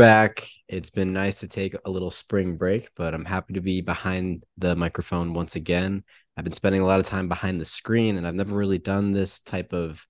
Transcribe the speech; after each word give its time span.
back. 0.00 0.48
It's 0.66 0.88
been 0.88 1.12
nice 1.12 1.40
to 1.40 1.48
take 1.48 1.76
a 1.84 1.90
little 1.90 2.10
spring 2.10 2.56
break, 2.56 2.88
but 2.96 3.12
I'm 3.12 3.26
happy 3.26 3.52
to 3.54 3.60
be 3.60 3.82
behind 3.82 4.44
the 4.56 4.74
microphone 4.74 5.34
once 5.34 5.56
again. 5.56 6.04
I've 6.36 6.44
been 6.44 6.54
spending 6.54 6.80
a 6.80 6.86
lot 6.86 7.00
of 7.00 7.06
time 7.06 7.28
behind 7.28 7.60
the 7.60 7.66
screen, 7.66 8.16
and 8.16 8.26
I've 8.26 8.34
never 8.34 8.56
really 8.56 8.78
done 8.78 9.12
this 9.12 9.40
type 9.40 9.74
of 9.74 10.06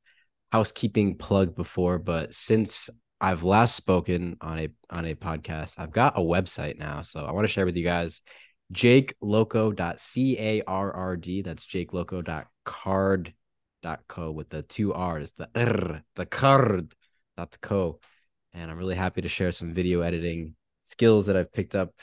housekeeping 0.52 1.16
plug 1.16 1.56
before. 1.56 1.98
But 1.98 2.34
since 2.34 2.88
I've 3.20 3.42
last 3.42 3.74
spoken 3.74 4.36
on 4.40 4.60
a 4.60 4.68
on 4.90 5.06
a 5.06 5.16
podcast, 5.16 5.74
I've 5.76 5.90
got 5.90 6.16
a 6.16 6.22
website 6.22 6.78
now, 6.78 7.02
so 7.02 7.24
I 7.24 7.32
want 7.32 7.48
to 7.48 7.52
share 7.52 7.66
with 7.66 7.76
you 7.76 7.82
guys 7.82 8.22
jakeloco.carrd. 8.72 9.76
That's 9.76 10.14
jakeloco.carrd.co 11.66 14.30
with 14.30 14.50
the 14.50 14.62
two 14.62 14.94
R's, 14.94 15.32
the 15.32 15.48
R, 15.56 16.04
the 16.14 16.26
card.co 16.26 17.98
and 18.52 18.70
I'm 18.70 18.76
really 18.76 18.94
happy 18.94 19.22
to 19.22 19.28
share 19.28 19.52
some 19.52 19.74
video 19.74 20.00
editing 20.00 20.54
skills 20.82 21.26
that 21.26 21.36
I've 21.36 21.52
picked 21.52 21.74
up. 21.74 21.94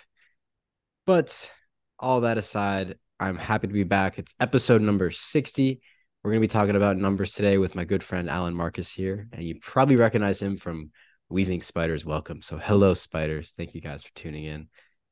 But 1.06 1.52
all 2.00 2.22
that 2.22 2.38
aside, 2.38 2.96
I'm 3.20 3.38
happy 3.38 3.68
to 3.68 3.74
be 3.74 3.84
back. 3.84 4.20
It's 4.20 4.34
episode 4.40 4.82
number 4.82 5.12
60. 5.12 5.82
We're 6.24 6.32
going 6.32 6.42
to 6.42 6.48
be 6.48 6.52
talking 6.52 6.76
about 6.76 6.98
numbers 6.98 7.34
today 7.34 7.58
with 7.58 7.76
my 7.76 7.86
good 7.86 8.04
friend 8.04 8.30
Allen 8.30 8.54
Marcus 8.54 8.92
here, 8.92 9.28
and 9.32 9.44
you 9.44 9.56
probably 9.62 9.96
recognize 9.96 10.42
him 10.42 10.58
from 10.58 10.92
Weaving 11.30 11.62
Spiders 11.62 12.06
Welcome. 12.06 12.42
So, 12.42 12.58
hello, 12.58 12.94
spiders. 12.94 13.54
Thank 13.56 13.76
you 13.76 13.82
guys 13.82 14.04
for 14.04 14.14
tuning 14.16 14.46
in. 14.46 14.68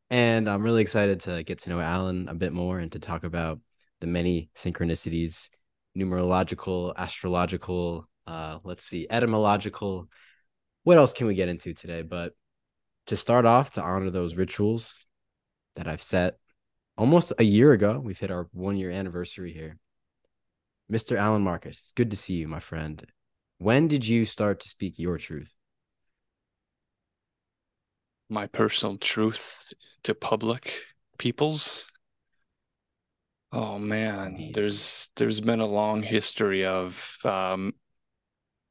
And 0.09 0.49
I'm 0.49 0.63
really 0.63 0.81
excited 0.81 1.21
to 1.21 1.43
get 1.43 1.59
to 1.59 1.69
know 1.69 1.79
Allen 1.79 2.27
a 2.29 2.35
bit 2.35 2.53
more 2.53 2.79
and 2.79 2.91
to 2.91 2.99
talk 2.99 3.23
about 3.23 3.59
the 4.01 4.07
many 4.07 4.49
synchronicities, 4.55 5.49
numerological, 5.97 6.93
astrological, 6.95 8.07
uh, 8.27 8.59
let's 8.63 8.85
see, 8.85 9.07
etymological, 9.09 10.09
what 10.85 10.97
else 10.97 11.13
can 11.13 11.25
we 11.25 11.33
get 11.33 11.49
into 11.49 11.73
today? 11.73 12.03
But 12.03 12.33
to 13.07 13.17
start 13.17 13.45
off, 13.45 13.71
to 13.71 13.81
honor 13.81 14.11
those 14.11 14.35
rituals 14.35 14.95
that 15.75 15.87
I've 15.87 16.03
set 16.03 16.37
almost 16.95 17.33
a 17.39 17.43
year 17.43 17.71
ago, 17.73 17.99
we've 17.99 18.19
hit 18.19 18.29
our 18.29 18.47
one 18.53 18.77
year 18.77 18.91
anniversary 18.91 19.51
here. 19.51 19.77
Mr. 20.89 21.17
Allen 21.17 21.41
Marcus, 21.41 21.91
good 21.95 22.11
to 22.11 22.15
see 22.15 22.35
you, 22.35 22.47
my 22.47 22.59
friend. 22.59 23.03
When 23.57 23.87
did 23.87 24.07
you 24.07 24.25
start 24.25 24.59
to 24.59 24.69
speak 24.69 24.99
your 24.99 25.17
truth? 25.17 25.51
My 28.29 28.45
personal 28.45 28.97
truth 28.97 29.73
to 30.03 30.13
public 30.13 30.81
peoples. 31.17 31.87
Oh 33.51 33.79
man, 33.79 34.51
there's 34.53 35.09
there's 35.15 35.41
been 35.41 35.61
a 35.61 35.65
long 35.65 36.03
history 36.03 36.63
of 36.63 37.17
um, 37.25 37.73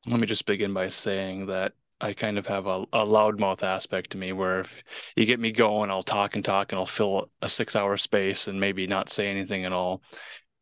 let 0.06 0.20
me 0.20 0.28
just 0.28 0.46
begin 0.46 0.72
by 0.72 0.88
saying 0.88 1.46
that 1.46 1.72
I 2.00 2.12
kind 2.12 2.38
of 2.38 2.46
have 2.46 2.66
a, 2.66 2.84
a 2.92 3.06
loudmouth 3.06 3.62
aspect 3.62 4.10
to 4.10 4.18
me 4.18 4.32
where 4.32 4.60
if 4.60 4.82
you 5.16 5.26
get 5.26 5.40
me 5.40 5.52
going, 5.52 5.90
I'll 5.90 6.02
talk 6.02 6.34
and 6.34 6.44
talk 6.44 6.72
and 6.72 6.78
I'll 6.78 6.86
fill 6.86 7.30
a 7.40 7.48
six 7.48 7.76
hour 7.76 7.96
space 7.96 8.48
and 8.48 8.60
maybe 8.60 8.86
not 8.86 9.10
say 9.10 9.28
anything 9.28 9.64
at 9.64 9.72
all. 9.72 10.02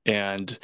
And 0.07 0.59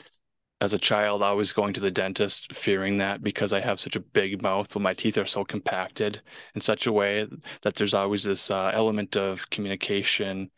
as 0.60 0.72
a 0.72 0.78
child, 0.78 1.22
I 1.22 1.32
was 1.32 1.52
going 1.52 1.72
to 1.74 1.80
the 1.80 1.90
dentist 1.90 2.54
fearing 2.54 2.98
that 2.98 3.22
because 3.22 3.52
I 3.52 3.60
have 3.60 3.80
such 3.80 3.96
a 3.96 4.00
big 4.00 4.42
mouth, 4.42 4.68
but 4.72 4.82
my 4.82 4.92
teeth 4.94 5.16
are 5.16 5.26
so 5.26 5.44
compacted 5.44 6.20
in 6.54 6.60
such 6.60 6.86
a 6.86 6.92
way 6.92 7.26
that 7.62 7.76
there's 7.76 7.94
always 7.94 8.24
this 8.24 8.50
uh, 8.50 8.70
element 8.74 9.16
of 9.16 9.48
communication 9.50 10.50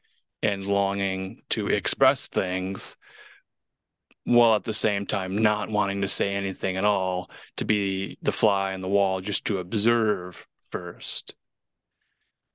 and 0.42 0.66
longing 0.66 1.42
to 1.50 1.68
express 1.68 2.28
things 2.28 2.96
while 4.24 4.54
at 4.54 4.64
the 4.64 4.74
same 4.74 5.06
time 5.06 5.42
not 5.42 5.70
wanting 5.70 6.02
to 6.02 6.08
say 6.08 6.34
anything 6.34 6.76
at 6.76 6.84
all, 6.84 7.30
to 7.56 7.64
be 7.64 8.18
the 8.22 8.32
fly 8.32 8.74
on 8.74 8.80
the 8.80 8.88
wall, 8.88 9.20
just 9.20 9.44
to 9.46 9.58
observe 9.58 10.46
first. 10.70 11.34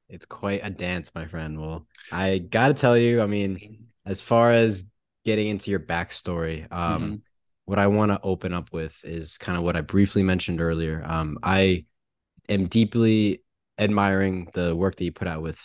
It's 0.07 0.25
quite 0.25 0.61
a 0.63 0.69
dance, 0.69 1.11
my 1.15 1.25
friend. 1.25 1.59
Well, 1.59 1.87
I 2.11 2.37
got 2.37 2.67
to 2.67 2.73
tell 2.75 2.97
you, 2.97 3.21
I 3.21 3.25
mean, 3.25 3.87
as 4.05 4.21
far 4.21 4.51
as 4.51 4.85
getting 5.25 5.47
into 5.47 5.71
your 5.71 5.79
backstory, 5.79 6.71
um, 6.71 7.01
mm-hmm. 7.03 7.15
what 7.65 7.79
I 7.79 7.87
want 7.87 8.11
to 8.11 8.21
open 8.21 8.53
up 8.53 8.71
with 8.71 9.03
is 9.03 9.37
kind 9.39 9.57
of 9.57 9.63
what 9.63 9.75
I 9.75 9.81
briefly 9.81 10.21
mentioned 10.21 10.61
earlier. 10.61 11.03
Um, 11.03 11.39
I 11.41 11.85
am 12.47 12.67
deeply 12.67 13.41
admiring 13.79 14.49
the 14.53 14.75
work 14.75 14.95
that 14.95 15.03
you 15.03 15.11
put 15.11 15.27
out 15.27 15.41
with 15.41 15.59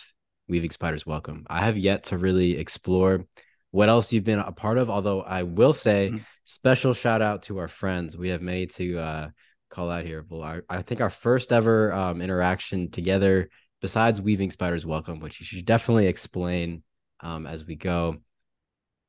Weaving 0.48 0.70
Spiders 0.70 1.06
Welcome. 1.06 1.46
I 1.48 1.62
have 1.64 1.76
yet 1.76 2.04
to 2.04 2.18
really 2.18 2.56
explore 2.56 3.26
what 3.70 3.88
else 3.88 4.12
you've 4.12 4.24
been 4.24 4.38
a 4.38 4.52
part 4.52 4.78
of. 4.78 4.90
Although 4.90 5.22
I 5.22 5.42
will 5.44 5.72
say, 5.72 6.08
mm-hmm. 6.08 6.18
special 6.44 6.94
shout 6.94 7.22
out 7.22 7.44
to 7.44 7.58
our 7.58 7.68
friends. 7.68 8.16
We 8.16 8.30
have 8.30 8.42
many 8.42 8.66
to 8.66 8.98
uh, 8.98 9.28
call 9.70 9.90
out 9.90 10.04
here. 10.04 10.24
Well, 10.28 10.42
I, 10.42 10.60
I 10.68 10.82
think 10.82 11.00
our 11.00 11.10
first 11.10 11.52
ever 11.52 11.92
um, 11.92 12.20
interaction 12.20 12.90
together, 12.90 13.48
besides 13.80 14.20
Weaving 14.20 14.50
Spiders 14.50 14.84
Welcome, 14.84 15.20
which 15.20 15.40
you 15.40 15.46
should 15.46 15.64
definitely 15.64 16.06
explain 16.06 16.82
um, 17.20 17.46
as 17.46 17.64
we 17.64 17.76
go, 17.76 18.16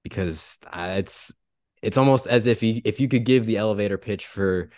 because 0.03 0.57
uh, 0.71 0.95
it's 0.97 1.31
it's 1.81 1.97
almost 1.97 2.27
as 2.27 2.45
if 2.47 2.61
you 2.61 2.81
if 2.85 2.99
you 2.99 3.07
could 3.07 3.25
give 3.25 3.45
the 3.45 3.57
elevator 3.57 3.97
pitch 3.97 4.25
for 4.27 4.69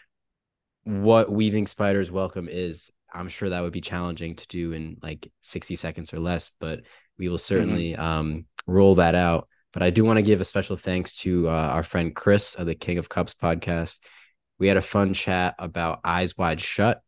what 0.86 1.32
Weaving 1.32 1.68
Spiders 1.68 2.12
Welcome 2.12 2.48
is. 2.50 2.92
I'm 3.16 3.30
sure 3.30 3.50
that 3.50 3.62
would 3.62 3.74
be 3.74 3.82
challenging 3.82 4.36
to 4.38 4.48
do 4.48 4.72
in 4.72 4.98
like 5.04 5.32
60 5.44 5.76
seconds 5.76 6.14
or 6.14 6.20
less, 6.20 6.50
but 6.60 6.82
we 7.20 7.28
will 7.28 7.38
mm-hmm. 7.38 7.44
certainly 7.44 7.92
mm-hmm. 7.92 8.02
um, 8.02 8.46
roll 8.66 8.96
that 8.96 9.14
out. 9.14 9.48
But 9.74 9.84
I 9.84 9.90
do 9.90 10.06
want 10.06 10.18
to 10.18 10.24
give 10.24 10.40
a 10.40 10.46
special 10.46 10.78
thanks 10.78 11.16
to 11.18 11.50
uh, 11.50 11.52
our 11.52 11.84
friend 11.84 12.16
Chris 12.16 12.56
of 12.56 12.68
the 12.68 12.76
King 12.76 13.00
of 13.00 13.10
Cups 13.10 13.34
podcast. 13.34 14.00
We 14.60 14.68
had 14.68 14.78
a 14.78 14.82
fun 14.82 15.14
chat 15.14 15.56
about 15.58 16.00
Eyes 16.04 16.38
Wide 16.38 16.62
Shut 16.62 17.02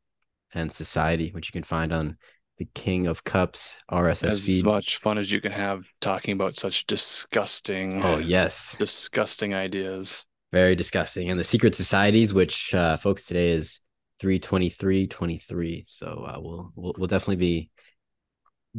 and 0.54 0.72
Society, 0.72 1.30
which 1.30 1.48
you 1.48 1.54
can 1.54 1.64
find 1.64 1.94
on 1.94 2.18
the 2.58 2.68
King 2.74 3.08
of 3.08 3.24
Cups 3.24 3.76
RSS 3.92 4.24
as 4.24 4.46
feed. 4.46 4.66
much 4.66 4.98
fun 4.98 5.18
as 5.18 5.32
you 5.32 5.42
can 5.42 5.52
have 5.52 5.86
talking 6.02 6.34
about 6.34 6.56
such 6.56 6.88
disgusting. 6.88 8.02
Oh 8.04 8.18
yes, 8.18 8.76
disgusting 8.80 9.54
ideas. 9.54 10.26
Very 10.52 10.76
disgusting, 10.76 11.30
and 11.30 11.40
the 11.40 11.44
secret 11.44 11.76
societies, 11.76 12.34
which 12.34 12.74
uh, 12.74 12.98
folks 12.98 13.26
today 13.26 13.50
is 13.50 13.80
three 14.20 14.40
twenty 14.40 14.70
three 14.70 15.06
twenty 15.06 15.38
three. 15.38 15.84
So 15.88 16.26
uh, 16.28 16.40
we'll, 16.40 16.72
we'll 16.76 16.94
we'll 16.98 17.08
definitely 17.08 17.36
be 17.36 17.70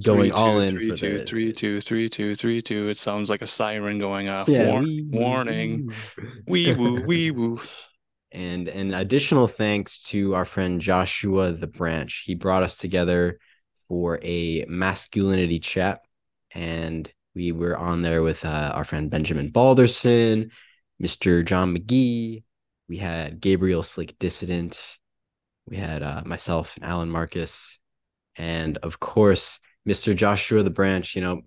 going 0.02 0.20
three, 0.20 0.30
all 0.30 0.60
two, 0.60 0.66
in 0.66 0.74
three, 0.74 0.90
for 0.90 0.96
two, 0.96 1.18
the... 1.18 1.24
three, 1.24 1.52
two, 1.52 1.80
three, 1.80 2.08
two, 2.08 2.34
three, 2.34 2.62
two. 2.62 2.88
It 2.88 2.98
sounds 2.98 3.30
like 3.30 3.42
a 3.42 3.46
siren 3.46 3.98
going 3.98 4.28
off. 4.28 4.48
Yeah, 4.48 4.70
War- 4.70 4.82
wee, 4.82 5.04
warning. 5.10 5.92
Wee 6.46 6.74
woo, 6.74 7.02
wee 7.06 7.30
woo. 7.32 7.60
And 8.32 8.68
an 8.68 8.92
additional 8.92 9.46
thanks 9.46 10.02
to 10.04 10.34
our 10.34 10.44
friend 10.44 10.80
Joshua 10.80 11.52
the 11.52 11.66
Branch. 11.66 12.22
He 12.26 12.34
brought 12.34 12.62
us 12.62 12.76
together 12.76 13.38
for 13.88 14.18
a 14.22 14.64
masculinity 14.68 15.60
chat, 15.60 16.00
and 16.52 17.10
we 17.34 17.52
were 17.52 17.76
on 17.76 18.02
there 18.02 18.22
with 18.22 18.44
uh, 18.44 18.72
our 18.74 18.84
friend 18.84 19.10
Benjamin 19.10 19.50
Balderson, 19.50 20.50
Mr. 21.02 21.44
John 21.44 21.74
McGee. 21.74 22.42
We 22.88 22.98
had 22.98 23.40
Gabriel 23.40 23.82
Slick 23.82 24.18
Dissident. 24.18 24.98
We 25.68 25.76
had 25.78 26.02
uh, 26.02 26.22
myself 26.26 26.76
and 26.76 26.84
Allen 26.84 27.10
Marcus, 27.10 27.78
and 28.36 28.76
of 28.78 29.00
course 29.00 29.60
Mr. 29.86 30.14
Joshua 30.14 30.62
the 30.62 30.70
Branch, 30.70 31.14
you 31.14 31.22
know, 31.22 31.42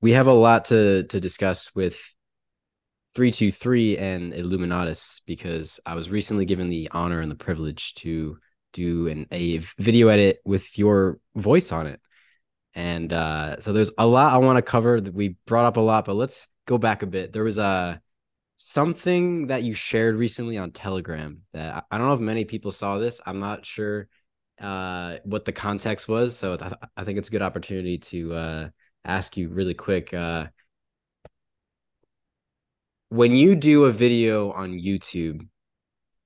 we 0.00 0.12
have 0.12 0.26
a 0.26 0.32
lot 0.32 0.66
to 0.66 1.04
to 1.04 1.20
discuss 1.20 1.74
with 1.74 1.94
323 3.14 3.98
and 3.98 4.32
Illuminatus 4.32 5.20
because 5.26 5.80
I 5.86 5.94
was 5.94 6.10
recently 6.10 6.44
given 6.44 6.68
the 6.68 6.90
honor 6.92 7.20
and 7.20 7.30
the 7.30 7.36
privilege 7.36 7.94
to 7.96 8.38
do 8.72 9.08
an 9.08 9.26
a 9.32 9.58
video 9.78 10.08
edit 10.08 10.40
with 10.44 10.78
your 10.78 11.18
voice 11.34 11.72
on 11.72 11.86
it. 11.86 12.00
And 12.74 13.10
uh, 13.10 13.60
so 13.60 13.72
there's 13.72 13.90
a 13.96 14.06
lot 14.06 14.34
I 14.34 14.38
want 14.38 14.58
to 14.58 14.62
cover 14.62 15.00
that 15.00 15.14
we 15.14 15.36
brought 15.46 15.64
up 15.64 15.78
a 15.78 15.80
lot, 15.80 16.04
but 16.04 16.14
let's 16.14 16.46
go 16.66 16.76
back 16.76 17.02
a 17.02 17.06
bit. 17.06 17.32
There 17.32 17.44
was 17.44 17.56
a 17.56 17.62
uh, 17.62 17.96
something 18.56 19.48
that 19.48 19.62
you 19.62 19.74
shared 19.74 20.16
recently 20.16 20.58
on 20.58 20.72
Telegram 20.72 21.42
that 21.52 21.84
I 21.90 21.98
don't 21.98 22.06
know 22.06 22.14
if 22.14 22.20
many 22.20 22.44
people 22.44 22.72
saw 22.72 22.98
this. 22.98 23.20
I'm 23.24 23.40
not 23.40 23.64
sure 23.64 24.08
uh, 24.60 25.16
what 25.24 25.44
the 25.44 25.52
context 25.52 26.08
was. 26.08 26.36
So 26.36 26.56
th- 26.56 26.72
I 26.96 27.04
think 27.04 27.18
it's 27.18 27.28
a 27.28 27.32
good 27.32 27.42
opportunity 27.42 27.98
to 27.98 28.34
uh, 28.34 28.68
ask 29.04 29.36
you 29.36 29.48
really 29.48 29.74
quick. 29.74 30.14
Uh, 30.14 30.46
when 33.08 33.36
you 33.36 33.54
do 33.54 33.84
a 33.84 33.92
video 33.92 34.50
on 34.50 34.72
YouTube, 34.72 35.46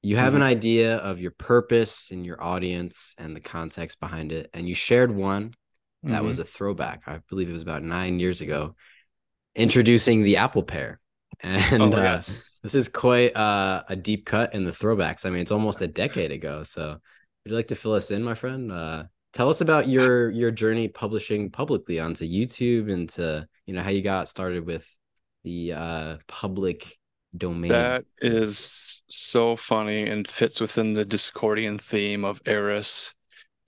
you 0.03 0.17
have 0.17 0.29
mm-hmm. 0.33 0.37
an 0.37 0.49
idea 0.49 0.97
of 0.97 1.21
your 1.21 1.33
purpose 1.33 2.09
and 2.11 2.25
your 2.25 2.43
audience 2.43 3.15
and 3.19 3.37
the 3.37 3.41
context 3.41 4.01
behind 4.01 4.33
it. 4.33 4.49
And 4.55 4.69
you 4.69 4.75
shared 4.75 5.15
one 5.15 5.55
that 6.03 6.13
mm-hmm. 6.13 6.27
was 6.27 6.39
a 6.39 6.45
throwback. 6.45 7.03
I 7.07 7.21
believe 7.29 7.51
it 7.51 7.53
was 7.53 7.63
about 7.63 7.83
nine 7.83 8.19
years 8.19 8.41
ago, 8.41 8.75
introducing 9.55 10.23
the 10.23 10.39
Apple 10.39 10.63
Pear. 10.63 11.01
And 11.43 11.95
oh, 11.95 11.97
uh, 11.97 12.23
this 12.63 12.75
is 12.75 12.89
quite 12.89 13.35
uh, 13.35 13.83
a 13.89 13.97
deep 13.97 14.27
cut 14.27 14.53
in 14.53 14.65
the 14.65 14.73
throwbacks. 14.73 15.25
I 15.25 15.31
mean, 15.31 15.41
it's 15.41 15.53
almost 15.53 15.81
a 15.81 15.87
decade 15.87 16.33
ago. 16.33 16.65
So 16.65 16.99
would 17.45 17.51
you 17.51 17.57
like 17.57 17.69
to 17.69 17.77
fill 17.77 17.95
us 17.95 18.11
in, 18.11 18.23
my 18.23 18.35
friend? 18.35 18.71
Uh, 18.71 19.05
tell 19.33 19.49
us 19.49 19.61
about 19.61 19.89
your 19.89 20.31
your 20.31 20.51
journey 20.51 20.89
publishing 20.89 21.51
publicly 21.51 22.01
onto 22.01 22.25
YouTube 22.25 22.93
and 22.93 23.09
to 23.11 23.47
you 23.67 23.75
know 23.75 23.83
how 23.83 23.91
you 23.91 24.03
got 24.03 24.29
started 24.29 24.67
with 24.67 24.87
the 25.45 25.73
uh, 25.73 26.17
public 26.27 26.87
domain. 27.37 27.73
That 27.73 28.05
is 28.21 29.03
so 29.09 29.57
funny 29.57 30.09
and 30.09 30.27
fits 30.29 30.61
within 30.61 30.95
the 30.95 31.05
Discordian 31.05 31.81
theme 31.81 32.25
of 32.25 32.41
Eris 32.45 33.15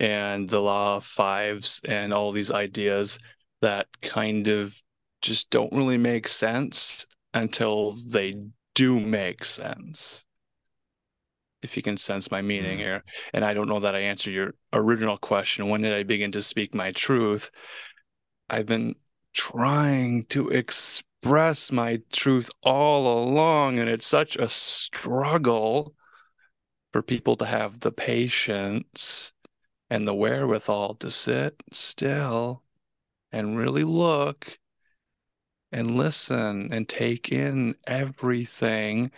and 0.00 0.48
the 0.48 0.60
law 0.60 0.96
of 0.96 1.06
fives 1.06 1.80
and 1.84 2.12
all 2.12 2.32
these 2.32 2.50
ideas 2.50 3.18
that 3.60 3.86
kind 4.02 4.48
of 4.48 4.74
just 5.20 5.48
don't 5.50 5.72
really 5.72 5.98
make 5.98 6.28
sense 6.28 7.06
until 7.32 7.94
they 8.08 8.34
do 8.74 8.98
make 8.98 9.44
sense. 9.44 10.24
If 11.62 11.76
you 11.76 11.82
can 11.82 11.96
sense 11.96 12.30
my 12.30 12.42
meaning 12.42 12.78
mm. 12.78 12.82
here. 12.82 13.04
And 13.32 13.44
I 13.44 13.54
don't 13.54 13.68
know 13.68 13.80
that 13.80 13.94
I 13.94 14.00
answered 14.00 14.32
your 14.32 14.54
original 14.72 15.16
question. 15.16 15.68
When 15.68 15.82
did 15.82 15.94
I 15.94 16.02
begin 16.02 16.32
to 16.32 16.42
speak 16.42 16.74
my 16.74 16.92
truth? 16.92 17.50
I've 18.50 18.66
been 18.66 18.96
trying 19.32 20.24
to 20.26 20.48
express 20.48 21.72
my 21.72 22.00
truth 22.12 22.50
all 22.62 23.22
along, 23.22 23.78
and 23.78 23.88
it's 23.88 24.06
such 24.06 24.36
a 24.36 24.48
struggle 24.48 25.94
for 26.92 27.02
people 27.02 27.36
to 27.36 27.46
have 27.46 27.80
the 27.80 27.92
patience 27.92 29.32
and 29.88 30.06
the 30.06 30.14
wherewithal 30.14 30.94
to 30.96 31.10
sit 31.10 31.62
still 31.72 32.62
and 33.30 33.56
really 33.56 33.84
look 33.84 34.58
and 35.70 35.96
listen 35.96 36.68
and 36.70 36.88
take 36.88 37.32
in 37.32 37.74
everything 37.86 39.10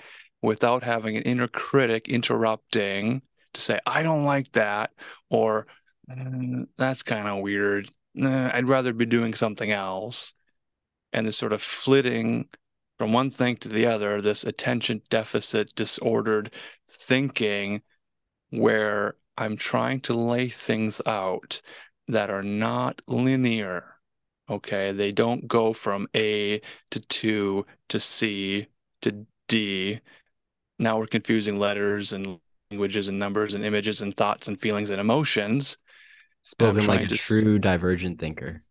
without 0.44 0.82
having 0.82 1.16
an 1.16 1.22
inner 1.22 1.48
critic 1.48 2.08
interrupting 2.08 3.22
to 3.54 3.60
say, 3.60 3.80
I 3.86 4.02
don't 4.02 4.24
like 4.24 4.52
that, 4.52 4.90
or 5.30 5.66
mm, 6.10 6.66
that's 6.76 7.02
kind 7.02 7.28
of 7.28 7.42
weird. 7.42 7.88
Nah, 8.14 8.50
I'd 8.52 8.68
rather 8.68 8.92
be 8.92 9.06
doing 9.06 9.34
something 9.34 9.70
else. 9.70 10.34
And 11.12 11.26
this 11.26 11.36
sort 11.36 11.52
of 11.52 11.62
flitting 11.62 12.48
from 12.98 13.12
one 13.12 13.30
thing 13.30 13.56
to 13.58 13.68
the 13.68 13.86
other, 13.86 14.20
this 14.20 14.44
attention 14.44 15.02
deficit 15.10 15.74
disordered 15.74 16.52
thinking 16.88 17.82
where 18.50 19.16
I'm 19.36 19.56
trying 19.56 20.00
to 20.02 20.14
lay 20.14 20.48
things 20.48 21.00
out 21.06 21.60
that 22.08 22.30
are 22.30 22.42
not 22.42 23.02
linear 23.06 23.94
Okay, 24.48 24.92
they 24.92 25.10
don't 25.12 25.48
go 25.48 25.72
from 25.72 26.06
A 26.14 26.60
to 26.90 27.00
2 27.00 27.64
to 27.88 28.00
C 28.00 28.66
to 29.00 29.26
D. 29.48 30.00
Now 30.84 30.98
we're 30.98 31.06
confusing 31.06 31.56
letters 31.56 32.12
and 32.12 32.38
languages 32.70 33.08
and 33.08 33.18
numbers 33.18 33.54
and 33.54 33.64
images 33.64 34.02
and 34.02 34.14
thoughts 34.14 34.48
and 34.48 34.60
feelings 34.60 34.90
and 34.90 35.00
emotions. 35.00 35.78
Spoken 36.42 36.84
like 36.84 37.00
a 37.00 37.06
to... 37.06 37.14
true 37.16 37.58
divergent 37.58 38.18
thinker. 38.18 38.62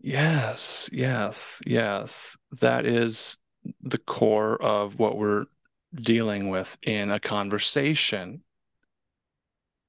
Yes, 0.00 0.90
yes, 0.92 1.62
yes. 1.64 2.36
That 2.60 2.84
is 2.84 3.38
the 3.80 3.98
core 3.98 4.60
of 4.60 4.98
what 4.98 5.16
we're 5.16 5.44
dealing 5.94 6.48
with 6.48 6.76
in 6.82 7.12
a 7.12 7.20
conversation. 7.20 8.42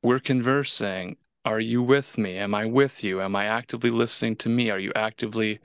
We're 0.04 0.20
conversing 0.20 1.18
are 1.44 1.60
you 1.60 1.82
with 1.82 2.20
me? 2.20 2.38
Am 2.38 2.54
I 2.54 2.66
with 2.66 3.04
you? 3.04 3.20
Am 3.20 3.36
I 3.36 3.46
actively 3.46 3.90
listening 3.90 4.36
to 4.38 4.50
me? 4.50 4.70
Are 4.70 4.80
you 4.80 4.92
actively 4.96 5.60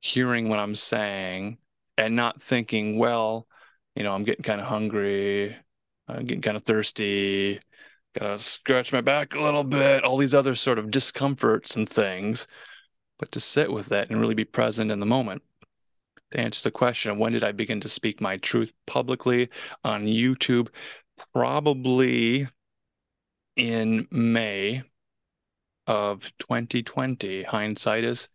hearing 0.00 0.48
what 0.48 0.58
I'm 0.58 0.74
saying 0.74 1.58
and 1.96 2.16
not 2.16 2.42
thinking, 2.42 2.98
well, 2.98 3.46
you 3.96 4.02
know, 4.02 4.14
I'm 4.14 4.24
getting 4.24 4.42
kind 4.42 4.60
of 4.60 4.66
hungry, 4.66 5.56
I'm 6.06 6.26
getting 6.26 6.42
kind 6.42 6.56
of 6.56 6.62
thirsty, 6.62 7.60
gotta 8.18 8.38
scratch 8.38 8.92
my 8.92 9.00
back 9.00 9.34
a 9.34 9.40
little 9.40 9.64
bit, 9.64 10.04
all 10.04 10.18
these 10.18 10.34
other 10.34 10.54
sort 10.54 10.78
of 10.78 10.90
discomforts 10.90 11.76
and 11.76 11.88
things, 11.88 12.46
but 13.18 13.32
to 13.32 13.40
sit 13.40 13.72
with 13.72 13.86
that 13.86 14.10
and 14.10 14.20
really 14.20 14.34
be 14.34 14.44
present 14.44 14.90
in 14.90 15.00
the 15.00 15.06
moment. 15.06 15.42
To 16.32 16.40
answer 16.40 16.62
the 16.64 16.70
question, 16.70 17.18
when 17.18 17.32
did 17.32 17.44
I 17.44 17.52
begin 17.52 17.80
to 17.80 17.88
speak 17.88 18.20
my 18.20 18.36
truth 18.36 18.72
publicly 18.86 19.48
on 19.84 20.06
YouTube? 20.06 20.68
Probably 21.32 22.48
in 23.56 24.06
May 24.10 24.82
of 25.86 26.30
2020. 26.40 27.44
Hindsight 27.44 28.04
is 28.04 28.28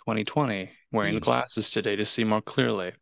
2020. 0.00 0.70
Wearing 0.90 1.14
the 1.14 1.20
glasses 1.20 1.70
today 1.70 1.96
to 1.96 2.04
see 2.04 2.24
more 2.24 2.42
clearly. 2.42 2.92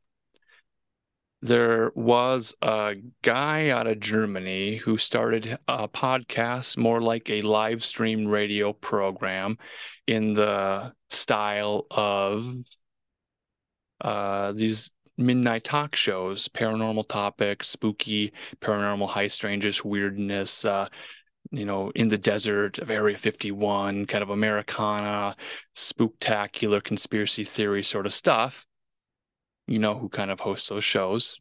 There 1.42 1.90
was 1.94 2.54
a 2.60 2.96
guy 3.22 3.70
out 3.70 3.86
of 3.86 3.98
Germany 3.98 4.76
who 4.76 4.98
started 4.98 5.58
a 5.66 5.88
podcast 5.88 6.76
more 6.76 7.00
like 7.00 7.30
a 7.30 7.40
live 7.40 7.82
stream 7.82 8.26
radio 8.26 8.74
program 8.74 9.56
in 10.06 10.34
the 10.34 10.92
style 11.08 11.86
of 11.90 12.54
uh, 14.02 14.52
these 14.52 14.90
midnight 15.16 15.64
talk 15.64 15.96
shows, 15.96 16.48
paranormal 16.48 17.08
topics, 17.08 17.68
spooky, 17.68 18.32
paranormal, 18.60 19.08
high 19.08 19.26
strangeness, 19.26 19.84
weirdness, 19.84 20.64
uh, 20.64 20.88
you 21.50 21.64
know, 21.64 21.90
in 21.94 22.08
the 22.08 22.18
desert 22.18 22.78
of 22.78 22.90
Area 22.90 23.16
51, 23.16 24.06
kind 24.06 24.22
of 24.22 24.30
Americana, 24.30 25.36
spooktacular 25.74 26.82
conspiracy 26.82 27.44
theory 27.44 27.82
sort 27.82 28.06
of 28.06 28.12
stuff, 28.12 28.66
you 29.70 29.78
know, 29.78 29.96
who 29.96 30.08
kind 30.08 30.30
of 30.30 30.40
hosts 30.40 30.68
those 30.68 30.84
shows. 30.84 31.40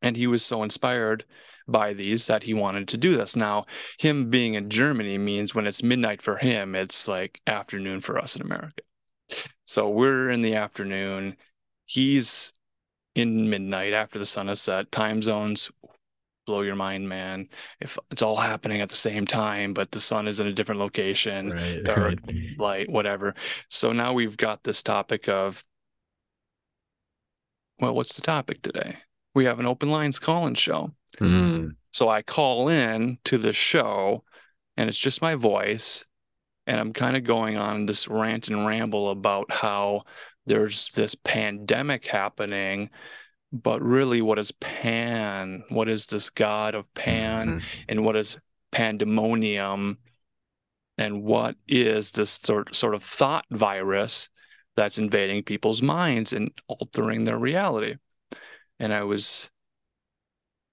And 0.00 0.16
he 0.16 0.28
was 0.28 0.44
so 0.44 0.62
inspired 0.62 1.24
by 1.66 1.92
these 1.92 2.28
that 2.28 2.44
he 2.44 2.54
wanted 2.54 2.86
to 2.88 2.96
do 2.96 3.16
this. 3.16 3.34
Now, 3.34 3.66
him 3.98 4.30
being 4.30 4.54
in 4.54 4.70
Germany 4.70 5.18
means 5.18 5.54
when 5.54 5.66
it's 5.66 5.82
midnight 5.82 6.22
for 6.22 6.36
him, 6.36 6.76
it's 6.76 7.08
like 7.08 7.40
afternoon 7.46 8.00
for 8.00 8.18
us 8.18 8.36
in 8.36 8.42
America. 8.42 8.82
So 9.66 9.90
we're 9.90 10.30
in 10.30 10.40
the 10.40 10.54
afternoon. 10.54 11.36
He's 11.86 12.52
in 13.16 13.50
midnight 13.50 13.92
after 13.92 14.20
the 14.20 14.24
sun 14.24 14.46
has 14.46 14.60
set. 14.60 14.92
Time 14.92 15.20
zones 15.20 15.70
blow 16.46 16.62
your 16.62 16.76
mind, 16.76 17.08
man. 17.08 17.48
If 17.80 17.98
it's 18.12 18.22
all 18.22 18.36
happening 18.36 18.80
at 18.80 18.88
the 18.88 18.96
same 18.96 19.26
time, 19.26 19.74
but 19.74 19.90
the 19.90 20.00
sun 20.00 20.28
is 20.28 20.40
in 20.40 20.46
a 20.46 20.52
different 20.52 20.80
location, 20.80 21.50
right, 21.50 21.82
dark, 21.84 21.98
right. 22.26 22.44
light, 22.58 22.88
whatever. 22.88 23.34
So 23.68 23.92
now 23.92 24.14
we've 24.14 24.36
got 24.36 24.62
this 24.62 24.82
topic 24.82 25.28
of, 25.28 25.62
well, 27.78 27.94
what's 27.94 28.14
the 28.14 28.22
topic 28.22 28.62
today? 28.62 28.98
We 29.34 29.44
have 29.44 29.60
an 29.60 29.66
open 29.66 29.90
lines 29.90 30.18
call-in 30.18 30.54
show. 30.54 30.92
Mm. 31.18 31.76
So 31.92 32.08
I 32.08 32.22
call 32.22 32.68
in 32.68 33.18
to 33.24 33.38
the 33.38 33.52
show, 33.52 34.24
and 34.76 34.88
it's 34.88 34.98
just 34.98 35.22
my 35.22 35.34
voice, 35.34 36.04
and 36.66 36.78
I'm 36.78 36.92
kind 36.92 37.16
of 37.16 37.24
going 37.24 37.56
on 37.56 37.86
this 37.86 38.08
rant 38.08 38.48
and 38.48 38.66
ramble 38.66 39.10
about 39.10 39.50
how 39.50 40.04
there's 40.46 40.90
this 40.92 41.14
pandemic 41.14 42.06
happening 42.06 42.90
but 43.52 43.80
really 43.82 44.20
what 44.20 44.38
is 44.38 44.52
pan 44.52 45.62
what 45.68 45.88
is 45.88 46.06
this 46.06 46.30
god 46.30 46.74
of 46.74 46.92
pan 46.94 47.48
mm-hmm. 47.48 47.58
and 47.88 48.04
what 48.04 48.16
is 48.16 48.38
pandemonium 48.70 49.98
and 50.98 51.22
what 51.22 51.56
is 51.68 52.10
this 52.12 52.32
sort, 52.32 52.74
sort 52.74 52.94
of 52.94 53.02
thought 53.02 53.44
virus 53.50 54.28
that's 54.78 54.98
invading 54.98 55.42
people's 55.42 55.82
minds 55.82 56.32
and 56.32 56.50
altering 56.68 57.24
their 57.24 57.38
reality 57.38 57.96
and 58.78 58.92
i 58.92 59.02
was 59.02 59.50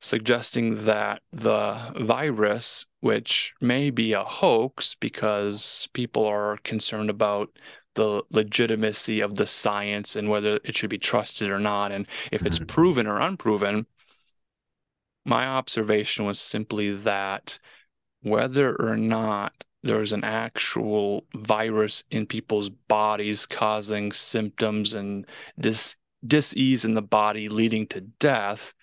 suggesting 0.01 0.85
that 0.85 1.21
the 1.33 1.93
virus 1.99 2.85
which 2.99 3.53
may 3.59 3.89
be 3.89 4.13
a 4.13 4.23
hoax 4.23 4.95
because 4.95 5.87
people 5.93 6.25
are 6.25 6.57
concerned 6.63 7.09
about 7.09 7.49
the 7.95 8.21
legitimacy 8.29 9.21
of 9.21 9.35
the 9.35 9.45
science 9.45 10.15
and 10.15 10.29
whether 10.29 10.59
it 10.63 10.75
should 10.75 10.89
be 10.89 10.97
trusted 10.97 11.49
or 11.49 11.59
not. 11.59 11.91
And 11.91 12.07
if 12.31 12.45
it's 12.45 12.59
proven 12.67 13.07
or 13.07 13.19
unproven, 13.19 13.87
my 15.25 15.47
observation 15.47 16.25
was 16.25 16.39
simply 16.39 16.95
that 16.95 17.57
whether 18.21 18.75
or 18.75 18.95
not 18.95 19.65
there's 19.85 20.13
an 20.13 20.23
actual 20.23 21.25
virus 21.35 22.03
in 22.09 22.25
people's 22.25 22.69
bodies 22.69 23.45
causing 23.45 24.11
symptoms 24.11 24.95
and 24.95 25.27
dis 25.59 25.95
dis-ease 26.25 26.83
in 26.83 26.95
the 26.95 27.03
body 27.03 27.47
leading 27.49 27.85
to 27.85 28.01
death, 28.01 28.73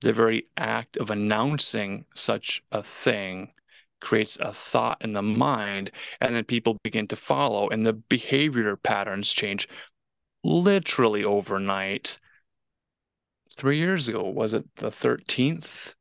the 0.00 0.14
very 0.14 0.46
act 0.56 0.96
of 0.96 1.10
announcing 1.10 2.06
such 2.14 2.62
a 2.72 2.82
thing 2.82 3.52
creates 4.00 4.38
a 4.40 4.50
thought 4.50 4.96
in 5.02 5.12
the 5.12 5.22
mind 5.22 5.90
and 6.22 6.34
then 6.34 6.44
people 6.44 6.78
begin 6.82 7.06
to 7.06 7.16
follow 7.16 7.68
and 7.68 7.84
the 7.84 7.92
behavior 7.92 8.76
patterns 8.76 9.30
change 9.32 9.68
literally 10.42 11.22
overnight. 11.22 12.18
Three 13.54 13.78
years 13.78 14.08
ago 14.08 14.22
was 14.22 14.54
it 14.54 14.64
the 14.76 14.90
13th 14.90 15.94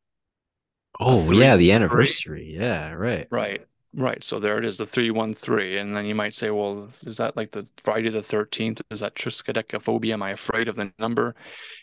oh 1.00 1.32
yeah 1.34 1.58
the 1.58 1.74
anniversary. 1.74 2.54
Yeah 2.58 2.92
right. 2.92 3.28
Right 3.32 3.66
right 3.96 4.24
so 4.24 4.40
there 4.40 4.58
it 4.58 4.66
is 4.66 4.78
the 4.78 4.86
313 4.86 5.78
and 5.78 5.96
then 5.96 6.06
you 6.06 6.16
might 6.16 6.34
say 6.34 6.50
well 6.50 6.90
is 7.06 7.18
that 7.18 7.36
like 7.36 7.52
the 7.52 7.66
friday 7.84 8.10
the 8.10 8.20
13th 8.20 8.82
is 8.92 9.00
that 9.00 9.16
triskaidekaphobia 9.16 10.14
am 10.14 10.24
i 10.24 10.32
afraid 10.32 10.68
of 10.68 10.76
the 10.76 10.92
number 11.00 11.36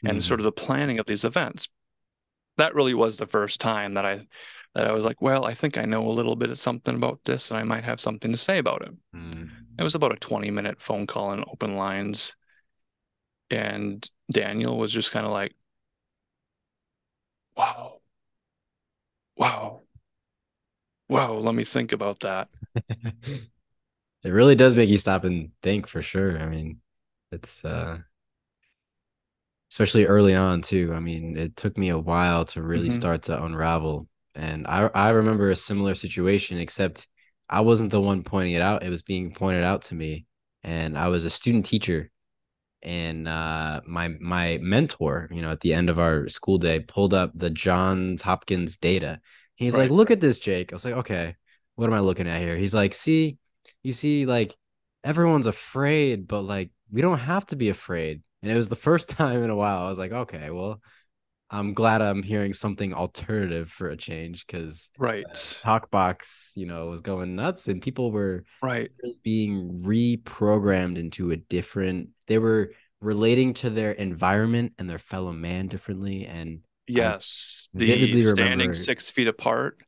and 0.04 0.12
mm-hmm. 0.12 0.21
sort 0.21 0.40
of 0.40 0.45
the 0.45 0.52
planning 0.52 0.99
of 0.99 1.07
these 1.07 1.25
events 1.25 1.69
that 2.59 2.75
really 2.75 2.95
was 2.95 3.16
the 3.16 3.26
first 3.26 3.61
time 3.61 3.95
that 3.95 4.04
i 4.04 4.26
that 4.75 4.87
I 4.87 4.92
was 4.92 5.04
like, 5.04 5.21
well, 5.21 5.45
I 5.45 5.54
think 5.54 5.76
I 5.76 5.85
know 5.85 6.09
a 6.09 6.12
little 6.12 6.37
bit 6.37 6.50
of 6.50 6.59
something 6.59 6.95
about 6.95 7.21
this 7.25 7.50
and 7.50 7.59
I 7.59 7.62
might 7.62 7.85
have 7.85 8.00
something 8.00 8.33
to 8.33 8.38
say 8.38 8.59
about 8.59 8.83
it. 8.83 8.92
Mm. 9.14 9.50
It 9.78 9.83
was 9.83 9.95
about 9.95 10.12
a 10.12 10.16
20 10.16 10.50
minute 10.50 10.81
phone 10.81 11.07
call 11.07 11.33
and 11.33 11.45
open 11.50 11.76
lines. 11.76 12.35
And 13.50 14.09
Daniel 14.33 14.78
was 14.78 14.92
just 14.92 15.12
kind 15.12 15.26
of 15.26 15.33
like, 15.33 15.54
wow, 17.57 18.00
wow, 19.37 19.82
Wow, 21.12 21.35
let 21.35 21.54
me 21.54 21.64
think 21.64 21.92
about 21.92 22.21
that. 22.21 22.49
it 22.75 23.50
really 24.25 24.54
does 24.54 24.75
make 24.75 24.88
you 24.88 24.99
stop 24.99 25.25
and 25.25 25.50
think 25.62 25.87
for 25.87 26.00
sure. 26.00 26.38
I 26.38 26.47
mean, 26.47 26.81
it's 27.31 27.64
uh 27.64 27.99
especially 29.71 30.07
early 30.07 30.35
on 30.35 30.62
too. 30.62 30.92
I 30.95 31.00
mean, 31.00 31.37
it 31.37 31.57
took 31.57 31.76
me 31.78 31.88
a 31.88 31.99
while 31.99 32.45
to 32.47 32.62
really 32.62 32.88
mm-hmm. 32.88 32.97
start 32.97 33.23
to 33.25 33.42
unravel. 33.42 34.07
And 34.35 34.66
I 34.66 34.90
I 34.95 35.11
remember 35.11 35.50
a 35.50 35.57
similar 35.57 35.95
situation, 35.95 36.59
except 36.59 37.07
I 37.49 37.61
wasn't 37.61 37.90
the 37.90 38.00
one 38.00 38.23
pointing 38.23 38.54
it 38.54 38.62
out. 38.62 38.83
It 38.83 38.90
was 38.90 39.02
being 39.02 39.35
pointed 39.35 39.64
out 39.64 39.83
to 39.83 39.95
me. 39.95 40.26
And 40.64 40.97
I 40.97 41.09
was 41.09 41.25
a 41.25 41.31
student 41.31 41.66
teacher. 41.66 42.11
And 42.83 43.28
uh, 43.28 43.83
my 43.87 44.09
my 44.21 44.59
mentor, 44.62 45.28
you 45.31 45.42
know, 45.42 45.50
at 45.50 45.61
the 45.61 45.75
end 45.75 45.90
of 45.90 45.99
our 45.99 46.28
school 46.28 46.59
day, 46.59 46.81
pulled 46.81 47.14
up 47.14 47.33
the 47.35 47.50
Johns 47.50 48.23
Hopkins 48.23 48.76
data. 48.76 49.21
He's 49.62 49.75
right. 49.75 49.83
like, 49.83 49.90
"Look 49.90 50.11
at 50.11 50.21
this, 50.21 50.40
Jake." 50.40 50.73
I 50.73 50.76
was 50.76 50.85
like, 50.85 50.95
"Okay, 50.95 51.37
what 51.76 51.87
am 51.87 51.95
I 51.95 52.00
looking 52.00 52.28
at 52.28 52.40
here?" 52.40 52.57
He's 52.57 52.75
like, 52.75 52.95
"See, 52.95 53.38
you 53.83 53.92
see, 53.92 54.26
like 54.26 54.54
everyone's 55.04 55.47
afraid, 55.47 56.26
but 56.26 56.42
like 56.42 56.71
we 56.90 57.02
don't 57.02 57.19
have 57.19 57.47
to 57.47 57.57
be 57.57 57.69
afraid." 57.69 58.23
And 58.42 58.50
it 58.50 58.57
was 58.57 58.69
the 58.69 58.76
first 58.76 59.09
time 59.16 59.42
in 59.42 59.50
a 59.50 59.57
while 59.57 59.85
I 59.85 59.88
was 59.88 59.99
like, 59.99 60.12
"Okay, 60.12 60.50
well, 60.50 60.81
I'm 61.50 61.75
glad 61.75 62.00
I'm 62.00 62.23
hearing 62.23 62.54
something 62.54 62.95
alternative 62.95 63.71
for 63.71 63.90
a 63.90 63.97
change 63.97 64.47
because 64.47 64.90
right 64.99 65.25
uh, 65.28 65.35
Talkbox, 65.35 66.52
you 66.57 66.66
know, 66.66 66.87
was 66.87 67.02
going 67.02 67.37
nuts 67.37 67.69
and 67.69 67.83
people 67.83 68.11
were 68.11 68.45
right 68.62 68.90
being 69.23 69.83
reprogrammed 69.85 70.97
into 70.97 71.31
a 71.31 71.37
different. 71.37 72.09
They 72.26 72.38
were 72.38 72.73
relating 73.02 73.52
to 73.54 73.69
their 73.69 73.92
environment 73.92 74.73
and 74.78 74.88
their 74.88 74.99
fellow 74.99 75.33
man 75.33 75.69
differently. 75.69 76.25
And 76.25 76.61
yes, 76.93 77.69
I 77.75 77.79
the 77.79 78.27
standing 78.31 78.75
six 78.75 79.11
feet 79.11 79.29
apart. 79.29 79.79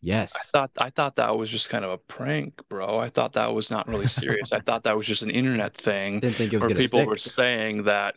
Yes, 0.00 0.34
I 0.36 0.44
thought 0.52 0.70
I 0.78 0.90
thought 0.90 1.16
that 1.16 1.36
was 1.36 1.50
just 1.50 1.70
kind 1.70 1.84
of 1.84 1.90
a 1.90 1.98
prank, 1.98 2.60
bro. 2.68 2.98
I 2.98 3.08
thought 3.08 3.34
that 3.34 3.54
was 3.54 3.70
not 3.70 3.88
really 3.88 4.06
serious. 4.06 4.52
I 4.52 4.60
thought 4.66 4.84
that 4.84 4.96
was 4.96 5.06
just 5.06 5.22
an 5.22 5.30
internet 5.30 5.76
thing. 5.80 6.20
Didn't 6.20 6.36
think 6.36 6.52
it 6.52 6.58
was 6.58 6.66
where 6.66 6.76
people 6.76 7.00
stick. 7.00 7.08
were 7.08 7.18
saying 7.18 7.84
that 7.84 8.16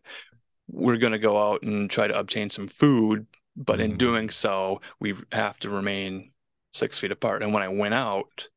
we're 0.70 0.98
going 0.98 1.13
to 1.13 1.20
go 1.20 1.42
out 1.42 1.63
and 1.63 1.89
try 1.89 2.08
to 2.08 2.18
obtain 2.18 2.50
some 2.50 2.68
food, 2.68 3.25
but 3.56 3.80
mm-hmm. 3.80 3.92
in 3.92 3.98
doing 3.98 4.30
so, 4.30 4.82
we 5.00 5.16
have 5.32 5.58
to 5.60 5.70
remain 5.70 6.32
six 6.74 7.00
feet 7.00 7.12
apart. 7.12 7.42
And 7.42 7.54
when 7.54 7.63
I 7.63 7.70
went 7.70 7.94
out 7.94 8.50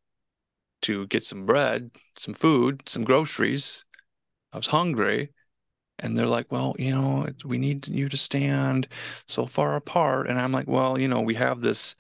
to 0.83 1.07
get 1.07 1.25
some 1.25 1.47
bread, 1.47 1.91
some 2.17 2.35
food, 2.35 2.83
some 2.87 3.05
groceries, 3.05 3.85
I 4.53 4.57
was 4.57 4.67
hungry. 4.67 5.31
And 6.01 6.17
they're 6.17 6.27
like, 6.27 6.51
well, 6.51 6.75
you 6.79 6.95
know, 6.95 7.29
we 7.45 7.59
need 7.59 7.89
you 7.89 8.09
to 8.09 8.17
stand 8.17 8.89
so 9.29 9.47
far 9.47 9.77
apart. 9.77 10.29
And 10.29 10.41
I'm 10.41 10.53
like, 10.53 10.69
well, 10.69 10.99
you 10.99 11.09
know, 11.09 11.21
we 11.21 11.35
have 11.35 11.61
this 11.61 11.97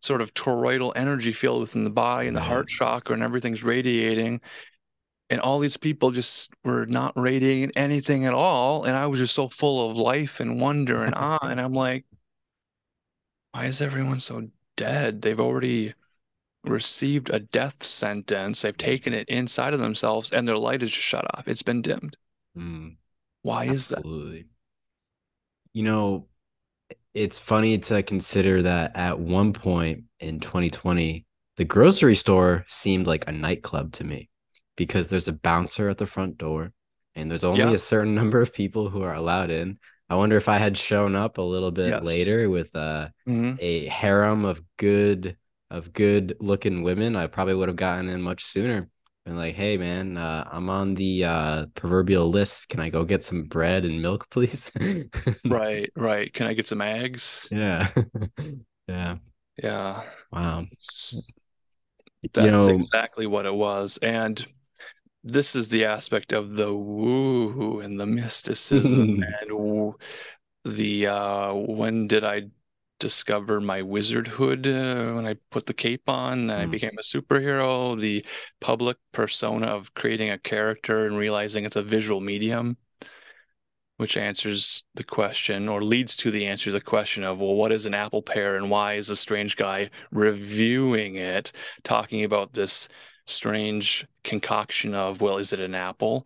sort 0.00 0.20
of 0.20 0.34
toroidal 0.34 0.92
energy 0.96 1.32
field 1.32 1.60
within 1.60 1.84
the 1.84 1.90
body 1.90 2.26
and 2.26 2.36
the 2.36 2.40
heart 2.40 2.68
chakra 2.68 3.14
and 3.14 3.22
everything's 3.22 3.62
radiating. 3.62 4.40
And 5.30 5.40
all 5.40 5.60
these 5.60 5.76
people 5.76 6.10
just 6.10 6.50
were 6.64 6.86
not 6.86 7.12
radiating 7.16 7.72
anything 7.76 8.26
at 8.26 8.34
all 8.34 8.84
and 8.84 8.94
i 8.94 9.06
was 9.06 9.18
just 9.18 9.34
so 9.34 9.48
full 9.48 9.88
of 9.88 9.96
life 9.96 10.40
and 10.40 10.60
wonder 10.60 11.02
and 11.04 11.14
awe 11.14 11.38
and 11.40 11.58
i'm 11.58 11.72
like 11.72 12.04
why 13.52 13.66
is 13.66 13.80
everyone 13.82 14.18
so 14.18 14.48
dead? 14.76 15.22
They've 15.22 15.38
already 15.38 15.94
received 16.64 17.30
a 17.30 17.38
death 17.38 17.84
sentence. 17.84 18.62
They've 18.62 18.76
taken 18.76 19.12
it 19.12 19.28
inside 19.28 19.74
of 19.74 19.80
themselves 19.80 20.32
and 20.32 20.46
their 20.48 20.56
light 20.56 20.82
is 20.82 20.90
just 20.90 21.06
shut 21.06 21.26
off. 21.36 21.48
It's 21.48 21.62
been 21.62 21.82
dimmed. 21.82 22.16
Mm, 22.56 22.96
why 23.42 23.68
absolutely. 23.68 24.38
is 24.38 24.44
that 24.44 24.48
you 25.72 25.82
know 25.82 26.26
it's 27.14 27.38
funny 27.38 27.78
to 27.78 28.02
consider 28.02 28.62
that 28.62 28.96
at 28.96 29.18
one 29.18 29.52
point 29.52 30.04
in 30.20 30.40
2020 30.40 31.26
the 31.56 31.64
grocery 31.64 32.16
store 32.16 32.64
seemed 32.68 33.06
like 33.06 33.28
a 33.28 33.32
nightclub 33.32 33.92
to 33.92 34.04
me 34.04 34.28
because 34.76 35.10
there's 35.10 35.28
a 35.28 35.32
bouncer 35.32 35.88
at 35.88 35.98
the 35.98 36.06
front 36.06 36.38
door 36.38 36.72
and 37.14 37.30
there's 37.30 37.44
only 37.44 37.60
yeah. 37.60 37.70
a 37.70 37.78
certain 37.78 38.14
number 38.20 38.40
of 38.40 38.54
people 38.54 38.88
who 38.88 39.02
are 39.02 39.14
allowed 39.14 39.50
in. 39.50 39.78
I 40.08 40.14
wonder 40.14 40.36
if 40.36 40.48
I 40.48 40.58
had 40.58 40.76
shown 40.76 41.16
up 41.16 41.38
a 41.38 41.42
little 41.42 41.70
bit 41.70 41.88
yes. 41.88 42.04
later 42.04 42.48
with 42.50 42.74
uh, 42.76 43.08
mm-hmm. 43.26 43.54
a 43.60 43.86
harem 43.86 44.44
of 44.44 44.62
good 44.76 45.36
of 45.70 45.92
good 45.94 46.36
looking 46.38 46.82
women, 46.82 47.16
I 47.16 47.28
probably 47.28 47.54
would 47.54 47.68
have 47.68 47.76
gotten 47.76 48.10
in 48.10 48.20
much 48.20 48.44
sooner. 48.44 48.90
And 49.24 49.36
like, 49.36 49.54
hey 49.54 49.76
man, 49.76 50.16
uh, 50.16 50.48
I'm 50.50 50.68
on 50.68 50.94
the 50.94 51.24
uh, 51.24 51.66
proverbial 51.74 52.28
list. 52.28 52.68
Can 52.68 52.80
I 52.80 52.88
go 52.88 53.04
get 53.04 53.22
some 53.22 53.44
bread 53.44 53.84
and 53.84 54.02
milk, 54.02 54.28
please? 54.30 54.72
right, 55.44 55.90
right. 55.96 56.32
Can 56.32 56.46
I 56.46 56.54
get 56.54 56.66
some 56.66 56.80
eggs? 56.80 57.48
Yeah, 57.50 57.88
yeah, 58.88 59.16
yeah. 59.62 60.02
Wow. 60.32 60.66
That's 62.22 62.44
you 62.44 62.50
know, 62.50 62.68
exactly 62.68 63.26
what 63.26 63.46
it 63.46 63.54
was, 63.54 63.98
and 63.98 64.46
this 65.24 65.54
is 65.54 65.68
the 65.68 65.84
aspect 65.84 66.32
of 66.32 66.52
the 66.54 66.74
woo 66.74 67.80
and 67.80 67.98
the 67.98 68.06
mysticism 68.06 69.22
and 69.40 69.94
the 70.64 71.06
uh 71.06 71.52
when 71.54 72.06
did 72.06 72.24
I 72.24 72.42
discover 73.02 73.60
my 73.60 73.82
wizardhood 73.82 74.64
uh, 74.64 75.14
when 75.16 75.26
I 75.26 75.34
put 75.50 75.66
the 75.66 75.74
cape 75.74 76.08
on 76.08 76.46
mm. 76.46 76.56
I 76.56 76.66
became 76.66 76.96
a 76.96 77.02
superhero, 77.02 78.00
the 78.00 78.24
public 78.60 78.96
persona 79.10 79.66
of 79.66 79.92
creating 79.94 80.30
a 80.30 80.38
character 80.38 81.06
and 81.06 81.18
realizing 81.18 81.64
it's 81.64 81.74
a 81.74 81.82
visual 81.82 82.20
medium, 82.20 82.76
which 83.96 84.16
answers 84.16 84.84
the 84.94 85.02
question 85.02 85.68
or 85.68 85.82
leads 85.82 86.16
to 86.18 86.30
the 86.30 86.46
answer 86.46 86.66
to 86.66 86.70
the 86.70 86.80
question 86.80 87.24
of, 87.24 87.40
well, 87.40 87.56
what 87.56 87.72
is 87.72 87.86
an 87.86 87.94
apple 87.94 88.22
pear 88.22 88.54
and 88.54 88.70
why 88.70 88.94
is 88.94 89.10
a 89.10 89.16
strange 89.16 89.56
guy 89.56 89.90
reviewing 90.12 91.16
it, 91.16 91.50
talking 91.82 92.22
about 92.22 92.52
this 92.52 92.88
strange 93.26 94.06
concoction 94.22 94.94
of 94.94 95.20
well, 95.20 95.38
is 95.38 95.52
it 95.52 95.58
an 95.58 95.74
apple 95.74 96.24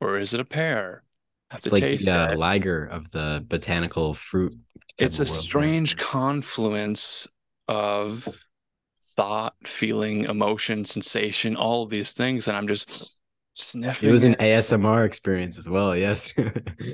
or 0.00 0.18
is 0.18 0.34
it 0.34 0.40
a 0.40 0.44
pear? 0.44 1.02
Have 1.50 1.62
to 1.62 1.68
it's 1.70 1.80
taste 1.80 2.06
like 2.06 2.14
the 2.14 2.34
uh, 2.34 2.36
Liger 2.36 2.86
of 2.86 3.10
the 3.10 3.44
botanical 3.46 4.14
fruit. 4.14 4.56
It's 4.98 5.18
a 5.18 5.26
strange 5.26 5.96
confluence 5.96 7.26
of 7.68 8.28
thought, 9.02 9.54
feeling, 9.64 10.24
emotion, 10.24 10.84
sensation, 10.84 11.56
all 11.56 11.82
of 11.82 11.90
these 11.90 12.12
things, 12.12 12.48
and 12.48 12.56
I'm 12.56 12.68
just 12.68 13.16
sniffing. 13.54 14.08
It 14.08 14.12
was 14.12 14.24
an 14.24 14.34
ASMR 14.34 15.04
experience 15.04 15.58
as 15.58 15.68
well. 15.68 15.96
Yes. 15.96 16.34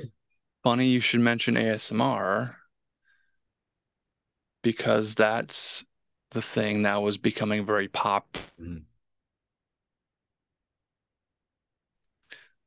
Funny 0.63 0.87
you 0.87 0.99
should 0.99 1.21
mention 1.21 1.55
ASMR 1.55 2.55
because 4.61 5.15
that's 5.15 5.85
the 6.31 6.41
thing 6.41 6.83
that 6.83 7.01
was 7.01 7.17
becoming 7.17 7.65
very 7.65 7.87
pop. 7.87 8.37
Mm. 8.61 8.83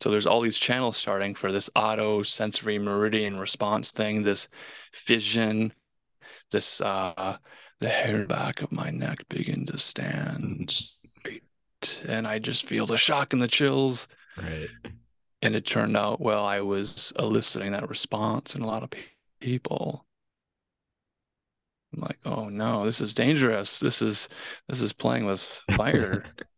So 0.03 0.11
there's 0.11 0.27
all 0.27 0.41
these 0.41 0.59
channels 0.59 0.97
starting 0.97 1.37
for 1.37 1.53
this 1.53 1.71
auto 1.77 2.25
sensory 2.25 2.77
meridian 2.77 3.39
response 3.39 3.93
thing, 3.93 4.25
this 4.25 4.49
fission, 4.93 5.73
this 6.51 6.81
uh 6.81 7.37
the 7.79 7.89
hair 7.89 8.27
back 8.27 8.63
of 8.63 8.73
my 8.73 8.91
neck 8.91 9.21
begin 9.29 9.65
to 9.67 9.79
stand 9.79 10.73
straight. 10.73 11.45
And 12.09 12.27
I 12.27 12.41
just 12.41 12.65
feel 12.65 12.85
the 12.85 12.97
shock 12.97 13.33
and 13.33 13.41
the 13.41 13.47
chills. 13.47 14.09
Right. 14.37 14.69
And 15.41 15.55
it 15.55 15.67
turned 15.67 15.97
out, 15.97 16.21
well, 16.21 16.45
I 16.45 16.63
was 16.63 17.13
eliciting 17.17 17.71
that 17.71 17.89
response 17.89 18.57
in 18.57 18.63
a 18.63 18.67
lot 18.67 18.83
of 18.83 18.91
people. 19.41 20.05
I'm 21.95 22.01
like, 22.01 22.19
oh 22.25 22.49
no, 22.49 22.87
this 22.87 23.01
is 23.01 23.15
dangerous. 23.15 23.79
This 23.79 24.03
is 24.03 24.29
this 24.69 24.81
is 24.81 24.93
playing 24.93 25.27
with 25.27 25.43
fire. 25.71 26.25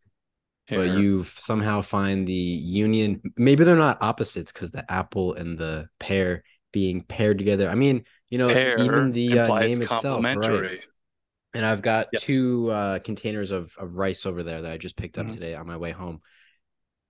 But 0.68 0.98
you 0.98 1.24
somehow 1.24 1.82
find 1.82 2.26
the 2.26 2.32
union. 2.32 3.20
Maybe 3.36 3.64
they're 3.64 3.76
not 3.76 3.98
opposites 4.00 4.50
because 4.50 4.72
the 4.72 4.90
apple 4.90 5.34
and 5.34 5.58
the 5.58 5.88
pear 6.00 6.42
being 6.72 7.02
paired 7.02 7.38
together. 7.38 7.68
I 7.68 7.74
mean, 7.74 8.04
you 8.30 8.38
know, 8.38 8.48
pear 8.48 8.78
even 8.78 9.12
the 9.12 9.38
uh, 9.38 9.58
name 9.60 9.82
itself, 9.82 10.24
right? 10.24 10.80
And 11.54 11.64
I've 11.64 11.82
got 11.82 12.08
yes. 12.12 12.22
two 12.22 12.70
uh, 12.70 12.98
containers 12.98 13.52
of, 13.52 13.72
of 13.78 13.94
rice 13.94 14.26
over 14.26 14.42
there 14.42 14.62
that 14.62 14.72
I 14.72 14.76
just 14.76 14.96
picked 14.96 15.18
up 15.18 15.26
mm-hmm. 15.26 15.34
today 15.34 15.54
on 15.54 15.66
my 15.66 15.76
way 15.76 15.92
home. 15.92 16.20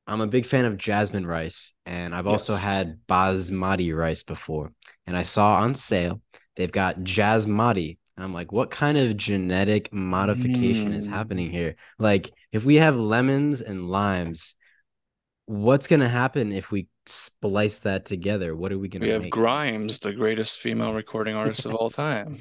I'm 0.06 0.20
a 0.20 0.26
big 0.26 0.44
fan 0.44 0.66
of 0.66 0.76
jasmine 0.76 1.26
rice, 1.26 1.72
and 1.86 2.14
I've 2.14 2.26
yes. 2.26 2.32
also 2.32 2.56
had 2.56 2.98
basmati 3.08 3.96
rice 3.96 4.22
before. 4.22 4.72
And 5.06 5.16
I 5.16 5.22
saw 5.22 5.54
on 5.54 5.74
sale 5.74 6.20
they've 6.56 6.70
got 6.70 7.00
jasmati, 7.00 7.98
I'm 8.16 8.32
like, 8.32 8.52
what 8.52 8.70
kind 8.70 8.96
of 8.96 9.16
genetic 9.16 9.92
modification 9.92 10.92
mm. 10.92 10.96
is 10.96 11.06
happening 11.06 11.50
here? 11.50 11.74
Like, 11.98 12.30
if 12.52 12.64
we 12.64 12.76
have 12.76 12.94
lemons 12.96 13.60
and 13.60 13.88
limes, 13.88 14.54
what's 15.46 15.88
gonna 15.88 16.08
happen 16.08 16.52
if 16.52 16.70
we 16.70 16.86
splice 17.06 17.80
that 17.80 18.04
together? 18.04 18.54
What 18.54 18.70
are 18.72 18.78
we 18.78 18.88
gonna? 18.88 19.04
Do? 19.04 19.08
We 19.08 19.12
have 19.12 19.22
make? 19.22 19.32
Grimes, 19.32 19.98
the 19.98 20.12
greatest 20.12 20.60
female 20.60 20.94
recording 20.94 21.34
artist 21.34 21.66
of 21.66 21.74
all 21.74 21.88
time, 21.88 22.38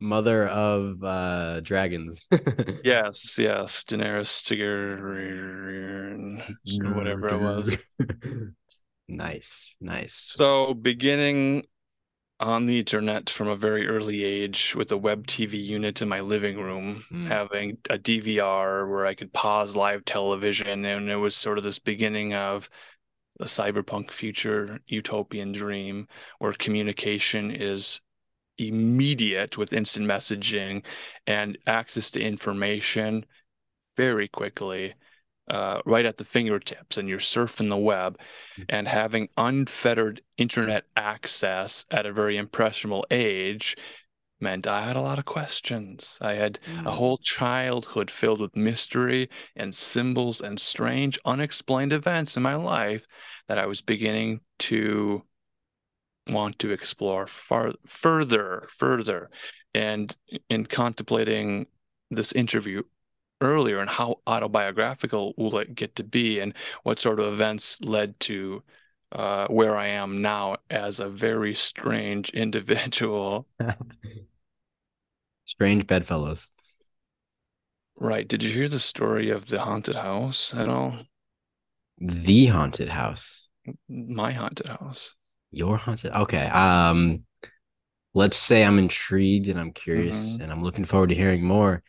mother 0.00 0.48
of 0.48 1.04
uh 1.04 1.60
dragons. 1.60 2.26
yes, 2.84 3.38
yes, 3.38 3.84
Daenerys 3.84 4.42
Targaryen, 4.42 6.42
whatever 6.96 7.28
it 7.28 7.40
was. 7.40 7.76
nice, 9.08 9.76
nice. 9.80 10.14
So, 10.14 10.74
beginning 10.74 11.62
on 12.42 12.66
the 12.66 12.80
internet 12.80 13.30
from 13.30 13.48
a 13.48 13.56
very 13.56 13.86
early 13.86 14.24
age 14.24 14.74
with 14.74 14.90
a 14.90 14.96
web 14.96 15.26
TV 15.28 15.64
unit 15.64 16.02
in 16.02 16.08
my 16.08 16.20
living 16.20 16.58
room, 16.58 17.04
mm. 17.10 17.28
having 17.28 17.78
a 17.88 17.96
DVR 17.96 18.90
where 18.90 19.06
I 19.06 19.14
could 19.14 19.32
pause 19.32 19.76
live 19.76 20.04
television. 20.04 20.84
And 20.84 21.08
it 21.08 21.16
was 21.16 21.36
sort 21.36 21.56
of 21.56 21.64
this 21.64 21.78
beginning 21.78 22.34
of 22.34 22.68
a 23.40 23.44
cyberpunk 23.44 24.10
future 24.10 24.80
utopian 24.88 25.52
dream 25.52 26.08
where 26.40 26.52
communication 26.52 27.52
is 27.52 28.00
immediate 28.58 29.56
with 29.56 29.72
instant 29.72 30.06
messaging 30.06 30.84
and 31.26 31.56
access 31.66 32.10
to 32.10 32.20
information 32.20 33.24
very 33.96 34.26
quickly 34.26 34.94
uh, 35.48 35.80
right 35.84 36.06
at 36.06 36.16
the 36.16 36.24
fingertips 36.24 36.96
and 36.96 37.08
you're 37.08 37.18
surfing 37.18 37.68
the 37.68 37.76
web 37.76 38.18
mm-hmm. 38.52 38.62
and 38.68 38.86
having 38.86 39.28
unfettered 39.36 40.22
internet 40.36 40.84
access 40.96 41.84
at 41.90 42.06
a 42.06 42.12
very 42.12 42.36
impressionable 42.36 43.04
age 43.10 43.76
meant 44.40 44.66
I 44.66 44.84
had 44.84 44.96
a 44.96 45.00
lot 45.00 45.18
of 45.20 45.24
questions. 45.24 46.18
I 46.20 46.32
had 46.32 46.58
mm. 46.66 46.84
a 46.84 46.90
whole 46.90 47.18
childhood 47.18 48.10
filled 48.10 48.40
with 48.40 48.56
mystery 48.56 49.30
and 49.54 49.74
symbols 49.74 50.40
and 50.40 50.60
strange, 50.60 51.18
unexplained 51.24 51.92
events 51.92 52.36
in 52.36 52.42
my 52.42 52.56
life 52.56 53.06
that 53.46 53.58
I 53.58 53.66
was 53.66 53.80
beginning 53.80 54.40
to 54.60 55.22
want 56.28 56.58
to 56.58 56.72
explore 56.72 57.26
far 57.26 57.72
further, 57.86 58.68
further. 58.76 59.30
And 59.74 60.14
in 60.50 60.66
contemplating 60.66 61.66
this 62.10 62.32
interview 62.32 62.82
earlier 63.42 63.80
and 63.80 63.90
how 63.90 64.20
autobiographical 64.26 65.34
will 65.36 65.58
it 65.58 65.74
get 65.74 65.96
to 65.96 66.04
be 66.04 66.38
and 66.40 66.54
what 66.84 66.98
sort 66.98 67.20
of 67.20 67.32
events 67.32 67.80
led 67.82 68.18
to 68.20 68.62
uh, 69.12 69.46
where 69.48 69.76
I 69.76 69.88
am 69.88 70.22
now 70.22 70.56
as 70.70 71.00
a 71.00 71.08
very 71.08 71.54
strange 71.54 72.30
individual. 72.34 73.46
strange 75.44 75.86
bedfellows. 75.86 76.50
Right. 77.96 78.26
Did 78.26 78.42
you 78.42 78.50
hear 78.50 78.68
the 78.68 78.78
story 78.78 79.30
of 79.30 79.46
the 79.46 79.60
haunted 79.60 79.96
house 79.96 80.54
at 80.54 80.68
all? 80.68 80.96
The 81.98 82.46
haunted 82.46 82.88
house. 82.88 83.50
My 83.88 84.32
haunted 84.32 84.66
house. 84.66 85.14
Your 85.50 85.76
haunted. 85.76 86.12
Okay. 86.12 86.46
Um 86.46 87.24
let's 88.14 88.36
say 88.36 88.64
I'm 88.64 88.78
intrigued 88.78 89.48
and 89.48 89.58
I'm 89.58 89.72
curious 89.72 90.16
mm-hmm. 90.16 90.42
and 90.42 90.52
I'm 90.52 90.62
looking 90.62 90.84
forward 90.84 91.10
to 91.10 91.14
hearing 91.14 91.44
more. 91.44 91.82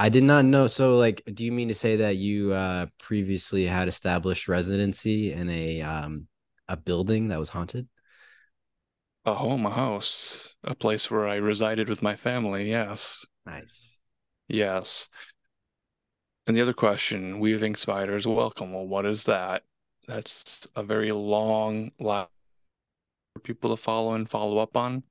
I 0.00 0.08
did 0.08 0.24
not 0.24 0.46
know. 0.46 0.66
So, 0.66 0.96
like, 0.96 1.22
do 1.34 1.44
you 1.44 1.52
mean 1.52 1.68
to 1.68 1.74
say 1.74 1.96
that 1.96 2.16
you 2.16 2.54
uh, 2.54 2.86
previously 2.98 3.66
had 3.66 3.86
established 3.86 4.48
residency 4.48 5.30
in 5.30 5.50
a 5.50 5.82
um, 5.82 6.26
a 6.68 6.76
building 6.78 7.28
that 7.28 7.38
was 7.38 7.50
haunted? 7.50 7.86
A 9.26 9.34
home, 9.34 9.66
a 9.66 9.70
house, 9.70 10.54
a 10.64 10.74
place 10.74 11.10
where 11.10 11.28
I 11.28 11.34
resided 11.34 11.90
with 11.90 12.00
my 12.00 12.16
family. 12.16 12.70
Yes. 12.70 13.26
Nice. 13.44 14.00
Yes. 14.48 15.06
And 16.46 16.56
the 16.56 16.62
other 16.62 16.72
question, 16.72 17.38
weaving 17.38 17.74
spiders, 17.74 18.26
welcome. 18.26 18.72
Well, 18.72 18.86
what 18.86 19.04
is 19.04 19.24
that? 19.24 19.64
That's 20.08 20.66
a 20.74 20.82
very 20.82 21.12
long 21.12 21.90
line 22.00 22.26
for 23.34 23.40
people 23.40 23.76
to 23.76 23.82
follow 23.82 24.14
and 24.14 24.26
follow 24.26 24.56
up 24.60 24.78
on. 24.78 25.02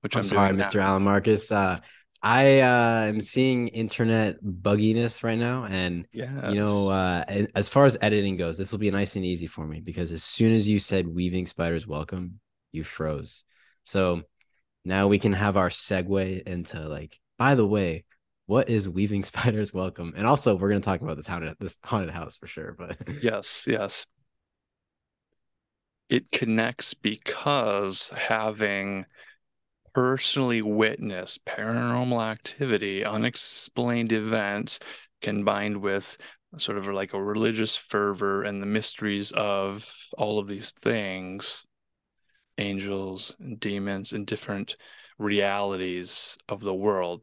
Which 0.00 0.16
I'm, 0.16 0.20
I'm 0.20 0.24
sorry, 0.24 0.52
Mr. 0.54 0.80
Allen 0.80 1.04
Marcus. 1.04 1.52
Uh, 1.52 1.78
I 2.26 2.58
uh, 2.58 3.04
am 3.06 3.20
seeing 3.20 3.68
internet 3.68 4.42
bugginess 4.42 5.22
right 5.22 5.38
now, 5.38 5.64
and 5.64 6.08
yeah, 6.12 6.50
you 6.50 6.56
know, 6.56 6.90
uh, 6.90 7.22
as 7.54 7.68
far 7.68 7.84
as 7.84 7.96
editing 8.00 8.36
goes, 8.36 8.58
this 8.58 8.72
will 8.72 8.80
be 8.80 8.90
nice 8.90 9.14
and 9.14 9.24
easy 9.24 9.46
for 9.46 9.64
me 9.64 9.78
because 9.78 10.10
as 10.10 10.24
soon 10.24 10.52
as 10.52 10.66
you 10.66 10.80
said 10.80 11.06
"weaving 11.06 11.46
spiders 11.46 11.86
welcome," 11.86 12.40
you 12.72 12.82
froze. 12.82 13.44
So 13.84 14.22
now 14.84 15.06
we 15.06 15.20
can 15.20 15.34
have 15.34 15.56
our 15.56 15.68
segue 15.68 16.42
into 16.42 16.88
like. 16.88 17.16
By 17.38 17.54
the 17.54 17.64
way, 17.64 18.04
what 18.46 18.68
is 18.68 18.88
weaving 18.88 19.22
spiders 19.22 19.72
welcome? 19.72 20.12
And 20.16 20.26
also, 20.26 20.56
we're 20.56 20.70
going 20.70 20.80
to 20.80 20.84
talk 20.84 21.02
about 21.02 21.16
this 21.16 21.28
haunted 21.28 21.54
this 21.60 21.78
haunted 21.84 22.10
house 22.10 22.34
for 22.34 22.48
sure. 22.48 22.74
But 22.76 22.98
yes, 23.22 23.62
yes, 23.68 24.04
it 26.08 26.32
connects 26.32 26.92
because 26.92 28.12
having 28.16 29.06
personally 29.96 30.60
witness 30.60 31.38
paranormal 31.46 32.22
activity, 32.22 33.02
unexplained 33.02 34.12
events 34.12 34.78
combined 35.22 35.78
with 35.78 36.18
sort 36.58 36.76
of 36.76 36.86
like 36.86 37.14
a 37.14 37.22
religious 37.22 37.78
fervor 37.78 38.42
and 38.42 38.60
the 38.60 38.66
mysteries 38.66 39.32
of 39.32 39.90
all 40.18 40.38
of 40.38 40.48
these 40.48 40.72
things 40.72 41.64
angels 42.58 43.34
and 43.40 43.58
demons 43.58 44.12
and 44.12 44.26
different 44.26 44.76
realities 45.18 46.36
of 46.46 46.60
the 46.60 46.74
world 46.74 47.22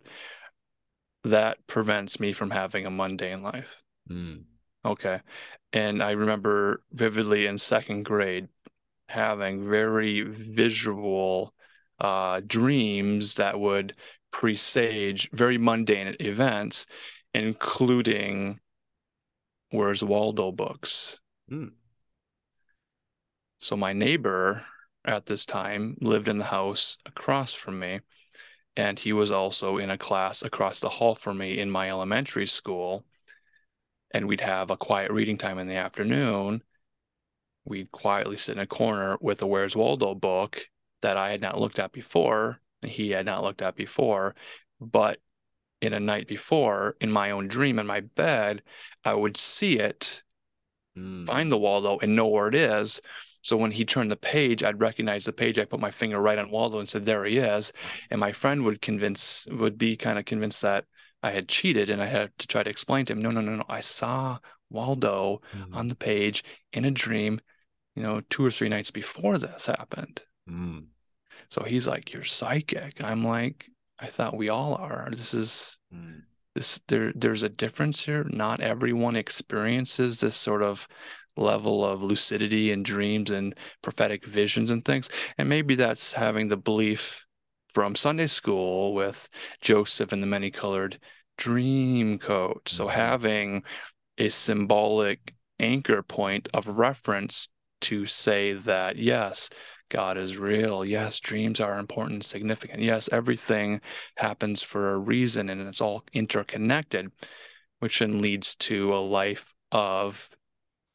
that 1.24 1.58
prevents 1.68 2.20
me 2.20 2.34
from 2.34 2.50
having 2.50 2.88
a 2.88 2.92
mundane 2.92 3.44
life 3.44 3.84
mm. 4.10 4.42
okay 4.84 5.20
and 5.74 6.02
i 6.02 6.12
remember 6.12 6.84
vividly 6.92 7.46
in 7.46 7.58
second 7.58 8.04
grade 8.04 8.48
having 9.08 9.68
very 9.68 10.22
visual 10.22 11.54
uh, 12.04 12.42
dreams 12.46 13.36
that 13.36 13.58
would 13.60 13.96
presage 14.30 15.30
very 15.32 15.58
mundane 15.58 16.16
events, 16.20 16.86
including 17.34 18.60
Where's 19.72 20.04
Waldo 20.04 20.52
books. 20.52 21.20
Mm. 21.50 21.72
So 23.58 23.78
my 23.78 23.94
neighbor 23.94 24.66
at 25.06 25.26
this 25.26 25.46
time 25.46 25.96
lived 26.02 26.28
in 26.28 26.38
the 26.38 26.46
house 26.46 26.98
across 27.06 27.54
from 27.54 27.80
me, 27.80 28.02
and 28.76 29.00
he 29.00 29.14
was 29.14 29.32
also 29.32 29.78
in 29.78 29.90
a 29.90 29.98
class 29.98 30.44
across 30.44 30.82
the 30.82 30.90
hall 30.90 31.16
from 31.16 31.38
me 31.38 31.58
in 31.58 31.72
my 31.72 31.90
elementary 31.90 32.48
school. 32.48 33.06
And 34.12 34.28
we'd 34.28 34.42
have 34.42 34.70
a 34.70 34.78
quiet 34.78 35.12
reading 35.12 35.38
time 35.38 35.58
in 35.58 35.68
the 35.68 35.76
afternoon. 35.76 36.62
We'd 37.66 37.92
quietly 37.92 38.38
sit 38.38 38.58
in 38.58 38.62
a 38.62 38.68
corner 38.68 39.18
with 39.22 39.42
a 39.42 39.48
Where's 39.48 39.76
Waldo 39.76 40.14
book 40.14 40.68
that 41.04 41.16
I 41.16 41.30
had 41.32 41.42
not 41.42 41.60
looked 41.60 41.80
at 41.80 41.92
before, 41.92 42.60
he 42.82 43.12
had 43.12 43.26
not 43.26 43.44
looked 43.44 43.62
at 43.62 43.76
before, 43.76 44.36
but 44.82 45.20
in 45.82 45.94
a 45.94 46.00
night 46.00 46.28
before, 46.28 46.96
in 47.02 47.12
my 47.12 47.32
own 47.32 47.48
dream 47.48 47.78
in 47.78 47.86
my 47.86 48.00
bed, 48.00 48.64
I 49.04 49.14
would 49.14 49.38
see 49.38 49.80
it, 49.80 50.24
mm. 50.98 51.26
find 51.26 51.52
the 51.52 51.58
Waldo, 51.58 52.00
and 52.00 52.16
know 52.16 52.28
where 52.28 52.48
it 52.48 52.56
is. 52.56 53.02
So 53.42 53.58
when 53.58 53.72
he 53.72 53.84
turned 53.84 54.10
the 54.10 54.16
page, 54.16 54.64
I'd 54.64 54.80
recognize 54.80 55.26
the 55.26 55.34
page. 55.34 55.60
I 55.60 55.66
put 55.66 55.82
my 55.82 55.92
finger 55.92 56.20
right 56.20 56.38
on 56.38 56.50
Waldo 56.50 56.80
and 56.80 56.88
said, 56.88 57.04
"There 57.04 57.26
he 57.26 57.38
is." 57.38 57.74
Nice. 57.74 58.12
And 58.12 58.20
my 58.20 58.32
friend 58.32 58.64
would 58.64 58.82
convince, 58.82 59.46
would 59.48 59.78
be 59.78 59.98
kind 59.98 60.18
of 60.18 60.24
convinced 60.24 60.62
that 60.62 60.86
I 61.22 61.32
had 61.32 61.50
cheated, 61.50 61.90
and 61.90 62.02
I 62.02 62.06
had 62.06 62.32
to 62.38 62.48
try 62.48 62.64
to 62.64 62.70
explain 62.70 63.06
to 63.06 63.14
him, 63.14 63.22
"No, 63.22 63.32
no, 63.32 63.42
no, 63.42 63.56
no. 63.56 63.66
I 63.68 63.82
saw 63.82 64.40
Waldo 64.70 65.42
mm. 65.54 65.76
on 65.76 65.88
the 65.88 65.96
page 65.96 66.46
in 66.72 66.86
a 66.86 66.92
dream, 66.92 67.42
you 67.96 68.04
know, 68.04 68.22
two 68.30 68.46
or 68.46 68.52
three 68.52 68.70
nights 68.70 68.92
before 68.92 69.38
this 69.38 69.66
happened." 69.66 70.24
Mm. 70.50 70.86
So 71.50 71.64
he's 71.64 71.88
like, 71.88 72.14
"You're 72.14 72.24
psychic." 72.24 73.04
I'm 73.04 73.24
like, 73.24 73.70
"I 74.00 74.08
thought 74.08 74.38
we 74.38 74.50
all 74.50 74.76
are. 74.76 75.10
This 75.12 75.34
is 75.34 75.78
mm. 75.94 76.22
this 76.56 76.80
there. 76.88 77.12
There's 77.16 77.44
a 77.44 77.50
difference 77.50 78.04
here. 78.04 78.26
Not 78.30 78.62
everyone 78.62 79.16
experiences 79.16 80.20
this 80.20 80.36
sort 80.36 80.64
of." 80.64 80.88
level 81.36 81.84
of 81.84 82.04
lucidity 82.04 82.72
and 82.72 82.86
dreams 82.86 83.32
and 83.32 83.58
prophetic 83.82 84.24
visions 84.24 84.70
and 84.70 84.86
things 84.86 85.10
and 85.40 85.50
maybe 85.50 85.74
that's 85.74 86.14
having 86.14 86.48
the 86.48 86.56
belief 86.56 87.26
from 87.74 87.96
Sunday 87.96 88.28
school 88.28 88.94
with 88.94 89.28
Joseph 89.60 90.12
and 90.12 90.22
the 90.22 90.28
many 90.28 90.52
colored 90.52 91.00
dream 91.38 92.20
coat. 92.20 92.70
So 92.70 92.86
mm-hmm. 92.86 92.96
having 92.96 93.64
a 94.18 94.30
symbolic 94.30 95.34
anchor 95.60 96.04
point 96.04 96.48
of 96.54 96.68
reference 96.68 97.48
to 97.82 98.06
say 98.06 98.54
that 98.54 98.98
yes, 98.98 99.50
God 99.94 100.18
is 100.18 100.40
real. 100.40 100.84
Yes, 100.84 101.20
dreams 101.20 101.60
are 101.60 101.78
important 101.78 102.26
significant. 102.26 102.82
Yes, 102.82 103.08
everything 103.12 103.80
happens 104.18 104.64
for 104.64 104.92
a 104.92 104.98
reason 104.98 105.50
and 105.50 105.62
it's 105.62 105.82
all 105.82 106.04
interconnected, 106.14 107.12
which 107.78 108.00
then 108.00 108.20
leads 108.20 108.56
to 108.56 108.92
a 108.92 108.98
life 108.98 109.54
of 109.72 110.32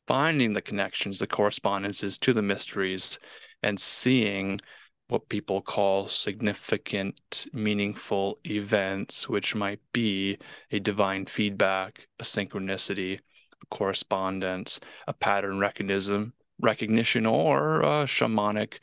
finding 0.08 0.52
the 0.52 0.60
connections, 0.60 1.20
the 1.20 1.28
correspondences 1.28 2.18
to 2.18 2.32
the 2.32 2.42
mysteries, 2.42 3.20
and 3.62 3.78
seeing 3.78 4.58
what 5.06 5.28
people 5.28 5.62
call 5.62 6.08
significant, 6.08 7.46
meaningful 7.52 8.40
events, 8.44 9.28
which 9.28 9.54
might 9.54 9.80
be 9.92 10.38
a 10.72 10.80
divine 10.80 11.24
feedback, 11.24 12.08
a 12.18 12.24
synchronicity, 12.24 13.20
a 13.62 13.66
correspondence, 13.70 14.80
a 15.06 15.12
pattern 15.12 15.60
recognition, 15.60 16.32
recognition 16.60 17.26
or 17.26 17.80
a 17.80 18.04
shamanic 18.04 18.82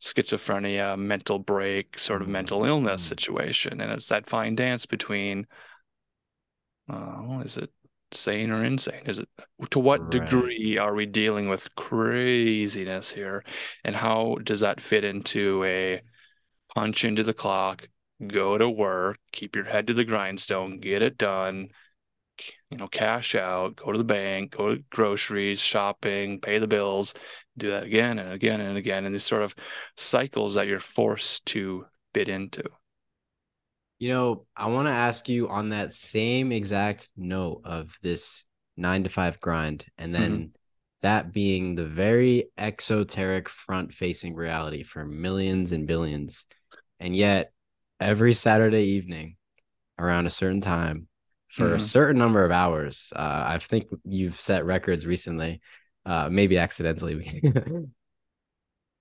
schizophrenia, 0.00 0.98
mental 0.98 1.38
break, 1.38 1.98
sort 1.98 2.22
of 2.22 2.28
mental 2.28 2.64
illness 2.64 3.02
mm-hmm. 3.02 3.08
situation. 3.08 3.80
And 3.80 3.92
it's 3.92 4.08
that 4.08 4.28
fine 4.28 4.54
dance 4.54 4.86
between, 4.86 5.46
uh, 6.90 7.40
is 7.44 7.56
it 7.56 7.70
sane 8.12 8.50
or 8.50 8.64
insane? 8.64 9.02
Is 9.06 9.18
it 9.18 9.28
to 9.70 9.78
what 9.78 10.00
right. 10.00 10.10
degree 10.10 10.78
are 10.78 10.94
we 10.94 11.06
dealing 11.06 11.48
with 11.48 11.74
craziness 11.74 13.10
here? 13.10 13.44
And 13.84 13.94
how 13.94 14.36
does 14.42 14.60
that 14.60 14.80
fit 14.80 15.04
into 15.04 15.62
a 15.64 16.00
punch 16.74 17.04
into 17.04 17.22
the 17.22 17.34
clock, 17.34 17.88
go 18.26 18.56
to 18.56 18.68
work, 18.68 19.18
keep 19.32 19.54
your 19.54 19.64
head 19.64 19.86
to 19.88 19.94
the 19.94 20.04
grindstone, 20.04 20.78
get 20.78 21.02
it 21.02 21.18
done, 21.18 21.68
you 22.70 22.76
know, 22.76 22.88
cash 22.88 23.34
out, 23.34 23.76
go 23.76 23.92
to 23.92 23.98
the 23.98 24.04
bank, 24.04 24.56
go 24.56 24.74
to 24.74 24.84
groceries, 24.90 25.60
shopping, 25.60 26.40
pay 26.40 26.58
the 26.58 26.66
bills, 26.66 27.14
do 27.56 27.70
that 27.70 27.84
again 27.84 28.18
and 28.18 28.32
again 28.32 28.60
and 28.60 28.76
again. 28.76 29.04
And 29.04 29.14
these 29.14 29.24
sort 29.24 29.42
of 29.42 29.54
cycles 29.96 30.54
that 30.54 30.66
you're 30.66 30.80
forced 30.80 31.46
to 31.46 31.86
fit 32.14 32.28
into. 32.28 32.62
You 33.98 34.08
know, 34.08 34.46
I 34.56 34.68
want 34.68 34.86
to 34.86 34.92
ask 34.92 35.28
you 35.28 35.48
on 35.48 35.70
that 35.70 35.92
same 35.92 36.52
exact 36.52 37.08
note 37.16 37.62
of 37.64 37.98
this 38.02 38.44
nine 38.76 39.04
to 39.04 39.10
five 39.10 39.40
grind, 39.40 39.84
and 39.98 40.14
then 40.14 40.32
mm-hmm. 40.32 40.46
that 41.02 41.32
being 41.32 41.74
the 41.74 41.86
very 41.86 42.46
exoteric 42.56 43.48
front 43.48 43.92
facing 43.92 44.34
reality 44.34 44.82
for 44.82 45.04
millions 45.04 45.72
and 45.72 45.86
billions. 45.86 46.46
And 46.98 47.14
yet, 47.14 47.52
every 48.00 48.32
Saturday 48.32 48.84
evening 48.84 49.36
around 49.98 50.26
a 50.26 50.30
certain 50.30 50.62
time, 50.62 51.08
for 51.50 51.66
mm-hmm. 51.66 51.76
a 51.76 51.80
certain 51.80 52.18
number 52.18 52.44
of 52.44 52.52
hours. 52.52 53.12
Uh, 53.14 53.44
I 53.46 53.58
think 53.58 53.88
you've 54.04 54.40
set 54.40 54.64
records 54.64 55.04
recently, 55.04 55.60
uh, 56.06 56.28
maybe 56.30 56.58
accidentally. 56.58 57.42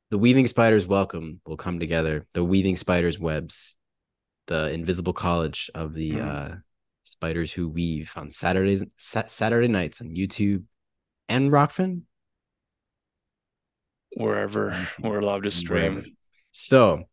the 0.09 0.17
weaving 0.17 0.47
spiders 0.47 0.87
welcome 0.87 1.41
will 1.45 1.57
come 1.57 1.79
together. 1.79 2.25
The 2.33 2.43
weaving 2.43 2.75
spiders 2.75 3.19
webs, 3.19 3.75
the 4.47 4.71
invisible 4.71 5.13
college 5.13 5.69
of 5.75 5.93
the 5.93 6.11
mm-hmm. 6.11 6.27
uh, 6.27 6.55
spiders 7.03 7.53
who 7.53 7.69
weave 7.69 8.11
on 8.15 8.31
Saturdays, 8.31 8.83
sa- 8.97 9.27
Saturday 9.27 9.67
nights 9.67 10.01
on 10.01 10.15
YouTube 10.15 10.63
and 11.27 11.51
Rokfin. 11.51 12.01
Wherever 14.17 14.87
we're 14.99 15.19
allowed 15.19 15.43
to 15.43 15.51
stream. 15.51 15.93
Wherever. 15.93 16.07
So 16.51 17.03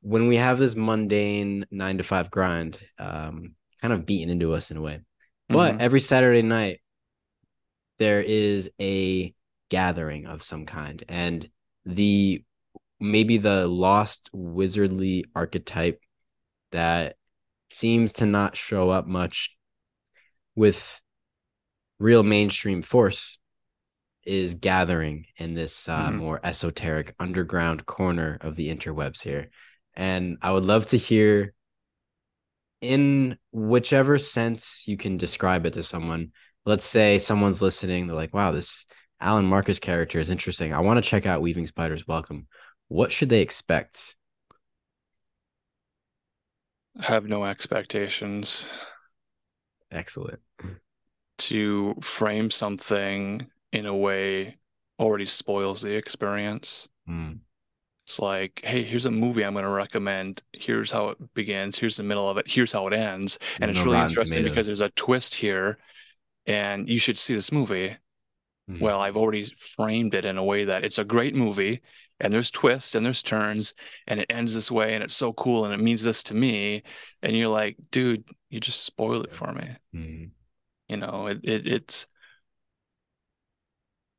when 0.00 0.28
we 0.28 0.36
have 0.36 0.58
this 0.58 0.74
mundane 0.74 1.66
nine 1.70 1.98
to 1.98 2.04
five 2.04 2.30
grind, 2.30 2.78
um, 2.98 3.54
kind 3.84 3.92
of 3.92 4.06
beaten 4.06 4.30
into 4.30 4.54
us 4.54 4.70
in 4.70 4.78
a 4.78 4.80
way. 4.80 4.98
But 5.50 5.72
mm-hmm. 5.72 5.80
every 5.82 6.00
Saturday 6.00 6.40
night, 6.40 6.80
there 7.98 8.22
is 8.22 8.70
a 8.80 9.34
gathering 9.68 10.24
of 10.24 10.42
some 10.42 10.64
kind. 10.64 11.04
And 11.06 11.46
the 11.84 12.42
maybe 12.98 13.36
the 13.36 13.66
lost 13.66 14.30
wizardly 14.32 15.24
archetype 15.34 16.00
that 16.72 17.16
seems 17.70 18.14
to 18.14 18.26
not 18.26 18.56
show 18.56 18.88
up 18.88 19.06
much 19.06 19.54
with 20.54 20.98
real 21.98 22.22
mainstream 22.22 22.80
force 22.80 23.36
is 24.24 24.54
gathering 24.54 25.26
in 25.36 25.52
this 25.52 25.90
uh, 25.90 26.06
mm-hmm. 26.06 26.16
more 26.16 26.40
esoteric 26.42 27.14
underground 27.20 27.84
corner 27.84 28.38
of 28.40 28.56
the 28.56 28.74
interwebs 28.74 29.22
here. 29.22 29.50
And 29.92 30.38
I 30.40 30.52
would 30.52 30.64
love 30.64 30.86
to 30.86 30.96
hear 30.96 31.52
in 32.84 33.38
whichever 33.52 34.18
sense 34.18 34.84
you 34.86 34.96
can 34.96 35.16
describe 35.16 35.66
it 35.66 35.72
to 35.74 35.82
someone. 35.82 36.32
Let's 36.66 36.84
say 36.84 37.18
someone's 37.18 37.60
listening, 37.60 38.06
they're 38.06 38.16
like, 38.16 38.34
wow, 38.34 38.52
this 38.52 38.86
Allen 39.20 39.46
Marcus 39.46 39.78
character 39.78 40.20
is 40.20 40.30
interesting. 40.30 40.72
I 40.72 40.80
want 40.80 41.02
to 41.02 41.08
check 41.08 41.26
out 41.26 41.42
Weaving 41.42 41.66
Spiders 41.66 42.06
Welcome. 42.06 42.46
What 42.88 43.12
should 43.12 43.28
they 43.28 43.40
expect? 43.40 44.16
Have 47.00 47.24
no 47.24 47.44
expectations. 47.44 48.66
Excellent. 49.90 50.40
To 51.38 51.94
frame 52.00 52.50
something 52.50 53.46
in 53.72 53.86
a 53.86 53.96
way 53.96 54.58
already 54.98 55.26
spoils 55.26 55.82
the 55.82 55.96
experience. 55.96 56.88
Mm. 57.08 57.40
It's 58.06 58.18
like, 58.18 58.60
hey, 58.62 58.82
here's 58.82 59.06
a 59.06 59.10
movie 59.10 59.44
I'm 59.44 59.54
going 59.54 59.64
to 59.64 59.70
recommend. 59.70 60.42
Here's 60.52 60.90
how 60.90 61.08
it 61.10 61.34
begins. 61.34 61.78
Here's 61.78 61.96
the 61.96 62.02
middle 62.02 62.28
of 62.28 62.36
it. 62.36 62.50
Here's 62.50 62.72
how 62.72 62.86
it 62.86 62.92
ends. 62.92 63.38
And 63.60 63.70
it's 63.70 63.82
no 63.82 63.92
really 63.92 64.02
interesting 64.04 64.42
tomatoes. 64.42 64.50
because 64.50 64.66
there's 64.66 64.80
a 64.82 64.90
twist 64.90 65.34
here, 65.34 65.78
and 66.46 66.86
you 66.88 66.98
should 66.98 67.16
see 67.16 67.34
this 67.34 67.50
movie. 67.50 67.96
Mm-hmm. 68.70 68.82
Well, 68.82 69.00
I've 69.00 69.16
already 69.16 69.44
framed 69.76 70.14
it 70.14 70.26
in 70.26 70.36
a 70.36 70.44
way 70.44 70.64
that 70.66 70.84
it's 70.84 70.98
a 70.98 71.04
great 71.04 71.34
movie, 71.34 71.80
and 72.20 72.32
there's 72.32 72.50
twists 72.50 72.94
and 72.94 73.06
there's 73.06 73.22
turns, 73.22 73.72
and 74.06 74.20
it 74.20 74.26
ends 74.28 74.54
this 74.54 74.70
way, 74.70 74.94
and 74.94 75.02
it's 75.02 75.16
so 75.16 75.32
cool, 75.32 75.64
and 75.64 75.72
it 75.72 75.82
means 75.82 76.04
this 76.04 76.22
to 76.24 76.34
me. 76.34 76.82
And 77.22 77.34
you're 77.34 77.48
like, 77.48 77.76
dude, 77.90 78.24
you 78.50 78.60
just 78.60 78.84
spoil 78.84 79.22
it 79.22 79.34
for 79.34 79.50
me. 79.52 79.68
Mm-hmm. 79.94 80.24
You 80.88 80.96
know, 80.98 81.26
it, 81.28 81.40
it 81.42 81.66
it's 81.66 82.06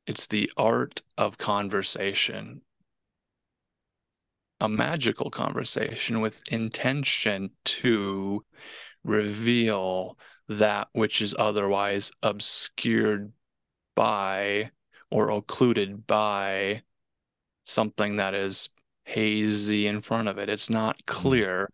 it's 0.07 0.25
the 0.27 0.51
art 0.57 1.03
of 1.17 1.37
conversation 1.37 2.61
a 4.59 4.69
magical 4.69 5.29
conversation 5.29 6.21
with 6.21 6.41
intention 6.49 7.51
to 7.65 8.43
reveal 9.03 10.17
that 10.47 10.87
which 10.93 11.21
is 11.21 11.35
otherwise 11.37 12.11
obscured 12.23 13.31
by 13.95 14.71
or 15.11 15.29
occluded 15.29 16.05
by 16.07 16.83
something 17.63 18.17
that 18.17 18.33
is 18.33 18.69
hazy 19.05 19.87
in 19.87 20.01
front 20.01 20.27
of 20.27 20.37
it. 20.37 20.49
It's 20.49 20.69
not 20.69 20.97
mm-hmm. 20.97 21.21
clear. 21.21 21.69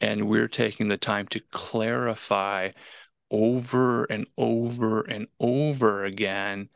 And 0.00 0.28
we're 0.28 0.48
taking 0.48 0.88
the 0.88 0.98
time 0.98 1.26
to 1.28 1.40
clarify 1.50 2.70
over 3.30 4.04
and 4.04 4.26
over 4.36 5.00
and 5.00 5.26
over 5.40 6.04
again 6.04 6.68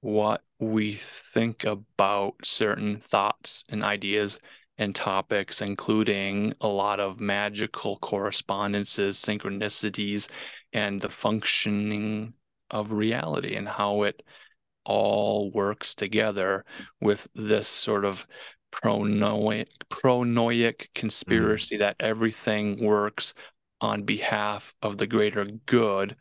what 0.00 0.42
we 0.64 0.94
think 0.94 1.64
about 1.64 2.34
certain 2.42 2.98
thoughts 2.98 3.64
and 3.68 3.84
ideas 3.84 4.38
and 4.78 4.94
topics, 4.94 5.60
including 5.60 6.54
a 6.60 6.68
lot 6.68 7.00
of 7.00 7.20
magical 7.20 7.96
correspondences, 7.98 9.18
synchronicities, 9.18 10.28
and 10.72 11.00
the 11.00 11.08
functioning 11.08 12.34
of 12.70 12.92
reality 12.92 13.54
and 13.54 13.68
how 13.68 14.02
it 14.02 14.22
all 14.84 15.50
works 15.52 15.94
together 15.94 16.64
with 17.00 17.28
this 17.34 17.68
sort 17.68 18.04
of 18.04 18.26
pronoic, 18.72 19.66
pronoic 19.90 20.88
conspiracy 20.94 21.76
mm. 21.76 21.80
that 21.80 21.96
everything 22.00 22.84
works 22.84 23.34
on 23.80 24.02
behalf 24.02 24.74
of 24.82 24.98
the 24.98 25.06
greater 25.06 25.44
good 25.66 26.16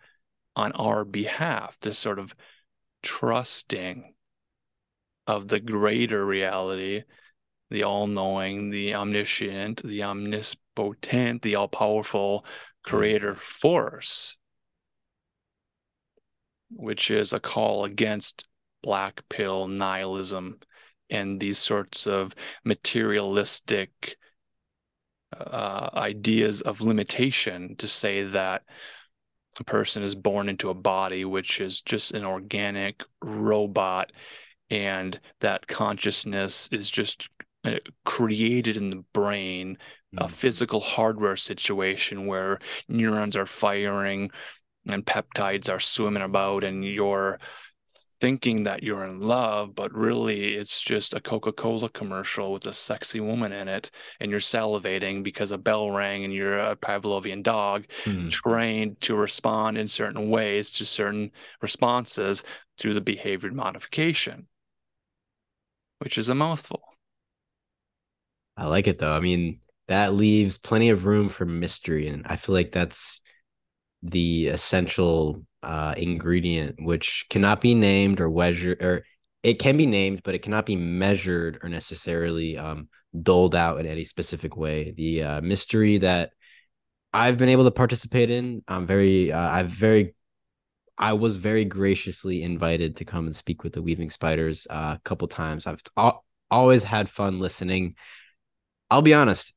on 0.55 0.71
our 0.73 1.03
behalf, 1.03 1.75
this 1.81 1.97
sort 1.97 2.19
of 2.19 2.35
trusting 3.01 4.12
of 5.27 5.47
the 5.47 5.59
greater 5.59 6.25
reality, 6.25 7.03
the 7.69 7.83
all 7.83 8.07
knowing, 8.07 8.69
the 8.69 8.95
omniscient, 8.95 9.81
the 9.83 10.03
omnipotent, 10.03 11.41
the 11.41 11.55
all 11.55 11.67
powerful 11.67 12.45
creator 12.83 13.35
force, 13.35 14.37
which 16.69 17.09
is 17.09 17.33
a 17.33 17.39
call 17.39 17.85
against 17.85 18.45
black 18.81 19.23
pill 19.29 19.67
nihilism 19.67 20.59
and 21.09 21.39
these 21.39 21.57
sorts 21.57 22.07
of 22.07 22.33
materialistic 22.65 24.17
uh, 25.39 25.89
ideas 25.93 26.61
of 26.61 26.81
limitation 26.81 27.75
to 27.77 27.87
say 27.87 28.23
that 28.23 28.63
a 29.59 29.63
person 29.63 30.03
is 30.03 30.15
born 30.15 30.49
into 30.49 30.69
a 30.69 30.75
body 30.75 31.25
which 31.25 31.61
is 31.61 31.81
just 31.81 32.11
an 32.11 32.25
organic 32.25 33.03
robot 33.21 34.11
and 34.69 35.19
that 35.39 35.67
consciousness 35.67 36.69
is 36.71 36.89
just 36.89 37.29
uh, 37.65 37.75
created 38.05 38.77
in 38.77 38.89
the 38.89 39.03
brain 39.13 39.77
mm-hmm. 40.13 40.23
a 40.23 40.27
physical 40.27 40.79
hardware 40.79 41.35
situation 41.35 42.25
where 42.25 42.59
neurons 42.87 43.37
are 43.37 43.45
firing 43.45 44.29
and 44.85 45.05
peptides 45.05 45.69
are 45.69 45.79
swimming 45.79 46.23
about 46.23 46.63
and 46.63 46.83
you're 46.83 47.39
thinking 48.23 48.63
that 48.63 48.83
you're 48.83 49.03
in 49.03 49.19
love, 49.19 49.75
but 49.75 49.93
really 49.93 50.53
it's 50.53 50.81
just 50.81 51.13
a 51.13 51.19
Coca 51.19 51.51
Cola 51.51 51.89
commercial 51.89 52.53
with 52.53 52.65
a 52.65 52.71
sexy 52.71 53.19
woman 53.19 53.51
in 53.51 53.67
it, 53.67 53.91
and 54.21 54.31
you're 54.31 54.39
salivating 54.39 55.23
because 55.23 55.51
a 55.51 55.57
bell 55.57 55.91
rang 55.91 56.23
and 56.23 56.33
you're 56.33 56.57
a 56.57 56.73
Pavlovian 56.77 57.43
dog 57.43 57.83
hmm. 58.05 58.29
trained 58.29 59.01
to 59.01 59.17
respond 59.17 59.77
in 59.77 59.89
certain 59.89 60.29
ways 60.29 60.71
to 60.71 60.85
certain 60.85 61.31
responses 61.61 62.45
through 62.77 62.93
the 62.93 63.01
behavior 63.01 63.51
modification, 63.51 64.47
which 66.03 66.17
is 66.17 66.27
a 66.27 66.35
mouthful. 66.35 66.83
I 68.57 68.67
like 68.67 68.87
it 68.87 68.99
though. 68.99 69.15
I 69.15 69.21
mean, 69.21 69.61
that 69.87 70.13
leaves 70.13 70.57
plenty 70.57 70.89
of 70.89 71.05
room 71.05 71.29
for 71.29 71.45
mystery, 71.45 72.09
and 72.09 72.27
I 72.27 72.35
feel 72.35 72.53
like 72.53 72.73
that's 72.73 73.21
the 74.01 74.47
essential 74.47 75.45
uh, 75.63 75.93
ingredient, 75.95 76.75
which 76.79 77.25
cannot 77.29 77.61
be 77.61 77.73
named 77.73 78.19
or 78.19 78.29
measured, 78.29 78.83
or 78.83 79.05
it 79.43 79.59
can 79.59 79.77
be 79.77 79.85
named, 79.85 80.21
but 80.23 80.35
it 80.35 80.41
cannot 80.41 80.65
be 80.65 80.75
measured 80.75 81.59
or 81.63 81.69
necessarily 81.69 82.57
um, 82.57 82.89
doled 83.21 83.55
out 83.55 83.79
in 83.79 83.85
any 83.85 84.03
specific 84.03 84.57
way. 84.57 84.91
The 84.91 85.23
uh, 85.23 85.41
mystery 85.41 85.99
that 85.99 86.31
I've 87.13 87.37
been 87.37 87.49
able 87.49 87.63
to 87.63 87.71
participate 87.71 88.29
in, 88.29 88.61
I'm 88.67 88.85
very, 88.87 89.31
uh, 89.31 89.39
I've 89.39 89.69
very, 89.69 90.15
I 90.97 91.13
was 91.13 91.37
very 91.37 91.65
graciously 91.65 92.43
invited 92.43 92.97
to 92.97 93.05
come 93.05 93.25
and 93.25 93.35
speak 93.35 93.63
with 93.63 93.73
the 93.73 93.81
Weaving 93.81 94.11
Spiders 94.11 94.67
uh, 94.69 94.95
a 94.97 95.01
couple 95.03 95.27
times. 95.27 95.65
I've 95.67 95.81
always 96.51 96.83
had 96.83 97.09
fun 97.09 97.39
listening. 97.39 97.95
I'll 98.91 99.01
be 99.01 99.13
honest. 99.13 99.53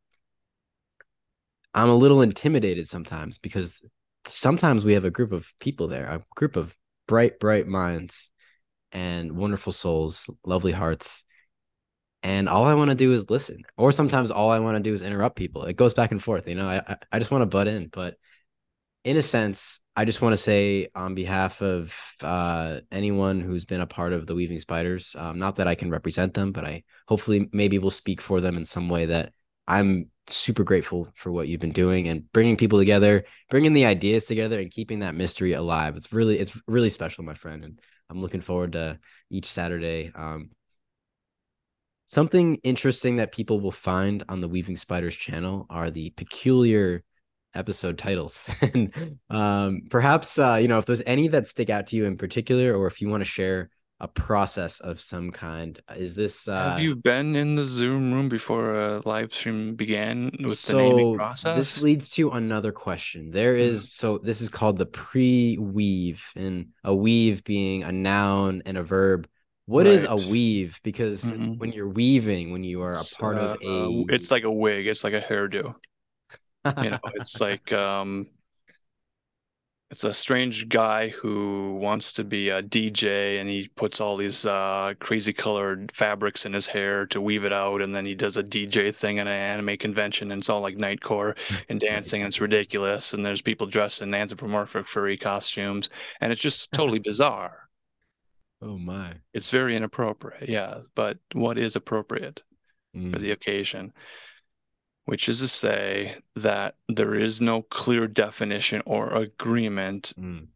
I'm 1.74 1.90
a 1.90 1.94
little 1.94 2.22
intimidated 2.22 2.88
sometimes 2.88 3.38
because 3.38 3.82
sometimes 4.26 4.84
we 4.84 4.94
have 4.94 5.04
a 5.04 5.10
group 5.10 5.32
of 5.32 5.52
people 5.60 5.88
there, 5.88 6.06
a 6.06 6.24
group 6.34 6.56
of 6.56 6.74
bright, 7.06 7.38
bright 7.38 7.66
minds 7.66 8.30
and 8.92 9.32
wonderful 9.32 9.72
souls, 9.72 10.28
lovely 10.44 10.72
hearts. 10.72 11.24
And 12.22 12.48
all 12.48 12.64
I 12.64 12.74
want 12.74 12.90
to 12.90 12.96
do 12.96 13.12
is 13.12 13.28
listen. 13.28 13.62
Or 13.76 13.92
sometimes 13.92 14.30
all 14.30 14.50
I 14.50 14.58
want 14.58 14.76
to 14.76 14.82
do 14.82 14.94
is 14.94 15.02
interrupt 15.02 15.36
people. 15.36 15.64
It 15.64 15.76
goes 15.76 15.92
back 15.92 16.12
and 16.12 16.22
forth. 16.22 16.48
You 16.48 16.54
know, 16.54 16.68
I, 16.68 16.96
I 17.12 17.18
just 17.18 17.30
want 17.30 17.42
to 17.42 17.46
butt 17.46 17.68
in. 17.68 17.88
But 17.88 18.16
in 19.06 19.16
a 19.16 19.22
sense, 19.22 19.78
I 19.94 20.04
just 20.04 20.20
want 20.20 20.32
to 20.32 20.36
say 20.36 20.88
on 20.92 21.14
behalf 21.14 21.62
of 21.62 21.94
uh, 22.22 22.80
anyone 22.90 23.38
who's 23.38 23.64
been 23.64 23.80
a 23.80 23.86
part 23.86 24.12
of 24.12 24.26
the 24.26 24.34
Weaving 24.34 24.58
Spiders, 24.58 25.14
um, 25.16 25.38
not 25.38 25.56
that 25.56 25.68
I 25.68 25.76
can 25.76 25.92
represent 25.92 26.34
them, 26.34 26.50
but 26.50 26.64
I 26.64 26.82
hopefully 27.06 27.48
maybe 27.52 27.78
will 27.78 27.92
speak 27.92 28.20
for 28.20 28.40
them 28.40 28.56
in 28.56 28.64
some 28.64 28.88
way 28.88 29.06
that 29.06 29.32
I'm 29.68 30.10
super 30.26 30.64
grateful 30.64 31.08
for 31.14 31.30
what 31.30 31.46
you've 31.46 31.60
been 31.60 31.70
doing 31.70 32.08
and 32.08 32.30
bringing 32.32 32.56
people 32.56 32.80
together, 32.80 33.26
bringing 33.48 33.74
the 33.74 33.86
ideas 33.86 34.26
together 34.26 34.58
and 34.58 34.72
keeping 34.72 34.98
that 34.98 35.14
mystery 35.14 35.52
alive. 35.52 35.94
It's 35.94 36.12
really, 36.12 36.40
it's 36.40 36.58
really 36.66 36.90
special, 36.90 37.22
my 37.22 37.34
friend. 37.34 37.62
And 37.62 37.80
I'm 38.10 38.20
looking 38.20 38.40
forward 38.40 38.72
to 38.72 38.98
each 39.30 39.46
Saturday. 39.46 40.10
Um, 40.16 40.50
something 42.06 42.56
interesting 42.64 43.16
that 43.16 43.30
people 43.30 43.60
will 43.60 43.70
find 43.70 44.24
on 44.28 44.40
the 44.40 44.48
Weaving 44.48 44.78
Spiders 44.78 45.14
channel 45.14 45.66
are 45.70 45.92
the 45.92 46.10
peculiar 46.10 47.04
episode 47.56 47.98
titles. 47.98 48.50
and 48.60 49.18
um, 49.30 49.82
perhaps, 49.90 50.38
uh, 50.38 50.54
you 50.54 50.68
know, 50.68 50.78
if 50.78 50.86
there's 50.86 51.02
any 51.06 51.28
that 51.28 51.48
stick 51.48 51.70
out 51.70 51.88
to 51.88 51.96
you 51.96 52.04
in 52.04 52.16
particular, 52.16 52.76
or 52.76 52.86
if 52.86 53.00
you 53.00 53.08
want 53.08 53.22
to 53.22 53.26
share 53.26 53.70
a 54.00 54.08
process 54.08 54.80
of 54.80 55.00
some 55.00 55.30
kind. 55.30 55.80
Is 55.96 56.14
this 56.14 56.48
uh 56.48 56.70
Have 56.70 56.80
you 56.80 56.96
been 56.96 57.34
in 57.34 57.54
the 57.54 57.64
Zoom 57.64 58.12
room 58.12 58.28
before 58.28 58.74
a 58.74 59.02
live 59.06 59.32
stream 59.32 59.74
began 59.74 60.30
with 60.40 60.58
so 60.58 60.76
the 60.76 60.82
naming 60.82 61.16
process? 61.16 61.56
This 61.56 61.82
leads 61.82 62.10
to 62.10 62.30
another 62.30 62.72
question. 62.72 63.30
There 63.30 63.56
is 63.56 63.86
mm. 63.86 63.88
so 63.88 64.18
this 64.18 64.40
is 64.40 64.50
called 64.50 64.76
the 64.76 64.86
pre-weave 64.86 66.30
and 66.36 66.68
a 66.84 66.94
weave 66.94 67.42
being 67.44 67.84
a 67.84 67.92
noun 67.92 68.62
and 68.66 68.76
a 68.76 68.82
verb. 68.82 69.28
What 69.64 69.86
right. 69.86 69.94
is 69.94 70.04
a 70.04 70.14
weave? 70.14 70.78
Because 70.84 71.30
mm-hmm. 71.30 71.54
when 71.54 71.72
you're 71.72 71.88
weaving, 71.88 72.52
when 72.52 72.64
you 72.64 72.82
are 72.82 72.92
a 72.92 73.04
part 73.18 73.38
uh, 73.38 73.40
of 73.40 73.56
a 73.62 74.04
it's 74.10 74.30
like 74.30 74.44
a 74.44 74.52
wig, 74.52 74.86
it's 74.86 75.04
like 75.04 75.14
a 75.14 75.20
hairdo. 75.20 75.74
You 76.82 76.90
know, 76.90 76.98
it's 77.14 77.40
like 77.40 77.72
um 77.72 78.26
it's 79.90 80.02
a 80.02 80.12
strange 80.12 80.68
guy 80.68 81.08
who 81.10 81.76
wants 81.76 82.12
to 82.14 82.24
be 82.24 82.48
a 82.48 82.60
DJ 82.60 83.40
and 83.40 83.48
he 83.48 83.68
puts 83.76 84.00
all 84.00 84.16
these 84.16 84.44
uh, 84.44 84.94
crazy 84.98 85.32
colored 85.32 85.92
fabrics 85.94 86.44
in 86.44 86.52
his 86.52 86.66
hair 86.66 87.06
to 87.06 87.20
weave 87.20 87.44
it 87.44 87.52
out. 87.52 87.80
And 87.80 87.94
then 87.94 88.04
he 88.04 88.16
does 88.16 88.36
a 88.36 88.42
DJ 88.42 88.92
thing 88.92 89.20
at 89.20 89.28
an 89.28 89.32
anime 89.32 89.76
convention 89.76 90.32
and 90.32 90.40
it's 90.40 90.50
all 90.50 90.60
like 90.60 90.76
nightcore 90.76 91.38
and 91.68 91.78
dancing 91.80 92.20
nice. 92.20 92.24
and 92.24 92.32
it's 92.32 92.40
ridiculous. 92.40 93.14
And 93.14 93.24
there's 93.24 93.42
people 93.42 93.68
dressed 93.68 94.02
in 94.02 94.12
anthropomorphic 94.12 94.88
furry 94.88 95.16
costumes 95.16 95.88
and 96.20 96.32
it's 96.32 96.42
just 96.42 96.72
totally 96.72 96.98
bizarre. 96.98 97.68
Oh 98.60 98.78
my. 98.78 99.14
It's 99.32 99.50
very 99.50 99.76
inappropriate. 99.76 100.48
Yeah. 100.48 100.80
But 100.96 101.18
what 101.32 101.58
is 101.58 101.76
appropriate 101.76 102.42
mm. 102.96 103.12
for 103.12 103.20
the 103.20 103.30
occasion? 103.30 103.92
Which 105.06 105.28
is 105.28 105.38
to 105.38 105.48
say 105.48 106.16
that 106.34 106.74
there 106.88 107.14
is 107.14 107.40
no 107.40 107.62
clear 107.62 108.06
definition 108.06 108.82
or 108.84 109.14
agreement 109.14 110.12
mm. 110.18 110.46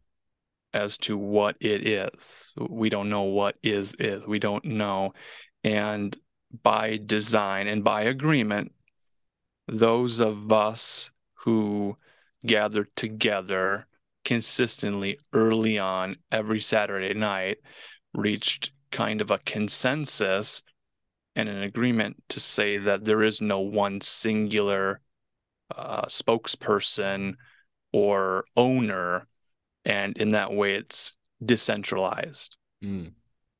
as 0.73 0.97
to 0.97 1.17
what 1.17 1.55
it 1.59 1.87
is. 1.87 2.53
We 2.69 2.89
don't 2.89 3.09
know 3.09 3.23
what 3.23 3.55
is 3.63 3.93
is. 3.97 4.27
We 4.27 4.39
don't 4.39 4.65
know. 4.65 5.13
And 5.63 6.15
by 6.63 6.99
design 7.03 7.67
and 7.67 7.83
by 7.83 8.03
agreement, 8.03 8.73
those 9.67 10.19
of 10.19 10.51
us 10.51 11.11
who 11.33 11.97
gather 12.45 12.85
together 12.95 13.87
consistently 14.25 15.17
early 15.31 15.79
on 15.79 16.17
every 16.29 16.59
Saturday 16.59 17.13
night 17.13 17.57
reached 18.13 18.71
kind 18.91 19.21
of 19.21 19.31
a 19.31 19.39
consensus 19.39 20.61
and 21.35 21.47
an 21.49 21.63
agreement 21.63 22.21
to 22.29 22.39
say 22.39 22.77
that 22.77 23.05
there 23.05 23.23
is 23.23 23.41
no 23.41 23.59
one 23.59 24.01
singular 24.01 25.01
uh, 25.75 26.05
spokesperson 26.05 27.35
or 27.93 28.45
owner, 28.55 29.27
and 29.85 30.17
in 30.17 30.31
that 30.31 30.53
way, 30.53 30.75
it's 30.75 31.13
decentralized. 31.43 32.55
Mm. 32.83 33.13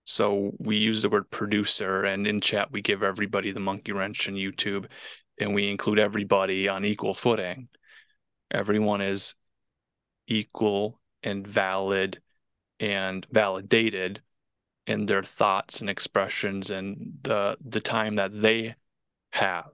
So 0.03 0.51
we 0.57 0.77
use 0.77 1.01
the 1.01 1.10
word 1.10 1.29
producer, 1.29 2.03
and 2.03 2.27
in 2.27 2.41
chat 2.41 2.71
we 2.71 2.81
give 2.81 3.03
everybody 3.03 3.51
the 3.51 3.60
monkey 3.60 3.91
wrench 3.91 4.27
in 4.27 4.36
YouTube, 4.36 4.88
and 5.39 5.53
we 5.53 5.69
include 5.69 5.99
everybody 5.99 6.67
on 6.67 6.86
equal 6.86 7.13
footing. 7.13 7.69
Everyone 8.49 9.01
is 9.01 9.36
equal 10.27 10.99
and 11.23 11.47
valid 11.47 12.21
and 12.79 13.25
validated 13.31 14.21
in 14.91 15.06
their 15.06 15.23
thoughts 15.23 15.82
and 15.82 15.89
expressions 15.89 16.69
and 16.69 17.17
the 17.23 17.58
the 17.63 17.82
time 17.82 18.15
that 18.15 18.41
they 18.41 18.75
have. 19.32 19.71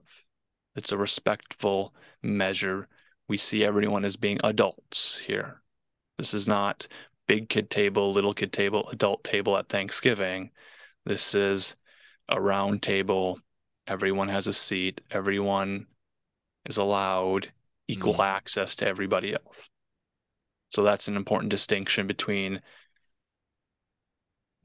It's 0.76 0.92
a 0.92 0.96
respectful 0.96 1.92
measure. 2.22 2.88
We 3.28 3.36
see 3.36 3.64
everyone 3.64 4.04
as 4.04 4.16
being 4.16 4.38
adults 4.44 5.18
here. 5.18 5.60
This 6.18 6.34
is 6.34 6.46
not 6.46 6.86
big 7.26 7.48
kid 7.48 7.68
table, 7.68 8.12
little 8.12 8.32
kid 8.32 8.52
table, 8.52 8.88
adult 8.90 9.24
table 9.24 9.56
at 9.56 9.68
Thanksgiving. 9.68 10.50
This 11.04 11.34
is 11.34 11.74
a 12.28 12.40
round 12.40 12.82
table. 12.82 13.40
Everyone 13.86 14.28
has 14.28 14.46
a 14.46 14.52
seat. 14.52 15.00
Everyone 15.10 15.86
is 16.66 16.76
allowed 16.76 17.52
equal 17.88 18.14
mm. 18.14 18.24
access 18.24 18.76
to 18.76 18.86
everybody 18.86 19.34
else. 19.34 19.68
So 20.70 20.84
that's 20.84 21.08
an 21.08 21.16
important 21.16 21.50
distinction 21.50 22.06
between 22.06 22.60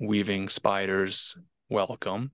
weaving 0.03 0.49
spiders 0.49 1.35
welcome 1.69 2.31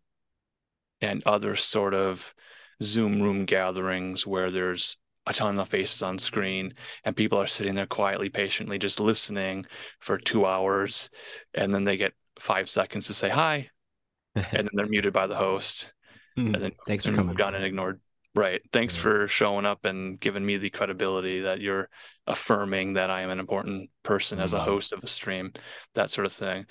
and 1.01 1.23
other 1.25 1.55
sort 1.55 1.93
of 1.93 2.33
zoom 2.81 3.21
room 3.21 3.45
gatherings 3.45 4.25
where 4.25 4.51
there's 4.51 4.97
a 5.27 5.33
ton 5.33 5.59
of 5.59 5.69
faces 5.69 6.01
on 6.01 6.17
screen 6.17 6.73
and 7.03 7.15
people 7.15 7.39
are 7.39 7.47
sitting 7.47 7.75
there 7.75 7.85
quietly 7.85 8.29
patiently 8.29 8.77
just 8.77 8.99
listening 8.99 9.65
for 9.99 10.17
two 10.17 10.45
hours. 10.45 11.09
And 11.53 11.73
then 11.73 11.83
they 11.83 11.97
get 11.97 12.13
five 12.39 12.69
seconds 12.69 13.07
to 13.07 13.13
say 13.13 13.29
hi 13.29 13.69
and 14.35 14.45
then 14.51 14.69
they're 14.73 14.87
muted 14.87 15.13
by 15.13 15.27
the 15.27 15.35
host. 15.35 15.93
Mm, 16.37 16.55
and 16.55 16.63
then 16.63 16.71
thanks 16.87 17.05
for 17.05 17.13
coming. 17.13 17.35
down 17.35 17.55
and 17.55 17.63
ignored. 17.63 18.01
Right. 18.35 18.61
Thanks 18.71 18.95
yeah. 18.95 19.01
for 19.01 19.27
showing 19.27 19.65
up 19.65 19.85
and 19.85 20.19
giving 20.19 20.45
me 20.45 20.57
the 20.57 20.69
credibility 20.69 21.41
that 21.41 21.59
you're 21.59 21.89
affirming 22.29 22.93
that 22.93 23.09
i 23.09 23.21
am 23.21 23.31
an 23.31 23.39
important 23.39 23.89
person 24.03 24.37
mm. 24.37 24.43
as 24.43 24.53
a 24.53 24.59
host 24.59 24.93
of 24.93 25.03
a 25.03 25.07
stream 25.07 25.51
that 25.95 26.11
sort 26.11 26.27
of 26.27 26.31
thing 26.31 26.63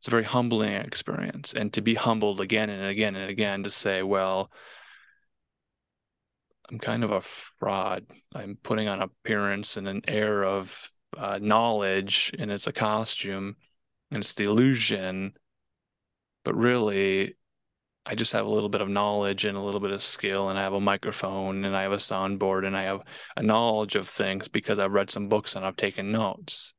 it's 0.00 0.08
a 0.08 0.10
very 0.10 0.24
humbling 0.24 0.72
experience 0.72 1.52
and 1.52 1.74
to 1.74 1.82
be 1.82 1.94
humbled 1.94 2.40
again 2.40 2.70
and 2.70 2.86
again 2.86 3.14
and 3.14 3.28
again 3.28 3.62
to 3.62 3.70
say 3.70 4.02
well 4.02 4.50
i'm 6.70 6.78
kind 6.78 7.04
of 7.04 7.10
a 7.10 7.20
fraud 7.20 8.06
i'm 8.34 8.56
putting 8.62 8.88
on 8.88 9.02
appearance 9.02 9.76
and 9.76 9.86
an 9.86 10.00
air 10.08 10.42
of 10.42 10.90
uh, 11.18 11.38
knowledge 11.42 12.32
and 12.38 12.50
it's 12.50 12.66
a 12.66 12.72
costume 12.72 13.56
and 14.10 14.20
it's 14.20 14.32
the 14.32 14.44
illusion 14.44 15.34
but 16.44 16.56
really 16.56 17.34
I 18.06 18.14
just 18.14 18.32
have 18.32 18.46
a 18.46 18.50
little 18.50 18.70
bit 18.70 18.80
of 18.80 18.88
knowledge 18.88 19.44
and 19.44 19.58
a 19.58 19.60
little 19.60 19.78
bit 19.78 19.90
of 19.90 20.02
skill, 20.02 20.48
and 20.48 20.58
I 20.58 20.62
have 20.62 20.72
a 20.72 20.80
microphone 20.80 21.64
and 21.66 21.76
I 21.76 21.82
have 21.82 21.92
a 21.92 21.96
soundboard 21.96 22.66
and 22.66 22.74
I 22.74 22.84
have 22.84 23.02
a 23.36 23.42
knowledge 23.42 23.94
of 23.94 24.08
things 24.08 24.48
because 24.48 24.78
I've 24.78 24.92
read 24.92 25.10
some 25.10 25.28
books 25.28 25.54
and 25.54 25.66
I've 25.66 25.76
taken 25.76 26.10
notes. 26.10 26.72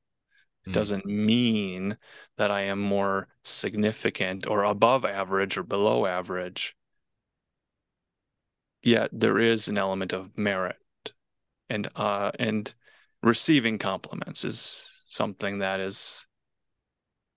It 0.65 0.69
mm. 0.69 0.73
doesn't 0.73 1.05
mean 1.05 1.97
that 2.37 2.51
I 2.51 2.61
am 2.61 2.79
more 2.79 3.27
significant 3.43 4.47
or 4.47 4.63
above 4.63 5.05
average 5.05 5.57
or 5.57 5.63
below 5.63 6.05
average. 6.05 6.75
Yet 8.83 9.09
there 9.13 9.39
is 9.39 9.67
an 9.67 9.77
element 9.77 10.13
of 10.13 10.37
merit 10.37 10.77
and 11.71 11.89
uh 11.95 12.31
and 12.37 12.73
receiving 13.23 13.77
compliments 13.77 14.43
is 14.43 14.89
something 15.05 15.59
that 15.59 15.79
is 15.79 16.25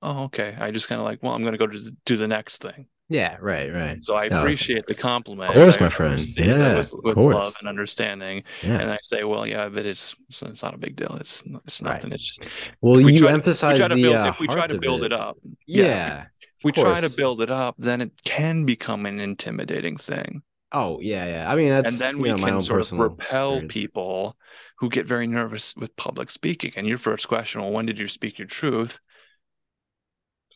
oh 0.02 0.24
okay 0.24 0.56
i 0.58 0.70
just 0.70 0.88
kind 0.88 1.00
of 1.00 1.04
like 1.04 1.22
well 1.22 1.32
i'm 1.32 1.42
going 1.42 1.52
to 1.52 1.58
go 1.58 1.66
to 1.66 1.90
do 2.04 2.16
the 2.16 2.28
next 2.28 2.60
thing 2.60 2.86
yeah, 3.08 3.36
right, 3.40 3.72
right. 3.72 4.02
So 4.02 4.14
I 4.14 4.24
appreciate 4.24 4.86
the 4.86 4.94
compliment. 4.94 5.50
Of 5.50 5.54
course, 5.54 5.80
my 5.80 5.88
friend. 5.88 6.20
Yeah, 6.36 6.78
with, 6.78 6.94
with 7.04 7.16
love 7.16 7.54
and 7.60 7.68
understanding. 7.68 8.44
Yeah. 8.62 8.78
And 8.78 8.90
I 8.90 8.98
say, 9.02 9.24
well, 9.24 9.46
yeah, 9.46 9.68
but 9.68 9.86
it's 9.86 10.14
it's 10.28 10.62
not 10.62 10.74
a 10.74 10.78
big 10.78 10.96
deal. 10.96 11.16
It's 11.20 11.42
it's 11.66 11.82
nothing. 11.82 12.10
Right. 12.10 12.20
It's 12.20 12.36
just 12.36 12.48
well, 12.80 12.96
we 12.96 13.12
you 13.12 13.28
emphasize 13.28 13.80
the 13.80 13.94
build, 13.94 14.16
uh, 14.16 14.28
if 14.28 14.40
we 14.40 14.46
try 14.46 14.66
to 14.66 14.78
build 14.78 15.02
it. 15.02 15.06
it. 15.06 15.12
up. 15.12 15.36
Yeah, 15.66 15.84
yeah 15.84 16.24
if 16.58 16.64
we 16.64 16.72
try 16.72 17.00
to 17.00 17.10
build 17.14 17.40
it 17.42 17.50
up, 17.50 17.74
then 17.78 18.00
it 18.00 18.12
can 18.24 18.64
become 18.64 19.06
an 19.06 19.20
intimidating 19.20 19.96
thing. 19.96 20.42
Oh 20.72 20.98
yeah, 21.00 21.26
yeah. 21.26 21.52
I 21.52 21.54
mean, 21.54 21.68
that's 21.68 21.88
and 21.88 21.98
then 21.98 22.18
we 22.18 22.30
know, 22.30 22.38
can 22.38 22.60
sort 22.60 22.80
of 22.80 22.92
repel 22.92 23.54
experience. 23.54 23.72
people 23.72 24.36
who 24.78 24.88
get 24.88 25.06
very 25.06 25.26
nervous 25.26 25.76
with 25.76 25.94
public 25.94 26.30
speaking. 26.30 26.72
And 26.76 26.86
your 26.86 26.98
first 26.98 27.28
question, 27.28 27.60
well, 27.60 27.70
when 27.70 27.86
did 27.86 27.98
you 27.98 28.08
speak 28.08 28.38
your 28.38 28.48
truth? 28.48 28.98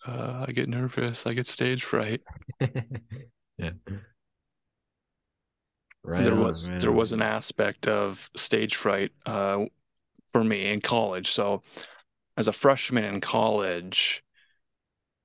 Uh, 0.06 0.44
I 0.48 0.52
get 0.52 0.68
nervous. 0.68 1.26
I 1.26 1.34
get 1.34 1.46
stage 1.46 1.84
fright. 1.84 2.22
yeah. 2.60 3.70
Right. 6.04 6.24
there 6.24 6.34
was 6.34 6.68
there 6.68 6.92
was 6.92 7.12
an 7.12 7.20
aspect 7.20 7.86
of 7.86 8.30
stage 8.34 8.76
fright 8.76 9.10
uh, 9.26 9.64
for 10.28 10.42
me 10.42 10.70
in 10.70 10.80
college. 10.80 11.30
So 11.30 11.62
as 12.36 12.48
a 12.48 12.52
freshman 12.52 13.04
in 13.04 13.20
college, 13.20 14.22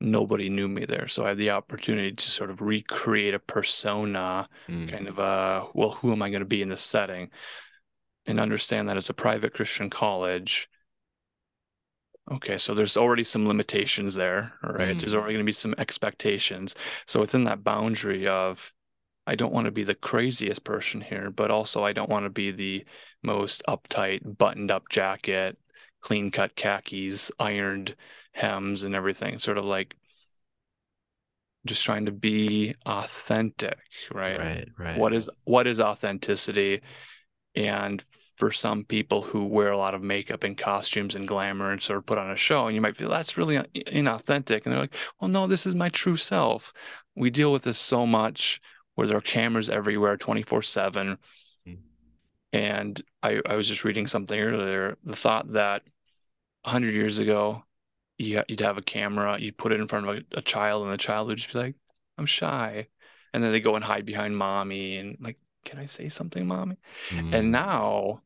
nobody 0.02 0.50
knew 0.50 0.68
me 0.68 0.86
there. 0.86 1.08
So 1.08 1.26
I 1.26 1.30
had 1.30 1.38
the 1.38 1.52
opportunity 1.52 2.12
to 2.12 2.30
sort 2.30 2.50
of 2.50 2.60
recreate 2.60 3.34
a 3.34 3.40
persona, 3.40 4.50
mm. 4.68 4.90
kind 4.90 5.08
of 5.08 5.20
a 5.20 5.68
well, 5.74 5.92
who 5.92 6.12
am 6.12 6.22
I 6.22 6.30
going 6.30 6.42
to 6.42 6.46
be 6.46 6.62
in 6.62 6.70
this 6.70 6.82
setting? 6.82 7.30
And 8.26 8.40
understand 8.40 8.90
that 8.90 8.98
as 8.98 9.10
a 9.10 9.14
private 9.14 9.54
Christian 9.54 9.90
college, 9.90 10.70
Okay, 12.32 12.58
so 12.58 12.74
there's 12.74 12.96
already 12.96 13.24
some 13.24 13.48
limitations 13.48 14.16
there, 14.16 14.54
right? 14.64 14.96
Mm. 14.96 15.00
There's 15.00 15.14
already 15.14 15.34
going 15.34 15.46
to 15.46 15.50
be 15.50 15.52
some 15.52 15.76
expectations. 15.78 16.74
So 17.06 17.20
within 17.20 17.44
that 17.46 17.64
boundary 17.64 18.28
of 18.28 18.72
I 19.26 19.36
don't 19.36 19.54
want 19.54 19.66
to 19.66 19.72
be 19.72 19.84
the 19.84 19.96
craziest 19.96 20.64
person 20.64 21.02
here, 21.02 21.30
but 21.30 21.52
also 21.52 21.84
I 21.84 21.94
don't 21.94 22.10
want 22.10 22.26
to 22.26 22.30
be 22.30 22.52
the 22.52 22.86
most 23.24 23.64
uptight, 23.68 24.38
buttoned 24.38 24.72
up 24.72 24.90
jacket, 24.90 25.58
clean 26.02 26.32
cut 26.32 26.56
khakis, 26.56 27.32
ironed 27.40 27.96
hems 28.34 28.84
and 28.84 28.96
everything. 28.96 29.40
Sort 29.40 29.58
of 29.58 29.66
like 29.66 29.96
just 31.66 31.84
trying 31.84 32.06
to 32.06 32.12
be 32.12 32.76
authentic, 32.86 33.80
right? 34.14 34.38
Right, 34.38 34.68
right. 34.78 34.98
What 34.98 35.14
is 35.14 35.30
what 35.46 35.68
is 35.68 35.80
authenticity? 35.80 36.82
And 37.56 38.04
for 38.36 38.52
some 38.52 38.84
people 38.84 39.22
who 39.22 39.46
wear 39.46 39.72
a 39.72 39.78
lot 39.78 39.94
of 39.94 40.02
makeup 40.02 40.44
and 40.44 40.58
costumes 40.58 41.16
and 41.16 41.28
glamour 41.28 41.72
and 41.72 41.82
sort 41.82 41.98
of 41.98 42.06
put 42.06 42.18
on 42.18 42.32
a 42.32 42.36
show 42.36 42.66
and 42.66 42.76
you 42.76 42.82
might 42.82 42.98
feel 42.98 43.10
that's 43.10 43.38
really 43.38 43.58
inauthentic 43.58 44.64
and 44.64 44.74
they're 44.74 44.82
like 44.82 44.96
well 45.20 45.30
no 45.30 45.48
this 45.48 45.66
is 45.66 45.76
my 45.76 45.90
true 45.90 46.18
self. 46.18 46.74
We 47.16 47.30
deal 47.30 47.52
with 47.52 47.64
this 47.64 47.78
so 47.78 48.08
much 48.08 48.60
where 48.96 49.08
there 49.08 49.18
are 49.18 49.22
cameras 49.22 49.70
everywhere 49.70 50.18
24 50.18 50.62
7 50.64 51.18
mm-hmm. 51.68 51.74
and 52.52 53.02
I, 53.22 53.42
I 53.46 53.56
was 53.56 53.68
just 53.68 53.84
reading 53.84 54.08
something 54.08 54.40
earlier 54.40 54.98
the 55.04 55.16
thought 55.16 55.54
that 55.54 55.84
100 56.64 56.94
years 56.94 57.20
ago 57.20 57.64
you, 58.18 58.42
would 58.50 58.60
have 58.62 58.78
a 58.78 58.82
camera 58.82 59.40
you'd 59.40 59.58
put 59.58 59.72
it 59.72 59.80
in 59.80 59.88
front 59.88 60.08
of 60.08 60.18
a, 60.18 60.40
a 60.40 60.42
child 60.42 60.84
and 60.84 60.94
the 60.94 60.98
child 60.98 61.28
would 61.28 61.38
just 61.38 61.54
be 61.54 61.60
like 61.60 61.76
i'm 62.18 62.26
shy. 62.26 62.88
And 63.34 63.44
then 63.44 63.52
they 63.52 63.62
go 63.62 63.76
and 63.76 63.84
hide 63.84 64.06
behind 64.06 64.38
mommy 64.38 64.98
and 64.98 65.18
like 65.20 65.38
can 65.66 65.80
I 65.80 65.86
say 65.86 66.10
something, 66.10 66.48
mommy? 66.48 66.78
Mm. 67.10 67.34
And 67.34 67.52
now 67.52 68.22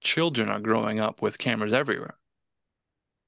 children 0.00 0.48
are 0.48 0.60
growing 0.60 1.00
up 1.00 1.22
with 1.22 1.38
cameras 1.38 1.72
everywhere. 1.72 2.16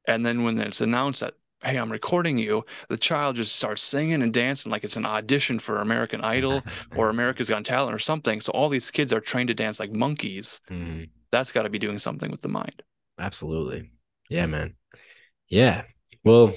And 0.07 0.25
then 0.25 0.45
when 0.45 0.61
it's 0.61 0.81
announced 0.81 1.21
that, 1.21 1.35
hey, 1.63 1.77
I'm 1.79 1.91
recording 1.91 2.37
you, 2.37 2.65
the 2.89 2.99
child 2.99 3.37
just 3.37 3.57
starts 3.57 3.83
singing 3.83 4.23
and 4.23 4.35
dancing 4.35 4.71
like 4.71 4.85
it's 4.85 4.97
an 4.97 5.07
audition 5.07 5.59
for 5.59 5.81
American 5.81 6.21
Idol 6.21 6.63
or 6.95 7.09
America's 7.11 7.49
Got 7.49 7.65
Talent 7.65 7.95
or 7.95 7.99
something. 7.99 8.41
So 8.41 8.53
all 8.53 8.69
these 8.69 8.91
kids 8.91 9.13
are 9.13 9.21
trained 9.21 9.49
to 9.49 9.55
dance 9.55 9.81
like 9.81 9.93
monkeys. 9.93 10.61
Mm. 10.71 11.09
That's 11.33 11.53
got 11.53 11.63
to 11.63 11.71
be 11.71 11.79
doing 11.79 11.99
something 11.99 12.31
with 12.31 12.43
the 12.43 12.49
mind. 12.49 12.83
Absolutely. 13.19 13.91
Yeah, 14.29 14.47
man. 14.47 14.75
Yeah. 15.49 15.85
Well, 16.23 16.53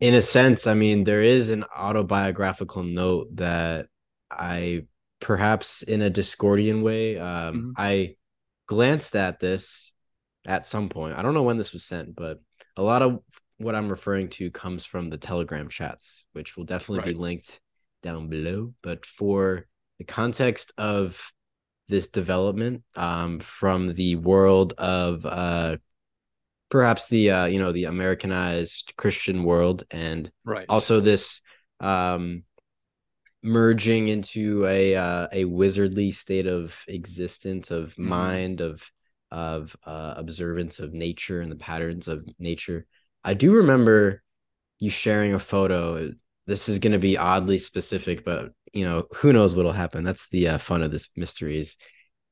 in 0.00 0.14
a 0.14 0.22
sense, 0.22 0.66
I 0.66 0.74
mean, 0.74 1.04
there 1.04 1.22
is 1.22 1.50
an 1.50 1.64
autobiographical 1.74 2.82
note 2.82 3.36
that 3.36 3.86
I 4.30 4.82
perhaps 5.24 5.82
in 5.82 6.02
a 6.02 6.10
Discordian 6.10 6.82
way. 6.82 7.18
Um, 7.18 7.54
mm-hmm. 7.54 7.70
I 7.78 8.16
glanced 8.66 9.16
at 9.16 9.40
this 9.40 9.92
at 10.46 10.66
some 10.66 10.90
point. 10.90 11.16
I 11.18 11.22
don't 11.22 11.34
know 11.34 11.42
when 11.42 11.56
this 11.56 11.72
was 11.72 11.84
sent, 11.84 12.14
but 12.14 12.40
a 12.76 12.82
lot 12.82 13.00
of 13.02 13.20
what 13.56 13.74
I'm 13.74 13.88
referring 13.88 14.28
to 14.30 14.50
comes 14.50 14.84
from 14.84 15.08
the 15.08 15.16
Telegram 15.16 15.68
chats, 15.70 16.26
which 16.34 16.56
will 16.56 16.64
definitely 16.64 16.98
right. 16.98 17.14
be 17.16 17.20
linked 17.20 17.60
down 18.02 18.28
below. 18.28 18.74
But 18.82 19.06
for 19.06 19.66
the 19.98 20.04
context 20.04 20.72
of 20.76 21.32
this 21.88 22.08
development 22.08 22.82
um, 22.94 23.40
from 23.40 23.94
the 23.94 24.16
world 24.16 24.74
of 24.76 25.24
uh, 25.24 25.76
perhaps 26.70 27.08
the 27.08 27.30
uh, 27.30 27.46
you 27.46 27.58
know 27.58 27.72
the 27.72 27.84
Americanized 27.84 28.92
Christian 28.98 29.42
world, 29.42 29.84
and 29.90 30.30
right. 30.44 30.66
also 30.68 31.00
this 31.00 31.40
um, 31.80 32.42
merging 33.44 34.08
into 34.08 34.64
a 34.66 34.96
uh, 34.96 35.28
a 35.30 35.44
wizardly 35.44 36.12
state 36.12 36.46
of 36.46 36.82
existence 36.88 37.70
of 37.70 37.90
mm-hmm. 37.90 38.08
mind 38.08 38.60
of 38.60 38.90
of 39.30 39.76
uh, 39.84 40.14
observance 40.16 40.78
of 40.78 40.94
nature 40.94 41.40
and 41.40 41.52
the 41.52 41.56
patterns 41.56 42.08
of 42.08 42.26
nature. 42.38 42.86
I 43.22 43.34
do 43.34 43.52
remember 43.52 44.22
you 44.78 44.90
sharing 44.90 45.34
a 45.34 45.38
photo. 45.38 46.12
This 46.46 46.68
is 46.68 46.78
going 46.78 46.92
to 46.92 46.98
be 46.98 47.18
oddly 47.18 47.58
specific, 47.58 48.24
but 48.24 48.52
you 48.72 48.84
know 48.84 49.04
who 49.14 49.32
knows 49.32 49.54
what'll 49.54 49.72
happen. 49.72 50.04
That's 50.04 50.28
the 50.30 50.48
uh, 50.48 50.58
fun 50.58 50.82
of 50.82 50.90
this 50.90 51.10
mysteries. 51.14 51.76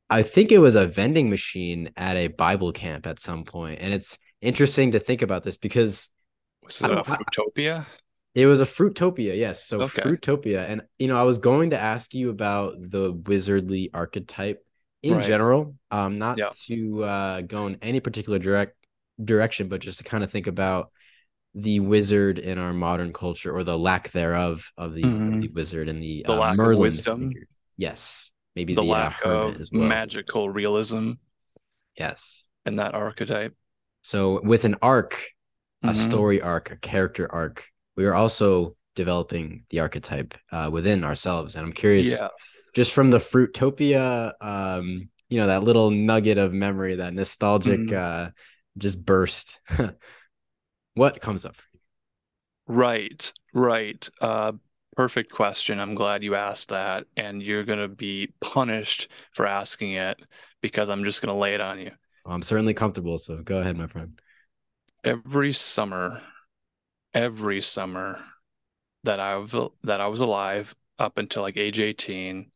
I 0.09 0.23
think 0.23 0.51
it 0.51 0.59
was 0.59 0.77
a 0.77 0.87
vending 0.87 1.31
machine 1.31 1.91
at 1.97 2.17
a 2.17 2.29
Bible 2.29 2.73
camp 2.73 3.07
at 3.07 3.21
some 3.21 3.45
point, 3.45 3.81
and 3.81 3.93
it's 3.93 4.19
interesting 4.41 4.93
to 4.93 4.99
think 4.99 5.23
about 5.23 5.43
this 5.43 5.57
because 5.57 6.09
was 6.63 6.81
it 6.81 6.91
a 6.91 7.03
Fruitopia? 7.03 7.87
It 8.35 8.47
was 8.47 8.61
a 8.61 8.65
Fruitopia, 8.65 9.37
yes. 9.37 9.65
So 9.65 9.83
okay. 9.83 10.03
Fruitopia, 10.03 10.69
and 10.69 10.83
you 10.99 11.09
know, 11.09 11.19
I 11.19 11.23
was 11.25 11.39
going 11.39 11.71
to 11.71 11.79
ask 11.79 12.15
you 12.15 12.31
about 12.31 12.75
the 12.79 13.13
wizardly 13.13 13.91
archetype 13.93 14.65
in 15.03 15.17
right. 15.17 15.25
general, 15.25 15.75
um, 15.91 16.19
not 16.19 16.39
yeah. 16.39 16.51
to 16.67 17.05
uh, 17.05 17.41
go 17.43 17.67
in 17.67 17.77
any 17.83 18.01
particular 18.01 18.39
direct 18.39 18.77
direction, 19.23 19.69
but 19.69 19.81
just 19.81 19.99
to 19.99 20.05
kind 20.05 20.25
of 20.25 20.31
think 20.31 20.47
about 20.47 20.91
the 21.55 21.81
wizard 21.81 22.39
in 22.39 22.59
our 22.59 22.73
modern 22.73 23.13
culture, 23.13 23.55
or 23.55 23.65
the 23.65 23.77
lack 23.77 24.11
thereof 24.13 24.73
of 24.79 24.95
the, 24.95 25.03
mm-hmm. 25.03 25.35
of 25.35 25.41
the 25.43 25.49
wizard 25.49 25.89
and 25.91 26.03
the, 26.03 26.25
the 26.27 26.33
uh, 26.33 26.37
lack 26.37 26.57
Merlin 26.57 26.75
of 26.75 26.79
wisdom. 26.79 27.29
Figure. 27.29 27.47
Yes, 27.77 28.33
maybe 28.57 28.75
the, 28.75 28.81
the 28.81 28.89
uh, 28.89 28.93
lack 28.93 29.21
uh, 29.27 29.29
of 29.29 29.69
well. 29.73 29.89
magical 29.89 30.49
realism. 30.49 31.13
Yes, 31.99 32.49
and 32.65 32.79
that 32.79 32.95
archetype. 32.95 33.55
So 34.01 34.41
with 34.43 34.65
an 34.65 34.77
arc, 34.81 35.27
a 35.83 35.89
mm-hmm. 35.89 35.97
story 35.97 36.41
arc, 36.41 36.71
a 36.71 36.77
character 36.77 37.31
arc, 37.31 37.67
we 37.97 38.05
are 38.07 38.15
also 38.15 38.77
developing 38.95 39.65
the 39.71 39.81
archetype 39.81 40.35
uh, 40.51 40.69
within 40.73 41.05
ourselves. 41.05 41.57
And 41.57 41.67
I'm 41.67 41.73
curious, 41.73 42.09
yes. 42.09 42.31
just 42.75 42.93
from 42.93 43.11
the 43.11 43.19
Fruitopia, 43.19 44.33
um, 44.41 45.09
you 45.29 45.39
know, 45.39 45.47
that 45.47 45.65
little 45.65 45.91
nugget 45.91 46.39
of 46.39 46.53
memory, 46.53 46.97
that 46.97 47.15
nostalgic 47.15 47.81
mm 47.81 48.27
uh, 48.27 48.31
just 48.79 49.05
burst. 49.05 49.61
what 50.95 51.21
comes 51.21 51.45
up 51.45 51.55
for 51.55 51.67
you? 51.75 51.81
Right, 52.67 53.33
right. 53.53 54.09
Uh, 54.19 54.53
perfect 54.97 55.31
question. 55.31 55.79
I'm 55.79 55.95
glad 55.95 56.23
you 56.23 56.35
asked 56.35 56.71
that. 56.71 57.05
And 57.17 57.43
you're 57.43 57.65
going 57.65 57.81
to 57.81 57.89
be 57.89 58.33
punished 58.41 59.09
for 59.35 59.47
asking 59.47 59.93
it 59.93 60.19
because 60.63 60.89
I'm 60.89 61.05
just 61.05 61.21
going 61.21 61.35
to 61.35 61.39
lay 61.39 61.55
it 61.55 61.61
on 61.61 61.81
you. 61.81 61.91
Well, 62.25 62.35
I'm 62.35 62.43
certainly 62.43 62.73
comfortable. 62.73 63.19
So 63.19 63.43
go 63.43 63.61
ahead, 63.61 63.77
my 63.77 63.89
friend. 63.89 64.19
Every 65.05 65.53
summer, 65.53 66.23
every 67.15 67.61
summer 67.61 68.21
that 69.05 69.21
I 69.21 69.37
was 69.37 69.55
that 69.85 70.01
I 70.01 70.07
was 70.07 70.21
alive 70.21 70.75
up 70.99 71.19
until 71.19 71.43
like 71.43 71.57
age 71.57 71.79
18 71.79 72.51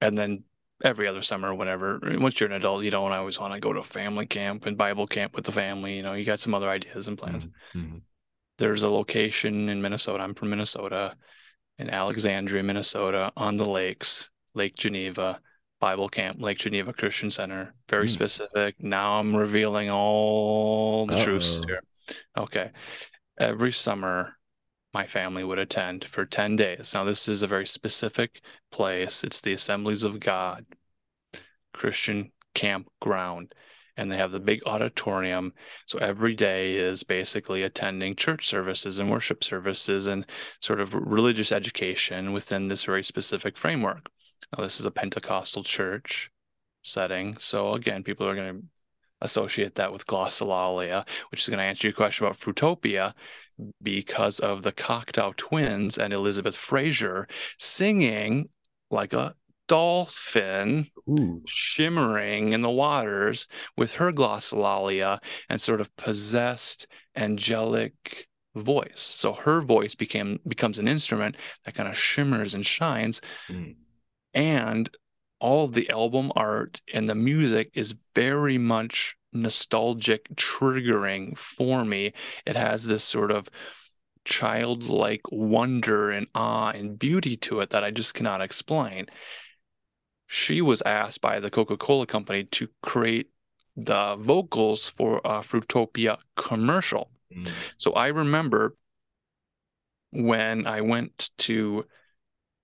and 0.00 0.18
then 0.18 0.44
every 0.82 1.06
other 1.06 1.22
summer 1.22 1.54
whenever 1.54 2.00
once 2.18 2.40
you're 2.40 2.48
an 2.48 2.56
adult 2.56 2.84
you 2.84 2.90
don't 2.90 3.12
always 3.12 3.38
want 3.38 3.52
to 3.52 3.60
go 3.60 3.72
to 3.72 3.82
family 3.82 4.26
camp 4.26 4.66
and 4.66 4.78
bible 4.78 5.06
camp 5.06 5.34
with 5.34 5.44
the 5.44 5.52
family 5.52 5.96
you 5.96 6.02
know 6.02 6.14
you 6.14 6.24
got 6.24 6.40
some 6.40 6.54
other 6.54 6.70
ideas 6.70 7.06
and 7.06 7.18
plans 7.18 7.46
mm-hmm. 7.74 7.98
there's 8.58 8.82
a 8.82 8.88
location 8.88 9.68
in 9.68 9.82
minnesota 9.82 10.22
i'm 10.22 10.34
from 10.34 10.50
minnesota 10.50 11.14
in 11.78 11.90
alexandria 11.90 12.62
minnesota 12.62 13.30
on 13.36 13.58
the 13.58 13.66
lakes 13.66 14.30
lake 14.54 14.74
geneva 14.74 15.38
bible 15.80 16.08
camp 16.08 16.40
lake 16.40 16.58
geneva 16.58 16.94
christian 16.94 17.30
center 17.30 17.74
very 17.88 18.06
mm. 18.06 18.10
specific 18.10 18.74
now 18.78 19.18
i'm 19.18 19.36
revealing 19.36 19.90
all 19.90 21.06
the 21.06 21.16
Uh-oh. 21.16 21.24
truths 21.24 21.60
here 21.66 21.82
okay 22.38 22.70
every 23.40 23.72
summer 23.72 24.36
my 24.92 25.06
family 25.06 25.44
would 25.44 25.58
attend 25.58 26.04
for 26.04 26.26
10 26.26 26.56
days. 26.56 26.92
Now, 26.94 27.04
this 27.04 27.28
is 27.28 27.42
a 27.42 27.46
very 27.48 27.66
specific 27.66 28.42
place. 28.70 29.24
It's 29.24 29.40
the 29.40 29.52
Assemblies 29.52 30.04
of 30.04 30.20
God 30.20 30.66
Christian 31.72 32.32
campground, 32.54 33.54
and 33.96 34.10
they 34.10 34.16
have 34.16 34.32
the 34.32 34.40
big 34.40 34.60
auditorium. 34.66 35.52
So 35.86 35.98
every 35.98 36.34
day 36.34 36.76
is 36.76 37.04
basically 37.04 37.62
attending 37.62 38.16
church 38.16 38.48
services 38.48 38.98
and 38.98 39.10
worship 39.10 39.44
services 39.44 40.06
and 40.06 40.26
sort 40.60 40.80
of 40.80 40.94
religious 40.94 41.52
education 41.52 42.32
within 42.32 42.68
this 42.68 42.84
very 42.84 43.04
specific 43.04 43.56
framework. 43.56 44.08
Now, 44.56 44.64
this 44.64 44.80
is 44.80 44.86
a 44.86 44.90
Pentecostal 44.90 45.62
church 45.62 46.30
setting. 46.82 47.36
So, 47.38 47.74
again, 47.74 48.02
people 48.02 48.26
are 48.26 48.34
going 48.34 48.60
to 48.60 48.66
associate 49.20 49.74
that 49.76 49.92
with 49.92 50.06
glossolalia, 50.06 51.06
which 51.30 51.42
is 51.42 51.48
going 51.48 51.58
to 51.58 51.64
answer 51.64 51.86
your 51.86 51.94
question 51.94 52.26
about 52.26 52.38
Fruitopia, 52.38 53.14
because 53.82 54.40
of 54.40 54.62
the 54.62 54.72
Cocteau 54.72 55.36
twins 55.36 55.98
and 55.98 56.12
Elizabeth 56.12 56.56
Fraser 56.56 57.28
singing 57.58 58.48
like 58.90 59.12
a 59.12 59.34
dolphin 59.68 60.86
Ooh. 61.08 61.42
shimmering 61.46 62.52
in 62.52 62.60
the 62.60 62.70
waters 62.70 63.46
with 63.76 63.92
her 63.92 64.12
glossolalia 64.12 65.18
and 65.48 65.60
sort 65.60 65.80
of 65.80 65.94
possessed 65.96 66.88
angelic 67.14 68.26
voice. 68.56 69.00
So 69.00 69.32
her 69.34 69.60
voice 69.60 69.94
became 69.94 70.40
becomes 70.48 70.78
an 70.80 70.88
instrument 70.88 71.36
that 71.64 71.74
kind 71.74 71.88
of 71.88 71.96
shimmers 71.96 72.54
and 72.54 72.66
shines. 72.66 73.20
Mm. 73.48 73.76
And 74.34 74.90
all 75.40 75.64
of 75.64 75.72
the 75.72 75.88
album 75.90 76.30
art 76.36 76.80
and 76.92 77.08
the 77.08 77.14
music 77.14 77.70
is 77.74 77.94
very 78.14 78.58
much 78.58 79.16
nostalgic 79.32 80.28
triggering 80.36 81.36
for 81.36 81.84
me. 81.84 82.12
It 82.46 82.56
has 82.56 82.86
this 82.86 83.04
sort 83.04 83.30
of 83.30 83.48
childlike 84.24 85.22
wonder 85.30 86.10
and 86.10 86.26
awe 86.34 86.70
and 86.70 86.98
beauty 86.98 87.36
to 87.38 87.60
it 87.60 87.70
that 87.70 87.82
i 87.82 87.90
just 87.90 88.14
cannot 88.14 88.42
explain. 88.42 89.06
She 90.26 90.60
was 90.60 90.82
asked 90.82 91.20
by 91.20 91.40
the 91.40 91.50
coca-cola 91.50 92.06
company 92.06 92.44
to 92.44 92.68
create 92.82 93.30
the 93.76 94.16
vocals 94.16 94.88
for 94.88 95.18
a 95.24 95.40
fruitopia 95.40 96.18
commercial. 96.36 97.10
Mm. 97.34 97.48
so 97.76 97.92
i 97.92 98.08
remember 98.08 98.74
when 100.10 100.66
i 100.66 100.80
went 100.80 101.30
to 101.38 101.84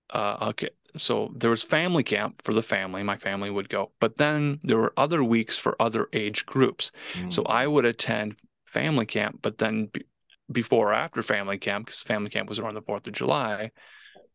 uh, 0.09 0.49
okay 0.49 0.69
so 0.97 1.31
there 1.35 1.49
was 1.49 1.63
family 1.63 2.03
camp 2.03 2.41
for 2.41 2.53
the 2.53 2.63
family 2.63 3.03
my 3.03 3.17
family 3.17 3.49
would 3.49 3.69
go 3.69 3.91
but 3.99 4.17
then 4.17 4.59
there 4.63 4.77
were 4.77 4.93
other 4.97 5.23
weeks 5.23 5.57
for 5.57 5.75
other 5.81 6.07
age 6.13 6.45
groups. 6.45 6.91
Mm. 7.13 7.31
so 7.31 7.43
i 7.43 7.65
would 7.67 7.85
attend 7.85 8.35
family 8.65 9.05
camp 9.05 9.39
but 9.41 9.57
then 9.57 9.85
be, 9.85 10.05
before 10.51 10.91
or 10.91 10.93
after 10.93 11.21
family 11.21 11.57
camp 11.57 11.85
because 11.85 12.01
family 12.01 12.29
camp 12.29 12.47
was 12.49 12.59
around 12.59 12.75
the 12.75 12.81
4th 12.81 13.07
of 13.07 13.13
july 13.13 13.71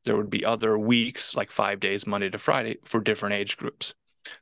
there 0.05 0.17
would 0.17 0.31
be 0.31 0.45
other 0.45 0.77
weeks 0.79 1.37
like 1.37 1.51
five 1.51 1.81
days 1.81 2.07
monday 2.07 2.29
to 2.29 2.39
friday 2.39 2.77
for 2.85 3.01
different 3.01 3.35
age 3.35 3.57
groups. 3.57 3.95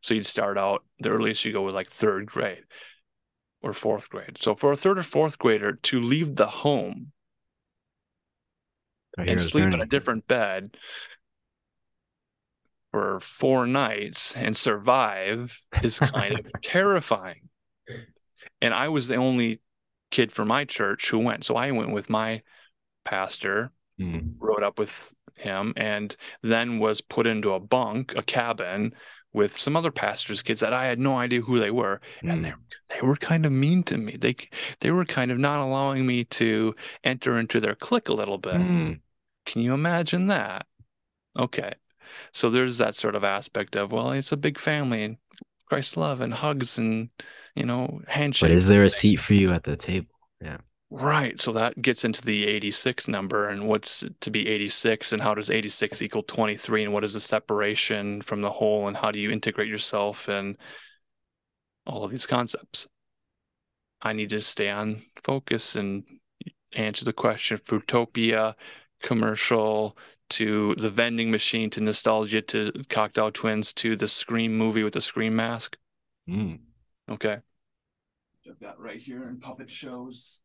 So 0.03 0.14
you'd 0.14 0.27
start 0.27 0.59
out 0.59 0.85
the 0.99 1.11
earliest 1.11 1.45
you 1.45 1.53
go 1.53 1.62
with 1.62 1.75
like 1.75 1.89
third 1.89 2.27
grade 2.27 2.64
or 3.62 3.73
fourth 3.73 4.09
grade. 4.09 4.39
So 4.41 4.55
for 4.55 4.73
a 4.73 4.77
third 4.77 4.99
or 4.99 5.03
fourth 5.03 5.39
grader 5.39 5.73
to 5.73 6.01
leave 6.01 6.37
the 6.37 6.47
home 6.47 7.12
and 9.18 9.41
sleep 9.41 9.73
in 9.73 9.81
a 9.81 9.87
different 9.87 10.27
bed 10.29 10.77
for 12.91 13.20
four 13.20 13.66
nights 13.66 14.36
and 14.36 14.57
survive 14.57 15.61
is 15.82 15.99
kind 15.99 16.38
of 16.38 16.47
terrifying. 16.62 17.49
And 18.61 18.74
I 18.74 18.88
was 18.88 19.09
the 19.09 19.16
only 19.16 19.61
kid 20.11 20.32
from 20.32 20.49
my 20.49 20.64
church 20.64 21.11
who 21.11 21.18
went. 21.18 21.45
So 21.45 21.57
I 21.57 21.70
went 21.70 21.93
with 21.93 22.11
my 22.11 22.43
pastor, 23.05 23.72
mm. 24.01 24.34
rode 24.38 24.62
up 24.62 24.78
with 24.78 25.12
him, 25.38 25.72
and 25.76 26.16
then 26.43 26.78
was 26.78 27.01
put 27.01 27.26
into 27.26 27.53
a 27.53 27.61
bunk, 27.61 28.14
a 28.16 28.22
cabin 28.22 28.95
with 29.32 29.57
some 29.57 29.76
other 29.76 29.93
pastors' 29.93 30.43
kids 30.43 30.61
that 30.61 30.72
I 30.72 30.86
had 30.86 30.99
no 30.99 31.16
idea 31.16 31.41
who 31.41 31.59
they 31.59 31.70
were, 31.70 32.01
mm. 32.22 32.32
and 32.32 32.45
they 32.45 32.53
they 32.88 33.01
were 33.07 33.16
kind 33.16 33.47
of 33.47 33.53
mean 33.53 33.82
to 33.84 33.97
me. 33.97 34.16
They 34.16 34.36
they 34.80 34.91
were 34.91 35.05
kind 35.05 35.30
of 35.30 35.38
not 35.38 35.61
allowing 35.61 36.07
me 36.07 36.24
to 36.24 36.74
enter 37.05 37.38
into 37.38 37.61
their 37.61 37.76
clique 37.76 38.09
a 38.09 38.14
little 38.14 38.38
bit. 38.38 38.55
Mm. 38.55 39.01
Can 39.47 39.62
you 39.62 39.72
imagine 39.72 40.26
that? 40.28 40.66
Okay, 41.38 41.72
so 42.33 42.51
there's 42.51 42.79
that 42.79 42.95
sort 42.95 43.15
of 43.15 43.25
aspect 43.25 43.77
of 43.77 43.93
well, 43.93 44.13
it's 44.13 44.33
a 44.33 44.37
big 44.37 44.59
family 44.59 45.05
and 45.05 45.17
Christ's 45.69 45.97
love 45.97 46.21
and 46.21 46.35
hugs 46.35 46.79
and 46.79 47.11
you 47.55 47.65
know 47.65 48.01
handshakes. 48.09 48.49
But 48.49 48.57
is 48.57 48.69
there 48.69 48.83
a 48.83 48.91
seat 48.91 49.17
for 49.17 49.35
you 49.35 49.53
at 49.53 49.65
the 49.65 49.77
table? 49.77 50.09
Yeah. 50.41 50.59
Right. 50.93 51.41
So 51.41 51.53
that 51.53 51.81
gets 51.81 52.05
into 52.05 52.21
the 52.21 52.49
86 52.49 53.07
number 53.07 53.49
and 53.49 53.69
what's 53.69 54.03
to 54.21 54.31
be 54.31 54.49
86 54.49 55.13
and 55.13 55.23
how 55.23 55.35
does 55.35 55.49
86 55.49 56.03
equal 56.03 56.25
23 56.25 56.85
and 56.85 56.93
what 56.93 57.05
is 57.05 57.15
the 57.15 57.21
separation 57.21 58.23
from 58.23 58.43
the 58.43 58.51
whole 58.51 58.89
and 58.89 58.97
how 58.97 59.13
do 59.13 59.21
you 59.21 59.31
integrate 59.31 59.69
yourself 59.69 60.27
and 60.27 60.57
all 61.87 62.03
of 62.03 62.11
these 62.11 62.27
concepts. 62.27 62.89
I 64.03 64.15
need 64.15 64.31
to 64.31 64.41
stay 64.41 64.69
on 64.69 65.03
focus 65.23 65.77
and 65.77 66.03
answer 66.73 67.05
the 67.05 67.13
question 67.13 67.59
Fruitopia 67.59 68.55
commercial 69.01 69.97
to 70.31 70.74
the 70.76 70.91
vending 70.91 71.31
machine 71.31 71.70
to 71.70 71.81
nostalgia 71.81 72.43
to 72.43 72.72
Cocteau 72.89 73.33
Twins 73.33 73.72
to 73.74 73.97
the 73.97 74.09
Scream 74.09 74.57
movie 74.57 74.83
with 74.83 74.95
the 74.95 75.01
Scream 75.01 75.37
mask. 75.37 75.76
Mm. 76.28 76.61
Okay. 77.11 77.39
I've 78.49 78.61
got 78.61 78.81
right 78.81 79.01
here 79.01 79.28
in 79.28 79.39
puppet 79.39 79.70
shows. 79.70 80.41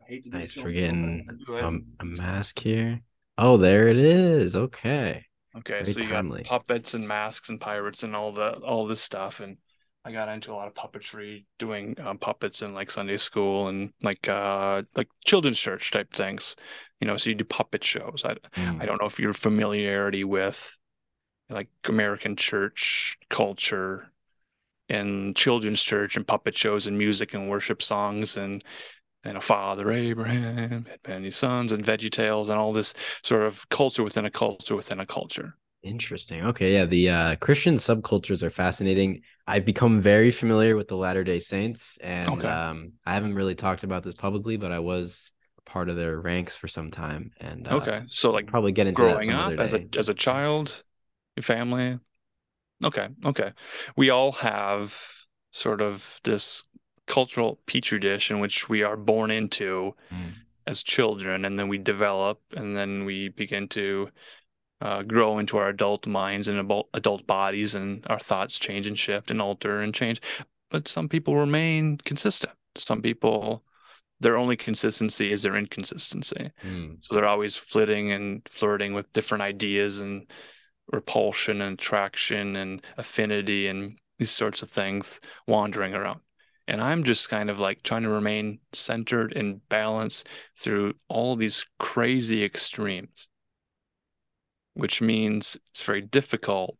I 0.00 0.10
hate 0.10 0.24
to 0.24 0.30
nice. 0.30 0.58
We're 0.62 0.72
getting 0.72 1.26
um, 1.60 1.86
a 1.98 2.04
mask 2.04 2.60
here. 2.60 3.00
Oh, 3.38 3.56
there 3.56 3.88
it 3.88 3.96
is. 3.96 4.54
Okay. 4.54 5.24
Okay, 5.56 5.82
Very 5.82 5.84
so 5.84 6.00
you 6.00 6.08
timely. 6.08 6.42
got 6.42 6.48
puppets 6.48 6.94
and 6.94 7.06
masks 7.06 7.48
and 7.48 7.60
pirates 7.60 8.02
and 8.04 8.16
all 8.16 8.32
the 8.32 8.52
all 8.60 8.86
this 8.86 9.02
stuff, 9.02 9.40
and 9.40 9.58
I 10.04 10.12
got 10.12 10.28
into 10.28 10.52
a 10.52 10.54
lot 10.54 10.66
of 10.66 10.74
puppetry, 10.74 11.44
doing 11.58 11.96
um, 12.00 12.18
puppets 12.18 12.62
in 12.62 12.74
like 12.74 12.90
Sunday 12.90 13.16
school 13.16 13.68
and 13.68 13.92
like 14.02 14.28
uh 14.28 14.82
like 14.96 15.08
children's 15.24 15.58
church 15.58 15.90
type 15.90 16.12
things 16.12 16.56
you 17.02 17.08
know 17.08 17.16
so 17.16 17.28
you 17.28 17.34
do 17.34 17.44
puppet 17.44 17.82
shows 17.82 18.22
i 18.24 18.32
mm. 18.56 18.80
i 18.80 18.86
don't 18.86 19.00
know 19.00 19.08
if 19.08 19.18
your 19.18 19.34
familiarity 19.34 20.22
with 20.22 20.78
like 21.50 21.68
american 21.88 22.36
church 22.36 23.18
culture 23.28 24.12
and 24.88 25.34
children's 25.34 25.82
church 25.82 26.16
and 26.16 26.28
puppet 26.28 26.56
shows 26.56 26.86
and 26.86 26.96
music 26.96 27.34
and 27.34 27.50
worship 27.50 27.82
songs 27.82 28.36
and 28.36 28.62
and 29.24 29.36
a 29.36 29.40
father 29.40 29.90
abraham 29.90 30.86
had 30.88 31.00
many 31.08 31.30
sons 31.30 31.72
and 31.72 31.84
veggie 31.84 32.10
tales 32.10 32.48
and 32.48 32.58
all 32.58 32.72
this 32.72 32.94
sort 33.24 33.42
of 33.42 33.68
culture 33.68 34.04
within 34.04 34.24
a 34.24 34.30
culture 34.30 34.76
within 34.76 35.00
a 35.00 35.06
culture 35.06 35.56
interesting 35.82 36.44
okay 36.44 36.74
yeah 36.74 36.84
the 36.84 37.10
uh, 37.10 37.36
christian 37.36 37.76
subcultures 37.76 38.42
are 38.42 38.50
fascinating 38.50 39.20
i've 39.46 39.64
become 39.64 40.00
very 40.00 40.30
familiar 40.30 40.76
with 40.76 40.88
the 40.88 40.96
latter 40.96 41.24
day 41.24 41.38
saints 41.38 41.98
and 42.02 42.28
okay. 42.28 42.46
um, 42.46 42.92
i 43.04 43.14
haven't 43.14 43.34
really 43.34 43.54
talked 43.54 43.82
about 43.82 44.02
this 44.02 44.14
publicly 44.14 44.56
but 44.56 44.70
i 44.70 44.78
was 44.78 45.32
part 45.64 45.88
of 45.88 45.96
their 45.96 46.20
ranks 46.20 46.54
for 46.54 46.68
some 46.68 46.90
time. 46.90 47.30
And 47.40 47.66
uh, 47.66 47.76
okay, 47.76 48.02
so 48.08 48.30
like 48.30 48.46
probably 48.46 48.72
get 48.72 48.86
into 48.86 49.00
growing 49.00 49.30
up 49.30 49.58
as 49.58 49.74
a 49.74 49.86
as 49.96 50.08
a 50.08 50.14
child, 50.14 50.82
your 51.36 51.42
family. 51.42 51.98
Okay, 52.84 53.08
okay, 53.24 53.52
we 53.96 54.10
all 54.10 54.32
have 54.32 54.98
sort 55.52 55.80
of 55.80 56.20
this 56.24 56.62
cultural 57.06 57.60
petri 57.66 57.98
dish 57.98 58.30
in 58.30 58.40
which 58.40 58.68
we 58.68 58.82
are 58.82 58.96
born 58.96 59.30
into 59.30 59.94
mm. 60.12 60.32
as 60.66 60.82
children, 60.82 61.44
and 61.44 61.58
then 61.58 61.68
we 61.68 61.78
develop, 61.78 62.40
and 62.56 62.76
then 62.76 63.04
we 63.04 63.28
begin 63.28 63.68
to 63.68 64.08
uh, 64.82 65.02
grow 65.02 65.38
into 65.38 65.56
our 65.56 65.68
adult 65.68 66.06
minds 66.06 66.48
and 66.48 66.58
adult, 66.58 66.88
adult 66.92 67.26
bodies, 67.26 67.74
and 67.74 68.04
our 68.08 68.18
thoughts 68.18 68.58
change 68.58 68.86
and 68.86 68.98
shift 68.98 69.30
and 69.30 69.40
alter 69.40 69.80
and 69.80 69.94
change. 69.94 70.20
But 70.70 70.88
some 70.88 71.08
people 71.08 71.36
remain 71.36 71.98
consistent. 71.98 72.52
Some 72.76 73.00
people 73.00 73.64
their 74.22 74.36
only 74.36 74.56
consistency 74.56 75.32
is 75.32 75.42
their 75.42 75.56
inconsistency. 75.56 76.52
Mm. 76.64 76.96
So 77.00 77.14
they're 77.14 77.26
always 77.26 77.56
flitting 77.56 78.12
and 78.12 78.40
flirting 78.48 78.94
with 78.94 79.12
different 79.12 79.42
ideas 79.42 79.98
and 79.98 80.30
repulsion 80.92 81.60
and 81.60 81.74
attraction 81.74 82.54
and 82.54 82.84
affinity 82.96 83.66
and 83.66 83.98
these 84.18 84.30
sorts 84.30 84.62
of 84.62 84.70
things 84.70 85.20
wandering 85.48 85.94
around. 85.94 86.20
And 86.68 86.80
I'm 86.80 87.02
just 87.02 87.28
kind 87.28 87.50
of 87.50 87.58
like 87.58 87.82
trying 87.82 88.04
to 88.04 88.08
remain 88.08 88.60
centered 88.72 89.36
and 89.36 89.60
balanced 89.68 90.28
through 90.56 90.94
all 91.08 91.34
these 91.34 91.66
crazy 91.80 92.44
extremes, 92.44 93.28
which 94.74 95.00
means 95.00 95.56
it's 95.70 95.82
very 95.82 96.02
difficult 96.02 96.76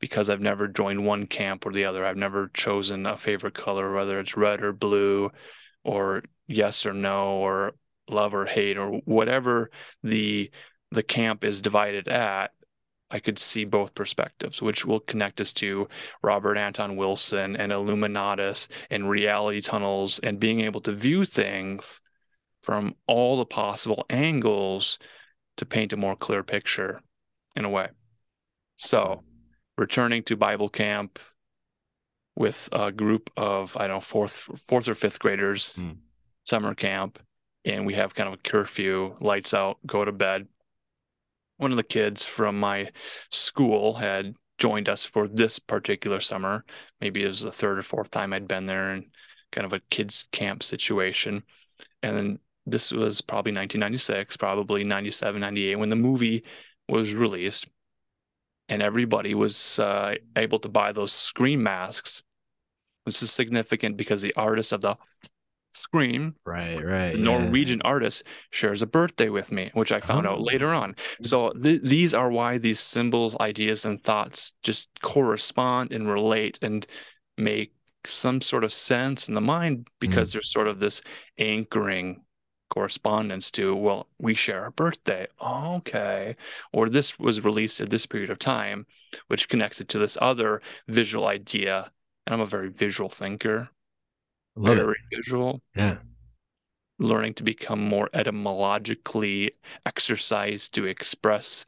because 0.00 0.28
I've 0.28 0.40
never 0.40 0.66
joined 0.66 1.06
one 1.06 1.26
camp 1.26 1.64
or 1.64 1.72
the 1.72 1.84
other. 1.84 2.04
I've 2.04 2.16
never 2.16 2.50
chosen 2.54 3.06
a 3.06 3.16
favorite 3.16 3.54
color, 3.54 3.92
whether 3.92 4.18
it's 4.18 4.36
red 4.36 4.62
or 4.62 4.72
blue 4.72 5.30
or 5.84 6.22
yes 6.46 6.84
or 6.86 6.92
no 6.92 7.36
or 7.36 7.72
love 8.08 8.34
or 8.34 8.46
hate 8.46 8.76
or 8.76 9.00
whatever 9.04 9.70
the 10.02 10.50
the 10.90 11.02
camp 11.02 11.44
is 11.44 11.62
divided 11.62 12.08
at 12.08 12.50
I 13.12 13.20
could 13.20 13.38
see 13.38 13.64
both 13.64 13.94
perspectives, 13.94 14.62
which 14.62 14.86
will 14.86 15.00
connect 15.00 15.40
us 15.40 15.52
to 15.54 15.86
Robert 16.22 16.56
Anton 16.56 16.96
Wilson 16.96 17.56
and 17.56 17.70
Illuminatus 17.70 18.68
and 18.90 19.08
reality 19.08 19.60
tunnels 19.60 20.18
and 20.20 20.40
being 20.40 20.62
able 20.62 20.80
to 20.80 20.92
view 20.92 21.26
things 21.26 22.00
from 22.62 22.94
all 23.06 23.36
the 23.36 23.44
possible 23.44 24.06
angles 24.08 24.98
to 25.58 25.66
paint 25.66 25.92
a 25.92 25.96
more 25.96 26.16
clear 26.16 26.42
picture 26.42 27.02
in 27.56 27.64
a 27.64 27.70
way. 27.70 27.88
So, 28.76 29.22
returning 29.76 30.22
to 30.24 30.36
Bible 30.36 30.68
camp 30.68 31.18
with 32.34 32.68
a 32.72 32.90
group 32.90 33.30
of 33.36 33.76
I 33.76 33.86
don't 33.86 33.96
know 33.96 34.00
fourth 34.00 34.48
fourth 34.68 34.88
or 34.88 34.94
fifth 34.94 35.18
graders. 35.18 35.74
Hmm 35.74 35.92
summer 36.44 36.74
camp 36.74 37.18
and 37.64 37.86
we 37.86 37.94
have 37.94 38.14
kind 38.14 38.28
of 38.28 38.34
a 38.34 38.42
curfew, 38.42 39.16
lights 39.20 39.54
out, 39.54 39.78
go 39.86 40.04
to 40.04 40.12
bed. 40.12 40.48
One 41.58 41.70
of 41.70 41.76
the 41.76 41.84
kids 41.84 42.24
from 42.24 42.58
my 42.58 42.90
school 43.30 43.94
had 43.94 44.34
joined 44.58 44.88
us 44.88 45.04
for 45.04 45.28
this 45.28 45.58
particular 45.58 46.20
summer. 46.20 46.64
Maybe 47.00 47.22
it 47.22 47.28
was 47.28 47.40
the 47.40 47.52
third 47.52 47.78
or 47.78 47.82
fourth 47.82 48.10
time 48.10 48.32
I'd 48.32 48.48
been 48.48 48.66
there 48.66 48.90
and 48.90 49.06
kind 49.52 49.64
of 49.64 49.72
a 49.72 49.80
kids 49.90 50.24
camp 50.32 50.62
situation. 50.62 51.44
And 52.02 52.16
then 52.16 52.38
this 52.66 52.90
was 52.90 53.20
probably 53.20 53.52
1996, 53.52 54.36
probably 54.36 54.82
97, 54.82 55.40
98 55.40 55.76
when 55.76 55.88
the 55.88 55.96
movie 55.96 56.44
was 56.92 57.14
released. 57.14 57.66
And 58.68 58.80
everybody 58.82 59.34
was 59.34 59.78
uh, 59.78 60.14
able 60.36 60.58
to 60.60 60.68
buy 60.68 60.92
those 60.92 61.12
Scream 61.12 61.62
masks. 61.62 62.22
This 63.04 63.22
is 63.22 63.32
significant 63.32 63.96
because 63.96 64.22
the 64.22 64.34
artist 64.34 64.72
of 64.72 64.80
the 64.82 64.96
Scream. 65.70 66.36
Right, 66.44 66.84
right. 66.84 67.12
The 67.12 67.18
yeah. 67.18 67.24
Norwegian 67.24 67.82
artist 67.82 68.24
shares 68.50 68.82
a 68.82 68.86
birthday 68.86 69.30
with 69.30 69.50
me, 69.50 69.70
which 69.72 69.90
I 69.90 70.00
found 70.00 70.26
oh. 70.26 70.32
out 70.32 70.42
later 70.42 70.72
on. 70.72 70.94
So 71.22 71.50
th- 71.50 71.82
these 71.82 72.14
are 72.14 72.30
why 72.30 72.58
these 72.58 72.78
symbols, 72.78 73.36
ideas, 73.40 73.84
and 73.86 74.02
thoughts 74.02 74.52
just 74.62 74.90
correspond 75.00 75.92
and 75.92 76.08
relate 76.08 76.58
and 76.60 76.86
make 77.38 77.72
some 78.06 78.40
sort 78.42 78.64
of 78.64 78.72
sense 78.72 79.28
in 79.28 79.34
the 79.34 79.40
mind 79.40 79.88
because 79.98 80.30
mm. 80.30 80.32
there's 80.34 80.52
sort 80.52 80.68
of 80.68 80.78
this 80.78 81.00
anchoring 81.38 82.22
correspondence 82.72 83.50
to 83.50 83.76
well 83.76 84.08
we 84.18 84.32
share 84.32 84.64
a 84.64 84.72
birthday. 84.72 85.26
Okay. 85.44 86.36
Or 86.72 86.88
this 86.88 87.18
was 87.18 87.44
released 87.44 87.82
at 87.82 87.90
this 87.90 88.06
period 88.06 88.30
of 88.30 88.38
time 88.38 88.86
which 89.28 89.50
connects 89.50 89.82
it 89.82 89.88
to 89.88 89.98
this 89.98 90.16
other 90.22 90.62
visual 90.88 91.26
idea. 91.26 91.90
And 92.26 92.32
i'm 92.32 92.40
a 92.40 92.46
very 92.46 92.70
visual 92.70 93.10
thinker. 93.10 93.68
Love 94.56 94.76
very 94.76 94.96
it. 95.10 95.16
visual. 95.16 95.60
Yeah. 95.76 95.98
Learning 96.98 97.34
to 97.34 97.42
become 97.42 97.80
more 97.86 98.08
etymologically 98.14 99.52
exercised 99.84 100.72
to 100.74 100.86
express 100.86 101.66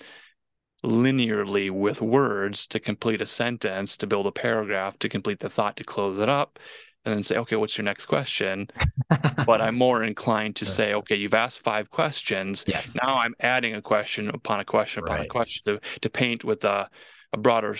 linearly 0.83 1.71
with 1.71 2.01
words 2.01 2.67
to 2.69 2.81
complete 2.81 3.21
a 3.21 3.27
sentence 3.27 3.99
to 3.99 4.07
build 4.07 4.27
a 4.27 4.33
paragraph 4.33 4.99
to 5.01 5.09
complete 5.11 5.41
the 5.41 5.51
thought 5.51 5.77
to 5.77 5.85
close 5.85 6.19
it 6.19 6.29
up 6.31 6.59
and 7.05 7.15
then 7.15 7.23
say, 7.23 7.37
okay, 7.37 7.57
what's 7.57 7.77
your 7.77 7.85
next 7.85 8.07
question? 8.07 8.69
but 9.47 9.61
I'm 9.61 9.77
more 9.77 10.03
inclined 10.03 10.57
to 10.57 10.65
say, 10.65 10.95
okay, 10.95 11.17
you've 11.17 11.35
asked 11.35 11.61
five 11.61 11.91
questions. 11.91 12.65
Yes. 12.67 12.97
Now 13.03 13.19
I'm 13.19 13.35
adding 13.41 13.75
a 13.75 13.83
question 13.83 14.31
upon 14.31 14.61
a 14.61 14.65
question 14.65 15.05
upon 15.05 15.19
right. 15.19 15.27
a 15.27 15.29
question 15.29 15.75
to, 15.75 15.81
to 16.01 16.11
paint 16.11 16.45
with 16.45 16.65
a, 16.65 16.89
a 17.33 17.37
broader 17.37 17.77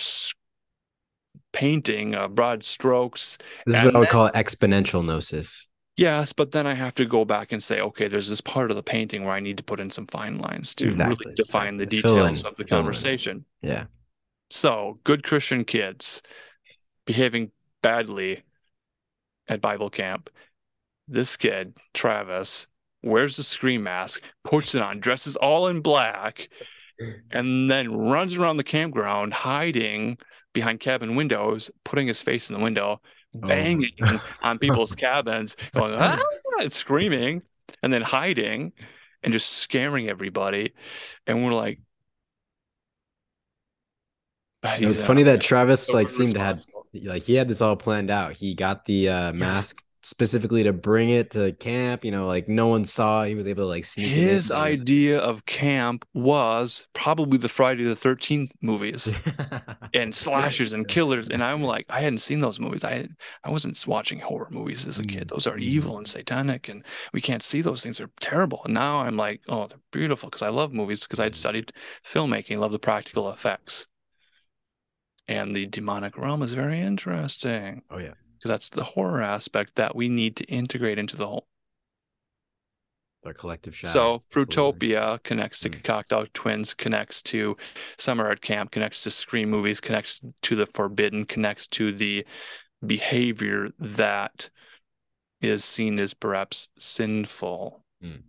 painting, 1.53 2.13
uh, 2.13 2.27
broad 2.27 2.63
strokes. 2.63 3.37
This 3.65 3.79
is 3.79 3.85
what 3.85 3.95
I 3.95 3.99
would 3.99 4.09
call 4.09 4.29
exponential 4.31 5.03
gnosis. 5.03 5.69
Yes, 5.97 6.33
but 6.33 6.51
then 6.51 6.67
I 6.67 6.73
have 6.73 6.93
to 6.95 7.05
go 7.05 7.23
back 7.23 7.53
and 7.53 7.63
say, 7.63 7.79
okay, 7.79 8.09
there's 8.09 8.27
this 8.27 8.41
part 8.41 8.69
of 8.69 8.75
the 8.75 8.83
painting 8.83 9.23
where 9.23 9.33
I 9.33 9.39
need 9.39 9.57
to 9.57 9.63
put 9.63 9.79
in 9.79 9.89
some 9.89 10.07
fine 10.07 10.37
lines 10.39 10.75
to 10.75 10.85
exactly. 10.85 11.15
really 11.25 11.35
define 11.35 11.75
exactly. 11.75 12.01
the 12.01 12.01
details 12.01 12.43
of 12.43 12.55
the 12.57 12.65
conversation. 12.65 13.45
Yeah. 13.61 13.85
So, 14.49 14.99
good 15.05 15.23
Christian 15.23 15.63
kids 15.63 16.21
behaving 17.05 17.51
badly 17.81 18.43
at 19.47 19.61
Bible 19.61 19.89
camp. 19.89 20.29
This 21.07 21.37
kid, 21.37 21.77
Travis, 21.93 22.67
wears 23.03 23.37
the 23.37 23.43
scream 23.43 23.83
mask, 23.83 24.21
puts 24.43 24.75
it 24.75 24.81
on, 24.81 24.99
dresses 24.99 25.35
all 25.35 25.67
in 25.67 25.81
black, 25.81 26.49
and 27.31 27.69
then 27.69 27.95
runs 27.95 28.35
around 28.35 28.57
the 28.57 28.63
campground 28.63 29.33
hiding 29.33 30.17
behind 30.53 30.79
cabin 30.79 31.15
windows, 31.15 31.69
putting 31.83 32.07
his 32.07 32.21
face 32.21 32.49
in 32.49 32.55
the 32.57 32.63
window, 32.63 33.01
oh. 33.35 33.47
banging 33.47 33.91
oh. 34.01 34.29
on 34.43 34.57
people's 34.57 34.95
cabins, 34.95 35.55
going, 35.73 35.93
ah, 35.97 36.19
and 36.59 36.73
screaming, 36.73 37.41
and 37.83 37.93
then 37.93 38.01
hiding 38.01 38.73
and 39.23 39.33
just 39.33 39.49
scaring 39.49 40.09
everybody. 40.09 40.73
And 41.27 41.43
we're 41.43 41.53
like, 41.53 41.79
it's 44.63 45.05
funny 45.05 45.23
that 45.23 45.41
Travis 45.41 45.87
so 45.87 45.93
like 45.93 46.09
seemed 46.09 46.33
to 46.33 46.39
have 46.39 46.63
like 47.03 47.23
he 47.23 47.35
had 47.35 47.47
this 47.47 47.61
all 47.61 47.75
planned 47.75 48.09
out. 48.09 48.33
He 48.33 48.53
got 48.53 48.85
the 48.85 49.09
uh, 49.09 49.33
mask 49.33 49.77
yes. 49.77 49.83
specifically 50.03 50.63
to 50.63 50.73
bring 50.73 51.09
it 51.09 51.31
to 51.31 51.51
camp. 51.53 52.05
You 52.05 52.11
know, 52.11 52.27
like 52.27 52.47
no 52.47 52.67
one 52.67 52.85
saw. 52.85 53.23
He 53.23 53.35
was 53.35 53.47
able 53.47 53.63
to 53.63 53.67
like 53.67 53.85
see. 53.85 54.07
His 54.07 54.51
idea 54.51 55.19
of 55.19 55.45
camp 55.45 56.05
was 56.13 56.87
probably 56.93 57.37
the 57.37 57.49
Friday 57.49 57.83
the 57.83 57.95
Thirteenth 57.95 58.51
movies 58.61 59.13
and 59.93 60.13
slashers 60.13 60.73
and 60.73 60.87
killers. 60.87 61.29
And 61.29 61.43
I'm 61.43 61.63
like, 61.63 61.85
I 61.89 62.01
hadn't 62.01 62.19
seen 62.19 62.39
those 62.39 62.59
movies. 62.59 62.83
I 62.83 63.07
I 63.43 63.51
wasn't 63.51 63.83
watching 63.87 64.19
horror 64.19 64.47
movies 64.51 64.87
as 64.87 64.99
a 64.99 65.05
kid. 65.05 65.29
Those 65.29 65.47
are 65.47 65.53
mm-hmm. 65.53 65.63
evil 65.63 65.97
and 65.97 66.07
satanic, 66.07 66.69
and 66.69 66.83
we 67.13 67.21
can't 67.21 67.43
see 67.43 67.61
those 67.61 67.83
things. 67.83 67.97
They're 67.97 68.09
terrible. 68.19 68.61
And 68.65 68.73
now 68.73 68.99
I'm 68.99 69.17
like, 69.17 69.41
oh, 69.47 69.67
they're 69.67 69.79
beautiful 69.91 70.29
because 70.29 70.41
I 70.41 70.49
love 70.49 70.73
movies 70.73 71.03
because 71.03 71.19
I'd 71.19 71.35
studied 71.35 71.73
filmmaking, 72.03 72.59
love 72.59 72.71
the 72.71 72.79
practical 72.79 73.31
effects 73.31 73.87
and 75.27 75.55
the 75.55 75.65
demonic 75.65 76.17
realm 76.17 76.41
is 76.41 76.53
very 76.53 76.79
interesting. 76.79 77.81
Oh 77.89 77.97
yeah, 77.97 78.13
because 78.37 78.49
that's 78.49 78.69
the 78.69 78.83
horror 78.83 79.21
aspect 79.21 79.75
that 79.75 79.95
we 79.95 80.09
need 80.09 80.35
to 80.37 80.43
integrate 80.45 80.99
into 80.99 81.17
the 81.17 81.27
whole. 81.27 81.47
Our 83.25 83.33
collective 83.33 83.75
shadow. 83.75 83.91
So 83.91 84.23
Fruitopia 84.31 85.21
connects 85.23 85.59
to 85.61 85.69
mm. 85.71 86.05
Dog 86.07 86.27
Twins, 86.33 86.75
connects 86.75 87.23
to 87.23 87.57
Summer 87.97 88.27
Art 88.27 88.41
Camp, 88.41 88.69
connects 88.69 89.01
to 89.03 89.09
Scream 89.09 89.49
movies, 89.49 89.81
connects 89.81 90.21
to 90.43 90.55
the 90.55 90.67
Forbidden, 90.67 91.25
connects 91.25 91.65
to 91.69 91.91
the 91.91 92.23
behavior 92.85 93.69
that 93.79 94.49
is 95.41 95.63
seen 95.65 95.99
as 95.99 96.13
perhaps 96.13 96.69
sinful. 96.77 97.83
Mm. 98.03 98.21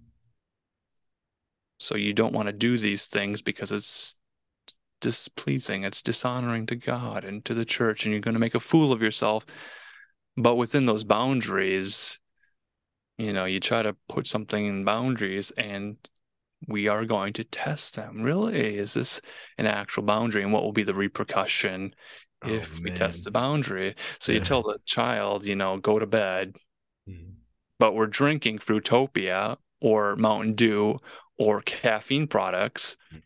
So 1.78 1.96
you 1.96 2.14
don't 2.14 2.32
want 2.32 2.46
to 2.46 2.52
do 2.52 2.78
these 2.78 3.06
things 3.06 3.42
because 3.42 3.70
it's 3.70 4.15
displeasing, 5.00 5.84
it's 5.84 6.02
dishonoring 6.02 6.66
to 6.66 6.76
God 6.76 7.24
and 7.24 7.44
to 7.44 7.54
the 7.54 7.64
church, 7.64 8.04
and 8.04 8.12
you're 8.12 8.20
going 8.20 8.34
to 8.34 8.40
make 8.40 8.54
a 8.54 8.60
fool 8.60 8.92
of 8.92 9.02
yourself. 9.02 9.46
But 10.36 10.56
within 10.56 10.86
those 10.86 11.04
boundaries, 11.04 12.18
you 13.18 13.32
know, 13.32 13.44
you 13.44 13.60
try 13.60 13.82
to 13.82 13.96
put 14.08 14.26
something 14.26 14.66
in 14.66 14.84
boundaries 14.84 15.50
and 15.56 15.96
we 16.68 16.88
are 16.88 17.04
going 17.04 17.32
to 17.34 17.44
test 17.44 17.96
them. 17.96 18.22
Really, 18.22 18.76
is 18.76 18.94
this 18.94 19.20
an 19.56 19.66
actual 19.66 20.02
boundary? 20.02 20.42
And 20.42 20.52
what 20.52 20.62
will 20.62 20.72
be 20.72 20.82
the 20.82 20.94
repercussion 20.94 21.94
if 22.44 22.70
oh, 22.76 22.80
we 22.82 22.90
test 22.90 23.24
the 23.24 23.30
boundary? 23.30 23.94
So 24.18 24.32
yeah. 24.32 24.38
you 24.38 24.44
tell 24.44 24.62
the 24.62 24.78
child, 24.84 25.46
you 25.46 25.56
know, 25.56 25.78
go 25.78 25.98
to 25.98 26.06
bed, 26.06 26.56
mm. 27.08 27.32
but 27.78 27.94
we're 27.94 28.06
drinking 28.06 28.58
Fruitopia 28.58 29.56
or 29.80 30.16
Mountain 30.16 30.54
Dew 30.54 30.98
or 31.38 31.62
caffeine 31.62 32.26
products. 32.26 32.96
Mm 33.14 33.22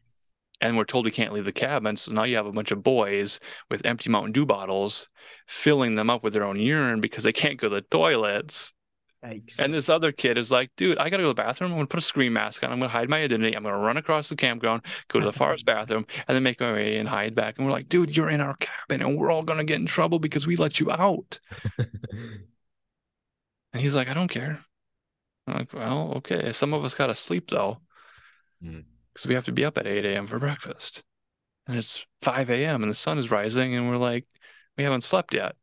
and 0.61 0.77
we're 0.77 0.85
told 0.85 1.05
we 1.05 1.11
can't 1.11 1.33
leave 1.33 1.45
the 1.45 1.53
cabin. 1.53 1.97
So 1.97 2.13
now 2.13 2.25
you 2.25 2.37
have 2.37 2.47
a 2.47 2.53
bunch 2.53 2.71
of 2.71 2.83
boys 2.83 3.41
with 3.71 3.85
empty 3.85 4.11
Mountain 4.11 4.33
Dew 4.33 4.47
bottles 4.47 5.09
filling 5.47 5.95
them 5.95 6.11
up 6.11 6.23
with 6.23 6.33
their 6.33 6.45
own 6.45 6.59
urine 6.59 7.01
because 7.01 7.25
they 7.25 7.33
can't 7.33 7.59
go 7.59 7.69
to 7.69 7.77
the 7.77 7.81
toilets. 7.83 8.73
Yikes. 9.25 9.59
And 9.59 9.73
this 9.75 9.91
other 9.91 10.13
kid 10.13 10.39
is 10.39 10.51
like, 10.51 10.71
dude, 10.77 10.97
I 10.97 11.11
gotta 11.11 11.23
go 11.23 11.29
to 11.29 11.35
the 11.35 11.43
bathroom. 11.43 11.73
I'm 11.73 11.77
gonna 11.77 11.87
put 11.87 11.99
a 11.99 12.03
Scream 12.03 12.33
mask 12.33 12.65
on. 12.65 12.73
I'm 12.73 12.79
gonna 12.79 12.91
hide 12.91 13.11
my 13.11 13.23
identity. 13.23 13.55
I'm 13.55 13.63
gonna 13.63 13.77
run 13.77 13.99
across 13.99 14.31
the 14.31 14.37
campground, 14.37 14.83
go 15.09 15.19
to 15.19 15.27
the 15.27 15.33
forest 15.33 15.67
bathroom, 15.67 16.07
and 16.27 16.35
then 16.35 16.43
make 16.43 16.61
my 16.61 16.73
way 16.73 16.97
and 16.97 17.09
hide 17.09 17.35
back. 17.35 17.59
And 17.59 17.67
we're 17.67 17.73
like, 17.73 17.89
dude, 17.89 18.17
you're 18.17 18.31
in 18.31 18.41
our 18.41 18.57
cabin, 18.57 19.03
and 19.07 19.19
we're 19.19 19.31
all 19.31 19.43
gonna 19.43 19.65
get 19.65 19.79
in 19.79 19.87
trouble 19.87 20.19
because 20.19 20.47
we 20.47 20.57
let 20.57 20.81
you 20.81 20.91
out. 20.91 21.39
and 21.79 21.89
he's 23.75 23.95
like, 23.95 24.09
I 24.09 24.15
don't 24.15 24.29
care. 24.29 24.65
I'm 25.47 25.55
like, 25.55 25.73
well, 25.75 26.15
okay. 26.17 26.53
Some 26.53 26.73
of 26.73 26.83
us 26.83 26.95
gotta 26.95 27.15
sleep 27.15 27.51
though. 27.51 27.81
Mm 28.65 28.85
because 29.13 29.27
we 29.27 29.35
have 29.35 29.45
to 29.45 29.53
be 29.53 29.65
up 29.65 29.79
at 29.79 29.87
8 29.87 30.05
a.m. 30.05 30.27
for 30.27 30.39
breakfast. 30.39 31.03
And 31.67 31.77
it's 31.77 32.05
5 32.23 32.51
a.m. 32.51 32.83
and 32.83 32.91
the 32.91 32.95
sun 32.95 33.19
is 33.19 33.31
rising, 33.31 33.75
and 33.75 33.89
we're 33.89 33.97
like, 33.97 34.27
we 34.77 34.85
haven't 34.85 35.05
slept 35.05 35.35
yet. 35.35 35.57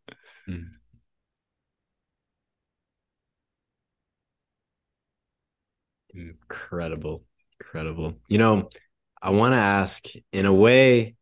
Mm. 0.47 0.67
Incredible. 6.13 7.23
Incredible. 7.59 8.15
You 8.27 8.37
know, 8.37 8.69
I 9.21 9.31
want 9.31 9.53
to 9.53 9.57
ask 9.57 10.05
in 10.31 10.45
a 10.45 10.53
way, 10.53 11.15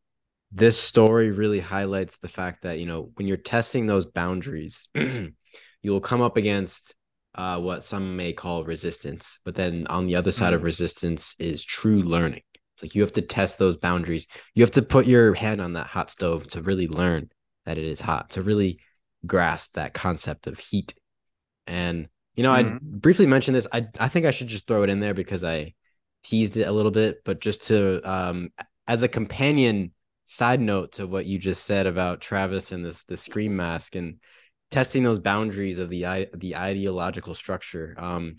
this 0.52 0.80
story 0.80 1.32
really 1.32 1.60
highlights 1.60 2.20
the 2.20 2.28
fact 2.28 2.64
that, 2.64 2.80
you 2.80 2.86
know, 2.86 3.12
when 3.16 3.28
you're 3.28 3.38
testing 3.38 3.86
those 3.86 4.06
boundaries, 4.06 4.88
you 4.96 5.34
will 5.84 6.02
come 6.02 6.22
up 6.22 6.38
against 6.38 6.95
uh, 7.36 7.60
what 7.60 7.84
some 7.84 8.16
may 8.16 8.34
call 8.34 8.64
resistance. 8.64 9.40
But 9.44 9.56
then 9.56 9.86
on 9.88 10.08
the 10.08 10.16
other 10.16 10.32
side 10.32 10.54
of 10.54 10.64
resistance 10.64 11.36
is 11.38 11.64
true 11.64 12.02
learning. 12.02 12.42
It's 12.76 12.84
like 12.84 12.96
you 12.96 13.02
have 13.02 13.14
to 13.14 13.22
test 13.22 13.58
those 13.58 13.78
boundaries. 13.78 14.28
You 14.54 14.64
have 14.64 14.72
to 14.72 14.82
put 14.82 15.06
your 15.06 15.34
hand 15.34 15.62
on 15.62 15.74
that 15.74 15.88
hot 15.88 16.10
stove 16.10 16.48
to 16.48 16.62
really 16.62 16.88
learn 16.88 17.30
that 17.66 17.78
it 17.78 17.86
is 17.86 18.02
hot, 18.02 18.32
to 18.32 18.42
really 18.42 18.80
grasp 19.26 19.76
that 19.76 19.94
concept 19.94 20.48
of 20.48 20.60
heat. 20.60 20.94
And 21.68 22.08
you 22.36 22.44
know, 22.44 22.52
mm. 22.52 22.76
I 22.76 22.80
briefly 22.82 23.28
mentioned 23.28 23.56
this. 23.56 23.68
I 23.72 23.88
I 24.00 24.10
think 24.10 24.26
I 24.26 24.32
should 24.32 24.48
just 24.48 24.68
throw 24.68 24.84
it 24.84 24.90
in 24.90 25.00
there 25.00 25.14
because 25.14 25.44
I 25.44 25.74
teased 26.24 26.58
it 26.58 26.68
a 26.68 26.72
little 26.72 26.92
bit, 26.92 27.24
but 27.24 27.40
just 27.40 27.68
to 27.68 28.02
um 28.10 28.50
as 28.88 29.04
a 29.04 29.08
companion 29.08 29.92
side 30.26 30.60
note 30.60 30.94
to 30.94 31.08
what 31.08 31.26
you 31.26 31.38
just 31.38 31.64
said 31.64 31.86
about 31.88 32.22
Travis 32.22 32.72
and 32.72 32.86
this 32.86 33.06
the 33.06 33.18
scream 33.18 33.56
mask 33.56 33.96
and 33.96 34.20
testing 34.72 35.04
those 35.04 35.20
boundaries 35.20 35.80
of 35.80 35.90
the 35.90 36.28
the 36.34 36.56
ideological 36.56 37.34
structure. 37.34 37.96
Um, 37.98 38.38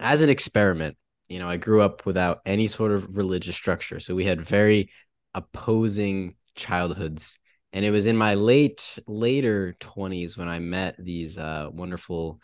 as 0.00 0.22
an 0.22 0.30
experiment 0.30 0.96
you 1.28 1.40
know 1.40 1.48
i 1.48 1.56
grew 1.56 1.82
up 1.82 2.06
without 2.06 2.38
any 2.46 2.68
sort 2.68 2.92
of 2.92 3.16
religious 3.16 3.56
structure 3.56 3.98
so 3.98 4.14
we 4.14 4.24
had 4.24 4.40
very 4.40 4.88
opposing 5.34 6.34
childhoods. 6.54 7.38
And 7.72 7.84
it 7.84 7.90
was 7.90 8.06
in 8.06 8.16
my 8.16 8.34
late 8.34 8.98
later 9.06 9.76
20s 9.80 10.36
when 10.36 10.48
i 10.48 10.58
met 10.58 10.96
these 10.98 11.38
uh, 11.38 11.68
wonderful 11.72 12.40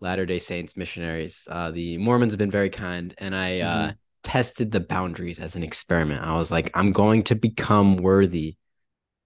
latter 0.00 0.26
day 0.26 0.40
saints 0.40 0.76
missionaries. 0.76 1.46
Uh, 1.48 1.70
the 1.70 1.98
mormons 1.98 2.32
have 2.32 2.38
been 2.38 2.50
very 2.50 2.70
kind 2.70 3.14
and 3.18 3.36
i 3.36 3.60
uh, 3.60 3.76
mm-hmm. 3.76 3.90
uh, 3.90 3.92
tested 4.24 4.70
the 4.70 4.80
boundaries 4.80 5.40
as 5.40 5.56
an 5.56 5.62
experiment. 5.62 6.24
I 6.24 6.36
was 6.36 6.50
like 6.50 6.70
i'm 6.74 6.92
going 6.92 7.24
to 7.24 7.34
become 7.34 7.96
worthy 7.96 8.56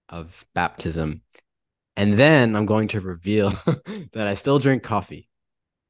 of 0.09 0.45
baptism 0.53 1.21
and 1.97 2.13
then 2.13 2.55
I'm 2.55 2.65
going 2.65 2.87
to 2.89 3.01
reveal 3.01 3.49
that 4.13 4.27
I 4.27 4.35
still 4.35 4.59
drink 4.59 4.83
coffee. 4.83 5.27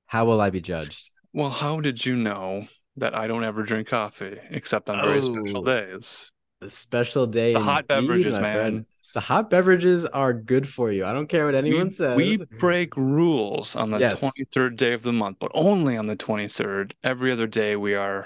How 0.08 0.26
will 0.26 0.42
I 0.42 0.50
be 0.50 0.62
judged? 0.62 1.10
Well, 1.34 1.50
how 1.52 1.82
did 1.82 2.06
you 2.06 2.16
know 2.16 2.64
that 2.96 3.14
I 3.14 3.28
don't 3.28 3.44
ever 3.44 3.62
drink 3.64 3.88
coffee 3.90 4.38
except 4.50 4.90
on 4.90 5.00
very 5.02 5.22
special 5.22 5.60
Oh. 5.60 5.64
days? 5.66 6.32
A 6.62 6.70
special 6.70 7.28
day. 7.28 7.48
It's 7.48 7.56
a 7.56 7.60
hot 7.60 7.86
indeed, 7.90 8.08
beverages, 8.08 8.34
man. 8.40 8.42
friend. 8.42 8.86
The 9.14 9.20
hot 9.20 9.50
beverages 9.52 10.06
are 10.08 10.34
good 10.34 10.68
for 10.68 10.92
you. 10.92 11.06
I 11.06 11.14
don't 11.14 11.28
care 11.28 11.46
what 11.46 11.54
anyone 11.56 11.86
we, 11.86 11.90
says. 11.92 12.18
we 12.18 12.38
break 12.60 12.96
rules 12.98 13.76
on 13.76 13.92
the 13.92 14.00
Yes. 14.00 14.22
23rd 14.24 14.76
day 14.76 14.94
of 14.94 15.04
the 15.04 15.14
month, 15.14 15.38
but 15.40 15.52
only 15.54 15.98
on 15.98 16.08
the 16.08 16.16
23rd. 16.16 16.94
Every 17.04 17.32
other 17.32 17.46
day 17.48 17.76
we 17.76 17.94
are 17.94 18.26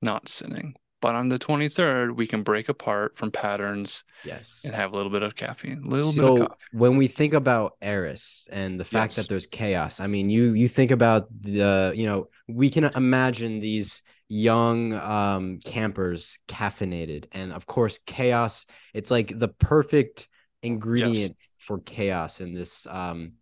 not 0.00 0.28
sinning. 0.28 0.74
But 1.02 1.16
on 1.16 1.28
the 1.28 1.38
23rd, 1.38 2.16
we 2.16 2.26
can 2.28 2.44
break 2.44 2.70
apart 2.70 3.18
from 3.18 3.32
patterns 3.32 4.04
yes. 4.24 4.62
and 4.64 4.74
have 4.74 4.92
a 4.94 4.96
little 4.96 5.12
bit 5.12 5.22
of 5.24 5.36
caffeine. 5.36 5.82
A 5.84 5.88
little 5.88 6.14
bit 6.14 6.24
so 6.24 6.34
of 6.34 6.38
coffee. 6.38 6.54
when 6.72 6.96
we 6.96 7.08
think 7.08 7.34
about 7.34 7.76
Eris 7.82 8.46
and 8.50 8.80
the 8.80 8.84
fact 8.84 9.12
Yes. 9.12 9.16
that 9.16 9.28
there's 9.28 9.46
chaos, 9.48 10.00
I 10.00 10.06
mean, 10.06 10.30
you 10.30 10.54
you 10.54 10.68
think 10.68 10.92
about 10.92 11.28
the, 11.42 11.92
you 11.94 12.06
know, 12.06 12.28
we 12.48 12.70
can 12.70 12.84
imagine 12.84 13.58
these 13.60 14.02
young 14.28 14.94
um 14.94 15.60
campers 15.64 16.38
caffeinated, 16.48 17.26
and 17.32 17.52
of 17.52 17.66
course, 17.66 17.98
chaos. 18.06 18.66
It's 18.94 19.10
like 19.10 19.38
the 19.38 19.48
perfect 19.48 20.28
ingredients 20.62 21.52
for 21.58 21.80
chaos 21.80 22.40
in 22.40 22.54
this. 22.54 22.86
Um, 22.86 23.34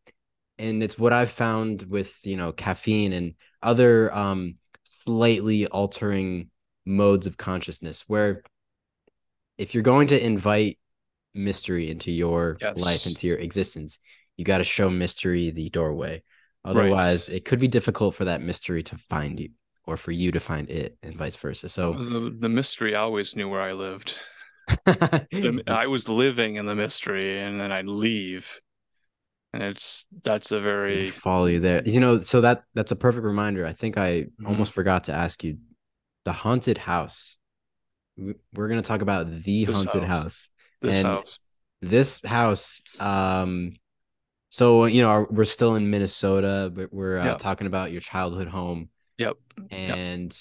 and 0.58 0.82
it's 0.82 0.98
what 0.98 1.12
I've 1.12 1.30
found 1.30 1.82
with 1.82 2.18
you 2.24 2.36
know 2.36 2.52
caffeine 2.52 3.12
and 3.12 3.34
other 3.62 4.12
um 4.14 4.56
slightly 4.84 5.66
altering 5.66 6.50
modes 6.91 7.26
of 7.26 7.36
consciousness, 7.36 8.05
where 8.07 8.43
if 9.59 9.74
you're 9.74 9.82
going 9.82 10.09
to 10.09 10.22
invite 10.22 10.78
mystery 11.34 11.91
into 11.91 12.11
your 12.11 12.59
Yes. 12.61 12.76
life, 12.76 13.07
into 13.07 13.26
your 13.26 13.38
existence, 13.38 13.99
you 14.36 14.45
got 14.45 14.59
to 14.59 14.64
show 14.64 14.91
mystery 14.91 15.51
the 15.51 15.70
doorway. 15.70 16.22
Otherwise, 16.64 17.28
it 17.28 17.45
could 17.45 17.61
be 17.61 17.68
difficult 17.68 18.14
for 18.14 18.26
that 18.26 18.43
mystery 18.43 18.82
to 18.82 18.97
find 18.97 19.41
you 19.41 19.51
or 19.86 19.97
for 19.97 20.12
you 20.12 20.30
to 20.32 20.41
find 20.41 20.70
it, 20.70 20.97
and 21.03 21.14
vice 21.14 21.36
versa. 21.36 21.68
So, 21.68 21.95
The, 21.95 22.36
the 22.38 22.49
mystery 22.49 22.95
always 22.95 23.34
knew 23.34 23.49
where 23.49 23.62
I 23.62 23.72
lived. 23.72 24.14
The- 24.86 25.64
I 25.66 25.86
was 25.86 26.09
living 26.09 26.57
in 26.57 26.66
the 26.66 26.74
mystery, 26.74 27.41
and 27.41 27.59
then 27.61 27.72
I'd 27.72 27.86
leave. 27.86 28.61
And 29.53 29.62
it's 29.62 30.07
that's 30.22 30.53
a 30.53 30.61
very 30.61 31.07
follow 31.07 31.47
you 31.47 31.61
there. 31.61 31.82
You 31.84 31.99
know, 31.99 32.20
so 32.20 32.41
that 32.43 32.62
that's 32.74 32.93
a 32.93 32.97
perfect 32.97 33.24
reminder. 33.24 33.66
I 33.66 33.72
think 33.72 33.99
I 33.99 34.26
Mhm. 34.41 34.47
almost 34.47 34.72
forgot 34.72 35.05
to 35.05 35.12
ask 35.12 35.43
you 35.43 35.59
the 36.24 36.32
haunted 36.32 36.78
house. 36.78 37.36
We- 38.16 38.34
We're 38.54 38.68
going 38.68 38.82
to 38.82 38.86
talk 38.86 39.02
about 39.02 39.30
the 39.30 39.64
This 39.64 39.76
haunted 39.76 40.04
house. 40.04 40.22
house. 40.22 40.50
this 40.82 40.96
And- 40.98 41.06
house. 41.06 41.38
this 41.82 42.20
house 42.24 42.82
um 42.98 43.72
so 44.50 44.84
you 44.84 45.00
know 45.00 45.26
we're 45.30 45.44
still 45.46 45.76
in 45.76 45.88
minnesota 45.88 46.70
but 46.74 46.92
we're 46.92 47.18
uh, 47.18 47.24
Yeah. 47.24 47.34
talking 47.36 47.66
about 47.66 47.90
your 47.92 48.02
childhood 48.02 48.48
home 48.48 48.90
Yep. 49.16 49.36
and 49.70 50.38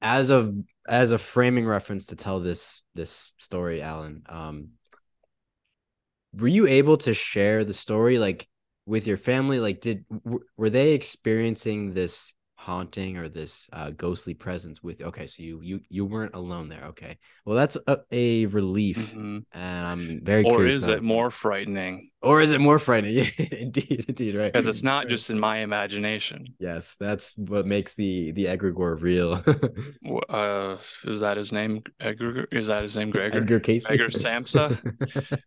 as 0.00 0.30
of 0.30 0.54
as 0.88 1.10
a 1.10 1.18
framing 1.18 1.66
reference 1.66 2.06
to 2.06 2.16
tell 2.16 2.40
this 2.40 2.80
this 2.94 3.32
story 3.36 3.82
alan 3.82 4.22
um 4.30 4.68
were 6.32 6.48
you 6.48 6.66
able 6.66 6.96
to 6.98 7.12
share 7.12 7.64
the 7.64 7.74
story 7.74 8.18
like 8.18 8.48
with 8.86 9.06
your 9.06 9.16
family 9.18 9.58
like 9.60 9.80
did 9.82 10.04
w- 10.08 10.44
were 10.56 10.70
they 10.70 10.92
experiencing 10.92 11.92
this 11.92 12.32
haunting 12.60 13.16
or 13.16 13.26
this 13.30 13.66
uh, 13.72 13.90
ghostly 13.96 14.34
presence 14.34 14.82
with 14.82 15.00
okay 15.00 15.26
so 15.26 15.42
you 15.42 15.60
you 15.62 15.80
you 15.88 16.04
weren't 16.04 16.34
alone 16.34 16.68
there 16.68 16.84
okay 16.84 17.16
well 17.46 17.56
that's 17.56 17.78
a, 17.86 17.96
a 18.12 18.44
relief 18.46 18.98
Mhm. 19.14 19.44
and 19.52 19.86
i'm 19.86 20.20
very 20.22 20.44
Or 20.44 20.56
curious 20.56 20.74
is 20.82 20.86
it 20.86 21.02
more 21.02 21.30
frightening? 21.30 22.10
or 22.20 22.42
is 22.42 22.52
it 22.52 22.60
more 22.60 22.78
frightening? 22.78 23.26
Indeed, 23.64 24.04
indeed, 24.08 24.34
right. 24.34 24.52
Because 24.52 24.66
it's 24.66 24.82
not 24.82 25.08
just 25.08 25.30
in 25.30 25.38
my 25.40 25.60
imagination. 25.60 26.44
yes, 26.58 26.96
that's 27.00 27.32
what 27.38 27.64
makes 27.66 27.94
the 27.94 28.32
the 28.32 28.44
egregore 28.44 29.00
real. 29.00 29.42
Uh, 30.28 30.76
is 31.04 31.20
that 31.20 31.36
his 31.36 31.50
name? 31.52 31.82
Edgar? 31.98 32.46
Is 32.52 32.66
that 32.68 32.82
his 32.82 32.96
name? 32.96 33.10
Gregor? 33.10 33.36
Edgar 33.38 33.60
Cayce. 33.60 33.84
Gregor 33.86 34.08
Samsa? 34.24 34.76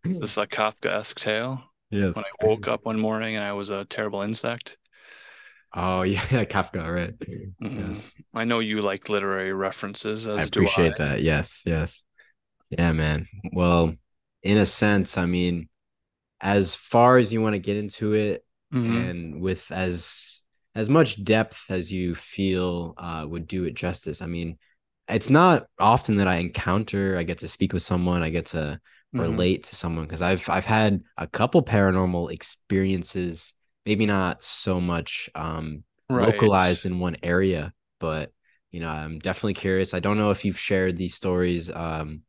This 0.04 0.36
like 0.36 0.50
Kafkaesque 0.50 1.14
tale. 1.20 1.62
yes. 1.90 2.14
When 2.16 2.24
I 2.24 2.46
woke 2.46 2.66
up 2.68 2.84
one 2.84 2.98
morning 2.98 3.36
and 3.36 3.44
I 3.44 3.52
was 3.52 3.70
a 3.70 3.84
terrible 3.84 4.22
insect. 4.22 4.76
Oh 5.74 6.02
yeah, 6.02 6.44
Kafka, 6.44 6.82
right? 6.92 7.14
Mhm. 7.60 7.72
Yes, 7.72 8.14
I 8.32 8.44
know 8.44 8.60
you 8.60 8.80
like 8.82 9.08
literary 9.08 9.52
references, 9.52 10.26
as 10.26 10.36
I 10.36 10.42
appreciate 10.42 10.96
I. 10.96 10.96
that. 10.96 11.22
Yes, 11.22 11.62
yes, 11.66 12.04
yeah, 12.70 12.92
man. 12.92 13.28
Well, 13.52 13.94
in 14.42 14.58
a 14.58 14.66
sense, 14.66 15.18
I 15.18 15.26
mean, 15.26 15.68
as 16.40 16.74
far 16.74 17.18
as 17.18 17.32
you 17.32 17.42
want 17.42 17.54
to 17.54 17.58
get 17.60 17.76
into 17.78 18.14
it, 18.14 18.44
Mhm. 18.70 19.14
and 19.14 19.40
with 19.40 19.70
as 19.72 20.42
as 20.74 20.90
much 20.90 21.24
depth 21.24 21.64
as 21.70 21.92
you 21.92 22.14
feel 22.14 22.94
uh, 22.98 23.26
would 23.28 23.46
do 23.48 23.64
it 23.64 23.74
justice. 23.74 24.22
I 24.22 24.26
mean, 24.26 24.58
it's 25.08 25.30
not 25.30 25.66
often 25.78 26.16
that 26.16 26.28
I 26.28 26.36
encounter, 26.36 27.18
I 27.18 27.24
get 27.24 27.38
to 27.38 27.48
speak 27.48 27.72
with 27.72 27.82
someone, 27.82 28.22
I 28.22 28.30
get 28.30 28.46
to 28.48 28.80
Mhm. 29.12 29.44
relate 29.44 29.64
to 29.64 29.76
someone 29.76 30.06
because 30.06 30.22
I've 30.22 30.48
I've 30.50 30.66
had 30.66 31.02
a 31.18 31.26
couple 31.28 31.62
paranormal 31.64 32.32
experiences, 32.32 33.54
maybe 33.86 34.06
not 34.06 34.42
so 34.42 34.80
much 34.80 35.30
um, 35.34 35.84
Right. 36.08 36.26
localized 36.26 36.86
in 36.86 36.98
one 36.98 37.16
area, 37.22 37.72
but 38.00 38.32
you 38.70 38.80
know, 38.80 38.88
I'm 38.88 39.18
definitely 39.20 39.54
curious. 39.54 39.94
I 39.94 40.00
don't 40.00 40.18
know 40.18 40.30
if 40.30 40.44
you've 40.44 40.58
shared 40.58 40.96
these 40.96 41.14
stories. 41.14 41.70
Um, 41.70 42.22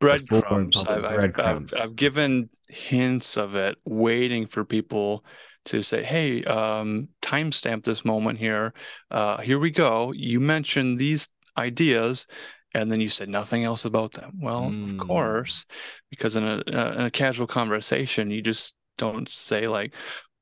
breadcrumbs. 0.00 0.84
I've, 0.86 1.04
I've. 1.04 1.38
I've, 1.38 1.74
I've 1.80 1.96
given 1.96 2.50
hints 2.68 3.36
of 3.36 3.54
it, 3.54 3.76
waiting 3.84 4.46
for 4.46 4.64
people 4.64 5.24
to 5.66 5.82
say, 5.82 6.02
"Hey, 6.02 6.44
um, 6.44 7.08
timestamp 7.22 7.84
this 7.84 8.04
moment 8.04 8.38
here. 8.38 8.74
Uh, 9.10 9.38
here 9.38 9.58
we 9.58 9.70
go. 9.70 10.12
You 10.12 10.40
mentioned 10.40 10.98
these 10.98 11.28
ideas." 11.56 12.26
And 12.74 12.92
then 12.92 13.00
you 13.00 13.08
said 13.08 13.30
nothing 13.30 13.64
else 13.64 13.86
about 13.86 14.12
them. 14.12 14.32
Well, 14.38 14.68
Mm. 14.68 14.84
of 14.84 14.96
course, 14.98 15.64
because 16.10 16.36
in 16.36 16.44
a, 16.44 16.56
in 16.66 17.00
a 17.06 17.10
casual 17.10 17.46
conversation, 17.46 18.30
you 18.30 18.42
just 18.42 18.74
don't 18.98 19.30
say 19.30 19.66
like, 19.66 19.94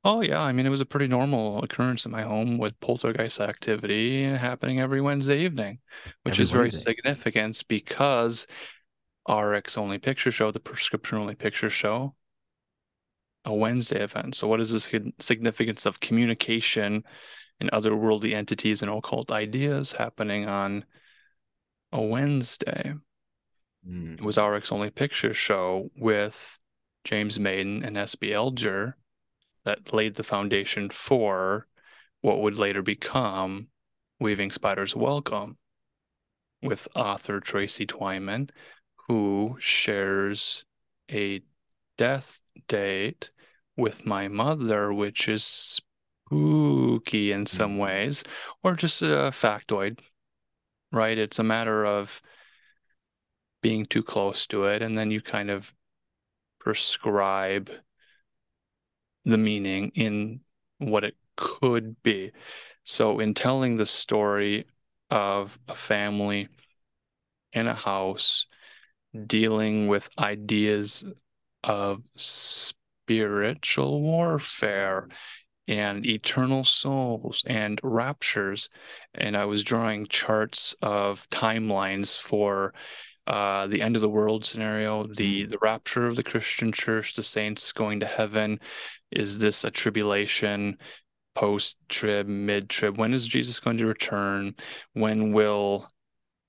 "Oh 0.05 0.21
yeah, 0.21 0.39
I 0.41 0.53
mean 0.53 0.65
it 0.65 0.69
was 0.69 0.79
a 0.79 0.85
pretty 0.85 1.07
normal 1.07 1.61
occurrence 1.61 2.05
in 2.05 2.11
my 2.11 2.21
home 2.21 2.57
with 2.57 2.79
poltergeist 2.79 3.41
activity 3.41 4.23
happening 4.23 4.79
every 4.79 5.01
Wednesday 5.01 5.39
evening," 5.39 5.79
which 6.23 6.39
Every 6.39 6.39
is 6.39 6.49
very 6.51 6.69
Wednesday. 6.69 6.71
significant 6.71 7.61
because 7.67 8.47
RX 9.27 9.77
only 9.77 9.97
picture 9.99 10.31
show, 10.31 10.51
the 10.51 10.59
prescription 10.61 11.17
only 11.17 11.35
picture 11.35 11.69
show, 11.69 12.15
a 13.45 13.53
Wednesday 13.53 14.01
event. 14.03 14.35
So, 14.35 14.47
what 14.47 14.59
is 14.61 14.71
the 14.71 15.13
significance 15.19 15.85
of 15.85 15.99
communication 15.99 17.03
and 17.59 17.71
otherworldly 17.71 18.33
entities 18.33 18.81
and 18.81 18.91
occult 18.91 19.31
ideas 19.31 19.93
happening 19.93 20.47
on 20.47 20.85
a 21.91 22.01
Wednesday? 22.01 22.93
mm, 23.85 24.17
It 24.17 24.23
was 24.23 24.37
RX 24.37 24.71
only 24.73 24.89
picture 24.89 25.33
show 25.33 25.89
with 25.95 26.59
James 27.05 27.39
Maiden 27.39 27.83
and 27.83 27.95
SB 27.97 28.31
Elger 28.31 28.95
that 29.65 29.93
laid 29.93 30.15
the 30.15 30.23
foundation 30.23 30.89
for 30.89 31.67
what 32.21 32.39
would 32.39 32.55
later 32.55 32.81
become 32.81 33.67
Weaving 34.19 34.51
Spiders 34.51 34.95
Welcome 34.95 35.57
with 36.61 36.87
author 36.95 37.39
Tracy 37.39 37.85
Twyman, 37.85 38.49
who 39.07 39.57
shares 39.59 40.65
a 41.11 41.41
death 41.97 42.41
date 42.67 43.31
with 43.75 44.05
my 44.05 44.27
mother, 44.27 44.93
which 44.93 45.27
is 45.27 45.43
spooky 45.43 47.31
in 47.31 47.45
some 47.45 47.75
Mm. 47.75 47.79
ways, 47.79 48.23
or 48.63 48.73
just 48.73 49.01
a 49.01 49.31
factoid, 49.31 49.99
right? 50.91 51.17
It's 51.17 51.39
a 51.39 51.43
matter 51.43 51.85
of 51.85 52.21
being 53.61 53.85
too 53.85 54.03
close 54.03 54.45
to 54.47 54.65
it, 54.65 54.81
and 54.81 54.97
then 54.97 55.11
you 55.11 55.21
kind 55.21 55.51
of 55.51 55.73
prescribe 56.59 57.69
the 59.25 59.37
meaning 59.37 59.91
in 59.95 60.41
what 60.77 61.03
it 61.03 61.15
could 61.35 62.01
be. 62.03 62.31
So, 62.83 63.19
in 63.19 63.33
telling 63.33 63.77
the 63.77 63.85
story 63.85 64.65
of 65.09 65.57
a 65.67 65.75
family 65.75 66.47
in 67.53 67.67
a 67.67 67.73
house 67.73 68.47
dealing 69.25 69.87
with 69.87 70.09
ideas 70.19 71.03
of 71.63 72.03
spiritual 72.15 74.01
warfare 74.01 75.07
and 75.67 76.05
eternal 76.05 76.63
souls 76.63 77.43
and 77.47 77.79
raptures, 77.81 78.69
and 79.15 79.35
I 79.35 79.45
was 79.45 79.63
drawing 79.63 80.05
charts 80.05 80.75
of 80.81 81.27
timelines 81.31 82.17
for 82.17 82.73
uh, 83.27 83.67
the 83.67 83.81
end 83.81 83.95
of 83.95 84.01
the 84.01 84.09
world 84.09 84.45
scenario, 84.45 85.07
the 85.07 85.45
the 85.45 85.57
rapture 85.61 86.07
of 86.07 86.15
the 86.15 86.23
Christian 86.23 86.71
church, 86.71 87.15
the 87.15 87.23
saints 87.23 87.71
going 87.71 87.99
to 87.99 88.05
heaven. 88.05 88.59
Is 89.11 89.37
this 89.39 89.63
a 89.63 89.71
tribulation, 89.71 90.77
post 91.33 91.77
trib, 91.89 92.27
mid 92.27 92.69
trib? 92.69 92.97
When 92.97 93.13
is 93.13 93.27
Jesus 93.27 93.59
going 93.59 93.77
to 93.77 93.85
return? 93.85 94.55
When 94.93 95.31
will 95.33 95.89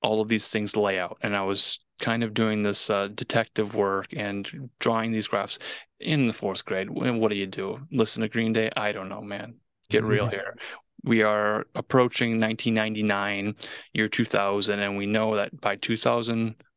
all 0.02 0.20
of 0.20 0.28
these 0.28 0.48
things 0.48 0.76
lay 0.76 0.98
out? 0.98 1.18
And 1.22 1.34
I 1.34 1.42
was 1.42 1.78
kind 1.98 2.22
of 2.22 2.34
doing 2.34 2.62
this 2.62 2.90
uh, 2.90 3.08
detective 3.08 3.74
work 3.74 4.08
and 4.14 4.70
drawing 4.78 5.12
these 5.12 5.28
graphs 5.28 5.58
in 5.98 6.26
the 6.26 6.32
fourth 6.32 6.64
grade. 6.64 6.90
What 6.90 7.30
do 7.30 7.36
you 7.36 7.46
do? 7.46 7.80
Listen 7.90 8.20
to 8.22 8.28
Green 8.28 8.52
Day? 8.52 8.70
I 8.76 8.92
don't 8.92 9.08
know, 9.08 9.22
man. 9.22 9.54
Get 9.88 10.04
real 10.04 10.26
here. 10.26 10.56
we 11.04 11.22
are 11.22 11.66
approaching 11.74 12.40
1999, 12.40 13.54
year 13.94 14.08
2000, 14.08 14.80
and 14.80 14.96
we 14.96 15.06
know 15.06 15.36
that 15.36 15.58
by 15.60 15.76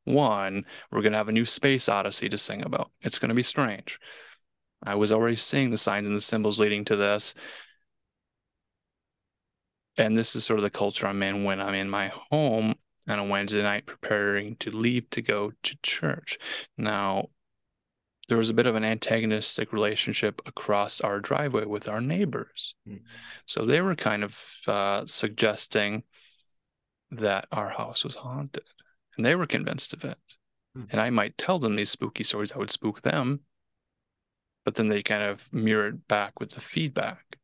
2001, 0.09 0.65
we're 0.91 1.01
going 1.01 1.11
to 1.11 1.17
have 1.17 1.29
a 1.29 1.33
new 1.33 1.45
space 1.45 1.87
odyssey 1.87 2.29
to 2.29 2.37
sing 2.37 2.63
about. 2.63 2.91
It's 3.01 3.19
going 3.19 3.29
to 3.29 3.35
be 3.35 3.43
strange. 3.43 3.99
I 4.83 4.95
was 4.95 5.11
already 5.11 5.35
seeing 5.35 5.71
the 5.71 5.77
signs 5.77 6.07
and 6.07 6.15
the 6.15 6.21
symbols 6.21 6.59
leading 6.59 6.85
to 6.85 6.95
this. 6.95 7.33
And 9.97 10.15
this 10.15 10.35
is 10.35 10.45
sort 10.45 10.59
of 10.59 10.63
the 10.63 10.69
culture 10.69 11.07
I'm 11.07 11.21
in 11.23 11.43
when 11.43 11.59
I'm 11.59 11.75
in 11.75 11.89
my 11.89 12.11
home 12.31 12.75
on 13.07 13.19
a 13.19 13.25
Wednesday 13.25 13.61
night 13.61 13.85
preparing 13.85 14.55
to 14.57 14.71
leave 14.71 15.09
to 15.09 15.21
go 15.21 15.51
to 15.63 15.77
church. 15.83 16.37
Now, 16.77 17.27
there 18.29 18.37
was 18.37 18.49
a 18.49 18.53
bit 18.53 18.67
of 18.67 18.75
an 18.75 18.85
antagonistic 18.85 19.73
relationship 19.73 20.41
across 20.45 21.01
our 21.01 21.19
driveway 21.19 21.65
with 21.65 21.89
our 21.89 21.99
neighbors. 21.99 22.75
Mm. 22.87 23.01
So 23.45 23.65
they 23.65 23.81
were 23.81 23.95
kind 23.95 24.23
of 24.23 24.41
uh, 24.67 25.05
suggesting 25.05 26.03
that 27.11 27.47
our 27.51 27.69
house 27.69 28.03
was 28.03 28.15
haunted, 28.15 28.63
and 29.19 29.25
they 29.25 29.35
were 29.35 29.45
convinced 29.45 29.93
of 29.93 30.05
it. 30.05 30.17
Mm. 30.77 30.87
And 30.91 31.01
I 31.01 31.09
might 31.09 31.37
tell 31.37 31.59
them 31.59 31.75
these 31.75 31.89
spooky 31.89 32.23
stories 32.23 32.51
that 32.51 32.57
would 32.57 32.71
spook 32.71 33.01
them, 33.01 33.41
but 34.63 34.75
then 34.75 34.87
they 34.87 35.03
kind 35.03 35.23
of 35.23 35.51
mirrored 35.51 36.07
back 36.07 36.39
with 36.39 36.51
the 36.51 36.61
feedback. 36.61 37.37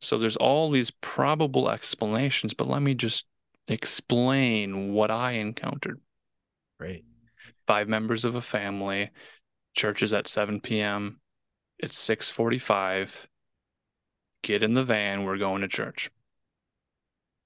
So 0.00 0.18
there's 0.18 0.36
all 0.36 0.72
these 0.72 0.90
probable 0.90 1.70
explanations, 1.70 2.52
but 2.52 2.66
let 2.66 2.82
me 2.82 2.94
just 2.94 3.26
explain 3.68 4.92
what 4.92 5.12
I 5.12 5.32
encountered. 5.32 6.00
Right. 6.80 7.04
Five 7.68 7.86
members 7.86 8.24
of 8.24 8.34
a 8.34 8.42
family 8.42 9.10
Church 9.76 10.02
is 10.02 10.14
at 10.14 10.26
7 10.26 10.60
p.m. 10.62 11.20
It's 11.78 11.96
6:45. 11.98 13.26
Get 14.42 14.62
in 14.62 14.72
the 14.72 14.84
van, 14.84 15.24
we're 15.24 15.36
going 15.36 15.60
to 15.60 15.68
church. 15.68 16.10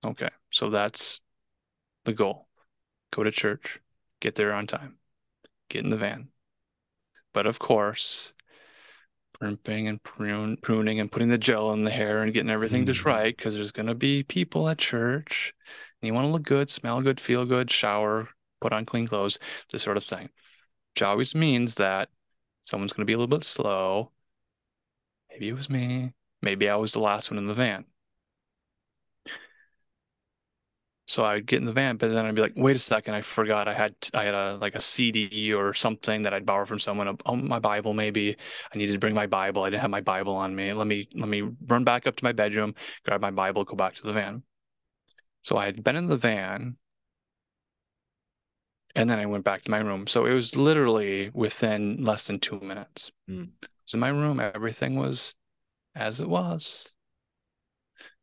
Okay. 0.05 0.31
So 0.53 0.71
that's 0.71 1.21
the 2.05 2.13
goal. 2.13 2.47
Go 3.13 3.23
to 3.23 3.31
church, 3.31 3.81
get 4.21 4.35
there 4.35 4.53
on 4.53 4.67
time. 4.67 4.97
Get 5.69 5.85
in 5.85 5.91
the 5.91 5.97
van. 5.97 6.29
But 7.33 7.47
of 7.47 7.59
course, 7.59 8.33
primping 9.39 9.89
and 9.89 10.03
prune, 10.03 10.57
pruning 10.57 11.01
and 11.01 11.11
putting 11.11 11.29
the 11.29 11.39
gel 11.39 11.73
in 11.73 11.85
the 11.85 11.91
hair 11.91 12.23
and 12.23 12.35
getting 12.35 12.51
everything 12.51 12.85
mm. 12.85 12.87
just 12.87 13.05
right 13.05 13.37
because 13.37 13.55
there's 13.55 13.71
going 13.71 13.87
to 13.87 13.95
be 13.95 14.23
people 14.23 14.69
at 14.69 14.79
church 14.79 15.55
and 16.01 16.07
you 16.07 16.15
want 16.15 16.27
to 16.27 16.31
look 16.31 16.43
good, 16.43 16.71
smell 16.71 17.01
good, 17.01 17.21
feel 17.21 17.45
good, 17.45 17.71
shower, 17.71 18.29
put 18.61 18.73
on 18.73 18.85
clean 18.85 19.07
clothes, 19.07 19.39
this 19.71 19.83
sort 19.83 19.97
of 19.97 20.05
thing. 20.05 20.29
Which 20.95 21.03
always 21.03 21.35
means 21.35 21.77
that 21.77 22.09
Someone's 22.63 22.93
going 22.93 23.03
to 23.03 23.07
be 23.07 23.15
a 23.15 23.17
little 23.17 23.39
bit 23.39 23.45
slow. 23.45 24.13
Maybe 25.31 25.49
it 25.49 25.55
was 25.55 25.71
me. 25.71 26.13
Maybe 26.43 26.69
I 26.69 26.77
was 26.77 26.93
the 26.93 27.01
last 27.01 27.31
one 27.31 27.39
in 27.39 27.47
the 27.47 27.55
van. 27.55 27.85
So 31.11 31.25
I'd 31.25 31.45
get 31.45 31.59
in 31.59 31.65
the 31.65 31.73
van, 31.73 31.97
but 31.97 32.11
then 32.13 32.25
I'd 32.25 32.37
be 32.37 32.41
like, 32.41 32.53
wait 32.55 32.77
a 32.77 32.79
second, 32.79 33.15
I 33.15 33.23
forgot 33.23 33.67
I 33.67 33.75
had 33.75 33.97
I 34.15 34.23
had 34.23 34.35
a 34.35 34.59
like 34.61 34.77
a 34.77 34.81
CD 34.81 35.53
or 35.53 35.75
something 35.75 36.23
that 36.23 36.33
I'd 36.33 36.47
borrow 36.47 36.65
from 36.65 36.79
someone. 36.79 37.19
Oh, 37.27 37.35
my 37.35 37.59
Bible, 37.59 37.95
maybe. 37.95 38.37
I 38.73 38.79
needed 38.79 38.93
to 38.93 39.01
bring 39.01 39.13
my 39.13 39.27
Bible. 39.27 39.65
I 39.65 39.71
didn't 39.71 39.83
have 39.83 39.91
my 39.91 40.03
Bible 40.03 40.37
on 40.37 40.55
me. 40.55 40.73
Let 40.73 40.87
me 40.87 41.09
let 41.17 41.29
me 41.29 41.43
run 41.67 41.83
back 41.83 42.07
up 42.07 42.15
to 42.15 42.25
my 42.25 42.31
bedroom, 42.31 42.77
grab 43.05 43.21
my 43.21 43.33
Bible, 43.33 43.65
go 43.65 43.75
back 43.75 43.95
to 43.95 44.03
the 44.05 44.13
van. 44.13 44.45
So 45.43 45.57
I 45.57 45.65
had 45.65 45.83
been 45.83 45.97
in 45.97 46.07
the 46.07 46.17
van 46.17 46.77
and 48.95 49.11
then 49.11 49.19
I 49.19 49.27
went 49.27 49.43
back 49.43 49.63
to 49.63 49.71
my 49.73 49.79
room. 49.79 50.07
So 50.07 50.27
it 50.27 50.33
was 50.33 50.55
literally 50.55 51.33
within 51.35 52.05
less 52.05 52.29
than 52.29 52.39
two 52.39 52.61
minutes. 52.61 53.11
Mm. 53.29 53.49
I 53.65 53.67
was 53.85 53.95
in 53.95 54.01
my 54.01 54.11
room. 54.11 54.39
Everything 54.39 54.95
was 54.95 55.35
as 55.97 56.21
it 56.21 56.29
was. 56.29 56.89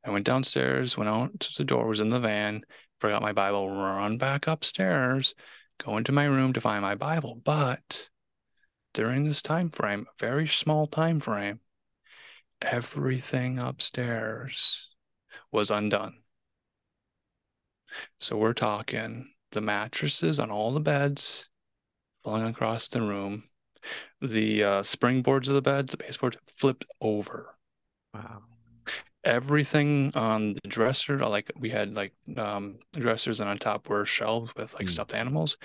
I 0.07 0.11
went 0.11 0.25
downstairs, 0.25 0.97
went 0.97 1.09
out 1.09 1.37
to 1.41 1.53
the 1.57 1.65
door, 1.65 1.85
was 1.85 1.99
in 1.99 2.07
the 2.07 2.19
van, 2.21 2.61
forgot 2.99 3.21
my 3.21 3.33
Bible, 3.33 3.69
run 3.69 4.17
back 4.17 4.47
upstairs, 4.47 5.35
go 5.83 5.97
into 5.97 6.13
my 6.13 6.23
room 6.23 6.53
to 6.53 6.61
find 6.61 6.81
my 6.81 6.95
Bible. 6.95 7.41
But 7.43 8.07
during 8.93 9.25
this 9.25 9.41
time 9.41 9.69
frame, 9.69 10.05
very 10.17 10.47
small 10.47 10.87
time 10.87 11.19
frame, 11.19 11.59
everything 12.61 13.59
upstairs 13.59 14.95
was 15.51 15.71
undone. 15.71 16.19
So 18.21 18.37
we're 18.37 18.53
talking 18.53 19.33
the 19.51 19.59
mattresses 19.59 20.39
on 20.39 20.49
all 20.49 20.73
the 20.73 20.79
beds 20.79 21.49
falling 22.23 22.45
across 22.47 22.87
the 22.87 23.01
room. 23.01 23.43
The 24.21 24.63
uh, 24.63 24.81
springboards 24.83 25.49
of 25.49 25.55
the 25.55 25.61
beds, 25.61 25.91
the 25.91 25.97
baseboard 25.97 26.37
flipped 26.57 26.85
over. 27.01 27.57
Wow. 28.13 28.43
Everything 29.27 30.11
on 30.15 30.53
the 30.53 30.67
dresser, 30.67 31.17
like 31.27 31.51
we 31.59 31.69
had 31.69 31.95
like 31.95 32.13
um, 32.37 32.79
dressers, 32.93 33.39
and 33.41 33.49
on 33.49 33.57
top 33.57 33.89
were 33.89 34.05
shelves 34.05 34.51
with 34.55 34.73
like 34.75 34.87
mm. 34.87 34.89
stuffed 34.89 35.13
animals, 35.13 35.57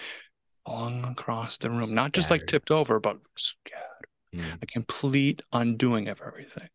falling 0.67 1.05
across 1.05 1.59
the 1.59 1.71
room. 1.71 1.95
Not 1.95 2.13
just 2.13 2.31
like 2.31 2.47
tipped 2.47 2.71
over, 2.73 2.99
but 2.99 3.19
scattered. 3.37 4.09
Mm. 4.35 4.63
A 4.63 4.67
complete 4.67 5.43
undoing 5.53 6.09
of 6.09 6.21
everything. 6.27 6.69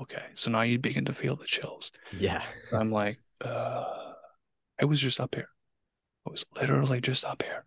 Okay, 0.00 0.22
so 0.34 0.50
now 0.50 0.62
you 0.62 0.78
begin 0.78 1.04
to 1.04 1.12
feel 1.12 1.36
the 1.36 1.44
chills. 1.44 1.92
Yeah. 2.16 2.42
I'm 2.72 2.90
like, 2.90 3.18
uh, 3.44 3.84
I 4.80 4.86
was 4.86 4.98
just 4.98 5.20
up 5.20 5.34
here. 5.34 5.50
i 6.26 6.30
was 6.30 6.46
literally 6.56 7.02
just 7.02 7.24
up 7.24 7.42
here. 7.42 7.66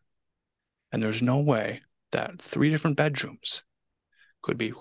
And 0.91 1.03
there's 1.03 1.21
no 1.21 1.37
way 1.37 1.81
that 2.11 2.41
three 2.41 2.71
different 2.71 2.97
bedrooms 2.97 3.63
could 4.41 4.57
be 4.57 4.73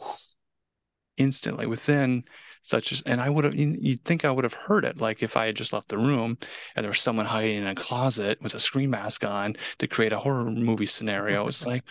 instantly 1.18 1.66
within 1.66 2.24
such 2.62 2.92
as, 2.92 3.02
and 3.02 3.20
I 3.20 3.28
would 3.28 3.44
have, 3.44 3.54
you'd 3.54 4.04
think 4.04 4.24
I 4.24 4.30
would 4.30 4.44
have 4.44 4.54
heard 4.54 4.84
it. 4.84 5.00
Like 5.00 5.22
if 5.22 5.36
I 5.36 5.46
had 5.46 5.56
just 5.56 5.72
left 5.72 5.88
the 5.88 5.98
room 5.98 6.38
and 6.74 6.84
there 6.84 6.90
was 6.90 7.00
someone 7.00 7.26
hiding 7.26 7.58
in 7.58 7.66
a 7.66 7.74
closet 7.74 8.40
with 8.40 8.54
a 8.54 8.60
Scream 8.60 8.90
mask 8.90 9.24
on 9.24 9.56
to 9.78 9.88
create 9.88 10.12
a 10.12 10.18
horror 10.18 10.50
movie 10.50 10.86
scenario. 10.86 11.46
It's 11.52 11.66
like, 11.66 11.84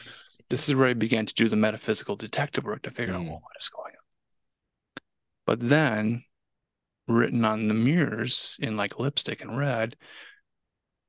this 0.50 0.68
is 0.68 0.76
where 0.76 0.88
I 0.88 0.94
began 0.94 1.26
to 1.26 1.34
do 1.34 1.50
the 1.50 1.56
metaphysical 1.56 2.16
detective 2.16 2.64
work 2.64 2.82
to 2.84 2.92
figure 2.92 3.14
mm. 3.14 3.18
out 3.18 3.24
well, 3.26 3.42
what 3.42 3.58
is 3.60 3.70
going 3.70 3.94
on. 3.94 5.04
But 5.46 5.70
then 5.70 6.24
written 7.08 7.44
on 7.46 7.68
the 7.68 7.74
mirrors 7.74 8.58
in 8.60 8.78
like 8.78 9.00
lipstick 9.00 9.42
and 9.42 9.58
red 9.58 9.96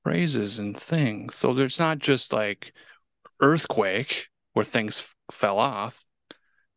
phrases 0.03 0.59
and 0.59 0.77
things. 0.77 1.35
So 1.35 1.55
there's 1.55 1.79
not 1.79 1.99
just 1.99 2.33
like 2.33 2.73
earthquake 3.41 4.29
where 4.53 4.65
things 4.65 5.07
fell 5.31 5.59
off, 5.59 6.02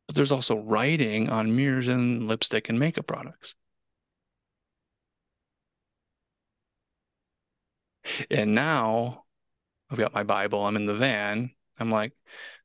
but 0.07 0.15
there's 0.15 0.31
also 0.31 0.57
writing 0.57 1.29
on 1.29 1.55
mirrors 1.55 1.87
and 1.87 2.27
lipstick 2.27 2.69
and 2.69 2.79
makeup 2.79 3.07
products. 3.07 3.55
And 8.29 8.53
now 8.53 9.25
I've 9.89 9.97
got 9.97 10.13
my 10.13 10.23
Bible, 10.23 10.63
I'm 10.63 10.75
in 10.75 10.85
the 10.85 10.93
van. 10.93 11.51
I'm 11.79 11.89
like, 11.91 12.13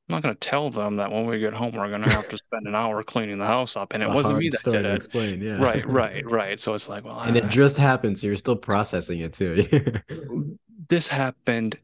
I'm 0.08 0.14
not 0.14 0.22
going 0.22 0.34
to 0.34 0.40
tell 0.40 0.70
them 0.70 0.96
that 0.96 1.10
when 1.10 1.26
we 1.26 1.38
get 1.38 1.54
home, 1.54 1.72
we're 1.72 1.88
going 1.88 2.02
to 2.02 2.10
have 2.10 2.28
to 2.28 2.36
spend 2.36 2.66
an 2.66 2.74
hour 2.74 3.02
cleaning 3.02 3.38
the 3.38 3.46
house 3.46 3.76
up. 3.76 3.92
And 3.94 4.02
it 4.02 4.06
a 4.10 4.14
wasn't 4.14 4.38
me 4.38 4.50
that 4.50 4.62
did 4.64 4.84
it. 4.84 4.96
Explain, 4.96 5.40
yeah. 5.40 5.62
Right, 5.62 5.86
right, 5.88 6.28
right. 6.28 6.60
So 6.60 6.74
it's 6.74 6.88
like, 6.88 7.04
well, 7.04 7.20
and 7.20 7.36
it 7.36 7.48
just 7.48 7.76
happened. 7.76 8.18
So 8.18 8.26
you're 8.26 8.36
still 8.36 8.56
processing 8.56 9.20
it 9.20 9.32
too. 9.32 9.66
this 10.88 11.08
happened 11.08 11.78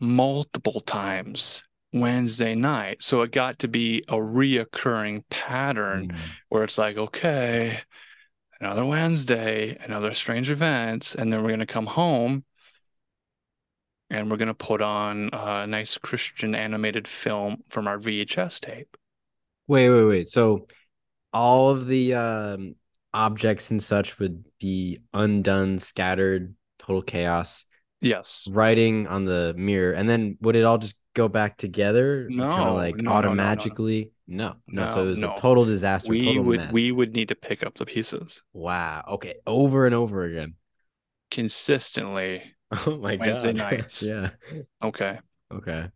multiple 0.00 0.80
times 0.80 1.64
Wednesday 1.92 2.54
night. 2.54 3.02
So 3.02 3.22
it 3.22 3.32
got 3.32 3.60
to 3.60 3.68
be 3.68 4.04
a 4.08 4.16
reoccurring 4.16 5.24
pattern 5.30 6.08
mm. 6.08 6.18
where 6.48 6.64
it's 6.64 6.78
like, 6.78 6.96
okay, 6.96 7.80
another 8.60 8.84
Wednesday, 8.84 9.76
another 9.82 10.12
strange 10.14 10.50
events. 10.50 11.14
And 11.14 11.32
then 11.32 11.42
we're 11.42 11.48
going 11.48 11.60
to 11.60 11.66
come 11.66 11.86
home 11.86 12.44
and 14.10 14.30
we're 14.30 14.36
going 14.36 14.48
to 14.48 14.54
put 14.54 14.82
on 14.82 15.30
a 15.32 15.66
nice 15.66 15.98
Christian 15.98 16.54
animated 16.54 17.06
film 17.06 17.62
from 17.68 17.86
our 17.86 17.98
VHS 17.98 18.60
tape. 18.60 18.96
Wait, 19.66 19.90
wait, 19.90 20.04
wait. 20.04 20.28
So 20.28 20.66
all 21.32 21.70
of 21.70 21.86
the 21.86 22.14
um, 22.14 22.74
objects 23.12 23.70
and 23.70 23.82
such 23.82 24.18
would 24.18 24.44
be 24.58 25.00
undone, 25.12 25.78
scattered, 25.78 26.54
total 26.78 27.02
chaos. 27.02 27.64
Yes. 28.00 28.46
Writing 28.50 29.06
on 29.06 29.24
the 29.24 29.54
mirror. 29.56 29.92
And 29.92 30.08
then 30.08 30.36
would 30.40 30.56
it 30.56 30.64
all 30.64 30.78
just 30.78 30.96
go 31.14 31.28
back 31.28 31.56
together? 31.56 32.26
No. 32.30 32.50
Kind 32.50 32.68
of 32.68 32.74
like 32.76 32.96
no, 32.96 33.10
automatically? 33.12 34.12
No 34.26 34.48
no, 34.48 34.56
no, 34.66 34.84
no. 34.84 34.94
So 34.94 35.02
it 35.04 35.06
was 35.06 35.22
a 35.22 35.34
total 35.38 35.64
disaster. 35.64 36.08
We 36.10 36.26
total 36.26 36.44
would 36.44 36.60
mess. 36.60 36.72
we 36.72 36.92
would 36.92 37.14
need 37.14 37.28
to 37.28 37.34
pick 37.34 37.64
up 37.64 37.74
the 37.76 37.86
pieces. 37.86 38.42
Wow. 38.52 39.04
Okay. 39.08 39.34
Over 39.46 39.86
and 39.86 39.94
over 39.94 40.24
again. 40.24 40.54
Consistently 41.30 42.54
Oh 42.86 42.98
my 42.98 43.16
Wednesday 43.16 43.52
god. 43.52 43.56
nights. 43.72 44.02
yeah. 44.02 44.30
Okay. 44.82 45.18
Okay. 45.52 45.88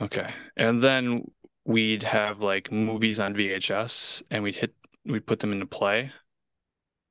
Okay. 0.00 0.30
And 0.56 0.82
then 0.82 1.30
we'd 1.64 2.02
have 2.02 2.40
like 2.40 2.72
movies 2.72 3.20
on 3.20 3.34
VHS 3.34 4.22
and 4.30 4.42
we'd 4.42 4.56
hit 4.56 4.74
we'd 5.04 5.26
put 5.26 5.40
them 5.40 5.52
into 5.52 5.66
play. 5.66 6.10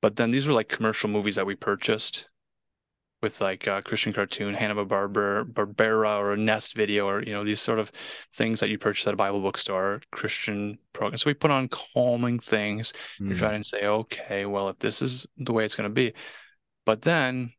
But 0.01 0.15
then 0.15 0.31
these 0.31 0.47
were 0.47 0.53
like 0.53 0.69
commercial 0.69 1.09
movies 1.09 1.35
that 1.35 1.45
we 1.45 1.55
purchased. 1.55 2.27
With 3.21 3.39
like 3.39 3.67
a 3.67 3.81
Christian 3.81 4.13
cartoon, 4.13 4.53
Hanna 4.53 4.75
Barbera, 4.75 5.45
Barbera, 5.45 6.17
or 6.17 6.33
a 6.33 6.37
Nest 6.37 6.75
video, 6.75 7.07
or 7.07 7.23
you 7.23 7.33
know 7.33 7.43
these 7.43 7.61
sort 7.61 7.79
of 7.79 7.91
things 8.33 8.59
that 8.59 8.69
you 8.69 8.77
purchase 8.77 9.05
at 9.07 9.13
a 9.13 9.17
Bible 9.17 9.41
bookstore, 9.41 10.01
Christian 10.11 10.77
program. 10.93 11.17
So 11.17 11.29
we 11.29 11.33
put 11.33 11.51
on 11.51 11.67
calming 11.67 12.39
things. 12.39 12.93
Mm. 13.19 13.29
We 13.29 13.35
try 13.35 13.53
and 13.53 13.65
say, 13.65 13.85
okay, 13.85 14.45
well, 14.45 14.69
if 14.69 14.79
this 14.79 15.01
is 15.01 15.27
the 15.37 15.53
way 15.53 15.65
it's 15.65 15.75
going 15.75 15.89
to 15.89 15.93
be, 15.93 16.13
but 16.85 17.03
then 17.03 17.53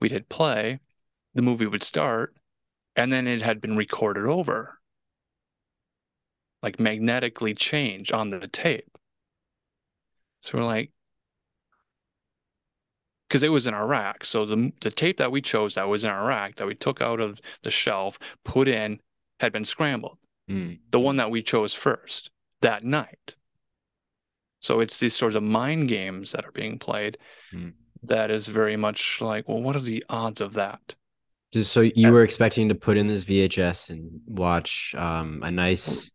we'd 0.00 0.12
hit 0.12 0.28
play, 0.28 0.80
the 1.34 1.42
movie 1.42 1.66
would 1.66 1.82
start, 1.82 2.34
and 2.96 3.12
then 3.12 3.26
it 3.26 3.42
had 3.42 3.60
been 3.60 3.76
recorded 3.76 4.26
over, 4.26 4.78
like 6.62 6.80
magnetically 6.80 7.54
changed 7.54 8.12
on 8.12 8.30
the 8.30 8.48
tape. 8.48 8.98
So 10.40 10.58
we're 10.58 10.64
like, 10.64 10.90
because 13.34 13.42
it 13.42 13.48
was 13.48 13.66
in 13.66 13.74
a 13.74 13.84
rack. 13.84 14.24
So 14.24 14.46
the 14.46 14.72
the 14.80 14.92
tape 14.92 15.16
that 15.16 15.32
we 15.32 15.40
chose 15.42 15.74
that 15.74 15.88
was 15.88 16.04
in 16.04 16.10
a 16.12 16.22
rack 16.22 16.54
that 16.54 16.68
we 16.68 16.76
took 16.76 17.02
out 17.02 17.18
of 17.18 17.40
the 17.64 17.70
shelf, 17.70 18.16
put 18.44 18.68
in, 18.68 19.00
had 19.40 19.52
been 19.52 19.64
scrambled. 19.64 20.18
Mm. 20.48 20.78
The 20.92 21.00
one 21.00 21.16
that 21.16 21.32
we 21.32 21.42
chose 21.42 21.74
first 21.74 22.30
that 22.62 22.84
night. 22.84 23.34
So 24.60 24.78
it's 24.78 25.00
these 25.00 25.16
sorts 25.16 25.34
of 25.34 25.42
mind 25.42 25.88
games 25.88 26.30
that 26.30 26.44
are 26.44 26.52
being 26.52 26.78
played. 26.78 27.18
Mm. 27.52 27.72
That 28.04 28.30
is 28.30 28.46
very 28.46 28.76
much 28.76 29.20
like, 29.20 29.48
well, 29.48 29.60
what 29.60 29.74
are 29.74 29.80
the 29.80 30.04
odds 30.08 30.40
of 30.40 30.52
that? 30.52 30.94
So 31.60 31.80
you 31.80 32.12
were 32.12 32.22
expecting 32.22 32.68
to 32.68 32.76
put 32.76 32.96
in 32.96 33.08
this 33.08 33.24
VHS 33.24 33.90
and 33.90 34.20
watch 34.26 34.94
um, 34.96 35.42
a 35.42 35.50
nice 35.50 36.12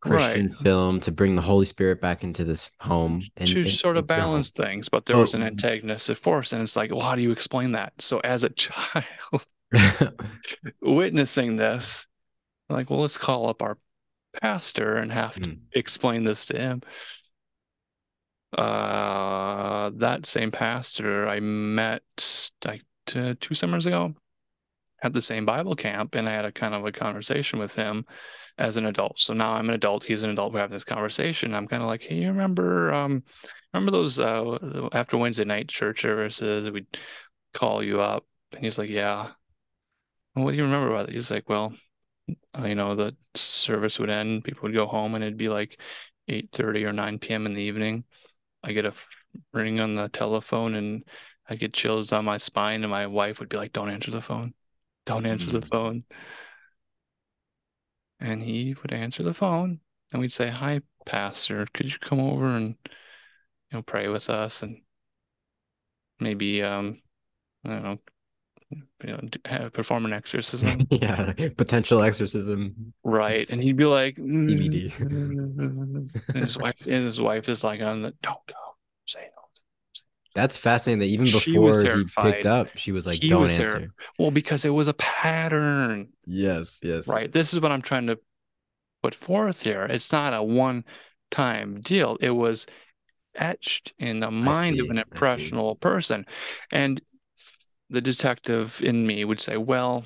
Christian 0.00 0.46
right. 0.46 0.56
film 0.56 1.00
to 1.00 1.12
bring 1.12 1.36
the 1.36 1.42
Holy 1.42 1.66
Spirit 1.66 2.00
back 2.00 2.24
into 2.24 2.42
this 2.42 2.70
home 2.80 3.22
and 3.36 3.48
to 3.48 3.60
and, 3.60 3.68
sort 3.68 3.98
of 3.98 4.06
balance 4.06 4.50
things. 4.50 4.88
But 4.88 5.04
there 5.04 5.16
oh. 5.16 5.20
was 5.20 5.34
an 5.34 5.42
antagonistic 5.42 6.16
force, 6.16 6.52
and 6.52 6.62
it's 6.62 6.76
like, 6.76 6.90
well, 6.90 7.02
how 7.02 7.14
do 7.14 7.22
you 7.22 7.32
explain 7.32 7.72
that? 7.72 7.92
So 7.98 8.18
as 8.20 8.42
a 8.44 8.48
child 8.50 9.46
witnessing 10.80 11.56
this, 11.56 12.06
like, 12.70 12.88
well, 12.88 13.00
let's 13.00 13.18
call 13.18 13.48
up 13.48 13.62
our 13.62 13.76
pastor 14.40 14.96
and 14.96 15.12
have 15.12 15.34
to 15.34 15.50
mm. 15.50 15.58
explain 15.72 16.24
this 16.24 16.46
to 16.46 16.58
him. 16.58 16.82
Uh, 18.56 19.90
that 19.94 20.26
same 20.26 20.50
pastor 20.50 21.28
I 21.28 21.40
met 21.40 22.02
like 22.64 22.82
two 23.06 23.54
summers 23.54 23.86
ago 23.86 24.14
at 25.02 25.12
the 25.12 25.20
same 25.20 25.46
Bible 25.46 25.76
camp, 25.76 26.14
and 26.14 26.28
I 26.28 26.32
had 26.32 26.44
a 26.44 26.52
kind 26.52 26.74
of 26.74 26.84
a 26.84 26.92
conversation 26.92 27.58
with 27.58 27.74
him 27.74 28.06
as 28.60 28.76
an 28.76 28.86
adult. 28.86 29.18
So 29.18 29.32
now 29.32 29.52
I'm 29.52 29.68
an 29.68 29.74
adult, 29.74 30.04
he's 30.04 30.22
an 30.22 30.30
adult. 30.30 30.52
We're 30.52 30.60
having 30.60 30.74
this 30.74 30.84
conversation. 30.84 31.54
I'm 31.54 31.66
kind 31.66 31.82
of 31.82 31.88
like, 31.88 32.02
hey, 32.02 32.16
you 32.16 32.28
remember, 32.28 32.92
um, 32.92 33.24
remember 33.72 33.90
those 33.90 34.20
uh, 34.20 34.88
after 34.92 35.16
Wednesday 35.16 35.44
night 35.44 35.68
church 35.68 36.02
services? 36.02 36.70
We'd 36.70 36.86
call 37.54 37.82
you 37.82 38.00
up, 38.00 38.26
and 38.52 38.62
he's 38.62 38.78
like, 38.78 38.90
yeah. 38.90 39.30
Well, 40.34 40.44
what 40.44 40.50
do 40.52 40.58
you 40.58 40.64
remember 40.64 40.94
about 40.94 41.08
it? 41.08 41.14
He's 41.14 41.30
like, 41.30 41.48
well, 41.48 41.72
uh, 42.56 42.66
you 42.66 42.74
know, 42.74 42.94
the 42.94 43.16
service 43.34 43.98
would 43.98 44.10
end, 44.10 44.44
people 44.44 44.62
would 44.64 44.74
go 44.74 44.86
home, 44.86 45.14
and 45.14 45.24
it'd 45.24 45.38
be 45.38 45.48
like 45.48 45.80
8:30 46.28 46.84
or 46.84 46.92
9 46.92 47.18
p.m. 47.18 47.46
in 47.46 47.54
the 47.54 47.62
evening. 47.62 48.04
I 48.62 48.72
get 48.72 48.84
a 48.84 48.92
ring 49.54 49.80
on 49.80 49.96
the 49.96 50.08
telephone, 50.08 50.74
and 50.74 51.04
I 51.48 51.56
get 51.56 51.72
chills 51.72 52.12
on 52.12 52.26
my 52.26 52.36
spine, 52.36 52.82
and 52.84 52.90
my 52.90 53.06
wife 53.06 53.40
would 53.40 53.48
be 53.48 53.56
like, 53.56 53.72
"Don't 53.72 53.90
answer 53.90 54.10
the 54.10 54.22
phone." 54.22 54.54
don't 55.06 55.26
answer 55.26 55.46
mm-hmm. 55.46 55.60
the 55.60 55.66
phone. 55.66 56.04
And 58.20 58.42
he 58.42 58.74
would 58.82 58.92
answer 58.92 59.22
the 59.22 59.34
phone 59.34 59.80
and 60.12 60.20
we'd 60.20 60.32
say, 60.32 60.50
Hi, 60.50 60.82
Pastor, 61.06 61.66
could 61.72 61.92
you 61.92 61.98
come 61.98 62.20
over 62.20 62.46
and 62.46 62.76
you 62.84 63.78
know 63.78 63.82
pray 63.82 64.08
with 64.08 64.28
us 64.28 64.62
and 64.62 64.82
maybe 66.18 66.62
um 66.62 67.00
I 67.64 67.68
don't 67.70 67.82
know 67.82 67.98
you 69.02 69.12
know 69.12 69.20
have, 69.46 69.72
perform 69.72 70.04
an 70.04 70.12
exorcism? 70.12 70.86
Yeah 70.90 71.32
potential 71.56 72.02
exorcism. 72.02 72.92
Right 73.02 73.48
and 73.50 73.62
he'd 73.62 73.76
be 73.76 73.86
like 73.86 74.16
DVD 74.16 74.92
mm, 74.92 75.00
mm, 75.00 75.56
mm, 75.56 76.10
and 76.34 76.44
his 76.44 76.58
wife 76.58 76.86
and 76.86 77.04
his 77.04 77.20
wife 77.20 77.48
is 77.48 77.64
like 77.64 77.80
on 77.80 78.02
the 78.02 78.12
don't 78.22 78.46
go 78.46 78.54
say 79.06 79.30
no 79.34 79.39
that's 80.34 80.56
fascinating 80.56 81.00
that 81.00 81.06
even 81.06 81.24
before 81.24 81.82
he 81.82 82.04
picked 82.04 82.46
up, 82.46 82.68
she 82.76 82.92
was 82.92 83.06
like, 83.06 83.20
he 83.20 83.28
"Don't 83.28 83.42
was 83.42 83.58
answer." 83.58 83.78
There. 83.78 83.94
Well, 84.18 84.30
because 84.30 84.64
it 84.64 84.70
was 84.70 84.88
a 84.88 84.94
pattern. 84.94 86.08
Yes, 86.26 86.80
yes. 86.82 87.08
Right. 87.08 87.32
This 87.32 87.52
is 87.52 87.60
what 87.60 87.72
I'm 87.72 87.82
trying 87.82 88.06
to 88.06 88.18
put 89.02 89.14
forth 89.14 89.62
here. 89.62 89.84
It's 89.84 90.12
not 90.12 90.34
a 90.34 90.42
one-time 90.42 91.80
deal. 91.80 92.16
It 92.20 92.30
was 92.30 92.66
etched 93.34 93.92
in 93.98 94.20
the 94.20 94.30
mind 94.30 94.80
of 94.80 94.90
an 94.90 94.98
impressionable 94.98 95.76
person, 95.76 96.26
and 96.70 97.00
the 97.88 98.00
detective 98.00 98.80
in 98.82 99.06
me 99.06 99.24
would 99.24 99.40
say, 99.40 99.56
"Well." 99.56 100.04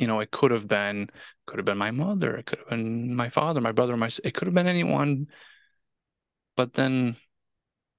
You 0.00 0.06
know, 0.06 0.20
it 0.20 0.30
could 0.30 0.52
have 0.52 0.68
been, 0.68 1.10
could 1.44 1.58
have 1.58 1.66
been 1.66 1.76
my 1.76 1.90
mother, 1.90 2.36
it 2.36 2.46
could 2.46 2.60
have 2.60 2.68
been 2.68 3.16
my 3.16 3.30
father, 3.30 3.60
my 3.60 3.72
brother, 3.72 3.96
my, 3.96 4.08
it 4.22 4.32
could 4.32 4.46
have 4.46 4.54
been 4.54 4.68
anyone. 4.68 5.26
But 6.54 6.74
then 6.74 7.16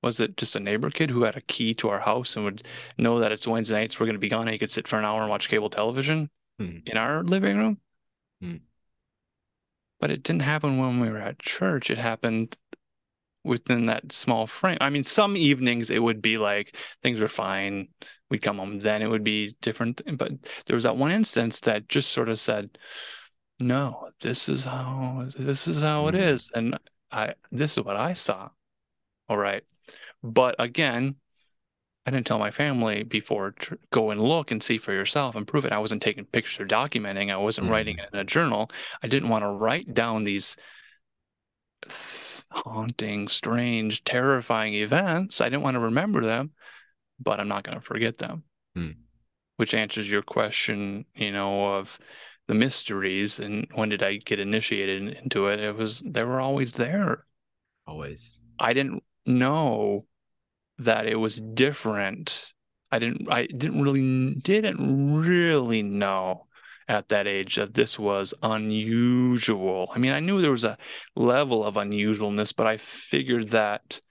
was 0.02 0.20
it 0.20 0.38
just 0.38 0.56
a 0.56 0.60
neighbor 0.60 0.90
kid 0.90 1.10
who 1.10 1.24
had 1.24 1.36
a 1.36 1.42
key 1.42 1.74
to 1.76 1.90
our 1.90 2.00
house 2.00 2.36
and 2.36 2.46
would 2.46 2.64
know 2.98 3.20
that 3.20 3.32
it's 3.32 3.48
Wednesday 3.48 3.82
nights 3.82 4.00
we're 4.00 4.06
going 4.06 4.14
to 4.14 4.20
be 4.20 4.30
gone 4.30 4.48
and 4.48 4.52
he 4.52 4.58
could 4.58 4.72
sit 4.72 4.88
for 4.88 4.98
an 4.98 5.06
hour 5.06 5.22
and 5.22 5.30
watch 5.30 5.50
cable 5.50 5.70
television 5.70 6.30
hmm. 6.58 6.78
in 6.86 6.98
our 6.98 7.24
living 7.24 7.58
room? 7.58 7.80
Hmm. 8.42 8.58
But 10.00 10.12
it 10.12 10.24
didn't 10.24 10.44
happen 10.44 10.78
when 10.78 11.00
we 11.02 11.10
were 11.10 11.18
at 11.18 11.40
church. 11.40 11.90
It 11.90 11.98
happened 11.98 12.56
within 13.44 13.88
that 13.88 14.12
small 14.14 14.48
frame. 14.48 14.78
I 14.80 14.90
mean, 14.90 15.04
some 15.04 15.36
evenings 15.36 15.90
it 15.90 16.02
would 16.02 16.22
be 16.22 16.38
like 16.38 16.78
things 17.04 17.20
were 17.20 17.28
fine. 17.28 17.90
We'd 18.30 18.42
come 18.42 18.58
home, 18.60 18.80
then 18.80 19.02
it 19.02 19.08
would 19.08 19.24
be 19.24 19.56
different. 19.62 20.02
But 20.18 20.32
there 20.66 20.76
was 20.76 20.84
that 20.84 20.98
one 20.98 21.12
instance 21.12 21.60
that 21.62 21.90
just 21.90 22.12
sort 22.12 22.30
of 22.30 22.40
said, 22.40 22.78
"No, 23.60 24.10
this 24.22 24.48
is 24.48 24.64
how 24.66 25.28
this 25.38 25.68
is 25.68 25.82
how 25.82 26.08
it 26.08 26.16
hmm. 26.16 26.58
and 26.58 26.80
I 27.12 27.34
this 27.52 27.78
is 27.78 27.84
what 27.84 27.98
I 27.98 28.14
saw. 28.14 28.50
All 29.28 29.38
right, 29.38 29.64
but 30.24 30.56
again, 30.60 31.16
I 32.06 32.12
didn't 32.12 32.28
tell 32.28 32.40
my 32.40 32.52
family 32.52 33.04
before 33.04 33.52
tr- 33.52 33.76
go 33.92 34.10
and 34.10 34.22
look 34.22 34.52
and 34.52 34.64
see 34.64 34.78
for 34.78 34.94
yourself 34.94 35.36
and 35.36 35.48
prove 35.48 35.66
it. 35.66 35.72
I 35.72 35.78
wasn't 35.80 36.02
taking 36.02 36.26
pictures 36.26 36.60
or 36.60 36.66
documenting. 36.66 37.32
I 37.32 37.38
wasn't 37.38 37.68
mm 37.68 37.72
writing 37.72 38.00
it 38.00 38.10
in 38.12 38.20
a 38.20 38.24
journal. 38.24 38.72
I 39.04 39.08
didn't 39.08 39.30
want 39.30 39.44
to 39.44 39.50
write 39.50 39.94
down 39.94 40.24
these 40.24 40.58
haunting, 42.52 43.28
strange, 43.28 44.04
terrifying 44.04 44.74
events. 44.74 45.42
I 45.42 45.50
didn't 45.50 45.64
want 45.64 45.76
to 45.76 45.82
remember 45.82 46.22
them, 46.22 46.52
but 47.20 47.40
I'm 47.40 47.48
not 47.48 47.64
going 47.64 47.78
to 47.78 47.86
forget 47.86 48.18
them. 48.18 48.44
Mm. 48.78 48.96
Which 49.58 49.74
answers 49.74 50.10
your 50.10 50.22
question, 50.22 51.06
you 51.16 51.32
know, 51.32 51.76
of 51.76 52.00
the 52.48 52.56
mysteries 52.56 53.40
and 53.40 53.68
when 53.76 53.90
did 53.90 54.02
I 54.02 54.18
get 54.18 54.40
initiated 54.40 55.16
into 55.22 55.48
it? 55.48 55.60
It 55.60 55.76
was 55.76 56.02
they 56.04 56.24
were 56.24 56.40
always 56.40 56.74
there. 56.74 57.26
Always. 57.86 58.42
I 58.58 58.74
didn't 58.74 59.04
know 59.30 60.06
that 60.80 61.06
it 61.06 61.16
was 61.16 61.40
different. 61.40 62.54
I 62.92 63.00
didn't 63.00 63.32
I 63.32 63.46
didn't 63.46 63.82
really 63.82 64.36
didn't 64.36 65.22
really 65.22 65.84
know 65.84 66.48
at 66.88 67.10
that 67.10 67.28
age 67.28 67.56
that 67.58 67.76
this 67.76 68.00
was 68.00 68.34
unusual. 68.42 69.92
I 69.94 70.00
mean, 70.00 70.12
I 70.12 70.20
knew 70.20 70.42
there 70.42 70.52
was 70.52 70.64
a 70.64 70.78
level 71.16 71.64
of 71.64 71.76
unusualness, 71.76 72.54
but 72.56 72.66
I 72.66 72.78
figured 72.78 73.50
that 73.50 74.02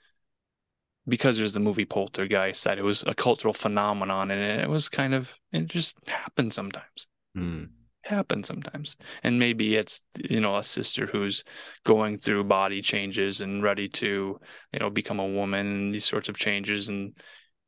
because 1.08 1.38
there's 1.38 1.54
the 1.54 1.60
movie 1.60 1.86
Poltergeist 1.86 2.64
that 2.64 2.78
it 2.78 2.84
was 2.84 3.02
a 3.06 3.14
cultural 3.14 3.54
phenomenon 3.54 4.30
and 4.30 4.40
it 4.40 4.68
was 4.68 4.88
kind 4.88 5.14
of 5.14 5.30
it 5.52 5.66
just 5.66 5.96
happened 6.06 6.52
sometimes. 6.52 7.08
Mm 7.36 7.70
happen 8.08 8.44
sometimes. 8.44 8.96
And 9.22 9.38
maybe 9.38 9.76
it's 9.76 10.00
you 10.28 10.40
know 10.40 10.56
a 10.56 10.62
sister 10.62 11.06
who's 11.06 11.44
going 11.84 12.18
through 12.18 12.44
body 12.44 12.82
changes 12.82 13.40
and 13.40 13.62
ready 13.62 13.88
to 13.88 14.38
you 14.72 14.78
know 14.78 14.90
become 14.90 15.20
a 15.20 15.26
woman 15.26 15.66
and 15.66 15.94
these 15.94 16.04
sorts 16.04 16.28
of 16.28 16.36
changes 16.36 16.88
and 16.88 17.16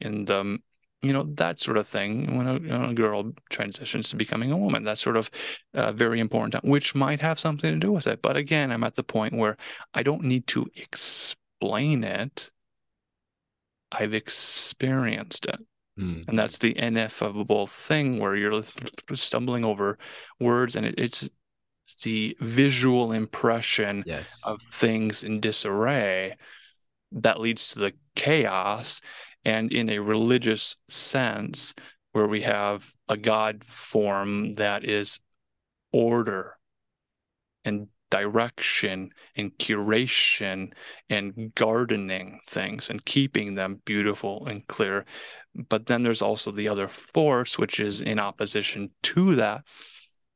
and 0.00 0.30
um 0.30 0.58
you 1.02 1.12
know 1.12 1.24
that 1.34 1.58
sort 1.60 1.76
of 1.78 1.86
thing 1.86 2.36
when 2.36 2.46
a, 2.46 2.54
when 2.54 2.90
a 2.90 2.94
girl 2.94 3.32
transitions 3.50 4.10
to 4.10 4.16
becoming 4.16 4.52
a 4.52 4.56
woman. 4.56 4.84
That's 4.84 5.00
sort 5.00 5.16
of 5.16 5.30
uh, 5.74 5.92
very 5.92 6.20
important 6.20 6.64
which 6.64 6.94
might 6.94 7.20
have 7.20 7.40
something 7.40 7.72
to 7.72 7.78
do 7.78 7.92
with 7.92 8.06
it. 8.06 8.22
But 8.22 8.36
again 8.36 8.72
i'm 8.72 8.84
at 8.84 8.96
the 8.96 9.04
point 9.04 9.34
where 9.34 9.56
i 9.94 10.02
don't 10.02 10.24
need 10.24 10.46
to 10.48 10.66
explain 10.76 12.04
it. 12.04 12.50
I've 13.92 14.14
experienced 14.14 15.46
it 15.46 15.60
Mm. 16.00 16.28
And 16.28 16.38
that's 16.38 16.58
the 16.58 16.76
ineffable 16.78 17.66
thing 17.66 18.18
where 18.18 18.34
you're 18.34 18.62
stumbling 19.14 19.64
over 19.64 19.98
words 20.38 20.76
and 20.76 20.86
it, 20.86 20.94
it's 20.96 21.28
the 22.02 22.36
visual 22.40 23.12
impression 23.12 24.04
yes. 24.06 24.40
of 24.44 24.58
things 24.72 25.24
in 25.24 25.40
disarray 25.40 26.36
that 27.12 27.40
leads 27.40 27.72
to 27.72 27.80
the 27.80 27.92
chaos. 28.14 29.00
And 29.44 29.72
in 29.72 29.88
a 29.88 29.98
religious 29.98 30.76
sense, 30.90 31.74
where 32.12 32.26
we 32.26 32.42
have 32.42 32.92
a 33.08 33.16
God 33.16 33.64
form 33.64 34.54
that 34.54 34.84
is 34.84 35.20
order 35.92 36.56
and 37.64 37.88
direction 38.10 39.10
and 39.36 39.56
curation 39.58 40.72
and 41.08 41.52
gardening 41.54 42.40
things 42.44 42.90
and 42.90 43.04
keeping 43.04 43.54
them 43.54 43.80
beautiful 43.84 44.46
and 44.46 44.66
clear. 44.66 45.04
But 45.54 45.86
then 45.86 46.02
there's 46.02 46.22
also 46.22 46.50
the 46.50 46.68
other 46.68 46.88
force, 46.88 47.58
which 47.58 47.80
is 47.80 48.00
in 48.00 48.18
opposition 48.18 48.90
to 49.04 49.36
that, 49.36 49.62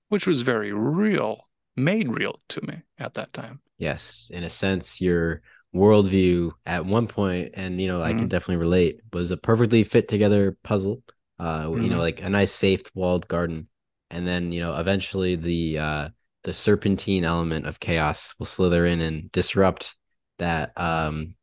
which 0.09 0.27
was 0.27 0.43
very 0.43 0.73
real, 0.73 1.49
made 1.77 2.09
real 2.09 2.41
to 2.51 2.65
me 2.67 2.83
at 2.99 3.15
that 3.15 3.33
time. 3.33 3.61
Yes. 3.79 4.31
In 4.33 4.45
a 4.45 4.51
sense, 4.51 5.01
your 5.01 5.43
worldview 5.75 6.53
at 6.65 6.87
one 6.87 7.09
point, 7.09 7.51
and 7.55 7.81
you 7.81 7.89
know, 7.89 7.99
mm-hmm. 7.99 8.07
I 8.07 8.11
can 8.11 8.21
mm-hmm. 8.21 8.29
definitely 8.29 8.57
relate, 8.57 9.01
was 9.13 9.31
a 9.31 9.37
perfectly 9.37 9.85
fit 9.85 10.09
together 10.09 10.57
puzzle. 10.63 11.03
Uh, 11.39 11.65
mm-hmm. 11.65 11.83
you 11.83 11.89
know, 11.89 11.97
mm-hmm. 11.97 12.01
like 12.01 12.23
a 12.23 12.31
nice 12.31 12.53
safe 12.53 12.83
walled 12.95 13.27
garden. 13.27 13.69
And 14.11 14.27
then, 14.27 14.53
you 14.53 14.61
know, 14.61 14.77
eventually 14.77 15.35
the 15.35 15.79
uh 15.79 16.09
the 16.45 16.53
serpentine 16.53 17.25
element 17.25 17.67
of 17.67 17.81
chaos 17.81 18.35
will 18.39 18.47
slither 18.47 18.87
in 18.87 19.01
and 19.01 19.33
disrupt 19.33 19.97
that 20.39 20.73
um 20.79 21.35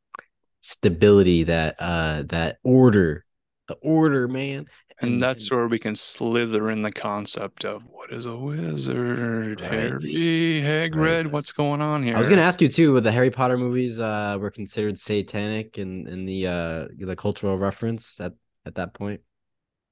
stability 0.62 1.44
that 1.44 1.76
uh 1.80 2.24
that 2.28 2.58
order. 2.64 3.26
The 3.68 3.76
order 3.76 4.28
man. 4.28 4.68
And, 5.00 5.14
and 5.14 5.22
that's 5.22 5.50
and, 5.50 5.58
where 5.58 5.68
we 5.68 5.80
can 5.80 5.96
slither 5.96 6.70
in 6.70 6.84
the 6.84 6.92
concept 6.92 7.66
of 7.66 7.82
what 7.90 8.12
is 8.14 8.28
a 8.28 8.36
wizard 8.36 9.60
right. 9.60 9.72
harry 9.72 10.62
hagrid? 10.62 11.24
Right. 11.24 11.32
what's 11.32 11.52
going 11.52 11.82
on 11.82 12.04
here 12.04 12.16
i 12.16 12.20
was 12.20 12.30
gonna 12.30 12.44
ask 12.44 12.62
you 12.62 12.68
too 12.68 12.94
with 12.94 13.04
the 13.04 13.12
harry 13.12 13.32
potter 13.32 13.58
movies 13.58 14.00
uh 14.00 14.38
were 14.40 14.52
considered 14.52 15.00
satanic 15.00 15.80
in 15.80 16.08
in 16.08 16.26
the 16.28 16.46
uh 16.46 16.88
the 17.00 17.16
cultural 17.16 17.58
reference 17.58 18.20
at 18.20 18.34
at 18.66 18.76
that 18.76 18.94
point? 18.94 19.22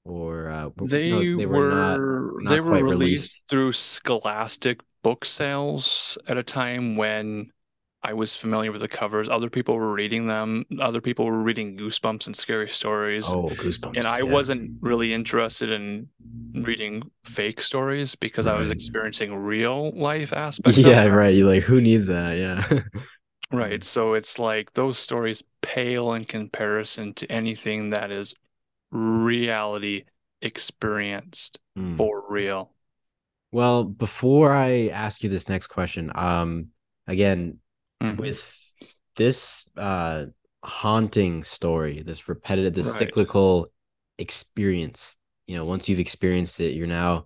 Or 0.05 0.49
uh, 0.49 0.69
they, 0.77 1.11
no, 1.11 1.37
they 1.37 1.45
were, 1.45 1.59
were 1.59 1.69
not, 1.69 1.99
not 2.43 2.49
they 2.49 2.59
were 2.59 2.71
released, 2.71 2.91
released. 2.91 3.41
through 3.49 3.73
scholastic 3.73 4.79
book 5.01 5.25
sales 5.25 6.17
at 6.27 6.37
a 6.37 6.43
time 6.43 6.95
when 6.95 7.51
I 8.01 8.13
was 8.13 8.35
familiar 8.35 8.71
with 8.71 8.81
the 8.81 8.87
covers. 8.87 9.27
Other 9.27 9.49
people 9.49 9.75
were 9.75 9.91
reading 9.91 10.27
them. 10.27 10.65
Other 10.79 11.01
people 11.01 11.25
were 11.25 11.41
reading 11.41 11.77
Goosebumps 11.77 12.27
and 12.27 12.35
Scary 12.35 12.69
Stories. 12.69 13.27
Oh, 13.27 13.49
Goosebumps. 13.49 13.97
And 13.97 14.07
I 14.07 14.19
yeah. 14.19 14.23
wasn't 14.23 14.77
really 14.79 15.13
interested 15.13 15.69
in 15.71 16.07
reading 16.53 17.03
fake 17.25 17.59
stories 17.59 18.15
because 18.15 18.45
right. 18.45 18.55
I 18.55 18.59
was 18.59 18.71
experiencing 18.71 19.35
real 19.35 19.91
life 19.91 20.31
aspects. 20.33 20.79
Yeah, 20.79 21.05
right. 21.07 21.35
You're 21.35 21.49
like, 21.49 21.63
who 21.63 21.81
needs 21.81 22.07
that? 22.07 22.37
Yeah. 22.37 22.79
right. 23.51 23.83
So 23.83 24.13
it's 24.13 24.39
like 24.39 24.73
those 24.73 24.97
stories 24.97 25.43
pale 25.61 26.13
in 26.13 26.23
comparison 26.23 27.13
to 27.15 27.29
anything 27.29 27.89
that 27.89 28.11
is 28.11 28.33
reality 28.91 30.05
experienced 30.41 31.59
mm. 31.77 31.97
for 31.97 32.23
real. 32.29 32.71
Well, 33.51 33.83
before 33.83 34.53
I 34.53 34.89
ask 34.89 35.23
you 35.23 35.29
this 35.29 35.49
next 35.49 35.67
question, 35.67 36.11
um, 36.13 36.67
again, 37.07 37.59
mm-hmm. 38.01 38.21
with 38.21 38.55
this 39.15 39.67
uh 39.75 40.25
haunting 40.63 41.43
story, 41.43 42.01
this 42.01 42.27
repetitive, 42.29 42.73
this 42.73 42.87
right. 42.87 42.99
cyclical 42.99 43.67
experience, 44.17 45.15
you 45.47 45.55
know, 45.55 45.65
once 45.65 45.89
you've 45.89 45.99
experienced 45.99 46.59
it, 46.59 46.73
you're 46.73 46.87
now 46.87 47.25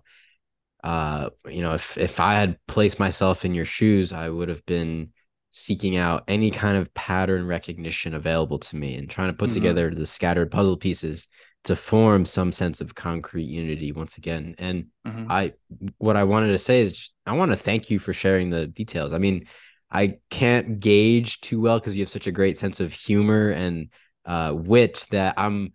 uh, 0.84 1.30
you 1.48 1.62
know, 1.62 1.72
if 1.72 1.96
if 1.96 2.20
I 2.20 2.34
had 2.34 2.58
placed 2.68 3.00
myself 3.00 3.46
in 3.46 3.54
your 3.54 3.64
shoes, 3.64 4.12
I 4.12 4.28
would 4.28 4.50
have 4.50 4.64
been 4.66 5.12
seeking 5.50 5.96
out 5.96 6.24
any 6.28 6.50
kind 6.50 6.76
of 6.76 6.92
pattern 6.92 7.46
recognition 7.46 8.12
available 8.12 8.58
to 8.58 8.76
me 8.76 8.96
and 8.96 9.08
trying 9.08 9.28
to 9.28 9.34
put 9.34 9.48
mm-hmm. 9.48 9.60
together 9.60 9.94
the 9.94 10.06
scattered 10.06 10.50
puzzle 10.50 10.76
pieces 10.76 11.26
to 11.64 11.74
form 11.74 12.24
some 12.24 12.52
sense 12.52 12.80
of 12.80 12.94
concrete 12.94 13.48
unity 13.48 13.92
once 13.92 14.18
again. 14.18 14.54
And 14.58 14.86
mm-hmm. 15.06 15.30
I, 15.30 15.54
what 15.98 16.16
I 16.16 16.24
wanted 16.24 16.48
to 16.48 16.58
say 16.58 16.82
is, 16.82 16.92
just, 16.92 17.14
I 17.26 17.32
want 17.32 17.52
to 17.52 17.56
thank 17.56 17.90
you 17.90 17.98
for 17.98 18.12
sharing 18.12 18.50
the 18.50 18.66
details. 18.66 19.12
I 19.12 19.18
mean, 19.18 19.46
I 19.90 20.18
can't 20.30 20.80
gauge 20.80 21.40
too 21.40 21.60
well 21.60 21.78
because 21.78 21.96
you 21.96 22.02
have 22.02 22.10
such 22.10 22.26
a 22.26 22.32
great 22.32 22.58
sense 22.58 22.80
of 22.80 22.92
humor 22.92 23.50
and 23.50 23.88
uh, 24.26 24.52
wit 24.54 25.06
that 25.10 25.34
I'm, 25.38 25.72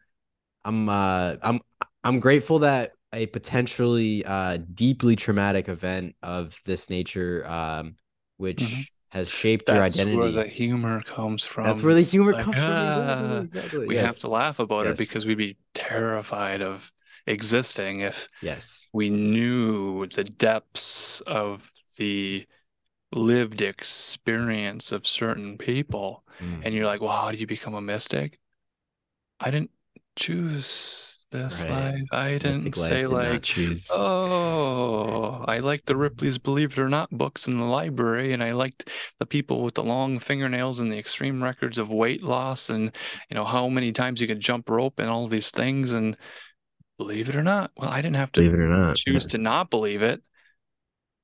I'm, 0.63 0.89
uh, 0.89 1.35
I'm, 1.41 1.59
I'm 2.03 2.19
grateful 2.19 2.59
that 2.59 2.91
a 3.11 3.25
potentially 3.25 4.23
uh, 4.23 4.57
deeply 4.71 5.15
traumatic 5.15 5.69
event 5.69 6.15
of 6.21 6.59
this 6.65 6.89
nature, 6.89 7.47
um, 7.47 7.95
which 8.37 8.61
mm-hmm 8.61 8.81
has 9.09 9.29
shaped 9.29 9.65
That's 9.65 9.75
your 9.75 9.83
identity. 9.83 10.23
That's 10.23 10.35
where 10.35 10.43
the 10.43 10.49
humor 10.49 11.01
comes 11.01 11.45
from. 11.45 11.65
That's 11.65 11.83
where 11.83 11.95
the 11.95 12.01
humor 12.01 12.33
like, 12.33 12.43
comes 12.45 12.57
ah, 12.59 13.17
from. 13.17 13.37
Exactly. 13.45 13.87
We 13.87 13.95
yes. 13.95 14.05
have 14.05 14.17
to 14.19 14.29
laugh 14.29 14.59
about 14.59 14.85
yes. 14.85 14.95
it 14.95 14.97
because 14.99 15.25
we'd 15.25 15.37
be 15.37 15.57
terrified 15.73 16.61
of 16.61 16.91
existing 17.27 17.99
if 17.99 18.27
yes 18.41 18.87
we 18.91 19.09
knew 19.09 20.07
the 20.07 20.23
depths 20.23 21.21
of 21.21 21.71
the 21.97 22.45
lived 23.11 23.61
experience 23.61 24.91
of 24.91 25.05
certain 25.05 25.57
people 25.57 26.23
mm. 26.39 26.59
and 26.63 26.73
you're 26.73 26.85
like 26.85 27.01
well 27.01 27.11
how 27.11 27.31
do 27.31 27.37
you 27.37 27.45
become 27.45 27.75
a 27.75 27.81
mystic 27.81 28.39
i 29.39 29.51
didn't 29.51 29.69
choose 30.15 31.18
this 31.31 31.63
right. 31.63 31.93
life. 31.93 32.01
I 32.11 32.37
didn't 32.37 32.73
say 32.73 33.05
like, 33.05 33.45
oh, 33.91 35.43
I 35.47 35.59
liked 35.59 35.85
the 35.85 35.95
Ripley's 35.95 36.37
Believe 36.37 36.73
It 36.73 36.79
or 36.79 36.89
Not 36.89 37.09
books 37.11 37.47
in 37.47 37.57
the 37.57 37.65
library, 37.65 38.33
and 38.33 38.43
I 38.43 38.51
liked 38.51 38.89
the 39.19 39.25
people 39.25 39.63
with 39.63 39.75
the 39.75 39.83
long 39.83 40.19
fingernails 40.19 40.79
and 40.79 40.91
the 40.91 40.97
extreme 40.97 41.43
records 41.43 41.77
of 41.77 41.89
weight 41.89 42.23
loss, 42.23 42.69
and 42.69 42.91
you 43.29 43.35
know 43.35 43.45
how 43.45 43.69
many 43.69 43.91
times 43.91 44.21
you 44.21 44.27
could 44.27 44.39
jump 44.39 44.69
rope 44.69 44.99
and 44.99 45.09
all 45.09 45.27
these 45.27 45.51
things. 45.51 45.93
And 45.93 46.17
believe 46.97 47.29
it 47.29 47.35
or 47.35 47.43
not, 47.43 47.71
well, 47.77 47.89
I 47.89 48.01
didn't 48.01 48.17
have 48.17 48.31
to 48.33 48.41
believe 48.41 48.53
it 48.53 48.59
or 48.59 48.67
not 48.67 48.97
choose 48.97 49.27
to 49.27 49.37
not 49.37 49.69
believe 49.69 50.01
it. 50.01 50.21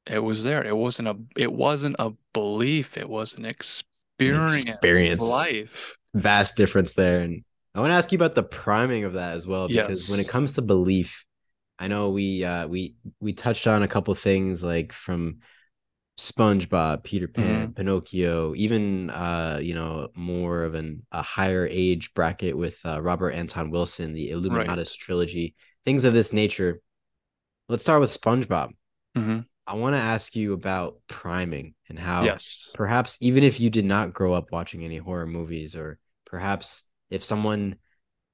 It 0.07 0.19
was 0.19 0.43
there. 0.43 0.63
It 0.63 0.77
wasn't 0.77 1.07
a. 1.07 1.17
It 1.35 1.51
wasn't 1.51 1.95
a 1.97 2.11
belief. 2.33 2.97
It 2.97 3.09
was 3.09 3.33
an 3.33 3.45
experience. 3.45 4.61
An 4.61 4.67
experience. 4.69 5.21
Life. 5.21 5.97
Vast 6.13 6.55
difference 6.55 6.93
there, 6.93 7.21
and 7.21 7.43
I 7.75 7.81
want 7.81 7.91
to 7.91 7.95
ask 7.95 8.11
you 8.11 8.17
about 8.17 8.35
the 8.35 8.43
priming 8.43 9.03
of 9.03 9.13
that 9.13 9.33
as 9.33 9.45
well, 9.45 9.67
because 9.67 10.03
yes. 10.03 10.09
when 10.09 10.21
it 10.21 10.29
comes 10.29 10.53
to 10.53 10.61
belief, 10.61 11.25
I 11.77 11.89
know 11.89 12.09
we 12.09 12.43
uh 12.43 12.67
we 12.67 12.95
we 13.19 13.33
touched 13.33 13.67
on 13.67 13.83
a 13.83 13.87
couple 13.87 14.15
things 14.15 14.63
like 14.63 14.93
from 14.93 15.39
SpongeBob, 16.17 17.03
Peter 17.03 17.27
Pan, 17.27 17.67
mm-hmm. 17.67 17.71
Pinocchio, 17.73 18.55
even 18.55 19.09
uh, 19.09 19.59
you 19.61 19.75
know, 19.75 20.07
more 20.15 20.63
of 20.63 20.73
an 20.73 21.05
a 21.11 21.21
higher 21.21 21.67
age 21.69 22.13
bracket 22.13 22.57
with 22.57 22.79
uh, 22.85 23.01
Robert 23.01 23.31
Anton 23.31 23.69
Wilson, 23.69 24.13
the 24.13 24.31
Illuminatus 24.31 24.77
right. 24.77 24.97
trilogy, 24.97 25.55
things 25.83 26.05
of 26.05 26.13
this 26.13 26.31
nature. 26.31 26.79
Let's 27.67 27.83
start 27.83 27.99
with 27.99 28.09
SpongeBob. 28.09 28.69
Mm-hmm. 29.17 29.39
I 29.67 29.73
want 29.73 29.95
to 29.95 29.99
ask 29.99 30.33
you 30.35 30.53
about 30.53 31.01
priming 31.09 31.73
and 31.89 31.99
how 31.99 32.23
yes. 32.23 32.71
perhaps 32.75 33.17
even 33.19 33.43
if 33.43 33.59
you 33.59 33.69
did 33.69 33.83
not 33.83 34.13
grow 34.13 34.33
up 34.33 34.51
watching 34.53 34.85
any 34.85 34.97
horror 34.97 35.25
movies 35.25 35.75
or 35.75 35.97
perhaps 36.25 36.83
if 37.09 37.23
someone 37.23 37.75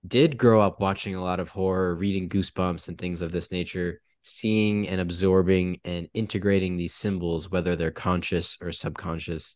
did 0.05 0.37
grow 0.37 0.61
up 0.61 0.79
watching 0.79 1.15
a 1.15 1.23
lot 1.23 1.39
of 1.39 1.49
horror, 1.49 1.95
reading 1.95 2.29
Goosebumps 2.29 2.87
and 2.87 2.97
things 2.97 3.21
of 3.21 3.31
this 3.31 3.51
nature, 3.51 4.01
seeing 4.23 4.87
and 4.87 5.01
absorbing 5.01 5.79
and 5.83 6.07
integrating 6.13 6.77
these 6.77 6.93
symbols, 6.93 7.49
whether 7.49 7.75
they're 7.75 7.91
conscious 7.91 8.57
or 8.61 8.71
subconscious, 8.71 9.55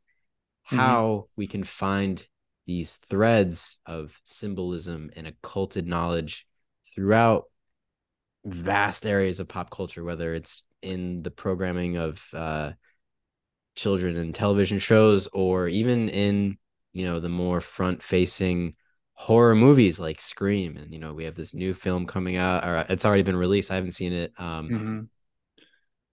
mm-hmm. 0.68 0.78
how 0.78 1.28
we 1.36 1.47
can 1.47 1.63
find 1.63 2.28
these 2.68 2.95
threads 2.95 3.78
of 3.86 4.20
symbolism 4.26 5.09
and 5.16 5.28
occulted 5.28 5.88
knowledge 5.88 6.47
throughout 6.93 7.45
vast 8.43 9.05
areas 9.05 9.39
of 9.39 9.47
pop 9.47 9.70
culture, 9.70 10.03
whether 10.03 10.34
it's 10.34 10.63
in 10.82 11.24
the 11.24 11.32
programming 11.32 11.97
of 11.97 12.24
uh, 12.34 12.72
children 13.76 14.18
and 14.18 14.34
television 14.34 14.80
shows 14.80 15.28
or 15.28 15.68
even 15.68 16.09
in 16.09 16.57
you 16.93 17.05
know 17.05 17.20
the 17.20 17.30
more 17.30 17.59
front 17.59 18.01
facing 18.01 18.74
horror 19.16 19.55
movies 19.55 19.99
like 19.99 20.22
Scream, 20.22 20.78
and 20.78 20.93
you 20.93 20.99
know 20.99 21.13
we 21.13 21.24
have 21.24 21.36
this 21.36 21.53
new 21.53 21.74
film 21.74 22.05
coming 22.05 22.38
out, 22.38 22.68
or 22.68 22.86
it's 22.89 23.05
already 23.05 23.24
been 23.24 23.36
released. 23.36 23.72
I 23.72 23.76
haven't 23.76 23.91
seen 23.91 24.13
it. 24.13 24.34
Um, 24.38 24.70
mm-hmm. 24.70 25.01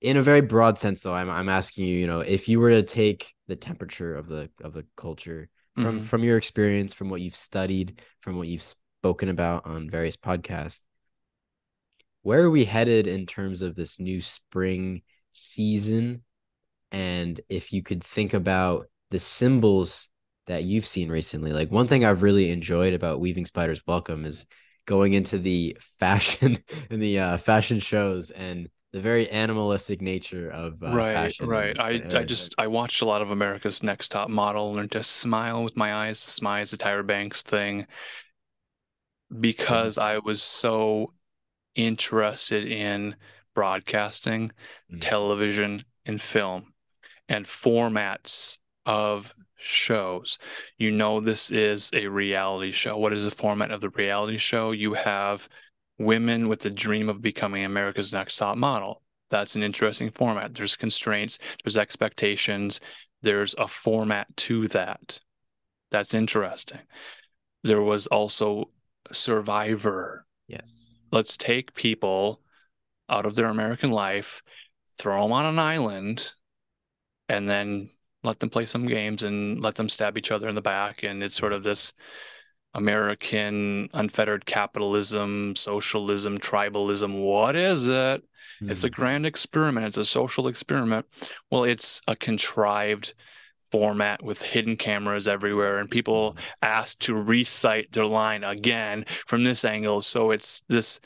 In 0.00 0.16
a 0.16 0.22
very 0.22 0.40
broad 0.40 0.78
sense, 0.78 1.02
though, 1.02 1.14
I'm 1.14 1.28
I'm 1.28 1.48
asking 1.48 1.86
you, 1.86 1.96
you 1.96 2.06
know, 2.06 2.20
if 2.20 2.48
you 2.48 2.58
were 2.58 2.70
to 2.70 2.82
take 2.82 3.34
the 3.48 3.56
temperature 3.56 4.16
of 4.16 4.28
the 4.28 4.48
of 4.62 4.72
the 4.72 4.86
culture 4.96 5.48
from 5.74 5.98
mm-hmm. 5.98 6.06
from 6.06 6.24
your 6.24 6.36
experience, 6.36 6.94
from 6.94 7.10
what 7.10 7.20
you've 7.20 7.36
studied, 7.36 8.00
from 8.20 8.36
what 8.36 8.48
you've 8.48 8.62
spoken 8.62 9.28
about 9.28 9.66
on 9.66 9.90
various 9.90 10.16
podcasts, 10.16 10.80
where 12.22 12.42
are 12.42 12.50
we 12.50 12.64
headed 12.64 13.06
in 13.06 13.26
terms 13.26 13.62
of 13.62 13.74
this 13.74 14.00
new 14.00 14.20
spring 14.20 15.02
season? 15.32 16.22
And 16.90 17.40
if 17.48 17.72
you 17.72 17.82
could 17.82 18.04
think 18.04 18.34
about 18.34 18.86
the 19.10 19.18
symbols 19.18 20.08
that 20.46 20.64
you've 20.64 20.86
seen 20.86 21.10
recently. 21.10 21.52
Like 21.52 21.70
one 21.70 21.86
thing 21.86 22.04
I've 22.04 22.22
really 22.22 22.50
enjoyed 22.50 22.94
about 22.94 23.20
Weaving 23.20 23.46
Spiders 23.46 23.82
Welcome 23.86 24.24
is 24.24 24.46
going 24.86 25.14
into 25.14 25.38
the 25.38 25.76
fashion 26.00 26.58
and 26.90 27.02
the 27.02 27.18
uh, 27.18 27.36
fashion 27.36 27.80
shows 27.80 28.30
and 28.30 28.68
the 28.92 29.00
very 29.00 29.30
animalistic 29.30 30.02
nature 30.02 30.50
of 30.50 30.82
uh, 30.82 30.94
right, 30.94 31.14
fashion. 31.14 31.46
Right, 31.48 31.78
I 31.80 32.02
I 32.14 32.24
just 32.24 32.54
I 32.58 32.66
watched 32.66 33.00
a 33.00 33.06
lot 33.06 33.22
of 33.22 33.30
America's 33.30 33.82
Next 33.82 34.10
Top 34.10 34.28
Model 34.28 34.78
and 34.78 34.90
just 34.90 35.12
smile 35.12 35.62
with 35.62 35.76
my 35.76 35.94
eyes, 35.94 36.18
smile 36.18 36.64
the 36.64 36.76
Tyra 36.76 37.06
Banks 37.06 37.42
thing, 37.42 37.86
because 39.40 39.96
I 39.96 40.18
was 40.18 40.42
so 40.42 41.14
interested 41.74 42.70
in 42.70 43.16
broadcasting, 43.54 44.48
mm-hmm. 44.48 44.98
television, 44.98 45.84
and 46.04 46.20
film 46.20 46.72
and 47.28 47.46
formats 47.46 48.58
of 48.84 49.34
shows. 49.62 50.38
You 50.78 50.90
know, 50.90 51.20
this 51.20 51.50
is 51.50 51.90
a 51.92 52.06
reality 52.06 52.72
show. 52.72 52.96
What 52.96 53.12
is 53.12 53.24
the 53.24 53.30
format 53.30 53.70
of 53.70 53.80
the 53.80 53.90
reality 53.90 54.38
show? 54.38 54.72
You 54.72 54.94
have 54.94 55.48
women 55.98 56.48
with 56.48 56.60
the 56.60 56.70
dream 56.70 57.08
of 57.08 57.22
becoming 57.22 57.64
America's 57.64 58.12
next 58.12 58.36
top 58.36 58.56
model. 58.56 59.02
That's 59.30 59.56
an 59.56 59.62
interesting 59.62 60.10
format. 60.10 60.54
There's 60.54 60.76
constraints, 60.76 61.38
there's 61.64 61.78
expectations, 61.78 62.80
there's 63.22 63.54
a 63.56 63.68
format 63.68 64.36
to 64.38 64.68
that. 64.68 65.20
That's 65.90 66.12
interesting. 66.12 66.80
There 67.62 67.82
was 67.82 68.06
also 68.08 68.70
Survivor. 69.10 70.26
Yes. 70.46 71.00
Let's 71.10 71.36
take 71.36 71.74
people 71.74 72.40
out 73.08 73.26
of 73.26 73.34
their 73.34 73.46
American 73.46 73.90
life, 73.90 74.42
throw 74.88 75.22
them 75.22 75.32
on 75.32 75.46
an 75.46 75.58
island, 75.58 76.32
and 77.28 77.48
then 77.48 77.90
let 78.22 78.40
them 78.40 78.50
play 78.50 78.66
some 78.66 78.86
games 78.86 79.22
and 79.22 79.60
let 79.60 79.74
them 79.74 79.88
stab 79.88 80.16
each 80.16 80.30
other 80.30 80.48
in 80.48 80.54
the 80.54 80.62
back. 80.62 81.02
And 81.02 81.22
it's 81.22 81.36
sort 81.36 81.52
of 81.52 81.62
this 81.62 81.92
American 82.74 83.88
unfettered 83.92 84.46
capitalism, 84.46 85.54
socialism, 85.56 86.38
tribalism. 86.38 87.22
What 87.22 87.56
is 87.56 87.86
it? 87.86 88.22
Mm. 88.62 88.70
It's 88.70 88.84
a 88.84 88.88
hmm. 88.88 88.94
grand 88.94 89.26
experiment. 89.26 89.86
It's 89.86 89.96
a 89.98 90.04
social 90.04 90.48
experiment. 90.48 91.06
Well, 91.50 91.64
it's 91.64 92.00
a 92.06 92.16
contrived 92.16 93.14
format 93.70 94.22
with 94.22 94.42
hidden 94.42 94.76
cameras 94.76 95.26
everywhere 95.26 95.78
and 95.78 95.90
people 95.90 96.32
hmm. 96.32 96.38
asked 96.60 97.00
to 97.00 97.14
recite 97.14 97.90
their 97.92 98.04
line 98.04 98.44
again 98.44 99.06
from 99.26 99.44
this 99.44 99.64
angle 99.64 100.02
so 100.02 100.30
it's 100.30 100.62
this 100.68 101.00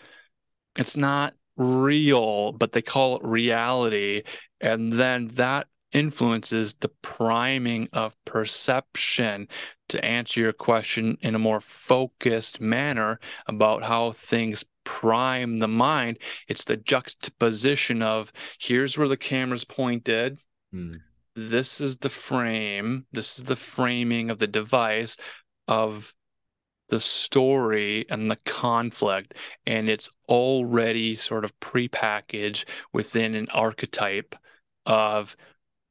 it's 0.76 0.96
not 0.96 1.32
real 1.56 2.50
but 2.50 2.72
they 2.72 2.82
call 2.82 3.16
it 3.16 3.22
reality 3.24 4.24
and 4.60 4.92
then 4.92 5.28
that 5.28 5.68
influences 5.92 6.74
the 6.74 6.90
priming 7.02 7.88
of 7.92 8.16
perception 8.24 9.48
to 9.88 10.04
answer 10.04 10.40
your 10.40 10.52
question 10.52 11.16
in 11.20 11.34
a 11.34 11.38
more 11.38 11.60
focused 11.60 12.60
manner 12.60 13.20
about 13.46 13.84
how 13.84 14.12
things 14.12 14.64
prime 14.84 15.58
the 15.58 15.68
mind. 15.68 16.18
It's 16.48 16.64
the 16.64 16.76
juxtaposition 16.76 18.02
of 18.02 18.32
here's 18.58 18.96
where 18.96 19.08
the 19.08 19.16
camera's 19.16 19.64
pointed. 19.64 20.38
Mm. 20.74 21.00
this 21.36 21.80
is 21.80 21.98
the 21.98 22.10
frame. 22.10 23.06
This 23.12 23.38
is 23.38 23.44
the 23.44 23.56
framing 23.56 24.30
of 24.30 24.38
the 24.38 24.48
device 24.48 25.16
of 25.68 26.12
the 26.88 27.00
story 27.00 28.06
and 28.08 28.30
the 28.30 28.38
conflict. 28.44 29.34
And 29.66 29.88
it's 29.88 30.10
already 30.28 31.14
sort 31.14 31.44
of 31.44 31.58
prepackaged 31.60 32.64
within 32.92 33.34
an 33.34 33.48
archetype 33.52 34.34
of 34.86 35.36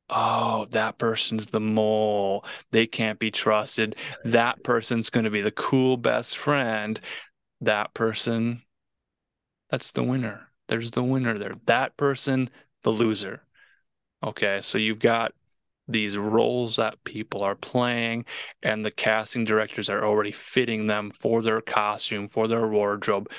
oh, 0.10 0.66
that 0.72 0.98
person's 0.98 1.48
the 1.48 1.60
mole. 1.60 2.46
They 2.72 2.88
can't 2.88 3.20
be 3.20 3.32
trusted. 3.32 3.96
That 4.24 4.64
person's 4.64 5.10
going 5.10 5.26
to 5.26 5.30
be 5.30 5.42
the 5.42 5.52
cool 5.52 5.98
best 5.98 6.38
friend. 6.38 7.00
That 7.62 7.94
person, 7.94 8.62
that's 9.70 9.92
the 9.92 10.04
winner. 10.04 10.50
There's 10.68 10.92
the 10.92 11.04
winner 11.04 11.38
there. 11.38 11.54
That 11.66 11.98
person, 11.98 12.50
the 12.84 12.92
loser. 12.92 13.44
Okay, 14.24 14.62
so 14.62 14.78
you've 14.78 15.00
got 15.00 15.34
these 15.88 16.18
roles 16.18 16.78
that 16.78 17.04
people 17.04 17.44
are 17.44 17.56
playing, 17.56 18.26
and 18.64 18.84
the 18.84 18.92
casting 18.92 19.46
directors 19.46 19.90
are 19.90 20.04
already 20.04 20.32
fitting 20.32 20.88
them 20.88 21.12
for 21.12 21.42
their 21.42 21.62
costume, 21.62 22.28
for 22.28 22.48
their 22.48 22.68
wardrobe, 22.68 23.30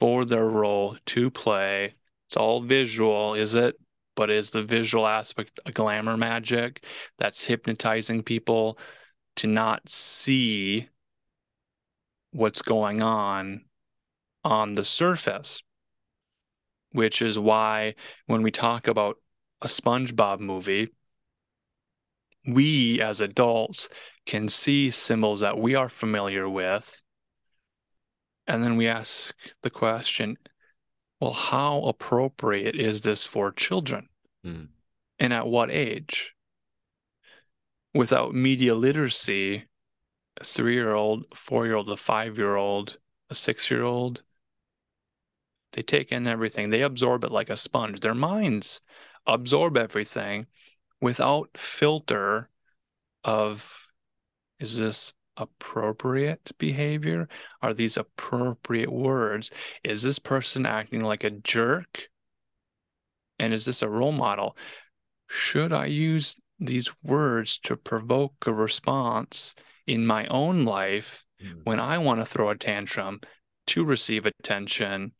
for 0.00 0.24
their 0.24 0.46
role 0.46 0.96
to 1.06 1.30
play. 1.30 1.94
It's 2.28 2.36
all 2.36 2.60
visual, 2.60 3.34
is 3.34 3.54
it? 3.54 3.76
But 4.14 4.30
is 4.30 4.50
the 4.50 4.62
visual 4.62 5.06
aspect 5.06 5.60
a 5.66 5.72
glamour 5.72 6.16
magic 6.16 6.84
that's 7.18 7.44
hypnotizing 7.44 8.22
people 8.22 8.78
to 9.36 9.46
not 9.46 9.88
see 9.88 10.88
what's 12.32 12.62
going 12.62 13.02
on 13.02 13.64
on 14.44 14.74
the 14.74 14.84
surface? 14.84 15.62
Which 16.90 17.22
is 17.22 17.38
why 17.38 17.94
when 18.26 18.42
we 18.42 18.50
talk 18.50 18.86
about 18.88 19.16
a 19.62 19.66
SpongeBob 19.66 20.40
movie 20.40 20.90
we 22.46 23.00
as 23.00 23.20
adults 23.20 23.88
can 24.26 24.48
see 24.48 24.90
symbols 24.90 25.40
that 25.40 25.58
we 25.58 25.74
are 25.74 25.88
familiar 25.88 26.48
with. 26.48 27.02
And 28.46 28.62
then 28.62 28.76
we 28.76 28.88
ask 28.88 29.34
the 29.62 29.70
question 29.70 30.36
well, 31.22 31.30
how 31.30 31.82
appropriate 31.82 32.74
is 32.74 33.02
this 33.02 33.22
for 33.22 33.52
children? 33.52 34.08
Mm. 34.44 34.66
And 35.20 35.32
at 35.32 35.46
what 35.46 35.70
age? 35.70 36.34
Without 37.94 38.34
media 38.34 38.74
literacy, 38.74 39.66
a 40.40 40.42
three 40.44 40.74
year 40.74 40.94
old, 40.94 41.26
four 41.32 41.64
year 41.64 41.76
old, 41.76 41.88
a 41.90 41.96
five 41.96 42.38
year 42.38 42.56
old, 42.56 42.98
a 43.30 43.36
six 43.36 43.70
year 43.70 43.84
old, 43.84 44.24
they 45.74 45.82
take 45.82 46.10
in 46.10 46.26
everything. 46.26 46.70
They 46.70 46.82
absorb 46.82 47.22
it 47.22 47.30
like 47.30 47.50
a 47.50 47.56
sponge. 47.56 48.00
Their 48.00 48.16
minds 48.16 48.80
absorb 49.24 49.76
everything 49.76 50.48
without 51.00 51.50
filter 51.56 52.50
of 53.22 53.86
is 54.58 54.76
this 54.76 55.12
appropriate 55.36 56.52
behavior? 56.58 57.28
Are 57.60 57.74
these 57.74 57.96
appropriate 57.96 58.92
words? 58.92 59.50
Is 59.84 60.02
this 60.02 60.18
person 60.18 60.66
acting 60.66 61.00
like 61.00 61.24
a 61.24 61.30
jerk? 61.30 62.08
And 63.38 63.52
is 63.52 63.64
this 63.64 63.82
a 63.82 63.88
role 63.88 64.12
model? 64.12 64.56
Should 65.28 65.72
I 65.72 65.86
use 65.86 66.36
these 66.58 66.90
words 67.02 67.58
to 67.60 67.76
provoke 67.76 68.46
a 68.46 68.52
response 68.52 69.54
in 69.86 70.06
my 70.06 70.26
own 70.26 70.64
life 70.64 71.24
mm. 71.42 71.60
when 71.64 71.80
I 71.80 71.98
want 71.98 72.20
to 72.20 72.26
throw 72.26 72.50
a 72.50 72.56
tantrum 72.56 73.20
to 73.68 73.84
receive 73.84 74.26
attention? 74.26 75.12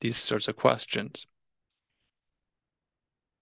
These 0.00 0.16
sorts 0.16 0.48
of 0.48 0.56
questions. 0.56 1.26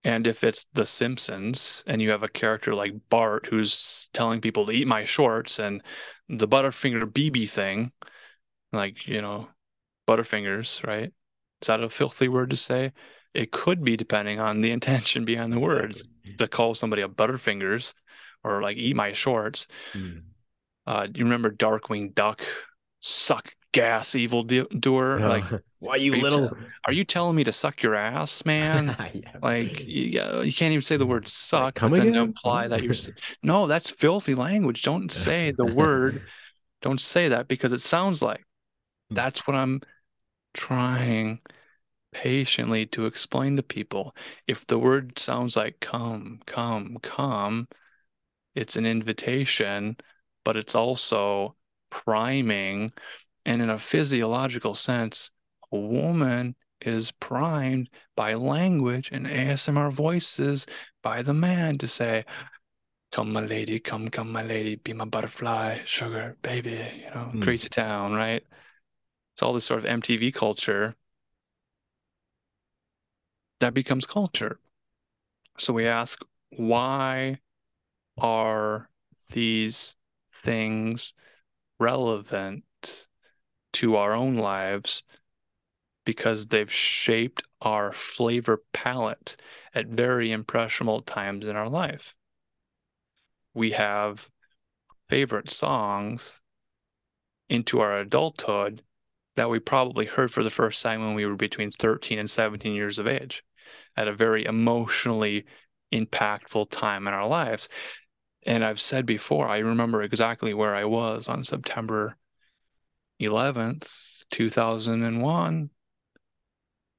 And 0.03 0.27
if 0.27 0.45
it's 0.45 0.67
The 0.73 0.87
Simpsons 0.87 1.85
and 1.87 2.01
you 2.01 2.11
have 2.11 2.23
a 2.23 2.29
character 2.29 2.75
like 2.75 2.95
Bart 3.11 3.47
who's 3.47 4.09
telling 4.13 4.41
people 4.41 4.67
to 4.67 4.73
eat 4.73 4.87
my 4.87 5.05
shorts 5.05 5.59
and 5.59 5.83
the 6.29 6.49
Butterfinger 6.49 7.05
BB 7.05 7.49
thing, 7.49 7.93
like, 8.73 9.07
you 9.07 9.21
know, 9.21 9.49
Butterfingers, 10.09 10.87
right? 10.87 11.13
Is 11.61 11.67
that 11.67 11.83
a 11.83 11.89
filthy 11.89 12.29
word 12.29 12.51
to 12.51 12.57
say? 12.57 12.93
It 13.35 13.53
could 13.53 13.85
be 13.85 13.97
depending 13.97 14.41
on 14.41 14.63
the 14.63 14.71
intention 14.73 15.25
behind 15.25 15.53
the 15.53 15.59
exactly. 15.59 15.83
words 15.83 16.05
to 16.39 16.49
call 16.49 16.75
somebody 16.75 17.03
a 17.03 17.09
Butterfingers 17.09 17.93
or 18.43 18.63
like 18.63 18.79
eat 18.79 18.97
my 18.97 19.13
shorts. 19.13 19.67
Mm. 19.93 20.23
Uh, 20.87 21.07
do 21.07 21.19
you 21.19 21.25
remember 21.25 21.51
Darkwing 21.51 22.15
Duck 22.15 22.43
suck 23.01 23.55
gas 23.73 24.15
evil 24.15 24.43
doer. 24.43 25.19
No. 25.19 25.29
Like, 25.29 25.45
why 25.79 25.97
you, 25.97 26.15
you 26.15 26.23
little? 26.23 26.51
are 26.87 26.93
you 26.93 27.05
telling 27.05 27.37
me 27.37 27.45
to 27.45 27.53
suck 27.53 27.83
your 27.83 27.95
ass, 27.95 28.45
man? 28.45 28.97
yeah. 29.15 29.37
Like, 29.43 29.87
you, 29.87 30.21
you 30.43 30.53
can't 30.53 30.73
even 30.73 30.83
say 30.83 30.97
the 30.97 31.07
word 31.07 31.29
suck, 31.29 31.77
Come 31.77 31.91
but 31.91 32.01
then 32.01 32.15
imply 32.15 32.69
that 32.69 32.83
you're. 32.83 32.95
no, 33.43 33.67
that's 33.67 33.91
filthy 33.91 34.35
language. 34.35 34.83
Don't 34.83 35.11
say 35.11 35.53
the 35.53 35.75
word. 35.75 36.23
Don't 36.83 37.01
say 37.01 37.29
that 37.29 37.49
because 37.49 37.73
it 37.73 37.83
sounds 37.83 38.23
like 38.23 38.45
hmm. 39.09 39.15
that's 39.15 39.47
what 39.47 39.57
I'm 39.57 39.81
trying 40.55 41.41
patiently 42.13 42.87
to 42.87 43.07
explain 43.07 43.57
to 43.57 43.63
people. 43.63 44.17
If 44.47 44.67
the 44.67 44.79
word 44.79 45.19
sounds 45.19 45.57
like 45.57 45.79
come, 45.81 46.41
come, 46.47 46.97
come, 47.03 47.69
it's 48.55 48.77
an 48.77 48.85
invitation, 48.85 49.97
but 50.45 50.57
it's 50.57 50.75
also 50.75 51.55
priming 51.91 52.93
and 53.45 53.63
in 53.63 53.71
a 53.71 53.79
physiological 53.79 54.75
sense, 54.75 55.31
a 55.73 55.79
woman 55.79 56.55
is 56.81 57.11
primed 57.13 57.91
by 58.17 58.35
language 58.35 59.11
and 59.13 59.27
ASMR 59.27 59.93
voices 59.93 60.67
by 61.03 61.23
the 61.23 61.35
man 61.35 61.79
to 61.79 61.89
say, 61.89 62.25
Come, 63.13 63.33
my 63.33 63.41
lady, 63.41 63.81
come, 63.81 64.09
come, 64.09 64.31
my 64.31 64.45
lady, 64.45 64.77
be 64.77 64.93
my 64.93 65.05
butterfly, 65.05 65.81
sugar, 65.85 66.37
baby, 66.43 66.81
you 66.97 67.11
know, 67.11 67.33
mm. 67.35 67.43
crazy 67.43 67.69
town, 67.69 68.13
right? 68.13 68.45
It's 69.35 69.43
all 69.43 69.53
this 69.53 69.65
sort 69.65 69.85
of 69.85 70.01
MTV 70.01 70.33
culture 70.33 70.95
that 73.59 73.75
becomes 73.75 74.07
culture. 74.07 74.61
So 75.59 75.73
we 75.73 75.89
ask, 75.89 76.23
why 76.51 77.41
are 78.17 78.89
these 79.33 79.97
things 80.33 81.13
relevant 81.81 82.65
to 83.75 83.97
our 83.97 84.13
own 84.13 84.37
lives 84.37 85.03
because 86.05 86.47
they've 86.47 86.73
shaped 86.73 87.43
our 87.61 87.93
flavor 87.93 88.63
palette 88.73 89.37
at 89.75 89.87
very 89.87 90.33
impressionable 90.33 91.03
times 91.03 91.45
in 91.45 91.57
our 91.57 91.69
life. 91.69 92.15
We 93.55 93.73
have 93.73 94.29
favorite 95.09 95.51
songs 95.51 96.41
into 97.49 97.81
our 97.81 97.99
adulthood 97.99 98.83
that 99.37 99.51
we 99.51 99.59
probably 99.59 100.07
heard 100.07 100.33
for 100.33 100.43
the 100.43 100.51
first 100.51 100.83
time 100.83 101.01
when 101.01 101.15
we 101.15 101.27
were 101.27 101.37
between 101.37 101.71
13 101.73 102.19
and 102.19 102.31
17 102.31 102.73
years 102.73 102.99
of 102.99 103.07
age 103.07 103.43
at 103.97 104.09
a 104.09 104.15
very 104.15 104.45
emotionally 104.45 105.45
impactful 105.93 106.71
time 106.71 107.07
in 107.07 107.15
our 107.15 107.27
lives. 107.27 107.69
And 108.47 108.65
I've 108.65 108.81
said 108.81 109.07
before, 109.07 109.49
I 109.49 109.59
remember 109.59 110.03
exactly 110.03 110.55
where 110.55 110.75
I 110.75 110.85
was 110.85 111.29
on 111.29 111.45
September 111.45 112.17
11th, 113.21 114.25
2001. 114.31 115.71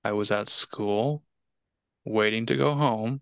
I 0.03 0.11
was 0.11 0.31
at 0.31 0.49
school 0.49 1.23
waiting 2.05 2.45
to 2.47 2.55
go 2.55 2.73
home 2.73 3.21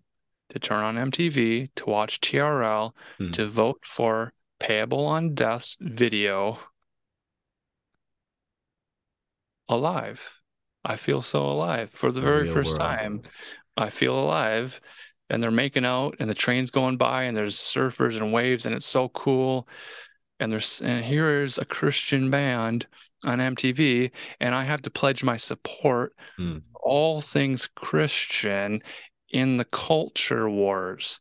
to 0.50 0.58
turn 0.58 0.82
on 0.82 1.10
MTV 1.10 1.70
to 1.76 1.86
watch 1.86 2.20
TRL 2.20 2.92
hmm. 3.18 3.30
to 3.32 3.46
vote 3.46 3.80
for 3.82 4.32
Payable 4.58 5.06
on 5.06 5.34
Death's 5.34 5.76
video 5.80 6.58
alive. 9.68 10.40
I 10.84 10.96
feel 10.96 11.22
so 11.22 11.46
alive 11.46 11.90
for 11.92 12.10
the, 12.10 12.20
the 12.20 12.26
very 12.26 12.48
first 12.48 12.78
world. 12.78 12.80
time. 12.80 13.22
I 13.76 13.90
feel 13.90 14.18
alive 14.18 14.80
and 15.30 15.42
they're 15.42 15.50
making 15.50 15.84
out 15.84 16.16
and 16.18 16.28
the 16.28 16.34
train's 16.34 16.70
going 16.70 16.96
by 16.96 17.24
and 17.24 17.36
there's 17.36 17.56
surfers 17.56 18.16
and 18.16 18.32
waves 18.32 18.66
and 18.66 18.74
it's 18.74 18.86
so 18.86 19.08
cool 19.10 19.68
and 20.40 20.52
there's 20.52 20.80
and 20.80 21.04
here's 21.04 21.58
a 21.58 21.64
christian 21.64 22.30
band 22.30 22.86
on 23.24 23.38
mtv 23.38 24.10
and 24.40 24.54
i 24.54 24.64
have 24.64 24.82
to 24.82 24.90
pledge 24.90 25.22
my 25.22 25.36
support 25.36 26.14
hmm. 26.36 26.58
all 26.82 27.20
things 27.20 27.68
christian 27.74 28.82
in 29.30 29.56
the 29.56 29.64
culture 29.66 30.50
wars 30.50 31.20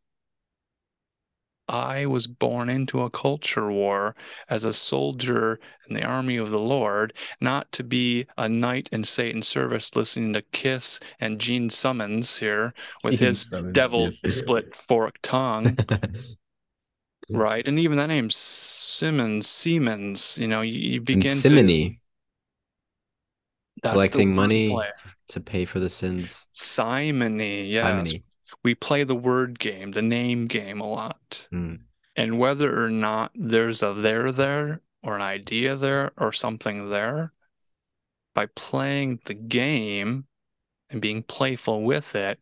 I 1.69 2.07
was 2.07 2.25
born 2.25 2.67
into 2.67 3.03
a 3.03 3.11
culture 3.11 3.71
war 3.71 4.15
as 4.49 4.63
a 4.63 4.73
soldier 4.73 5.59
in 5.87 5.95
the 5.95 6.03
army 6.03 6.37
of 6.37 6.49
the 6.49 6.59
Lord, 6.59 7.13
not 7.39 7.71
to 7.73 7.83
be 7.83 8.25
a 8.39 8.49
knight 8.49 8.89
in 8.91 9.03
Satan's 9.03 9.47
service 9.47 9.95
listening 9.95 10.33
to 10.33 10.41
Kiss 10.51 10.99
and 11.19 11.39
Gene 11.39 11.69
Simmons 11.69 12.37
here 12.37 12.73
with 13.03 13.19
Gene 13.19 13.27
his 13.27 13.49
Simmons, 13.49 13.73
devil 13.75 14.09
yes. 14.23 14.35
split 14.35 14.75
fork 14.87 15.19
tongue. 15.21 15.77
right. 17.29 17.67
And 17.67 17.79
even 17.79 17.97
that 17.97 18.07
name, 18.07 18.29
Simmons, 18.29 19.47
Siemens, 19.47 20.37
you 20.37 20.47
know, 20.47 20.61
you, 20.61 20.79
you 20.79 21.01
begin 21.01 21.35
Simony. 21.35 21.89
to. 23.81 23.91
Collecting 23.91 24.35
money 24.35 24.77
to 25.29 25.39
pay 25.39 25.63
for 25.63 25.79
the 25.79 25.89
sins. 25.89 26.47
Simony, 26.51 27.67
yes. 27.67 27.85
Simony 27.85 28.23
we 28.63 28.75
play 28.75 29.03
the 29.03 29.15
word 29.15 29.59
game, 29.59 29.91
the 29.91 30.01
name 30.01 30.47
game 30.47 30.81
a 30.81 30.89
lot. 30.89 31.47
Mm. 31.53 31.79
And 32.15 32.39
whether 32.39 32.83
or 32.83 32.89
not 32.89 33.31
there's 33.35 33.81
a 33.81 33.93
there 33.93 34.31
there 34.31 34.81
or 35.03 35.15
an 35.15 35.21
idea 35.21 35.75
there 35.75 36.11
or 36.17 36.33
something 36.33 36.89
there, 36.89 37.31
by 38.35 38.47
playing 38.55 39.19
the 39.25 39.33
game 39.33 40.25
and 40.89 41.01
being 41.01 41.23
playful 41.23 41.83
with 41.83 42.15
it, 42.15 42.39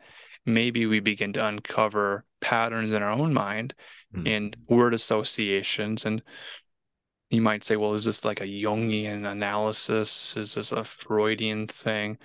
maybe 0.47 0.85
we 0.85 0.99
begin 0.99 1.33
to 1.33 1.45
uncover 1.45 2.25
patterns 2.39 2.93
in 2.93 3.03
our 3.03 3.11
own 3.11 3.33
mind 3.33 3.73
mm. 4.15 4.27
and 4.27 4.55
word 4.67 4.93
associations. 4.93 6.05
And 6.05 6.23
you 7.29 7.41
might 7.41 7.63
say, 7.63 7.75
well, 7.75 7.93
is 7.93 8.05
this 8.05 8.23
like 8.23 8.39
a 8.39 8.45
Jungian 8.45 9.29
analysis? 9.29 10.35
Is 10.37 10.55
this 10.55 10.71
a 10.71 10.85
Freudian 10.85 11.67
thing? 11.67 12.17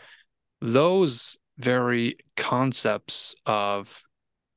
Those 0.60 1.36
very 1.58 2.18
concepts 2.36 3.34
of 3.44 4.04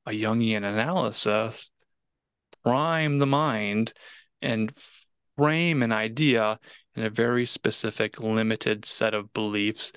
a 0.06 0.12
Jungian 0.12 0.58
analysis 0.58 1.70
prime 2.62 3.18
the 3.18 3.26
mind 3.26 3.92
and 4.40 4.72
frame 5.36 5.82
an 5.82 5.92
idea 5.92 6.58
in 6.94 7.04
a 7.04 7.10
very 7.10 7.46
specific, 7.46 8.20
limited 8.20 8.84
set 8.84 9.14
of 9.14 9.32
beliefs, 9.32 9.92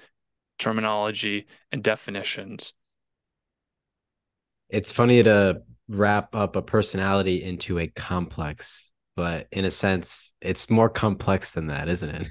terminology, 0.57 1.45
and 1.71 1.83
definitions. 1.83 2.73
It's 4.69 4.91
funny 4.91 5.23
to 5.23 5.61
wrap 5.87 6.35
up 6.35 6.55
a 6.55 6.61
personality 6.61 7.43
into 7.43 7.79
a 7.79 7.87
complex, 7.87 8.91
but 9.15 9.47
in 9.51 9.65
a 9.65 9.71
sense, 9.71 10.33
it's 10.41 10.69
more 10.69 10.89
complex 10.89 11.53
than 11.53 11.67
that, 11.67 11.89
isn't 11.89 12.09
it? 12.09 12.27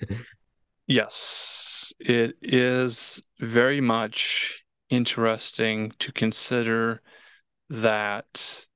yes, 0.86 1.92
it 1.98 2.36
is 2.40 3.20
very 3.40 3.80
much 3.80 4.62
interesting 4.90 5.92
to 5.98 6.12
consider 6.12 7.02
that 7.70 8.66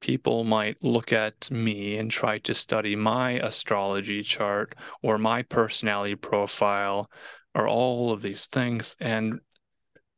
people 0.00 0.44
might 0.44 0.76
look 0.82 1.12
at 1.12 1.50
me 1.50 1.96
and 1.96 2.10
try 2.10 2.38
to 2.38 2.54
study 2.54 2.94
my 2.94 3.32
astrology 3.32 4.22
chart 4.22 4.74
or 5.02 5.18
my 5.18 5.42
personality 5.42 6.14
profile 6.14 7.10
or 7.54 7.66
all 7.66 8.12
of 8.12 8.22
these 8.22 8.46
things. 8.46 8.94
And 9.00 9.40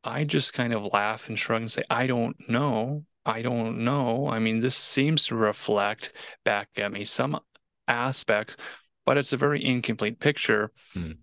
I 0.04 0.24
just 0.24 0.52
kind 0.52 0.72
of 0.72 0.92
laugh 0.92 1.28
and 1.28 1.38
shrug 1.38 1.62
and 1.62 1.72
say, 1.72 1.82
I 1.90 2.06
don't 2.06 2.36
know. 2.48 3.04
I 3.26 3.42
don't 3.42 3.84
know. 3.84 4.28
I 4.28 4.38
mean, 4.38 4.60
this 4.60 4.76
seems 4.76 5.26
to 5.26 5.34
reflect 5.34 6.12
back 6.44 6.68
at 6.76 6.92
me 6.92 7.04
some 7.04 7.38
aspects, 7.86 8.56
but 9.04 9.18
it's 9.18 9.32
a 9.32 9.36
very 9.36 9.64
incomplete 9.64 10.20
picture. 10.20 10.70
Mm. 10.96 11.16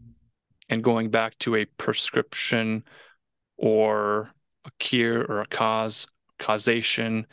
And 0.69 0.83
going 0.83 1.09
back 1.09 1.37
to 1.39 1.55
a 1.55 1.65
prescription 1.65 2.83
or 3.57 4.31
a 4.65 4.71
cure 4.79 5.23
or 5.23 5.41
a 5.41 5.47
cause, 5.47 6.07
causation. 6.39 7.27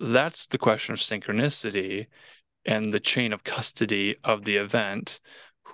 That's 0.00 0.46
the 0.46 0.58
question 0.58 0.94
of 0.94 1.00
synchronicity 1.00 2.06
and 2.64 2.92
the 2.92 3.00
chain 3.00 3.32
of 3.32 3.44
custody 3.44 4.16
of 4.24 4.44
the 4.44 4.56
event. 4.56 5.20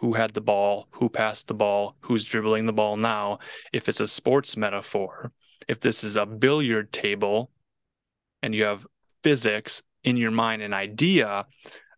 Who 0.01 0.13
had 0.13 0.33
the 0.33 0.41
ball? 0.41 0.87
Who 0.93 1.09
passed 1.09 1.49
the 1.49 1.55
ball? 1.55 1.97
Who's 2.01 2.25
dribbling 2.25 2.67
the 2.67 2.73
ball 2.73 2.97
now? 2.97 3.41
If 3.73 3.89
it's 3.89 3.99
a 3.99 4.07
sports 4.07 4.57
metaphor, 4.57 5.33
if 5.67 5.81
this 5.81 6.05
is 6.05 6.17
a 6.17 6.25
billiard 6.25 6.93
table 6.93 7.51
and 8.41 8.55
you 8.55 8.65
have 8.65 8.87
physics 9.25 9.83
in 10.05 10.17
your 10.17 10.31
mind, 10.31 10.63
an 10.63 10.73
idea 10.73 11.47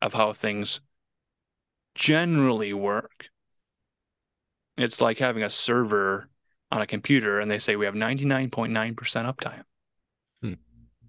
of 0.00 0.14
how 0.14 0.32
things 0.32 0.80
generally 1.94 2.72
work, 2.72 3.26
it's 4.78 5.02
like 5.02 5.18
having 5.18 5.42
a 5.42 5.50
server 5.50 6.30
on 6.72 6.80
a 6.80 6.86
computer 6.86 7.38
and 7.38 7.50
they 7.50 7.58
say 7.58 7.76
we 7.76 7.84
have 7.84 7.94
99.9% 7.94 8.94
uptime. 8.94 9.64
Hmm. 10.40 10.54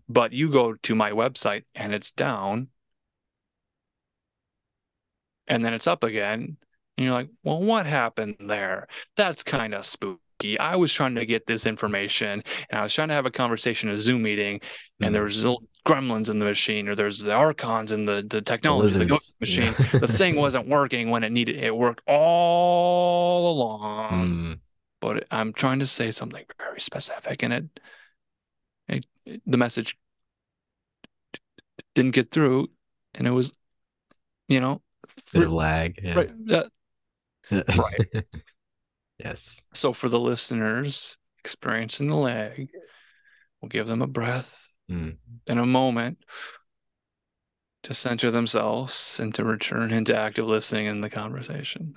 But 0.10 0.34
you 0.34 0.50
go 0.50 0.74
to 0.74 0.96
my 0.96 1.12
website 1.12 1.64
and 1.74 1.94
it's 1.94 2.12
down 2.12 2.68
and 5.48 5.64
then 5.64 5.74
it's 5.74 5.88
up 5.88 6.04
again. 6.04 6.58
And 7.02 7.06
you're 7.08 7.16
like, 7.16 7.30
well, 7.44 7.60
what 7.60 7.88
happened 7.88 8.36
there? 8.40 8.88
That's 9.18 9.42
kind 9.42 9.74
of 9.74 9.86
spooky. 9.86 10.60
I 10.60 10.76
was 10.76 10.94
trying 10.94 11.16
to 11.16 11.26
get 11.26 11.48
this 11.48 11.66
information 11.66 12.44
and 12.70 12.80
I 12.80 12.84
was 12.84 12.94
trying 12.94 13.08
to 13.08 13.16
have 13.16 13.26
a 13.26 13.32
conversation, 13.32 13.90
a 13.90 13.98
Zoom 13.98 14.22
meeting, 14.22 14.62
and 15.00 15.10
hmm. 15.10 15.14
there 15.14 15.24
was 15.24 15.38
little 15.38 15.64
gremlins 15.88 16.30
in 16.30 16.38
the 16.38 16.46
machine 16.46 16.88
or 16.88 16.96
there's 16.96 17.20
the 17.20 17.34
archons 17.34 17.92
in 17.92 18.06
the, 18.06 18.24
the 18.30 18.40
technology, 18.40 19.00
the, 19.00 19.06
the 19.06 19.20
machine. 19.40 19.74
Yeah. 19.80 20.00
the 20.00 20.08
thing 20.08 20.36
wasn't 20.36 20.68
working 20.68 21.10
when 21.10 21.24
it 21.24 21.32
needed 21.32 21.56
it 21.56 21.76
worked 21.76 22.02
all 22.08 23.52
along. 23.52 24.10
Hmm 24.10 24.54
but 25.02 25.26
I'm 25.32 25.52
trying 25.52 25.80
to 25.80 25.88
say 25.88 26.12
something 26.12 26.46
very 26.60 26.80
specific, 26.80 27.42
and 27.42 27.54
it, 27.54 27.80
it, 28.88 29.06
it 29.26 29.42
the 29.48 29.58
message 29.58 29.98
didn't 31.96 32.12
get 32.12 32.30
through, 32.30 32.70
and 33.16 33.28
it 33.28 33.32
was, 33.32 33.52
you 34.48 34.62
know, 34.62 34.82
bit 35.34 35.44
of 35.44 35.52
lag, 35.52 36.00
yeah. 36.02 36.14
right? 36.14 36.32
Right. 37.52 38.26
yes. 39.20 39.66
So 39.74 39.94
for 39.94 40.10
the 40.10 40.20
listeners 40.20 41.18
experiencing 41.40 42.08
the 42.08 42.16
lag, 42.16 42.70
we'll 43.62 43.70
give 43.70 43.88
them 43.88 44.02
a 44.02 44.08
breath 44.08 44.70
mm. 44.90 45.18
and 45.48 45.60
a 45.60 45.66
moment 45.66 46.20
to 47.84 47.94
center 47.94 48.30
themselves 48.30 49.20
and 49.20 49.34
to 49.36 49.44
return 49.44 49.92
into 49.92 50.16
active 50.16 50.46
listening 50.46 50.86
in 50.86 51.02
the 51.02 51.10
conversation 51.10 51.96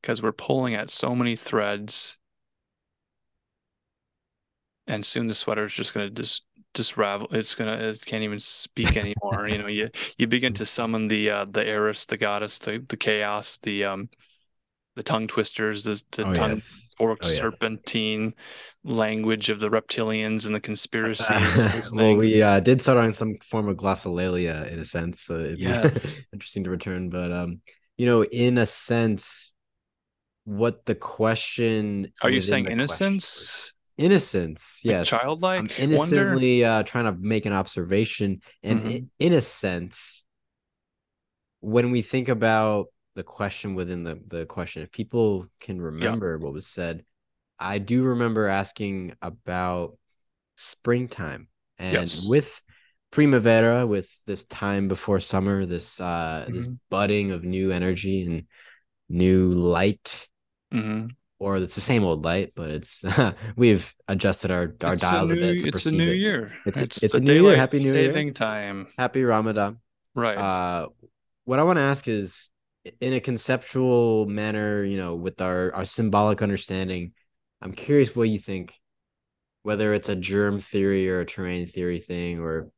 because 0.00 0.22
we're 0.22 0.32
pulling 0.32 0.74
at 0.74 0.88
so 0.88 1.14
many 1.14 1.36
threads 1.36 2.16
and 4.86 5.04
soon 5.04 5.26
the 5.26 5.34
sweater 5.34 5.64
is 5.64 5.74
just 5.74 5.92
going 5.92 6.06
to 6.06 6.14
just 6.14 6.45
just 6.76 6.96
ravel 6.96 7.26
it's 7.30 7.54
gonna 7.54 7.72
it 7.72 8.04
can't 8.04 8.22
even 8.22 8.38
speak 8.38 8.96
anymore 8.96 9.48
you 9.48 9.58
know 9.58 9.66
you 9.66 9.88
you 10.18 10.26
begin 10.26 10.52
to 10.52 10.66
summon 10.66 11.08
the 11.08 11.30
uh 11.30 11.46
the 11.50 11.66
eris 11.66 12.04
the 12.06 12.16
goddess 12.16 12.58
the, 12.58 12.84
the 12.88 12.96
chaos 12.96 13.58
the 13.62 13.84
um 13.84 14.08
the 14.94 15.02
tongue 15.02 15.26
twisters 15.26 15.82
the, 15.82 16.00
the 16.12 16.26
oh, 16.26 16.34
tongue 16.34 16.50
yes. 16.50 16.94
orc 16.98 17.18
oh, 17.22 17.26
serpentine 17.26 18.34
yes. 18.84 18.94
language 18.94 19.48
of 19.50 19.58
the 19.58 19.68
reptilians 19.68 20.46
and 20.46 20.54
the 20.54 20.60
conspiracy 20.60 21.34
well 21.94 22.14
we 22.14 22.42
uh 22.42 22.60
did 22.60 22.80
start 22.80 22.98
on 22.98 23.12
some 23.12 23.36
form 23.42 23.68
of 23.68 23.76
glossolalia 23.76 24.70
in 24.70 24.78
a 24.78 24.84
sense 24.84 25.22
so 25.22 25.36
it'd 25.38 25.58
yes. 25.58 26.04
be 26.04 26.24
interesting 26.32 26.64
to 26.64 26.70
return 26.70 27.08
but 27.08 27.32
um 27.32 27.60
you 27.96 28.06
know 28.06 28.22
in 28.24 28.58
a 28.58 28.66
sense 28.66 29.52
what 30.44 30.84
the 30.84 30.94
question 30.94 32.12
are 32.22 32.30
you 32.30 32.42
saying 32.42 32.66
innocence 32.66 33.72
innocence 33.98 34.80
yes 34.84 35.10
like 35.10 35.20
childlike 35.20 35.60
I'm 35.60 35.70
innocently 35.78 36.64
uh 36.64 36.82
trying 36.82 37.04
to 37.04 37.12
make 37.12 37.46
an 37.46 37.52
observation 37.52 38.40
and 38.62 38.80
mm-hmm. 38.80 38.90
in, 38.90 39.10
in 39.18 39.32
a 39.32 39.40
sense 39.40 40.24
when 41.60 41.90
we 41.90 42.02
think 42.02 42.28
about 42.28 42.86
the 43.14 43.22
question 43.22 43.74
within 43.74 44.02
the 44.04 44.20
the 44.26 44.44
question 44.44 44.82
if 44.82 44.92
people 44.92 45.46
can 45.60 45.80
remember 45.80 46.36
yeah. 46.38 46.44
what 46.44 46.52
was 46.52 46.66
said 46.66 47.04
i 47.58 47.78
do 47.78 48.04
remember 48.04 48.46
asking 48.46 49.14
about 49.22 49.96
springtime. 50.56 51.48
And 51.78 52.10
yes. 52.10 52.26
with 52.26 52.62
primavera, 53.10 53.86
with 53.86 54.10
this 54.26 54.44
time 54.46 54.88
before 54.88 55.20
summer, 55.20 55.66
this 55.66 56.00
uh 56.00 56.44
mm-hmm. 56.44 56.54
this 56.54 56.68
budding 56.90 57.32
of 57.32 57.44
new 57.44 57.70
energy 57.70 58.22
and 58.22 58.44
new 59.08 59.52
light. 59.52 60.26
Mm-hmm. 60.72 61.06
Or 61.38 61.58
it's 61.58 61.74
the 61.74 61.82
same 61.82 62.02
old 62.02 62.24
light, 62.24 62.52
but 62.56 62.70
it's 62.70 63.04
we've 63.56 63.94
adjusted 64.08 64.50
our 64.50 64.74
our 64.82 64.94
it's 64.94 65.02
dials 65.02 65.30
a, 65.30 65.34
new, 65.34 65.42
a 65.42 65.54
bit. 65.54 65.74
it's 65.74 65.86
a 65.86 65.90
new 65.90 66.10
it. 66.10 66.16
year. 66.16 66.52
It's 66.64 66.80
it's, 66.80 67.02
it's 67.02 67.14
a 67.14 67.20
new 67.20 67.46
year. 67.46 67.56
Happy 67.56 67.78
New 67.78 67.90
saving 67.90 68.28
Year. 68.28 68.34
time. 68.34 68.86
Happy 68.98 69.22
Ramadan. 69.22 69.78
Right. 70.14 70.38
Uh, 70.38 70.88
what 71.44 71.58
I 71.58 71.62
want 71.64 71.76
to 71.76 71.82
ask 71.82 72.08
is, 72.08 72.48
in 73.00 73.12
a 73.12 73.20
conceptual 73.20 74.24
manner, 74.24 74.82
you 74.82 74.96
know, 74.96 75.14
with 75.14 75.42
our 75.42 75.74
our 75.74 75.84
symbolic 75.84 76.40
understanding, 76.40 77.12
I'm 77.60 77.72
curious 77.72 78.16
what 78.16 78.30
you 78.30 78.38
think 78.38 78.72
whether 79.66 79.92
it's 79.94 80.08
a 80.08 80.14
germ 80.14 80.60
theory 80.60 81.10
or 81.10 81.18
a 81.18 81.26
terrain 81.26 81.66
theory 81.66 81.98
thing, 81.98 82.38
or 82.38 82.70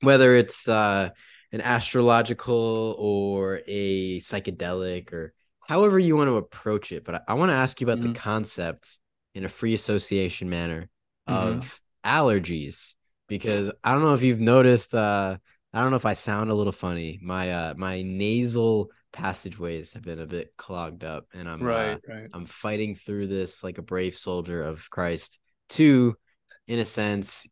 whether 0.00 0.34
it's 0.34 0.68
uh, 0.68 1.08
an 1.52 1.60
astrological 1.60 2.96
or 2.98 3.60
a 3.68 4.18
psychedelic, 4.18 5.12
or 5.12 5.32
however 5.66 5.98
you 5.98 6.16
want 6.16 6.28
to 6.28 6.36
approach 6.36 6.92
it. 6.92 7.04
But 7.04 7.16
I, 7.16 7.20
I 7.28 7.34
want 7.34 7.50
to 7.50 7.54
ask 7.54 7.80
you 7.80 7.86
about 7.86 7.98
mm-hmm. 7.98 8.12
the 8.12 8.18
concept 8.18 8.98
in 9.34 9.44
a 9.44 9.48
free 9.48 9.74
association 9.74 10.48
manner 10.48 10.88
mm-hmm. 11.28 11.58
of 11.58 11.80
allergies, 12.04 12.94
because 13.28 13.72
I 13.82 13.92
don't 13.92 14.02
know 14.02 14.14
if 14.14 14.22
you've 14.22 14.40
noticed. 14.40 14.94
Uh, 14.94 15.36
I 15.72 15.80
don't 15.80 15.90
know 15.90 15.96
if 15.96 16.06
I 16.06 16.12
sound 16.12 16.50
a 16.50 16.54
little 16.54 16.72
funny. 16.72 17.18
My 17.20 17.50
uh, 17.50 17.74
my 17.76 18.02
nasal 18.02 18.90
passageways 19.14 19.92
have 19.92 20.02
been 20.02 20.18
a 20.18 20.26
bit 20.26 20.52
clogged 20.56 21.04
up 21.04 21.26
and 21.32 21.48
I'm 21.48 21.62
right, 21.62 21.94
uh, 21.94 21.98
right. 22.12 22.28
I'm 22.34 22.46
fighting 22.46 22.96
through 22.96 23.28
this 23.28 23.62
like 23.62 23.78
a 23.78 23.82
brave 23.82 24.16
soldier 24.16 24.62
of 24.62 24.90
Christ 24.90 25.38
to 25.70 26.16
in 26.66 26.80
a 26.80 26.84
sense 26.84 27.46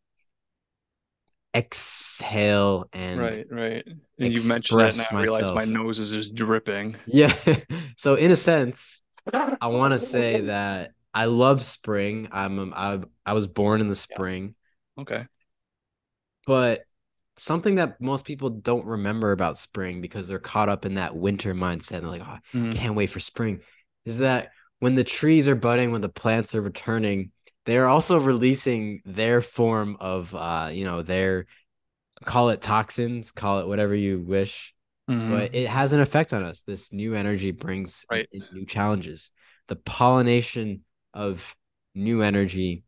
exhale 1.54 2.88
and 2.92 3.20
right 3.20 3.46
right. 3.50 3.86
And 4.18 4.32
you 4.32 4.42
mentioned 4.44 4.80
that 4.80 4.94
and 4.94 5.18
i 5.18 5.22
realize 5.22 5.52
my 5.52 5.64
nose 5.64 5.98
is 5.98 6.10
just 6.10 6.34
dripping. 6.34 6.96
Yeah. 7.06 7.32
So 7.96 8.14
in 8.14 8.30
a 8.30 8.36
sense 8.36 9.02
i 9.32 9.68
want 9.68 9.92
to 9.92 9.98
say 9.98 10.42
that 10.42 10.92
i 11.14 11.26
love 11.26 11.62
spring. 11.62 12.28
I'm 12.32 12.72
I, 12.74 13.00
I 13.24 13.34
was 13.34 13.46
born 13.46 13.80
in 13.80 13.88
the 13.88 13.96
spring. 13.96 14.54
Okay. 14.98 15.26
But 16.46 16.82
something 17.36 17.76
that 17.76 18.00
most 18.00 18.24
people 18.24 18.50
don't 18.50 18.86
remember 18.86 19.32
about 19.32 19.58
spring 19.58 20.00
because 20.00 20.28
they're 20.28 20.38
caught 20.38 20.68
up 20.68 20.84
in 20.84 20.94
that 20.94 21.16
winter 21.16 21.54
mindset 21.54 21.96
and 21.96 22.04
they're 22.04 22.10
like 22.10 22.26
oh, 22.26 22.38
mm. 22.54 22.74
can't 22.74 22.94
wait 22.94 23.08
for 23.08 23.20
spring 23.20 23.60
is 24.04 24.18
that 24.18 24.50
when 24.80 24.94
the 24.94 25.04
trees 25.04 25.48
are 25.48 25.54
budding 25.54 25.90
when 25.90 26.00
the 26.00 26.08
plants 26.08 26.54
are 26.54 26.60
returning 26.60 27.30
they're 27.64 27.88
also 27.88 28.18
releasing 28.18 29.00
their 29.04 29.40
form 29.40 29.96
of 30.00 30.34
uh 30.34 30.68
you 30.72 30.84
know 30.84 31.02
their 31.02 31.46
call 32.24 32.50
it 32.50 32.60
toxins 32.60 33.30
call 33.30 33.60
it 33.60 33.66
whatever 33.66 33.94
you 33.94 34.20
wish 34.20 34.74
mm-hmm. 35.10 35.30
but 35.30 35.54
it 35.54 35.68
has 35.68 35.92
an 35.92 36.00
effect 36.00 36.32
on 36.32 36.44
us 36.44 36.62
this 36.62 36.92
new 36.92 37.14
energy 37.14 37.50
brings 37.50 38.04
right. 38.10 38.28
new 38.52 38.64
challenges 38.66 39.30
the 39.68 39.76
pollination 39.76 40.84
of 41.14 41.54
new 41.94 42.22
energy 42.22 42.84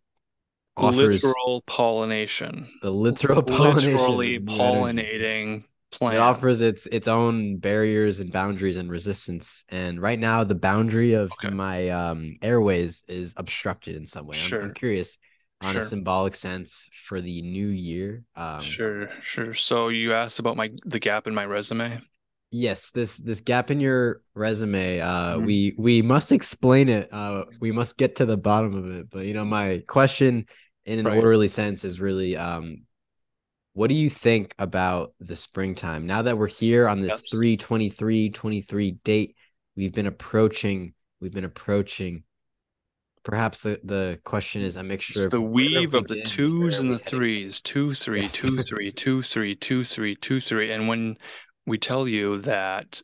offers 0.76 1.22
literal 1.22 1.62
pollination 1.66 2.68
the 2.82 2.90
literal 2.90 3.42
pollination 3.42 3.92
literally 3.92 4.38
pollinating 4.40 5.64
plant. 5.98 6.16
It 6.16 6.20
offers 6.20 6.60
its 6.60 6.86
its 6.86 7.08
own 7.08 7.58
barriers 7.58 8.20
and 8.20 8.32
boundaries 8.32 8.76
and 8.76 8.90
resistance. 8.90 9.64
And 9.68 10.00
right 10.00 10.18
now, 10.18 10.44
the 10.44 10.54
boundary 10.54 11.14
of 11.14 11.32
okay. 11.32 11.50
my 11.50 11.88
um, 11.90 12.34
airways 12.42 13.04
is 13.08 13.34
obstructed 13.36 13.96
in 13.96 14.06
some 14.06 14.26
way. 14.26 14.36
Sure. 14.36 14.60
I'm, 14.60 14.68
I'm 14.68 14.74
curious 14.74 15.18
on 15.60 15.72
sure. 15.72 15.82
a 15.82 15.84
symbolic 15.84 16.36
sense 16.36 16.88
for 16.92 17.20
the 17.20 17.42
new 17.42 17.68
year. 17.68 18.24
Um, 18.36 18.62
sure, 18.62 19.08
sure. 19.22 19.54
So 19.54 19.88
you 19.88 20.12
asked 20.12 20.38
about 20.38 20.56
my 20.56 20.70
the 20.84 20.98
gap 20.98 21.26
in 21.26 21.34
my 21.34 21.46
resume. 21.46 22.02
Yes, 22.50 22.90
this 22.90 23.16
this 23.16 23.40
gap 23.40 23.70
in 23.70 23.80
your 23.80 24.20
resume. 24.34 25.00
Uh, 25.00 25.36
mm-hmm. 25.36 25.44
we 25.44 25.74
we 25.76 26.02
must 26.02 26.32
explain 26.32 26.88
it. 26.88 27.08
Uh, 27.12 27.44
we 27.60 27.72
must 27.72 27.98
get 27.98 28.16
to 28.16 28.26
the 28.26 28.36
bottom 28.36 28.74
of 28.74 28.90
it. 28.94 29.10
But 29.10 29.26
you 29.26 29.34
know, 29.34 29.44
my 29.44 29.82
question 29.88 30.46
in 30.84 30.98
an 30.98 31.06
right. 31.06 31.16
orderly 31.16 31.48
sense 31.48 31.84
is 31.84 32.00
really 32.00 32.36
um 32.36 32.84
what 33.74 33.88
do 33.88 33.94
you 33.94 34.08
think 34.08 34.54
about 34.58 35.12
the 35.20 35.36
springtime? 35.36 36.06
Now 36.06 36.22
that 36.22 36.38
we're 36.38 36.48
here 36.48 36.88
on 36.88 37.00
this 37.00 37.10
yes. 37.10 37.28
323 37.30 38.30
23 38.30 38.90
date 39.04 39.36
we've 39.76 39.92
been 39.92 40.06
approaching 40.06 40.94
we've 41.20 41.34
been 41.34 41.44
approaching. 41.44 42.24
Perhaps 43.22 43.62
the, 43.62 43.80
the 43.82 44.18
question 44.24 44.60
is 44.60 44.76
a 44.76 44.82
mixture 44.82 45.12
it's 45.14 45.24
of 45.24 45.30
the 45.30 45.40
weave 45.40 45.94
of 45.94 46.06
the 46.08 46.22
twos 46.22 46.78
and 46.78 46.90
the 46.90 46.98
threes. 46.98 47.62
Two 47.62 47.94
three 47.94 48.22
yes. 48.22 48.32
two 48.32 48.62
three 48.62 48.92
two 48.92 49.22
three 49.22 49.54
two 49.54 49.82
three 49.82 50.14
two 50.14 50.40
three. 50.40 50.72
And 50.72 50.88
when 50.88 51.16
we 51.66 51.78
tell 51.78 52.06
you 52.06 52.42
that 52.42 53.00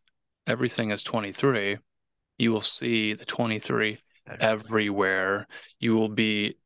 everything 0.46 0.90
is 0.90 1.02
23 1.02 1.78
you 2.40 2.52
will 2.52 2.62
see 2.62 3.12
the 3.12 3.26
23 3.26 3.98
everywhere. 4.40 5.46
You 5.78 5.94
will 5.94 6.08
be 6.08 6.56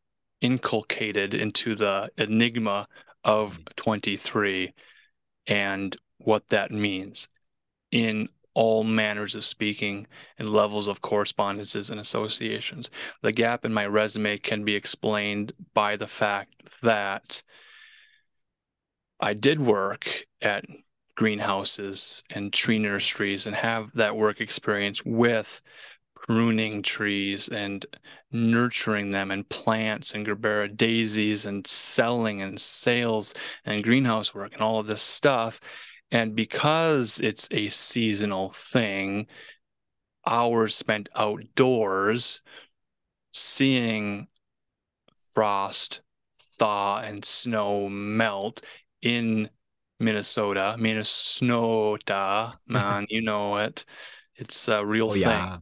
inculcated 0.40 1.34
into 1.34 1.74
the 1.74 2.10
enigma 2.16 2.86
of 3.24 3.54
mm-hmm. 3.54 3.62
23 3.76 4.74
and 5.46 5.96
what 6.18 6.48
that 6.48 6.70
means 6.70 7.28
in 7.90 8.28
all 8.54 8.84
manners 8.84 9.34
of 9.34 9.44
speaking 9.44 10.06
and 10.38 10.48
levels 10.48 10.86
of 10.86 11.00
correspondences 11.00 11.90
and 11.90 11.98
associations. 11.98 12.88
The 13.22 13.32
gap 13.32 13.64
in 13.64 13.74
my 13.74 13.86
resume 13.86 14.38
can 14.38 14.64
be 14.64 14.76
explained 14.76 15.52
by 15.74 15.96
the 15.96 16.06
fact 16.06 16.54
that 16.82 17.42
I 19.20 19.34
did 19.34 19.60
work 19.60 20.26
at 20.40 20.64
greenhouses 21.16 22.22
and 22.30 22.52
tree 22.52 22.78
nurseries 22.78 23.46
and 23.46 23.54
have 23.54 23.92
that 23.94 24.16
work 24.16 24.40
experience 24.40 25.04
with 25.04 25.60
pruning 26.26 26.82
trees 26.82 27.48
and 27.48 27.84
nurturing 28.32 29.10
them 29.10 29.30
and 29.30 29.48
plants 29.48 30.14
and 30.14 30.26
gerbera 30.26 30.74
daisies 30.74 31.44
and 31.44 31.66
selling 31.66 32.40
and 32.40 32.58
sales 32.58 33.34
and 33.64 33.84
greenhouse 33.84 34.34
work 34.34 34.52
and 34.52 34.62
all 34.62 34.78
of 34.78 34.86
this 34.86 35.02
stuff. 35.02 35.60
And 36.10 36.34
because 36.34 37.20
it's 37.20 37.48
a 37.50 37.68
seasonal 37.68 38.50
thing, 38.50 39.26
hours 40.26 40.74
spent 40.74 41.08
outdoors 41.14 42.40
seeing 43.30 44.28
frost, 45.32 46.00
thaw, 46.58 46.98
and 46.98 47.24
snow 47.24 47.88
melt 47.88 48.62
in 49.02 49.50
Minnesota, 50.00 50.76
Minnesota, 50.78 52.54
man, 52.66 53.06
you 53.10 53.22
know 53.22 53.56
it. 53.58 53.84
It's 54.36 54.68
a 54.68 54.84
real 54.84 55.10
oh, 55.10 55.12
thing. 55.12 55.22
Yeah. 55.22 55.58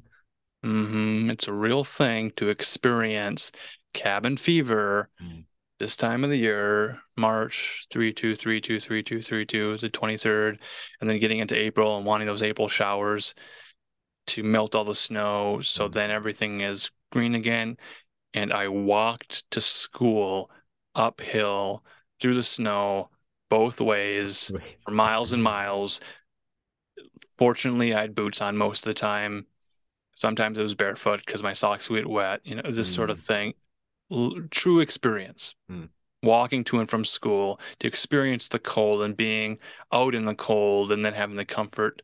Mm-hmm. 0.64 1.30
It's 1.30 1.48
a 1.48 1.52
real 1.52 1.84
thing 1.84 2.30
to 2.36 2.48
experience 2.48 3.52
cabin 3.92 4.36
fever 4.36 5.10
mm. 5.22 5.44
this 5.78 5.96
time 5.96 6.24
of 6.24 6.30
the 6.30 6.36
year, 6.36 7.00
March 7.16 7.86
3 7.90 8.12
2 8.12 8.34
3 8.34 8.60
2 8.60 8.80
3 8.80 9.02
2 9.02 9.22
3 9.22 9.46
2, 9.46 9.76
the 9.78 9.90
23rd, 9.90 10.58
and 11.00 11.10
then 11.10 11.18
getting 11.18 11.38
into 11.38 11.56
April 11.56 11.96
and 11.96 12.06
wanting 12.06 12.26
those 12.26 12.42
April 12.42 12.68
showers 12.68 13.34
to 14.28 14.42
melt 14.42 14.74
all 14.74 14.84
the 14.84 14.94
snow. 14.94 15.60
So 15.62 15.88
mm. 15.88 15.92
then 15.92 16.10
everything 16.10 16.60
is 16.60 16.90
green 17.10 17.34
again. 17.34 17.76
And 18.34 18.52
I 18.52 18.68
walked 18.68 19.50
to 19.50 19.60
school 19.60 20.50
uphill 20.94 21.84
through 22.20 22.34
the 22.34 22.42
snow 22.42 23.10
both 23.50 23.80
ways 23.80 24.50
for 24.82 24.92
miles 24.92 25.34
and 25.34 25.42
miles. 25.42 26.00
Fortunately, 27.36 27.92
I 27.92 28.00
had 28.00 28.14
boots 28.14 28.40
on 28.40 28.56
most 28.56 28.86
of 28.86 28.90
the 28.90 28.94
time 28.94 29.46
Sometimes 30.12 30.58
it 30.58 30.62
was 30.62 30.74
barefoot 30.74 31.22
because 31.24 31.42
my 31.42 31.52
socks 31.52 31.88
would 31.88 32.04
get 32.04 32.10
wet, 32.10 32.40
you 32.44 32.54
know, 32.54 32.70
this 32.70 32.90
mm. 32.92 32.94
sort 32.94 33.10
of 33.10 33.18
mm. 33.18 33.26
thing. 33.26 33.54
L- 34.10 34.34
true 34.50 34.80
experience. 34.80 35.54
Mm. 35.70 35.88
Walking 36.22 36.62
to 36.64 36.78
and 36.78 36.88
from 36.88 37.04
school 37.04 37.60
to 37.80 37.88
experience 37.88 38.48
the 38.48 38.60
cold 38.60 39.02
and 39.02 39.16
being 39.16 39.58
out 39.92 40.14
in 40.14 40.24
the 40.24 40.34
cold 40.34 40.92
and 40.92 41.04
then 41.04 41.14
having 41.14 41.36
the 41.36 41.44
comfort 41.44 42.02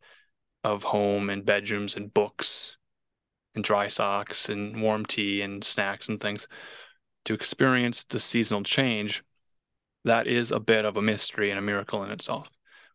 of 0.64 0.82
home 0.82 1.30
and 1.30 1.46
bedrooms 1.46 1.94
and 1.96 2.12
books 2.12 2.78
and 3.54 3.62
dry 3.62 3.88
socks 3.88 4.48
and 4.48 4.82
warm 4.82 5.06
tea 5.06 5.42
and 5.42 5.62
snacks 5.62 6.08
and 6.08 6.20
things. 6.20 6.48
To 7.26 7.34
experience 7.34 8.04
the 8.04 8.18
seasonal 8.18 8.62
change, 8.62 9.22
that 10.04 10.26
is 10.26 10.50
a 10.50 10.60
bit 10.60 10.84
of 10.84 10.96
a 10.96 11.02
mystery 11.02 11.50
and 11.50 11.58
a 11.58 11.62
miracle 11.62 12.02
in 12.02 12.10
itself. 12.10 12.50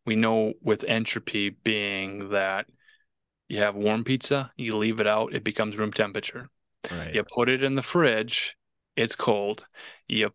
We 0.06 0.16
know 0.16 0.54
with 0.62 0.84
entropy 0.88 1.50
being 1.50 2.30
that 2.30 2.66
you 3.48 3.60
have 3.60 3.76
warm 3.76 4.04
pizza, 4.04 4.52
you 4.58 4.76
leave 4.76 5.00
it 5.00 5.08
out, 5.08 5.34
it 5.34 5.44
becomes 5.44 5.78
room 5.78 5.92
temperature. 5.94 6.50
Right. 6.92 7.14
You 7.14 7.24
put 7.24 7.50
it 7.50 7.64
in 7.64 7.76
the 7.76 7.82
fridge, 7.82 8.58
it's 8.96 9.16
cold. 9.16 9.66
You 10.08 10.34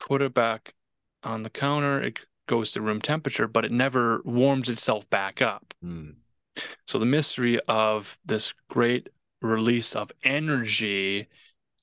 put 0.00 0.22
it 0.22 0.34
back 0.34 0.74
on 1.22 1.42
the 1.42 1.50
counter, 1.50 2.02
it 2.02 2.20
goes 2.46 2.72
to 2.72 2.82
room 2.82 3.00
temperature, 3.00 3.48
but 3.48 3.64
it 3.64 3.72
never 3.72 4.20
warms 4.24 4.68
itself 4.68 5.08
back 5.10 5.40
up. 5.40 5.74
Mm. 5.84 6.16
So 6.86 6.98
the 6.98 7.06
mystery 7.06 7.58
of 7.66 8.18
this 8.24 8.52
great 8.68 9.08
release 9.40 9.96
of 9.96 10.12
energy 10.22 11.28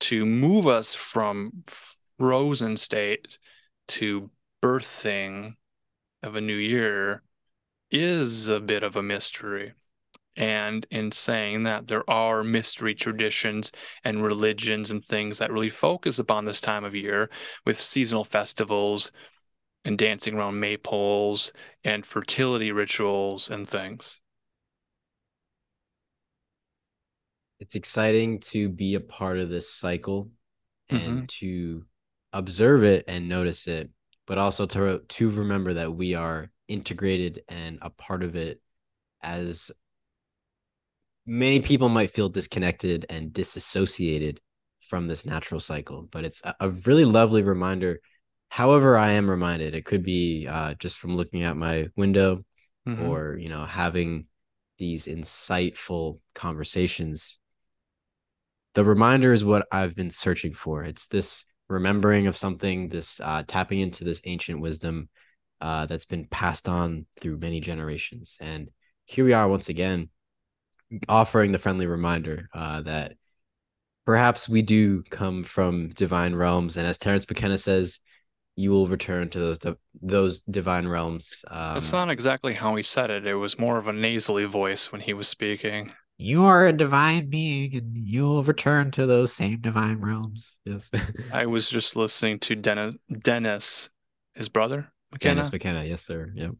to 0.00 0.26
move 0.26 0.66
us 0.66 0.94
from 0.94 1.64
frozen 2.18 2.76
state 2.76 3.38
to 3.88 4.30
birthing 4.62 5.56
of 6.22 6.36
a 6.36 6.40
new 6.40 6.56
year 6.56 7.22
is 7.90 8.48
a 8.48 8.60
bit 8.60 8.82
of 8.82 8.96
a 8.96 9.02
mystery. 9.02 9.74
And 10.36 10.86
in 10.90 11.12
saying 11.12 11.64
that, 11.64 11.86
there 11.86 12.08
are 12.08 12.42
mystery 12.42 12.94
traditions 12.94 13.70
and 14.04 14.22
religions 14.22 14.90
and 14.90 15.04
things 15.04 15.38
that 15.38 15.52
really 15.52 15.68
focus 15.68 16.18
upon 16.18 16.44
this 16.44 16.60
time 16.60 16.84
of 16.84 16.94
year 16.94 17.28
with 17.66 17.80
seasonal 17.80 18.24
festivals 18.24 19.12
and 19.84 19.98
dancing 19.98 20.34
around 20.34 20.54
maypoles 20.54 21.52
and 21.84 22.06
fertility 22.06 22.72
rituals 22.72 23.50
and 23.50 23.68
things. 23.68 24.20
It's 27.60 27.74
exciting 27.74 28.40
to 28.50 28.68
be 28.68 28.94
a 28.94 29.00
part 29.00 29.38
of 29.38 29.48
this 29.48 29.72
cycle 29.72 30.30
and 30.88 31.00
mm-hmm. 31.00 31.24
to 31.40 31.84
observe 32.32 32.82
it 32.84 33.04
and 33.06 33.28
notice 33.28 33.66
it, 33.66 33.90
but 34.26 34.38
also 34.38 34.66
to 34.66 35.02
to 35.06 35.30
remember 35.30 35.74
that 35.74 35.94
we 35.94 36.14
are 36.14 36.50
integrated 36.68 37.42
and 37.48 37.78
a 37.82 37.90
part 37.90 38.22
of 38.22 38.34
it 38.34 38.60
as 39.22 39.70
many 41.26 41.60
people 41.60 41.88
might 41.88 42.10
feel 42.10 42.28
disconnected 42.28 43.06
and 43.08 43.32
disassociated 43.32 44.40
from 44.80 45.06
this 45.06 45.24
natural 45.24 45.60
cycle 45.60 46.08
but 46.10 46.24
it's 46.24 46.42
a, 46.44 46.70
really 46.70 47.04
lovely 47.04 47.42
reminder. 47.42 48.00
However 48.48 48.98
i 48.98 49.12
am 49.12 49.30
reminded 49.30 49.74
it 49.74 49.84
could 49.84 50.02
be 50.02 50.46
uh, 50.46 50.74
just 50.74 50.98
from 50.98 51.16
looking 51.16 51.42
out 51.42 51.56
my 51.56 51.88
window 51.96 52.44
mm-hmm. 52.86 53.08
or 53.08 53.36
you 53.38 53.48
know 53.48 53.64
having 53.64 54.26
these 54.78 55.06
insightful 55.06 56.18
conversations. 56.34 57.38
The 58.74 58.84
reminder 58.84 59.32
is 59.32 59.44
what 59.44 59.66
i've 59.72 59.94
been 59.94 60.10
searching 60.10 60.54
for. 60.54 60.84
It's 60.84 61.06
this 61.06 61.44
remembering 61.68 62.26
of 62.26 62.36
something 62.36 62.88
this 62.88 63.20
uh, 63.20 63.42
tapping 63.46 63.80
into 63.80 64.04
this 64.04 64.20
ancient 64.24 64.60
wisdom 64.60 65.08
uh, 65.60 65.86
that's 65.86 66.06
been 66.06 66.26
passed 66.26 66.68
on 66.68 67.06
through 67.20 67.38
many 67.38 67.60
generations. 67.60 68.36
And 68.40 68.68
here 69.06 69.24
we 69.24 69.32
are 69.32 69.48
once 69.48 69.68
again 69.68 70.10
offering 71.08 71.52
the 71.52 71.58
friendly 71.58 71.86
reminder 71.86 72.48
uh, 72.54 72.82
that 72.82 73.14
perhaps 74.04 74.48
we 74.48 74.62
do 74.62 75.02
come 75.04 75.44
from 75.44 75.90
divine 75.90 76.34
realms, 76.34 76.76
and 76.76 76.86
as 76.86 76.98
Terence 76.98 77.28
McKenna 77.28 77.58
says, 77.58 78.00
you 78.56 78.70
will 78.70 78.86
return 78.86 79.30
to 79.30 79.38
those 79.38 79.58
those 80.00 80.40
divine 80.40 80.86
realms. 80.86 81.44
Um, 81.48 81.74
That's 81.74 81.92
not 81.92 82.10
exactly 82.10 82.54
how 82.54 82.74
he 82.76 82.82
said 82.82 83.10
it. 83.10 83.26
It 83.26 83.34
was 83.34 83.58
more 83.58 83.78
of 83.78 83.88
a 83.88 83.92
nasally 83.92 84.44
voice 84.44 84.92
when 84.92 85.00
he 85.00 85.14
was 85.14 85.28
speaking. 85.28 85.92
You 86.18 86.44
are 86.44 86.66
a 86.66 86.72
divine 86.72 87.30
being, 87.30 87.74
and 87.74 87.96
you 87.96 88.24
will 88.24 88.44
return 88.44 88.90
to 88.92 89.06
those 89.06 89.32
same 89.32 89.60
divine 89.60 90.00
realms. 90.00 90.58
Yes. 90.64 90.90
I 91.32 91.46
was 91.46 91.68
just 91.68 91.96
listening 91.96 92.38
to 92.40 92.54
Dennis, 92.54 92.94
Dennis, 93.22 93.88
his 94.34 94.48
brother, 94.48 94.92
McKenna. 95.10 95.36
Dennis 95.36 95.52
McKenna. 95.52 95.84
Yes, 95.84 96.04
sir. 96.04 96.30
Yep. 96.34 96.52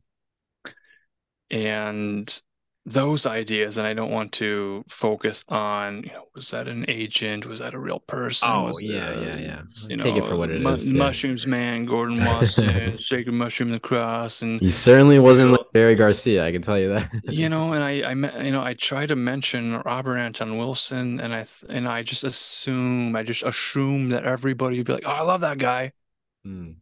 And 1.50 2.42
those 2.84 3.26
ideas 3.26 3.78
and 3.78 3.86
i 3.86 3.94
don't 3.94 4.10
want 4.10 4.32
to 4.32 4.84
focus 4.88 5.44
on 5.48 6.02
you 6.02 6.10
know 6.10 6.24
was 6.34 6.50
that 6.50 6.66
an 6.66 6.84
agent? 6.88 7.46
Was 7.46 7.60
that 7.60 7.74
a 7.74 7.78
real 7.78 8.00
person? 8.00 8.48
Oh 8.50 8.64
was 8.64 8.82
yeah 8.82 9.12
yeah 9.20 9.36
yeah. 9.36 9.62
you 9.88 9.96
take 9.98 10.16
know, 10.16 10.24
it 10.24 10.28
for 10.28 10.34
what 10.34 10.50
it 10.50 10.60
mu- 10.60 10.72
is. 10.72 10.86
mushrooms 10.92 11.46
man 11.46 11.84
gordon 11.84 12.24
wasson 12.24 12.98
sacred 12.98 13.32
mushroom 13.44 13.70
the 13.70 13.78
cross 13.78 14.42
and 14.42 14.60
he 14.60 14.70
certainly 14.70 15.18
wasn't 15.20 15.50
you 15.50 15.52
know, 15.52 15.59
like 15.59 15.72
Jerry 15.74 15.94
Garcia 15.94 16.44
i 16.44 16.50
can 16.50 16.62
tell 16.62 16.78
you 16.78 16.88
that. 16.88 17.09
You 17.24 17.48
know 17.48 17.72
and 17.74 17.84
i 17.84 18.00
i 18.00 18.42
you 18.42 18.50
know 18.50 18.62
i 18.62 18.74
try 18.74 19.06
to 19.06 19.14
mention 19.14 19.80
robert 19.82 20.16
anton 20.16 20.59
wilson 20.59 21.20
and 21.20 21.32
i 21.34 21.46
and 21.68 21.86
i 21.86 22.02
just 22.02 22.24
assume 22.24 23.14
i 23.14 23.22
just 23.22 23.44
assume 23.44 24.09
that 24.09 24.24
everybody 24.24 24.78
would 24.78 24.86
be 24.86 24.92
like 24.94 25.06
oh 25.06 25.10
i 25.12 25.20
love 25.22 25.42
that 25.42 25.59
guy. 25.59 25.92
Mm. 26.44 26.76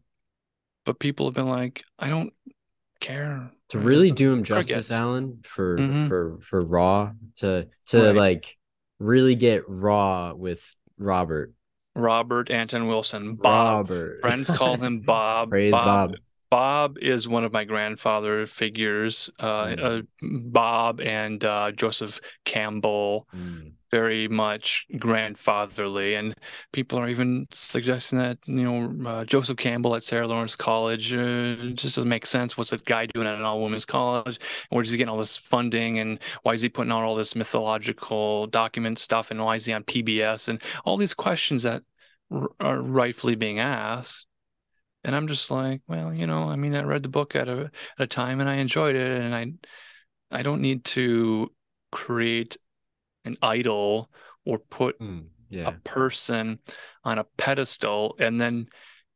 but 0.86 0.98
people 0.98 1.26
have 1.26 1.34
been 1.34 1.48
like 1.48 1.84
i 1.98 2.08
don't 2.08 2.32
care 3.00 3.50
to 3.70 3.78
really 3.78 4.10
do 4.10 4.32
him 4.32 4.44
justice, 4.44 4.90
Allen, 4.90 5.40
for 5.42 5.78
mm-hmm. 5.78 6.08
for 6.08 6.38
for 6.40 6.60
Raw 6.60 7.12
to 7.38 7.68
to 7.86 8.06
right. 8.06 8.16
like 8.16 8.56
really 8.98 9.34
get 9.34 9.64
raw 9.68 10.34
with 10.34 10.74
Robert. 10.98 11.52
Robert 11.96 12.50
Anton 12.50 12.86
Wilson. 12.86 13.34
Bob. 13.36 13.90
Robert. 13.90 14.20
Friends 14.20 14.50
call 14.50 14.76
him 14.76 15.00
Bob. 15.06 15.50
Praise 15.50 15.72
Bob. 15.72 15.84
Bob. 15.84 16.16
Bob 16.50 16.98
is 16.98 17.28
one 17.28 17.44
of 17.44 17.52
my 17.52 17.64
grandfather 17.64 18.46
figures. 18.46 19.30
Uh, 19.38 19.64
mm. 19.66 20.00
uh, 20.00 20.02
Bob 20.20 21.00
and 21.00 21.44
uh, 21.44 21.70
Joseph 21.72 22.20
Campbell. 22.44 23.28
Mm 23.34 23.72
very 23.90 24.28
much 24.28 24.86
grandfatherly, 24.98 26.14
and 26.14 26.34
people 26.72 26.98
are 26.98 27.08
even 27.08 27.46
suggesting 27.52 28.18
that 28.18 28.38
you 28.46 28.62
know 28.62 29.08
uh, 29.08 29.24
Joseph 29.24 29.56
Campbell 29.56 29.94
at 29.96 30.04
Sarah 30.04 30.28
Lawrence 30.28 30.56
College 30.56 31.14
uh, 31.14 31.56
just 31.74 31.96
doesn't 31.96 32.08
make 32.08 32.26
sense. 32.26 32.56
What's 32.56 32.72
a 32.72 32.78
guy 32.78 33.06
doing 33.06 33.26
at 33.26 33.34
an 33.34 33.42
all 33.42 33.62
women's 33.62 33.84
college? 33.84 34.36
And 34.36 34.76
where's 34.76 34.90
he 34.90 34.96
getting 34.96 35.10
all 35.10 35.18
this 35.18 35.36
funding? 35.36 35.98
And 35.98 36.18
why 36.42 36.54
is 36.54 36.62
he 36.62 36.68
putting 36.68 36.92
out 36.92 37.04
all 37.04 37.16
this 37.16 37.34
mythological 37.34 38.46
document 38.46 38.98
stuff? 38.98 39.30
And 39.30 39.42
why 39.44 39.56
is 39.56 39.66
he 39.66 39.72
on 39.72 39.84
PBS? 39.84 40.48
And 40.48 40.62
all 40.84 40.96
these 40.96 41.14
questions 41.14 41.62
that 41.64 41.82
r- 42.30 42.50
are 42.60 42.80
rightfully 42.80 43.34
being 43.34 43.58
asked. 43.58 44.26
And 45.02 45.16
I'm 45.16 45.28
just 45.28 45.50
like, 45.50 45.80
well, 45.88 46.12
you 46.14 46.26
know, 46.26 46.50
I 46.50 46.56
mean, 46.56 46.76
I 46.76 46.82
read 46.82 47.02
the 47.02 47.08
book 47.08 47.34
at 47.34 47.48
a 47.48 47.62
at 47.62 47.70
a 47.98 48.06
time 48.06 48.40
and 48.40 48.48
I 48.48 48.56
enjoyed 48.56 48.96
it, 48.96 49.22
and 49.22 49.34
I 49.34 49.52
I 50.30 50.42
don't 50.42 50.60
need 50.60 50.84
to 50.86 51.50
create 51.90 52.56
an 53.24 53.36
idol 53.42 54.10
or 54.44 54.58
put 54.58 54.98
mm, 55.00 55.24
yeah. 55.48 55.68
a 55.68 55.72
person 55.84 56.58
on 57.04 57.18
a 57.18 57.24
pedestal 57.36 58.16
and 58.18 58.40
then 58.40 58.66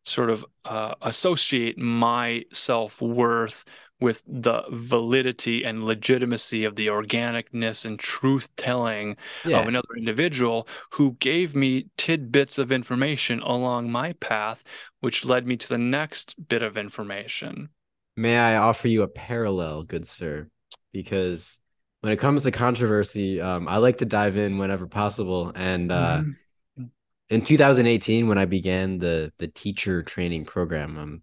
sort 0.04 0.30
of 0.30 0.44
uh, 0.64 0.94
associate 1.02 1.78
my 1.78 2.44
self-worth 2.52 3.64
with 4.00 4.22
the 4.26 4.62
validity 4.70 5.64
and 5.64 5.84
legitimacy 5.84 6.64
of 6.64 6.76
the 6.76 6.88
organicness 6.88 7.84
and 7.84 7.98
truth 7.98 8.54
telling 8.56 9.16
yeah. 9.44 9.60
of 9.60 9.68
another 9.68 9.88
individual 9.96 10.68
who 10.90 11.16
gave 11.20 11.54
me 11.54 11.86
tidbits 11.96 12.58
of 12.58 12.72
information 12.72 13.40
along 13.40 13.90
my 13.90 14.12
path 14.14 14.62
which 15.00 15.24
led 15.24 15.46
me 15.46 15.56
to 15.56 15.68
the 15.68 15.78
next 15.78 16.34
bit 16.48 16.60
of 16.60 16.76
information 16.76 17.68
may 18.16 18.38
i 18.38 18.56
offer 18.56 18.88
you 18.88 19.02
a 19.02 19.08
parallel 19.08 19.84
good 19.84 20.06
sir 20.06 20.48
because 20.92 21.58
when 22.04 22.12
it 22.12 22.18
comes 22.18 22.42
to 22.42 22.50
controversy, 22.50 23.40
um, 23.40 23.66
I 23.66 23.78
like 23.78 23.96
to 23.98 24.04
dive 24.04 24.36
in 24.36 24.58
whenever 24.58 24.86
possible. 24.86 25.50
And 25.54 25.90
uh, 25.90 26.18
mm-hmm. 26.18 26.84
in 27.30 27.40
2018, 27.40 28.28
when 28.28 28.36
I 28.36 28.44
began 28.44 28.98
the 28.98 29.32
the 29.38 29.48
teacher 29.48 30.02
training 30.02 30.44
program, 30.44 30.98
I'm 30.98 31.22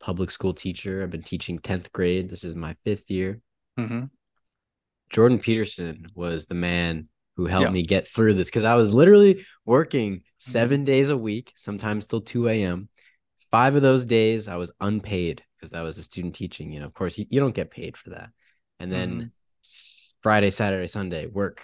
public 0.00 0.30
school 0.30 0.54
teacher. 0.54 1.02
I've 1.02 1.10
been 1.10 1.22
teaching 1.22 1.58
10th 1.58 1.92
grade. 1.92 2.30
This 2.30 2.42
is 2.42 2.56
my 2.56 2.74
fifth 2.84 3.10
year. 3.10 3.42
Mm-hmm. 3.78 4.04
Jordan 5.10 5.40
Peterson 5.40 6.06
was 6.14 6.46
the 6.46 6.54
man 6.54 7.08
who 7.36 7.44
helped 7.44 7.66
yeah. 7.66 7.72
me 7.72 7.82
get 7.82 8.08
through 8.08 8.32
this 8.32 8.48
because 8.48 8.64
I 8.64 8.76
was 8.76 8.94
literally 8.94 9.44
working 9.66 10.22
7 10.38 10.78
mm-hmm. 10.78 10.84
days 10.86 11.10
a 11.10 11.18
week, 11.18 11.52
sometimes 11.54 12.06
till 12.06 12.22
2 12.22 12.48
a.m. 12.48 12.88
Five 13.50 13.76
of 13.76 13.82
those 13.82 14.06
days 14.06 14.48
I 14.48 14.56
was 14.56 14.72
unpaid 14.80 15.42
because 15.58 15.74
I 15.74 15.82
was 15.82 15.98
a 15.98 16.02
student 16.02 16.34
teaching. 16.34 16.72
You 16.72 16.80
know, 16.80 16.86
of 16.86 16.94
course, 16.94 17.18
you, 17.18 17.26
you 17.28 17.40
don't 17.40 17.54
get 17.54 17.70
paid 17.70 17.98
for 17.98 18.08
that. 18.08 18.30
And 18.80 18.90
then 18.90 19.10
mm-hmm. 19.10 19.26
Friday, 20.24 20.48
Saturday, 20.48 20.86
Sunday, 20.86 21.26
work 21.26 21.60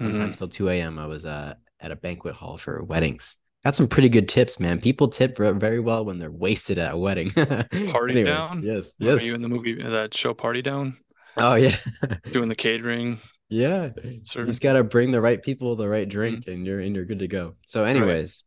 sometimes 0.00 0.32
mm-hmm. 0.32 0.32
till 0.32 0.48
2 0.48 0.68
a.m. 0.70 0.98
I 0.98 1.06
was 1.06 1.24
uh, 1.24 1.54
at 1.78 1.92
a 1.92 1.96
banquet 1.96 2.34
hall 2.34 2.56
for 2.56 2.82
weddings. 2.82 3.36
Got 3.64 3.76
some 3.76 3.86
pretty 3.86 4.08
good 4.08 4.28
tips, 4.28 4.58
man. 4.58 4.80
People 4.80 5.06
tip 5.06 5.38
very 5.38 5.78
well 5.78 6.04
when 6.04 6.18
they're 6.18 6.28
wasted 6.28 6.76
at 6.76 6.94
a 6.94 6.98
wedding. 6.98 7.30
Party 7.30 7.70
Anyways, 8.10 8.24
down? 8.24 8.62
Yes. 8.64 8.94
Yes. 8.98 9.22
Are 9.22 9.24
you 9.24 9.36
in 9.36 9.42
the 9.42 9.48
movie 9.48 9.80
that 9.80 10.12
show 10.12 10.34
Party 10.34 10.60
Down? 10.60 10.96
Oh 11.36 11.54
yeah. 11.54 11.76
Doing 12.32 12.48
the 12.48 12.56
catering. 12.56 13.20
Yeah. 13.48 13.90
Sir. 14.22 14.40
You 14.40 14.46
just 14.48 14.60
gotta 14.60 14.82
bring 14.82 15.12
the 15.12 15.20
right 15.20 15.40
people, 15.40 15.76
the 15.76 15.88
right 15.88 16.08
drink, 16.08 16.40
mm-hmm. 16.40 16.50
and 16.50 16.66
you're 16.66 16.80
and 16.80 16.96
you're 16.96 17.04
good 17.04 17.20
to 17.20 17.28
go. 17.28 17.54
So, 17.64 17.84
anyways, 17.84 18.42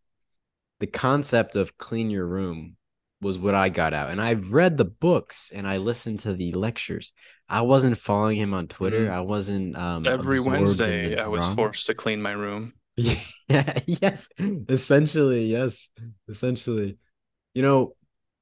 right. 0.81 0.81
the 0.81 0.87
concept 0.87 1.55
of 1.55 1.77
clean 1.77 2.09
your 2.09 2.27
room 2.27 2.75
was 3.21 3.39
what 3.39 3.55
I 3.55 3.69
got 3.69 3.93
out. 3.93 4.09
And 4.09 4.21
I've 4.21 4.51
read 4.51 4.77
the 4.77 4.85
books 4.85 5.51
and 5.55 5.67
I 5.67 5.77
listened 5.77 6.19
to 6.21 6.33
the 6.33 6.51
lectures. 6.51 7.13
I 7.49 7.61
wasn't 7.61 7.97
following 7.97 8.37
him 8.37 8.53
on 8.53 8.67
Twitter. 8.67 9.05
Mm-hmm. 9.05 9.13
I 9.13 9.21
wasn't 9.21 9.77
um 9.77 10.07
every 10.07 10.39
Wednesday 10.39 11.17
I 11.17 11.27
was 11.27 11.47
forced 11.49 11.87
to 11.87 11.93
clean 11.93 12.21
my 12.21 12.31
room. 12.31 12.73
yeah, 12.95 13.79
yes. 13.85 14.29
Essentially, 14.39 15.45
yes. 15.45 15.89
Essentially. 16.27 16.97
You 17.53 17.61
know, 17.61 17.93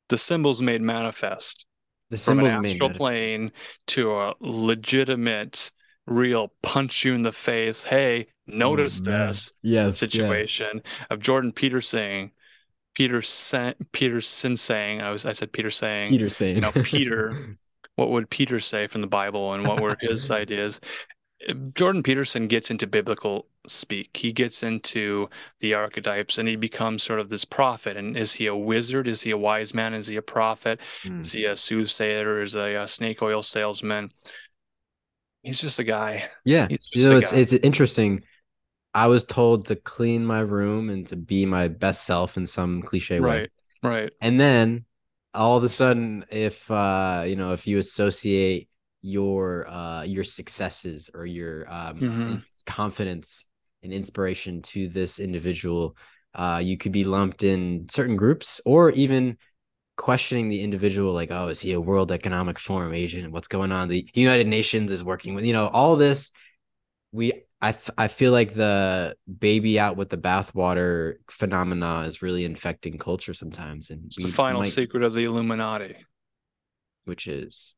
the 0.10 0.18
symbols 0.18 0.62
made 0.62 0.82
manifest 0.82 1.66
the 2.10 2.18
symbols 2.18 2.52
from 2.52 2.66
an 2.66 2.72
astral 2.72 2.90
plane 2.90 3.52
to 3.88 4.16
a 4.16 4.34
legitimate 4.40 5.72
real 6.08 6.54
punch 6.62 7.04
you 7.04 7.16
in 7.16 7.24
the 7.24 7.32
face 7.32 7.84
hey 7.84 8.28
notice 8.46 9.02
oh, 9.02 9.10
this 9.10 9.52
yes, 9.64 9.98
situation 9.98 10.82
yeah. 10.84 11.06
of 11.10 11.20
jordan 11.20 11.52
peterson 11.52 12.32
peterson 12.94 13.74
peterson 13.92 14.56
saying 14.56 15.02
i 15.02 15.10
was 15.10 15.26
i 15.26 15.34
said 15.34 15.52
peter 15.52 15.72
saying 15.72 16.10
peter 16.10 16.30
saying 16.30 16.56
you 16.56 16.62
know 16.62 16.72
peter 16.84 17.58
what 17.96 18.10
would 18.10 18.30
Peter 18.30 18.60
say 18.60 18.88
from 18.88 19.02
the 19.02 19.08
Bible 19.08 19.54
and 19.54 19.68
what 19.68 19.82
were 19.82 19.98
his 20.00 20.30
ideas. 20.32 20.80
Jordan 21.74 22.02
Peterson 22.02 22.48
gets 22.48 22.72
into 22.72 22.88
biblical 22.88 23.48
speak. 23.68 24.16
He 24.16 24.32
gets 24.32 24.64
into 24.64 25.30
the 25.60 25.74
archetypes 25.74 26.38
and 26.38 26.48
he 26.48 26.56
becomes 26.56 27.04
sort 27.04 27.20
of 27.20 27.30
this 27.30 27.46
prophet. 27.46 27.98
And 27.98 28.18
is 28.18 28.34
he 28.34 28.48
a 28.48 28.56
wizard? 28.56 29.08
Is 29.08 29.22
he 29.22 29.32
a 29.32 29.38
wise 29.38 29.74
man? 29.74 29.94
Is 29.94 30.08
he 30.08 30.16
a 30.16 30.22
prophet? 30.22 30.80
Mm. 31.04 31.22
Is 31.22 31.32
he 31.32 31.46
a 31.46 31.56
soothsayer? 31.56 32.42
Is 32.42 32.54
he 32.54 32.60
a 32.60 32.88
snake 32.88 33.22
oil 33.22 33.44
salesman? 33.44 34.10
He's 35.44 35.62
just 35.62 35.78
a 35.78 35.84
guy. 35.84 36.30
Yeah, 36.44 36.68
you 36.70 37.08
know, 37.08 37.18
it's 37.18 37.32
guy. 37.32 37.38
it's 37.38 37.54
interesting. 37.54 38.24
I 38.96 39.08
was 39.08 39.26
told 39.26 39.68
to 39.68 39.76
clean 39.76 40.26
my 40.26 40.40
room 40.40 40.90
and 40.90 41.06
to 41.08 41.16
be 41.16 41.46
my 41.46 41.68
best 41.68 42.06
self 42.06 42.38
in 42.38 42.48
some 42.48 42.82
cliche 42.82 43.20
right, 43.20 43.52
way. 43.84 43.90
Right. 43.90 44.14
And 44.22 44.40
then 44.40 44.86
all 45.36 45.58
of 45.58 45.64
a 45.64 45.70
sudden, 45.70 46.26
if 46.32 46.70
uh, 46.72 47.24
you 47.28 47.36
know, 47.36 47.54
if 47.54 47.68
you 47.68 47.78
associate 47.78 48.70
your 49.06 49.68
uh 49.70 50.02
your 50.02 50.24
successes 50.24 51.12
or 51.14 51.28
your 51.28 51.72
um 51.72 52.00
mm-hmm. 52.00 52.36
confidence 52.66 53.46
and 53.84 53.94
inspiration 53.94 54.64
to 54.64 54.90
this 54.90 55.20
individual 55.20 55.96
uh 56.34 56.60
you 56.62 56.76
could 56.76 56.92
be 56.92 57.04
lumped 57.04 57.44
in 57.44 57.86
certain 57.92 58.16
groups 58.16 58.60
or 58.66 58.90
even 58.90 59.38
questioning 59.96 60.50
the 60.50 60.62
individual 60.62 61.14
like 61.14 61.30
oh 61.30 61.50
is 61.50 61.60
he 61.60 61.74
a 61.74 61.80
world 61.80 62.12
economic 62.12 62.58
forum 62.58 62.96
agent 62.96 63.32
what's 63.32 63.48
going 63.48 63.72
on 63.72 63.90
the 63.90 64.10
united 64.16 64.48
nations 64.48 64.92
is 64.92 65.04
working 65.04 65.36
with 65.36 65.46
you 65.46 65.54
know 65.54 65.68
all 65.68 65.96
this 65.96 66.32
we 67.16 67.32
i 67.62 67.72
th- 67.72 67.92
i 67.98 68.08
feel 68.08 68.32
like 68.32 68.54
the 68.54 69.16
baby 69.40 69.80
out 69.80 69.96
with 69.96 70.10
the 70.10 70.18
bathwater 70.18 71.16
phenomena 71.30 72.02
is 72.02 72.22
really 72.22 72.44
infecting 72.44 72.98
culture 72.98 73.34
sometimes 73.34 73.90
and 73.90 74.06
it's 74.06 74.22
the 74.22 74.28
final 74.28 74.62
might... 74.62 74.70
secret 74.70 75.02
of 75.02 75.14
the 75.14 75.24
illuminati 75.24 75.96
which 77.06 77.28
is 77.28 77.76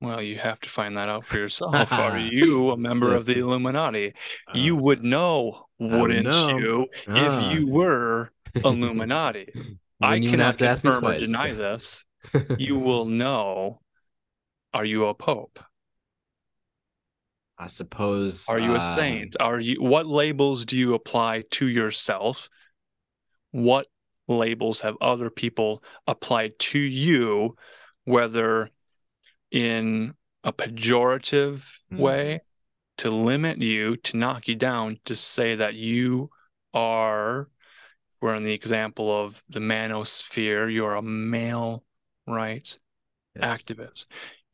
well, 0.00 0.20
you 0.20 0.36
have 0.36 0.60
to 0.60 0.68
find 0.68 0.96
that 0.98 1.08
out 1.08 1.24
for 1.24 1.38
yourself. 1.38 1.90
Are 1.90 2.18
you 2.18 2.70
a 2.70 2.76
member 2.76 3.14
of 3.14 3.24
the 3.24 3.38
Illuminati? 3.38 4.12
Uh, 4.46 4.52
you 4.58 4.76
would 4.76 5.02
know, 5.02 5.66
wouldn't 5.78 6.26
know. 6.26 6.58
you, 6.58 6.86
uh. 7.08 7.14
if 7.14 7.52
you 7.58 7.66
were 7.66 8.30
Illuminati? 8.54 9.52
I 10.00 10.20
cannot 10.20 10.58
confirm 10.58 11.02
or 11.02 11.18
deny 11.18 11.52
this. 11.52 12.04
you 12.58 12.78
will 12.78 13.06
know. 13.06 13.80
Are 14.74 14.84
you 14.84 15.06
a 15.06 15.14
pope? 15.14 15.58
I 17.58 17.68
suppose. 17.68 18.46
Are 18.48 18.58
you 18.58 18.74
a 18.74 18.78
uh, 18.78 18.94
saint? 18.94 19.36
Are 19.40 19.58
you? 19.58 19.82
What 19.82 20.06
labels 20.06 20.64
do 20.64 20.76
you 20.76 20.94
apply 20.94 21.44
to 21.52 21.66
yourself? 21.66 22.48
What 23.50 23.86
labels 24.28 24.80
have 24.80 24.96
other 25.00 25.30
people 25.30 25.82
applied 26.06 26.58
to 26.58 26.78
you? 26.78 27.56
Whether 28.04 28.70
in 29.50 30.14
a 30.44 30.52
pejorative 30.52 31.64
mm. 31.92 31.98
way 31.98 32.40
to 32.98 33.10
limit 33.10 33.60
you, 33.60 33.96
to 33.96 34.16
knock 34.16 34.48
you 34.48 34.54
down, 34.54 34.98
to 35.04 35.16
say 35.16 35.56
that 35.56 35.74
you 35.74 36.30
are, 36.72 37.48
we're 38.20 38.34
in 38.34 38.44
the 38.44 38.52
example 38.52 39.24
of 39.24 39.42
the 39.48 39.60
manosphere, 39.60 40.72
you're 40.72 40.94
a 40.94 41.02
male 41.02 41.84
rights 42.26 42.78
yes. 43.34 43.62
activist. 43.62 44.06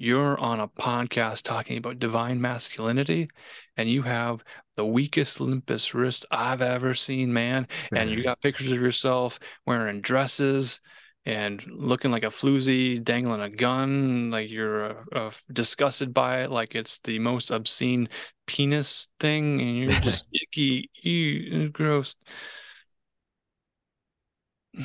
You're 0.03 0.37
on 0.41 0.59
a 0.59 0.66
podcast 0.66 1.45
talking 1.45 1.79
about 1.79 2.01
divine 2.01 2.41
masculinity, 2.41 3.29
and 3.77 3.89
you 3.89 4.03
have 4.03 4.43
the 4.74 4.85
weakest, 4.85 5.39
limpest 5.39 5.95
wrist 5.95 6.27
I've 6.29 6.61
ever 6.61 6.93
seen, 6.93 7.33
man. 7.33 7.69
And 7.95 8.11
you 8.11 8.24
got 8.24 8.41
pictures 8.41 8.73
of 8.73 8.81
yourself 8.81 9.39
wearing 9.65 10.01
dresses 10.01 10.81
and 11.24 11.65
looking 11.70 12.11
like 12.11 12.24
a 12.24 12.31
floozy, 12.31 13.01
dangling 13.01 13.43
a 13.43 13.49
gun, 13.49 14.33
like 14.33 14.51
you're 14.51 14.87
uh, 14.87 15.05
uh, 15.15 15.31
disgusted 15.53 16.12
by 16.12 16.41
it, 16.41 16.51
like 16.51 16.74
it's 16.74 16.99
the 17.05 17.20
most 17.20 17.53
obscene 17.53 18.09
penis 18.49 19.07
thing, 19.20 19.61
and 19.61 19.79
you're 19.79 20.01
just 20.01 20.27
icky, 20.35 20.91
ew, 21.05 21.69
gross. 21.69 22.16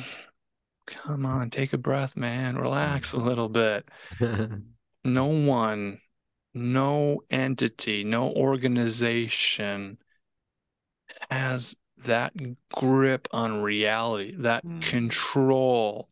Come 0.86 1.26
on, 1.26 1.50
take 1.50 1.72
a 1.72 1.78
breath, 1.78 2.16
man. 2.16 2.56
Relax 2.56 3.14
a 3.14 3.18
little 3.18 3.48
bit. 3.48 3.84
no 5.08 5.26
one, 5.26 6.00
no 6.54 7.22
entity, 7.30 8.04
no 8.04 8.30
organization 8.30 9.98
has 11.30 11.74
that 12.04 12.32
grip 12.72 13.28
on 13.32 13.62
reality, 13.62 14.34
that 14.38 14.64
mm. 14.64 14.82
control 14.82 16.08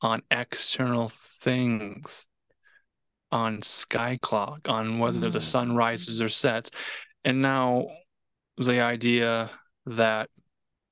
on 0.00 0.22
external 0.30 1.08
things, 1.08 2.26
on 3.30 3.62
sky 3.62 4.18
clock, 4.20 4.68
on 4.68 4.98
whether 4.98 5.28
mm. 5.28 5.32
the 5.32 5.40
sun 5.40 5.74
rises 5.74 6.20
or 6.20 6.28
sets. 6.28 6.70
And 7.24 7.42
now 7.42 7.88
the 8.56 8.80
idea 8.80 9.50
that 9.86 10.28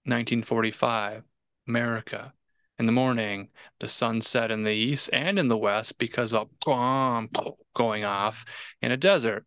1945, 0.05 1.23
America, 1.67 2.33
in 2.79 2.87
the 2.87 2.93
morning, 2.93 3.49
the 3.81 3.89
sun 3.89 4.21
set 4.21 4.51
in 4.51 4.63
the 4.63 4.73
east 4.73 5.11
and 5.13 5.39
in 5.39 5.49
the 5.49 5.57
west 5.57 5.99
because 5.99 6.33
of 6.33 6.49
bomb 6.65 7.29
going 7.75 8.05
off 8.05 8.45
in 8.83 8.93
a 8.93 8.97
desert. 8.97 9.45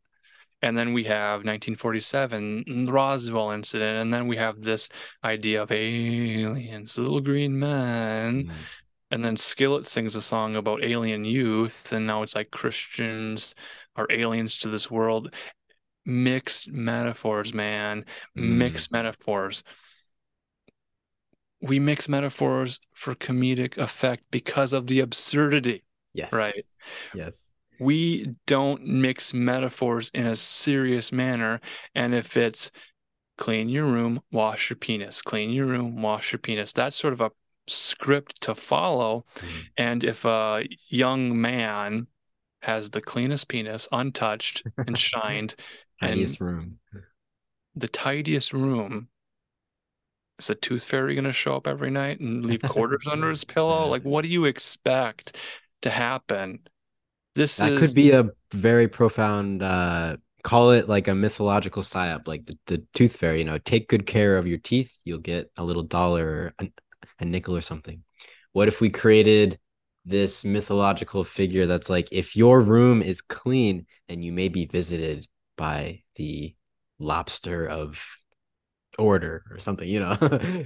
And 0.64 0.78
then 0.78 0.94
we 0.94 1.06
have 1.06 1.40
1947, 1.40 2.86
the 2.86 2.91
Roswell 2.91 3.49
incident, 3.49 3.98
and 3.98 4.14
then 4.14 4.28
we 4.28 4.38
have 4.38 4.62
this 4.62 4.90
idea 5.24 5.64
of 5.64 5.72
aliens, 5.72 6.98
little 6.98 7.22
green 7.22 7.58
men, 7.58 8.45
mm 8.45 8.52
and 9.12 9.24
then 9.24 9.36
Skillet 9.36 9.86
sings 9.86 10.16
a 10.16 10.22
song 10.22 10.56
about 10.56 10.84
alien 10.84 11.26
youth, 11.26 11.91
and 11.91 12.08
now 12.08 12.24
it's 12.24 12.34
like 12.34 12.49
Christians 12.49 13.53
are 13.98 14.08
aliens 14.10 14.58
to 14.60 14.70
this 14.70 14.90
world. 14.90 15.36
Mixed 16.06 16.70
metaphors, 16.70 17.53
man. 17.53 18.06
Mm. 18.38 18.58
Mixed 18.58 18.91
metaphors. 18.91 19.64
We 21.62 21.80
mix 21.80 22.10
metaphors 22.10 22.80
for 22.94 23.16
comedic 23.16 23.78
effect 23.78 24.24
because 24.32 24.74
of 24.74 24.88
the 24.88 25.00
absurdity. 25.00 25.84
Yes. 26.14 26.34
Right. 26.34 26.54
Yes. 27.14 27.52
We 27.80 28.36
don't 28.48 28.86
mix 28.86 29.34
metaphors 29.34 30.12
in 30.14 30.28
a 30.28 30.36
serious 30.36 31.12
manner. 31.12 31.62
And 31.96 32.14
if 32.14 32.38
it's 32.38 32.72
clean 33.38 33.70
your 33.70 33.86
room, 33.86 34.22
wash 34.32 34.70
your 34.70 34.78
penis, 34.78 35.22
clean 35.22 35.50
your 35.50 35.66
room, 35.66 36.02
wash 36.02 36.32
your 36.32 36.40
penis, 36.40 36.74
that's 36.74 36.96
sort 36.96 37.14
of 37.14 37.22
a 37.22 37.32
script 37.68 38.42
to 38.42 38.54
follow. 38.56 39.26
Mm-hmm. 39.36 39.60
And 39.78 40.04
if 40.04 40.26
a 40.26 40.68
young 40.90 41.40
man 41.40 42.08
has 42.62 42.92
the 42.92 43.02
cleanest 43.02 43.48
penis, 43.48 43.88
untouched 43.92 44.64
and 44.78 44.98
shined, 44.98 45.56
tidiest 46.00 46.40
and 46.40 46.48
room, 46.48 46.80
the 47.76 47.88
tidiest 47.88 48.54
room, 48.54 49.08
is 50.42 50.48
the 50.48 50.56
tooth 50.56 50.84
fairy 50.84 51.16
going 51.16 51.26
to 51.26 51.34
show 51.34 51.56
up 51.56 51.68
every 51.68 51.92
night 51.92 52.20
and 52.20 52.46
leave 52.46 52.62
quarters 52.70 53.08
under 53.10 53.30
his 53.30 53.44
pillow? 53.44 53.88
Like, 53.88 54.04
what 54.04 54.24
do 54.24 54.30
you 54.30 54.46
expect 54.46 55.38
to 55.82 55.90
happen? 55.90 56.60
This 57.36 57.58
that 57.58 57.72
is... 57.74 57.80
could 57.80 57.96
be 57.96 58.12
a 58.12 58.30
very 58.52 58.88
profound. 58.88 59.64
uh 59.64 60.18
call 60.44 60.72
it 60.72 60.90
like 60.90 61.08
a 61.08 61.14
mythological 61.14 61.84
psyop 61.84 62.28
like 62.28 62.44
the, 62.48 62.58
the 62.66 62.84
tooth 62.96 63.16
fairy 63.16 63.38
you 63.38 63.46
know 63.46 63.60
take 63.60 63.88
good 63.88 64.08
care 64.08 64.40
of 64.40 64.48
your 64.48 64.58
teeth 64.58 64.98
you'll 65.04 65.20
get 65.20 65.52
a 65.56 65.64
little 65.64 65.84
dollar 65.84 66.52
or 66.60 66.68
a 67.22 67.26
nickel 67.26 67.56
or 67.56 67.62
something. 67.62 68.04
What 68.52 68.68
if 68.68 68.82
we 68.82 68.90
created 68.90 69.58
this 70.04 70.44
mythological 70.44 71.24
figure 71.24 71.68
that's 71.68 71.90
like, 71.90 72.10
if 72.12 72.36
your 72.36 72.60
room 72.60 73.02
is 73.02 73.22
clean, 73.22 73.86
then 74.10 74.24
you 74.24 74.34
may 74.34 74.50
be 74.50 74.66
visited 74.66 75.28
by 75.56 76.02
the 76.16 76.56
lobster 77.00 77.68
of 77.68 78.04
order 78.98 79.44
or 79.50 79.58
something, 79.60 79.88
you 79.88 80.00
know? 80.00 80.18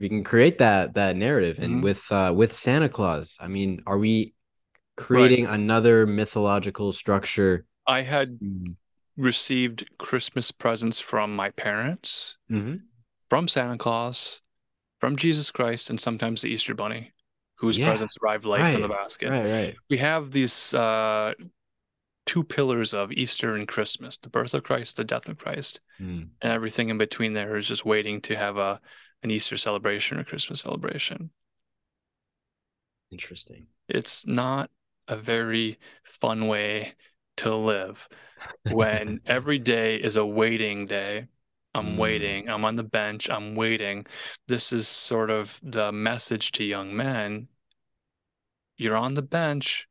we 0.00 0.08
can 0.08 0.22
create 0.24 0.58
that 0.58 0.94
that 0.94 1.16
narrative 1.16 1.58
and 1.58 1.76
mm-hmm. 1.76 1.82
with 1.82 2.12
uh 2.12 2.32
with 2.34 2.54
Santa 2.54 2.88
Claus, 2.88 3.38
I 3.40 3.48
mean, 3.48 3.80
are 3.86 3.98
we 3.98 4.34
creating 4.96 5.46
right. 5.46 5.54
another 5.54 6.06
mythological 6.06 6.92
structure? 6.92 7.64
I 7.86 8.02
had 8.02 8.38
mm. 8.40 8.76
received 9.16 9.88
Christmas 9.98 10.50
presents 10.50 11.00
from 11.00 11.34
my 11.34 11.50
parents, 11.50 12.36
mm-hmm. 12.50 12.76
from 13.28 13.48
Santa 13.48 13.78
Claus, 13.78 14.42
from 14.98 15.16
Jesus 15.16 15.50
Christ 15.50 15.90
and 15.90 16.00
sometimes 16.00 16.42
the 16.42 16.48
Easter 16.48 16.74
Bunny, 16.74 17.12
whose 17.56 17.78
yeah, 17.78 17.90
presents 17.90 18.16
arrived 18.22 18.44
late 18.44 18.60
right, 18.60 18.72
from 18.72 18.82
the 18.82 18.88
basket. 18.88 19.30
Right, 19.30 19.50
right. 19.50 19.76
We 19.88 19.98
have 19.98 20.30
these 20.30 20.74
uh, 20.74 21.34
two 22.26 22.42
pillars 22.42 22.92
of 22.92 23.12
Easter 23.12 23.54
and 23.54 23.66
Christmas: 23.66 24.16
the 24.16 24.28
birth 24.28 24.54
of 24.54 24.62
Christ, 24.62 24.96
the 24.96 25.04
death 25.04 25.28
of 25.28 25.38
Christ, 25.38 25.80
mm. 26.00 26.28
and 26.42 26.52
everything 26.52 26.88
in 26.88 26.98
between 26.98 27.32
there 27.32 27.56
is 27.56 27.68
just 27.68 27.84
waiting 27.84 28.20
to 28.22 28.36
have 28.36 28.56
a 28.56 28.80
an 29.22 29.30
Easter 29.30 29.56
celebration 29.56 30.18
or 30.18 30.24
Christmas 30.24 30.60
celebration. 30.60 31.30
Interesting. 33.10 33.68
It's 33.88 34.26
not 34.26 34.70
a 35.08 35.16
very 35.16 35.78
fun 36.04 36.48
way 36.48 36.94
to 37.38 37.54
live 37.54 38.08
when 38.70 39.20
every 39.26 39.58
day 39.58 39.96
is 39.96 40.16
a 40.16 40.26
waiting 40.26 40.86
day 40.86 41.28
I'm 41.76 41.96
mm. 41.96 41.98
waiting. 41.98 42.48
I'm 42.48 42.64
on 42.64 42.76
the 42.76 42.82
bench. 42.82 43.28
I'm 43.28 43.54
waiting. 43.54 44.06
This 44.48 44.72
is 44.72 44.88
sort 44.88 45.28
of 45.28 45.60
the 45.62 45.92
message 45.92 46.52
to 46.52 46.64
young 46.64 46.96
men. 46.96 47.48
You're 48.78 48.96
on 48.96 49.12
the 49.12 49.22
bench. 49.22 49.86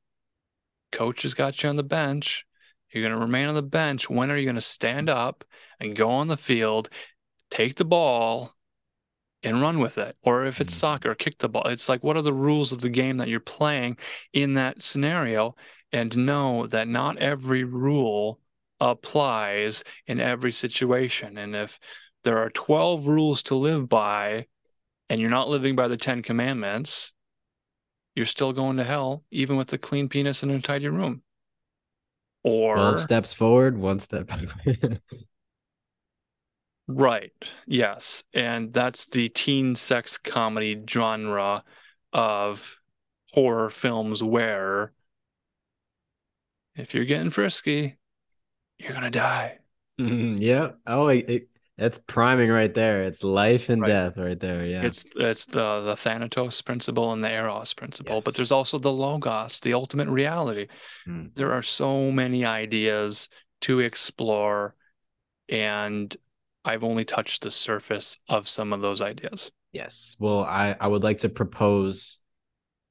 Coach 0.96 1.24
has 1.24 1.34
got 1.34 1.62
you 1.62 1.70
on 1.70 1.76
the 1.76 1.84
bench. 1.84 2.46
You're 2.90 3.04
going 3.04 3.14
to 3.14 3.20
remain 3.20 3.48
on 3.48 3.56
the 3.56 3.62
bench. 3.62 4.10
When 4.10 4.32
are 4.32 4.38
you 4.38 4.46
going 4.46 4.56
to 4.56 4.62
stand 4.62 5.10
up 5.10 5.44
and 5.80 5.94
go 5.96 6.10
on 6.10 6.30
the 6.30 6.38
field, 6.38 6.90
take 7.52 7.76
the 7.76 7.84
ball, 7.84 8.54
and 9.44 9.62
run 9.62 9.80
with 9.80 9.98
it? 9.98 10.16
Or 10.22 10.46
if 10.46 10.62
it's 10.62 10.74
Mhm. 10.74 10.80
soccer, 10.80 11.14
kick 11.14 11.38
the 11.38 11.50
ball. 11.50 11.68
It's 11.68 11.90
like, 11.90 12.02
what 12.02 12.16
are 12.16 12.22
the 12.22 12.34
rules 12.34 12.72
of 12.72 12.80
the 12.80 12.90
game 12.90 13.18
that 13.18 13.28
you're 13.28 13.42
playing 13.42 13.98
in 14.32 14.54
that 14.54 14.82
scenario? 14.82 15.56
And 15.92 16.16
know 16.26 16.66
that 16.68 16.88
not 16.88 17.18
every 17.18 17.66
rule 17.66 18.40
applies 18.80 19.84
in 20.08 20.22
every 20.22 20.54
situation. 20.54 21.38
And 21.38 21.56
if 21.56 21.78
there 22.24 22.38
are 22.38 22.50
12 22.50 23.06
rules 23.06 23.44
to 23.44 23.56
live 23.56 23.90
by 23.90 24.48
and 25.10 25.20
you're 25.20 25.30
not 25.30 25.50
living 25.50 25.76
by 25.76 25.90
the 25.90 25.98
10 25.98 26.22
commandments, 26.22 27.14
you're 28.16 28.26
still 28.26 28.54
going 28.54 28.78
to 28.78 28.84
hell, 28.84 29.24
even 29.32 29.58
with 29.58 29.72
a 29.74 29.78
clean 29.78 30.10
penis 30.10 30.44
and 30.44 30.52
a 30.52 30.62
tidy 30.62 30.88
room. 30.88 31.22
Or 32.44 32.76
12 32.78 33.00
steps 33.02 33.34
forward, 33.34 33.78
one 33.78 34.00
step 34.00 34.28
backward. 34.28 35.00
Right. 36.88 37.32
Yes. 37.66 38.24
And 38.34 38.74
that's 38.74 39.06
the 39.08 39.30
teen 39.30 39.76
sex 39.76 40.18
comedy 40.18 40.82
genre 40.88 41.64
of 42.14 42.78
horror 43.34 43.70
films 43.70 44.22
where 44.22 44.94
if 46.76 46.94
you're 46.94 47.06
getting 47.06 47.30
frisky, 47.30 47.98
you're 48.80 48.92
going 48.92 49.04
to 49.04 49.12
die. 49.12 49.60
Mhm, 50.00 50.38
yeah. 50.40 50.72
Oh, 50.86 51.08
it, 51.08 51.30
it- 51.30 51.50
that's 51.78 51.98
priming 51.98 52.50
right 52.50 52.74
there. 52.74 53.04
It's 53.04 53.24
life 53.24 53.70
and 53.70 53.82
Right. 53.82 53.90
death 53.90 54.18
right 54.18 54.40
there. 54.40 54.66
Yeah. 54.66 54.84
It's 54.84 55.06
it's 55.16 55.46
the 55.46 55.82
the 55.82 55.96
Thanatos 55.96 56.62
principle 56.62 57.12
and 57.12 57.24
the 57.24 57.32
Eros 57.32 57.74
principle, 57.74 58.22
but 58.24 58.36
there's 58.36 58.52
also 58.52 58.80
the 58.80 58.92
Logos, 58.92 59.60
the 59.60 59.74
ultimate 59.74 60.08
reality. 60.08 60.68
Mm. 61.08 61.34
There 61.36 61.52
are 61.52 61.64
so 61.64 62.12
many 62.12 62.46
ideas 62.46 63.30
to 63.62 63.80
explore, 63.80 64.76
and 65.50 66.16
I've 66.64 66.84
only 66.84 67.06
touched 67.06 67.44
the 67.44 67.52
surface 67.52 68.18
of 68.30 68.48
some 68.50 68.74
of 68.74 68.82
those 68.82 69.02
ideas. 69.02 69.52
Yes. 69.72 70.16
Well, 70.20 70.44
I, 70.44 70.76
I 70.80 70.88
would 70.88 71.04
like 71.04 71.20
to 71.20 71.30
propose 71.30 72.20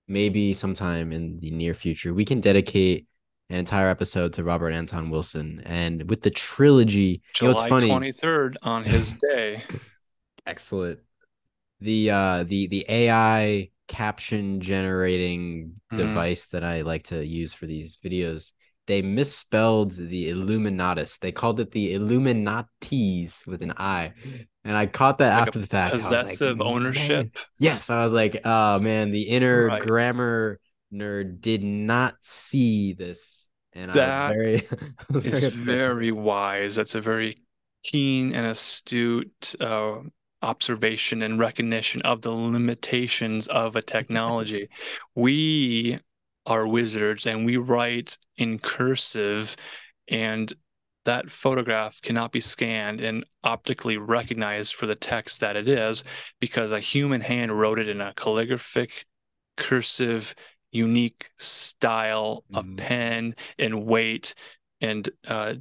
maybe 0.06 0.52
sometime 0.52 1.12
in 1.12 1.38
the 1.40 1.50
near 1.50 1.72
future, 1.72 2.12
we 2.12 2.24
can 2.26 2.40
dedicate 2.40 3.06
an 3.50 3.56
entire 3.56 3.88
episode 3.88 4.32
to 4.34 4.44
Robert 4.44 4.70
Anton 4.70 5.10
Wilson. 5.10 5.62
And 5.64 6.08
with 6.08 6.22
the 6.22 6.30
trilogy, 6.30 7.22
you 7.40 7.46
know, 7.48 7.50
it's 7.50 7.60
July 7.60 7.68
funny. 7.68 7.90
23rd 7.90 8.58
on 8.62 8.84
his 8.84 9.14
day. 9.20 9.64
Excellent. 10.46 11.00
The 11.80 12.10
uh 12.10 12.44
the 12.44 12.66
the 12.68 12.86
AI 12.88 13.70
caption 13.88 14.60
generating 14.60 15.80
Mhm. 15.92 15.96
device 15.96 16.48
that 16.48 16.64
I 16.64 16.82
like 16.82 17.04
to 17.06 17.24
use 17.24 17.54
for 17.54 17.66
these 17.66 17.98
videos, 18.04 18.52
they 18.86 19.02
misspelled 19.02 19.92
the 19.92 20.30
Illuminatus. 20.30 21.18
They 21.20 21.32
called 21.32 21.60
it 21.60 21.70
the 21.72 21.94
Illuminatis 21.94 23.46
with 23.46 23.62
an 23.62 23.72
I. 23.76 24.14
And 24.64 24.76
I 24.76 24.86
caught 24.86 25.18
that 25.18 25.36
Like 25.36 25.48
after 25.48 25.58
the 25.58 25.66
fact. 25.66 25.94
Was 25.94 26.04
like, 26.04 26.20
Possessive 26.20 26.58
"Man." 26.58 26.66
ownership. 26.66 27.36
Yes, 27.58 27.90
I 27.90 28.02
was 28.04 28.12
like, 28.12 28.40
oh 28.44 28.78
man, 28.80 29.10
the 29.10 29.22
inner 29.24 29.66
Right. 29.66 29.80
grammar 29.80 30.58
nerd 30.94 31.40
did 31.40 31.62
not 31.62 32.16
see 32.20 32.92
this. 32.92 33.50
And 33.72 33.90
I 33.90 33.94
That 33.94 34.28
was 35.10 35.24
very, 35.24 35.46
I 35.46 35.50
very 35.50 35.50
very 35.50 36.12
wise. 36.12 36.76
That's 36.76 36.94
a 36.94 37.00
very 37.00 37.42
keen 37.82 38.34
and 38.34 38.46
astute 38.46 39.54
uh, 39.60 39.96
observation 40.42 41.22
and 41.22 41.38
recognition 41.38 42.02
of 42.02 42.22
the 42.22 42.30
limitations 42.30 43.48
of 43.48 43.76
a 43.76 43.82
technology. 43.82 44.68
We 45.14 45.98
are 46.46 46.66
wizards 46.66 47.26
and 47.26 47.46
we 47.46 47.56
write 47.56 48.18
in 48.36 48.58
cursive, 48.58 49.56
and 50.08 50.52
that 51.04 51.30
photograph 51.30 52.00
cannot 52.02 52.32
be 52.32 52.40
scanned 52.40 53.00
and 53.00 53.24
optically 53.42 53.96
recognized 53.96 54.74
for 54.74 54.86
the 54.86 54.94
text 54.94 55.40
that 55.40 55.56
it 55.56 55.68
is 55.68 56.04
because 56.40 56.72
a 56.72 56.80
human 56.80 57.20
hand 57.20 57.58
wrote 57.58 57.78
it 57.78 57.88
in 57.88 58.00
a 58.00 58.14
calligraphic, 58.14 59.04
cursive, 59.56 60.34
unique 60.74 61.30
style 61.38 62.44
of 62.52 62.64
Mhm. 62.66 62.76
pen 62.76 63.34
and 63.58 63.86
weight 63.86 64.34
and 64.80 65.08
uh, 65.26 65.54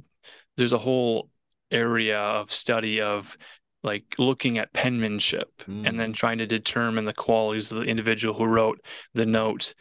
there's 0.56 0.72
a 0.74 0.78
whole 0.78 1.30
area 1.70 2.18
of 2.18 2.52
study 2.52 3.00
of 3.00 3.38
like 3.82 4.14
looking 4.18 4.58
at 4.58 4.72
penmanship 4.72 5.62
and 5.66 5.98
then 6.00 6.12
trying 6.12 6.38
to 6.38 6.46
determine 6.46 7.04
the 7.04 7.12
qualities 7.12 7.70
of 7.72 7.78
the 7.78 7.84
individual 7.84 8.34
who 8.34 8.44
wrote 8.44 8.80
the 9.14 9.26
note 9.26 9.74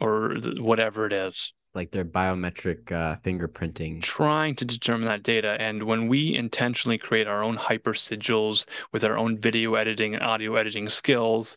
or 0.00 0.36
the, 0.40 0.62
whatever 0.62 1.06
it 1.06 1.12
is 1.12 1.52
Like 1.74 1.90
their 1.92 2.04
biometric 2.04 2.92
uh, 2.92 3.16
fingerprinting. 3.24 4.02
trying 4.02 4.54
to 4.56 4.64
determine 4.64 5.06
that 5.08 5.22
data 5.22 5.56
and 5.60 5.84
when 5.84 6.08
we 6.08 6.34
intentionally 6.34 6.98
create 6.98 7.26
our 7.26 7.42
own 7.42 7.56
hyper 7.56 7.92
sigils 7.94 8.66
with 8.92 9.04
our 9.04 9.16
own 9.16 9.38
video 9.38 9.74
editing 9.76 10.14
and 10.14 10.22
audio 10.22 10.56
editing 10.56 10.88
skills 10.88 11.56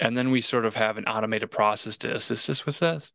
and 0.00 0.16
then 0.16 0.30
we 0.30 0.40
sort 0.40 0.64
of 0.64 0.74
have 0.74 0.96
an 0.96 1.04
automated 1.04 1.50
process 1.50 1.96
to 1.98 2.14
assist 2.14 2.50
us 2.50 2.66
with 2.66 2.80
this. 2.80 3.12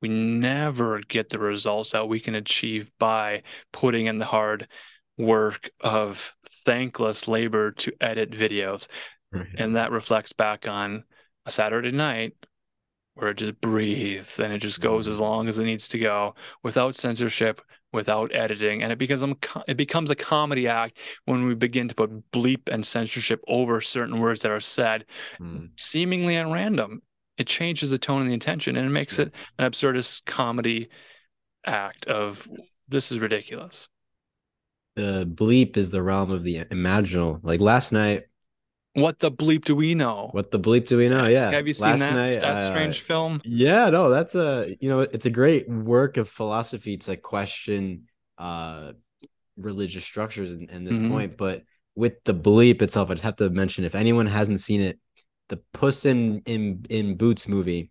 We 0.00 0.08
never 0.08 1.00
get 1.00 1.28
the 1.28 1.38
results 1.38 1.92
that 1.92 2.08
we 2.08 2.18
can 2.18 2.34
achieve 2.34 2.90
by 2.98 3.42
putting 3.72 4.06
in 4.06 4.18
the 4.18 4.24
hard 4.24 4.66
work 5.16 5.70
of 5.80 6.34
thankless 6.48 7.28
labor 7.28 7.70
to 7.70 7.92
edit 8.00 8.30
videos. 8.30 8.88
And 9.56 9.76
that 9.76 9.92
reflects 9.92 10.32
back 10.32 10.66
on 10.66 11.04
a 11.46 11.50
Saturday 11.50 11.92
night 11.92 12.34
where 13.14 13.30
it 13.30 13.38
just 13.38 13.60
breathes 13.60 14.38
and 14.40 14.52
it 14.52 14.58
just 14.58 14.80
goes 14.80 15.04
mm-hmm. 15.04 15.12
as 15.12 15.20
long 15.20 15.48
as 15.48 15.58
it 15.58 15.64
needs 15.64 15.88
to 15.88 15.98
go 15.98 16.34
without 16.62 16.96
censorship, 16.96 17.60
without 17.92 18.34
editing. 18.34 18.82
And 18.82 18.92
it 18.92 18.98
becomes 18.98 19.22
it 19.68 19.76
becomes 19.76 20.10
a 20.10 20.16
comedy 20.16 20.68
act 20.68 20.98
when 21.24 21.46
we 21.46 21.54
begin 21.54 21.88
to 21.88 21.94
put 21.94 22.30
bleep 22.32 22.68
and 22.70 22.84
censorship 22.86 23.42
over 23.48 23.80
certain 23.80 24.20
words 24.20 24.40
that 24.40 24.50
are 24.50 24.60
said 24.60 25.04
Mm, 25.40 25.70
seemingly 25.76 26.36
at 26.36 26.46
random. 26.46 27.02
It 27.38 27.46
changes 27.46 27.90
the 27.90 27.98
tone 27.98 28.20
and 28.20 28.28
the 28.30 28.34
intention 28.34 28.76
and 28.76 28.86
it 28.86 28.90
makes 28.90 29.18
it 29.18 29.34
an 29.58 29.70
absurdist 29.70 30.24
comedy 30.26 30.88
act 31.66 32.06
of 32.06 32.48
this 32.88 33.12
is 33.12 33.20
ridiculous. 33.20 33.88
The 34.96 35.26
bleep 35.26 35.76
is 35.76 35.90
the 35.90 36.02
realm 36.02 36.30
of 36.30 36.44
the 36.44 36.64
imaginal. 36.64 37.40
Like 37.42 37.60
last 37.60 37.92
night, 37.92 38.24
What 38.94 39.20
the 39.20 39.30
bleep 39.30 39.64
do 39.64 39.74
we 39.74 39.94
know? 39.94 40.30
what 40.32 40.50
the 40.50 40.60
bleep 40.60 40.86
do 40.86 40.98
we 40.98 41.08
know? 41.08 41.26
Yeah. 41.26 41.50
Have 41.50 41.66
you 41.66 41.72
seen 41.72 41.84
last 41.84 42.00
that 42.00 42.14
night, 42.14 42.40
that 42.40 42.56
uh, 42.56 42.60
strange 42.60 43.00
film? 43.00 43.40
Yeah, 43.44 43.88
no, 43.90 44.10
that's 44.10 44.34
a 44.34 44.74
you 44.80 44.88
know, 44.88 45.00
it's 45.00 45.26
a 45.26 45.30
great 45.30 45.68
work 45.68 46.16
of 46.16 46.28
philosophy 46.28 46.96
to 46.98 47.16
question 47.16 48.04
uh 48.38 48.92
religious 49.56 50.04
structures 50.04 50.50
in, 50.50 50.68
in 50.70 50.84
this 50.84 50.98
Mhm. 50.98 51.08
point. 51.08 51.36
But 51.38 51.62
with 51.94 52.22
the 52.24 52.34
bleep 52.34 52.82
itself, 52.82 53.10
I 53.10 53.14
just 53.14 53.24
have 53.24 53.36
to 53.36 53.50
mention 53.50 53.84
if 53.84 53.94
anyone 53.94 54.26
hasn't 54.26 54.60
seen 54.60 54.80
it, 54.80 54.98
the 55.48 55.58
Puss 55.72 56.04
in 56.04 56.42
in 56.46 56.84
in 56.90 57.16
Boots 57.16 57.48
movie 57.48 57.90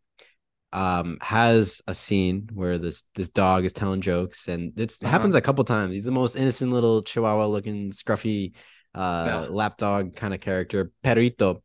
um 0.73 1.17
has 1.21 1.81
a 1.87 1.93
scene 1.93 2.49
where 2.53 2.77
this 2.77 3.03
this 3.15 3.29
dog 3.29 3.65
is 3.65 3.73
telling 3.73 4.01
jokes 4.01 4.47
and 4.47 4.71
it's 4.79 5.01
it 5.01 5.05
Uh-huh. 5.05 5.11
happens 5.11 5.35
a 5.35 5.41
couple 5.41 5.63
times. 5.63 5.95
He's 5.95 6.03
the 6.05 6.11
most 6.11 6.35
innocent 6.35 6.71
little 6.71 7.01
chihuahua 7.03 7.47
looking 7.47 7.91
scruffy 7.91 8.53
uh 8.95 9.23
Yeah. 9.25 9.39
lapdog 9.49 10.15
kind 10.15 10.33
of 10.33 10.39
character, 10.41 10.91
Perrito 11.03 11.61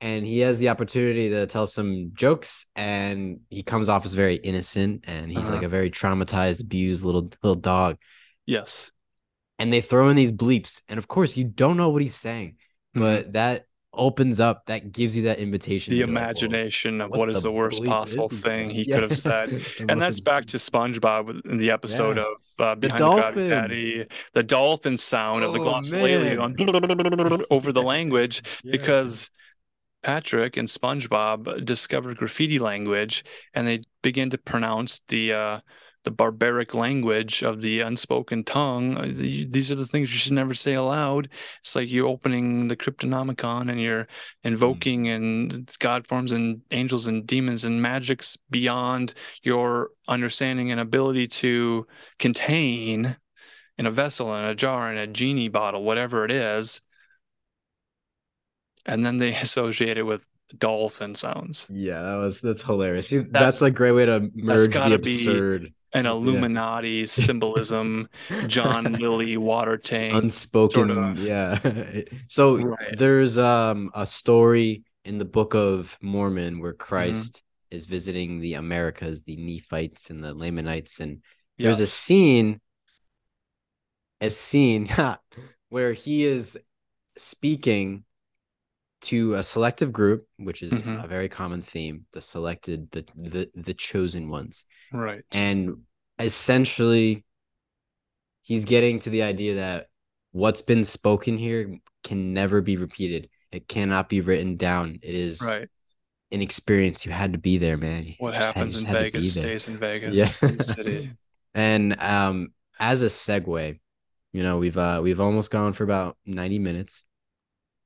and 0.00 0.26
he 0.26 0.40
has 0.40 0.58
the 0.58 0.68
opportunity 0.70 1.30
to 1.30 1.46
tell 1.46 1.66
some 1.66 2.10
jokes 2.14 2.66
and 2.74 3.40
he 3.48 3.62
comes 3.62 3.88
off 3.88 4.04
as 4.04 4.12
very 4.12 4.36
innocent 4.36 5.04
and 5.06 5.30
he's 5.30 5.38
Uh-huh. 5.44 5.54
like 5.54 5.62
a 5.62 5.68
very 5.68 5.90
traumatized 5.90 6.60
abused 6.60 7.04
little 7.04 7.30
little 7.42 7.54
dog 7.54 7.96
Yes. 8.44 8.90
and 9.58 9.72
they 9.72 9.80
throw 9.80 10.08
in 10.08 10.16
these 10.16 10.32
bleeps 10.32 10.82
and 10.88 10.98
of 10.98 11.06
course 11.08 11.36
you 11.36 11.44
don't 11.44 11.76
know 11.76 11.90
what 11.90 12.02
he's 12.02 12.16
saying 12.16 12.56
Mhm. 12.96 13.00
but 13.00 13.32
that 13.34 13.66
opens 13.96 14.40
up 14.40 14.66
that 14.66 14.92
gives 14.92 15.16
you 15.16 15.22
that 15.24 15.38
invitation 15.38 15.92
The 15.92 16.00
be 16.00 16.04
like, 16.06 16.14
"Whoa, 16.14 16.20
imagination 16.22 17.00
of 17.00 17.10
what 17.10 17.30
is 17.30 17.42
the 17.42 17.52
worst 17.52 17.84
possible 17.84 18.28
thing 18.28 18.70
he 18.70 18.82
Yeah. 18.82 18.96
could 18.96 19.02
have 19.10 19.16
said. 19.16 19.50
And 19.88 20.00
that's 20.00 20.20
back 20.20 20.46
to 20.46 20.56
SpongeBob 20.58 21.44
in 21.46 21.58
the 21.58 21.70
episode 21.70 22.18
of 22.18 22.26
uh, 22.58 22.74
Behind 22.74 22.98
the, 22.98 23.04
dolphin. 23.04 23.50
Patty, 23.50 24.06
the 24.34 24.42
dolphin 24.42 24.96
sound 24.96 25.42
of 25.44 25.52
the 25.52 25.60
Oh, 25.60 25.64
glossolalia 25.64 27.46
over 27.50 27.72
the 27.72 27.82
language 27.82 28.42
Yeah. 28.64 28.72
because 28.72 29.30
Patrick 30.02 30.56
and 30.56 30.68
SpongeBob 30.68 31.64
discover 31.64 32.14
graffiti 32.14 32.58
language 32.58 33.24
and 33.54 33.66
they 33.66 33.80
begin 34.02 34.30
to 34.30 34.38
pronounce 34.38 35.00
the 35.08 35.32
uh, 35.32 35.60
the 36.04 36.10
barbaric 36.10 36.74
language 36.74 37.42
of 37.42 37.60
the 37.62 37.80
unspoken 37.80 38.44
tongue. 38.44 38.96
Uh, 38.96 39.06
These 39.14 39.70
are 39.70 39.74
the 39.74 39.86
things 39.86 40.12
you 40.12 40.18
should 40.18 40.32
never 40.32 40.54
say 40.54 40.74
aloud. 40.74 41.28
It's 41.60 41.74
like 41.74 41.90
you're 41.90 42.06
opening 42.06 42.68
the 42.68 42.76
Cryptonomicon 42.76 43.70
and 43.70 43.80
you're 43.80 44.06
invoking 44.42 45.08
and 45.08 45.70
god 45.78 46.06
forms 46.06 46.32
and 46.32 46.60
angels 46.70 47.06
and 47.06 47.26
demons 47.26 47.64
and 47.64 47.80
magics 47.82 48.36
beyond 48.50 49.14
your 49.42 49.90
understanding 50.06 50.70
and 50.70 50.80
ability 50.80 51.26
to 51.26 51.86
contain 52.18 53.16
in 53.78 53.86
a 53.86 53.90
vessel, 53.90 54.34
in 54.36 54.44
a 54.44 54.54
jar, 54.54 54.92
in 54.92 54.98
a 54.98 55.06
genie 55.06 55.48
bottle, 55.48 55.82
whatever 55.82 56.24
it 56.24 56.30
is. 56.30 56.80
And 58.86 59.04
then 59.04 59.18
they 59.18 59.34
associate 59.34 59.98
it 59.98 60.02
with 60.04 60.28
dolphin 60.56 61.14
sounds. 61.16 61.66
yeah 61.70 62.00
that 62.02 62.16
was 62.16 62.40
that's 62.40 62.62
hilarious 62.62 63.08
See, 63.08 63.16
that's, 63.18 63.30
That's- 63.32 63.62
a 63.62 63.70
great 63.72 63.90
way 63.92 64.06
to 64.06 64.30
merge 64.34 64.60
the 64.60 64.68
gotta 64.68 64.98
be- 64.98 65.12
absurd 65.26 65.72
an 65.94 66.06
Illuminati 66.06 66.90
yeah. 66.90 67.06
symbolism, 67.06 68.08
John 68.48 68.92
Lilly 69.00 69.36
water 69.36 69.76
tank, 69.76 70.14
unspoken. 70.14 70.88
Sort 70.88 70.90
of. 70.90 71.18
Yeah. 71.18 71.58
so 72.28 72.56
right. 72.56 72.96
there's 72.98 73.38
um 73.38 73.90
a 73.94 74.06
story 74.06 74.84
in 75.04 75.18
the 75.18 75.24
Book 75.24 75.54
of 75.54 75.96
Mormon 76.02 76.58
where 76.58 76.72
mm-hmm. 76.72 76.82
Christ 76.82 77.34
mm-hmm. 77.34 77.76
is 77.76 77.86
visiting 77.86 78.40
the 78.40 78.54
Americas, 78.54 79.22
the 79.22 79.36
Nephites 79.36 80.10
and 80.10 80.22
the 80.22 80.34
Lamanites, 80.34 81.00
and 81.00 81.22
there's 81.58 81.80
a 81.80 81.86
scene, 81.86 82.60
a 84.20 84.30
scene 84.30 84.88
where 85.68 85.92
he 85.92 86.24
is 86.24 86.58
speaking 87.16 88.04
to 89.02 89.34
a 89.34 89.44
selective 89.44 89.92
group, 89.92 90.26
which 90.38 90.62
is 90.62 90.72
mm-hmm. 90.72 91.04
a 91.04 91.06
very 91.06 91.28
common 91.28 91.62
theme, 91.62 92.06
the 92.12 92.20
selected, 92.20 92.90
the 92.90 93.04
the 93.14 93.50
the 93.54 93.74
chosen 93.74 94.28
ones. 94.28 94.64
Right. 94.94 95.22
And 95.32 95.78
essentially 96.18 97.24
he's 98.42 98.64
getting 98.64 99.00
to 99.00 99.10
the 99.10 99.22
idea 99.22 99.56
that 99.56 99.88
what's 100.32 100.62
been 100.62 100.84
spoken 100.84 101.36
here 101.36 101.78
can 102.04 102.32
never 102.32 102.60
be 102.60 102.76
repeated. 102.76 103.28
It 103.50 103.68
cannot 103.68 104.08
be 104.08 104.20
written 104.20 104.56
down. 104.56 104.98
It 105.02 105.14
is 105.14 105.42
right. 105.42 105.68
an 106.30 106.42
experience. 106.42 107.04
You 107.04 107.12
had 107.12 107.32
to 107.32 107.38
be 107.38 107.58
there, 107.58 107.76
man. 107.76 108.14
What 108.18 108.34
happens 108.34 108.76
had, 108.76 108.86
in 108.86 108.92
Vegas 108.92 109.34
stays 109.34 109.68
in 109.68 109.78
Vegas. 109.78 110.14
Yeah. 110.14 110.58
city. 110.58 111.12
and 111.54 112.00
um 112.00 112.52
as 112.78 113.02
a 113.02 113.06
segue, 113.06 113.78
you 114.32 114.42
know, 114.42 114.58
we've 114.58 114.78
uh 114.78 115.00
we've 115.02 115.20
almost 115.20 115.50
gone 115.50 115.72
for 115.72 115.84
about 115.84 116.16
90 116.26 116.58
minutes. 116.58 117.04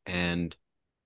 And 0.06 0.54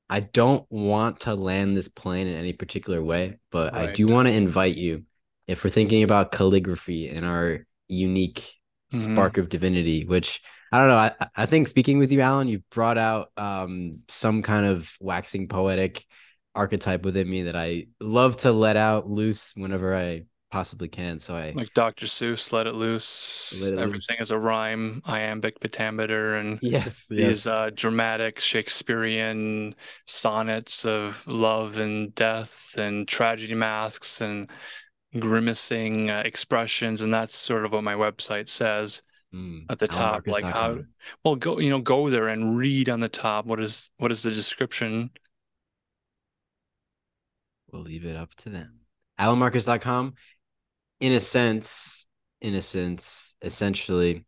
I 0.09 0.21
don't 0.21 0.67
want 0.71 1.21
to 1.21 1.35
land 1.35 1.77
this 1.77 1.89
plane 1.89 2.27
in 2.27 2.37
any 2.37 2.53
particular 2.53 3.03
way, 3.03 3.39
but 3.51 3.73
right. 3.73 3.89
I 3.89 3.93
do 3.93 4.07
want 4.09 4.29
to 4.29 4.33
invite 4.33 4.77
you 4.77 5.05
if 5.47 5.65
we're 5.65 5.71
thinking 5.71 6.03
about 6.03 6.33
calligraphy 6.33 7.09
and 7.09 7.25
our 7.25 7.67
unique 7.89 8.45
mm-hmm. 8.93 9.13
spark 9.13 9.39
of 9.39 9.49
divinity, 9.49 10.05
which 10.05 10.41
I 10.73 10.79
don't 10.79 10.89
know. 10.89 10.97
I, 10.97 11.13
I 11.37 11.47
think 11.47 11.69
speaking 11.69 11.99
with 11.99 12.11
you, 12.11 12.23
Allen, 12.23 12.49
you 12.49 12.63
brought 12.71 12.97
out 12.97 13.31
um, 13.37 13.99
some 14.09 14.43
kind 14.43 14.65
of 14.65 14.91
waxing 15.01 15.49
poetic 15.49 16.05
archetype 16.55 17.05
within 17.05 17.29
me 17.29 17.45
that 17.45 17.57
I 17.57 17.85
love 18.01 18.39
to 18.39 18.53
let 18.53 18.77
out 18.77 19.09
loose 19.09 19.53
whenever 19.55 19.95
I 19.95 20.25
possibly 20.51 20.89
can. 20.89 21.19
So 21.19 21.35
I 21.35 21.53
like 21.57 21.73
Dr. 21.75 22.07
Seuss, 22.07 22.53
let 22.53 22.67
it 22.67 22.75
loose. 22.75 23.59
Let 23.61 23.73
it 23.73 23.79
Everything 23.79 24.17
loose. 24.19 24.29
is 24.29 24.31
a 24.31 24.39
rhyme, 24.39 25.03
iambic 25.07 25.61
pentameter, 25.61 26.37
and 26.37 26.59
yes, 26.63 27.07
these 27.09 27.21
yes. 27.21 27.47
Uh, 27.47 27.71
dramatic 27.75 28.39
Shakespearean 28.39 29.75
sonnets 30.07 30.85
of 30.85 31.27
love 31.27 31.79
and 31.79 32.15
death 32.15 32.75
and 32.77 33.09
tragedy 33.09 33.55
masks 33.55 34.21
and 34.21 34.51
grimacing 35.19 36.11
uh, 36.11 36.23
expressions, 36.25 37.01
and 37.01 37.13
that's 37.13 37.35
sort 37.35 37.65
of 37.65 37.73
what 37.73 37.85
my 37.85 37.95
website 37.95 38.49
says. 38.49 39.03
Mm, 39.35 39.65
at 39.71 39.79
the 39.79 39.89
top 39.89 40.27
like 40.27 40.45
how 40.45 40.81
well 41.25 41.37
go 41.37 41.59
you 41.59 41.71
know 41.71 41.81
go 41.81 42.11
there 42.11 42.29
and 42.29 42.59
read 42.59 42.91
on 42.91 43.01
the 43.01 43.09
top 43.09 43.47
what 43.47 43.61
is 43.61 43.89
what 43.97 44.11
is 44.11 44.23
the 44.23 44.31
description 44.31 45.09
we'll 47.73 47.81
leave 47.81 48.05
it 48.05 48.15
up 48.15 48.35
to 48.35 48.51
them 48.51 48.81
allenmarcus.com 49.19 50.13
in 51.03 51.13
a 51.13 51.21
sense, 51.21 52.07
in 52.41 52.55
a 52.55 52.63
sense, 52.63 53.35
essentially, 53.43 54.25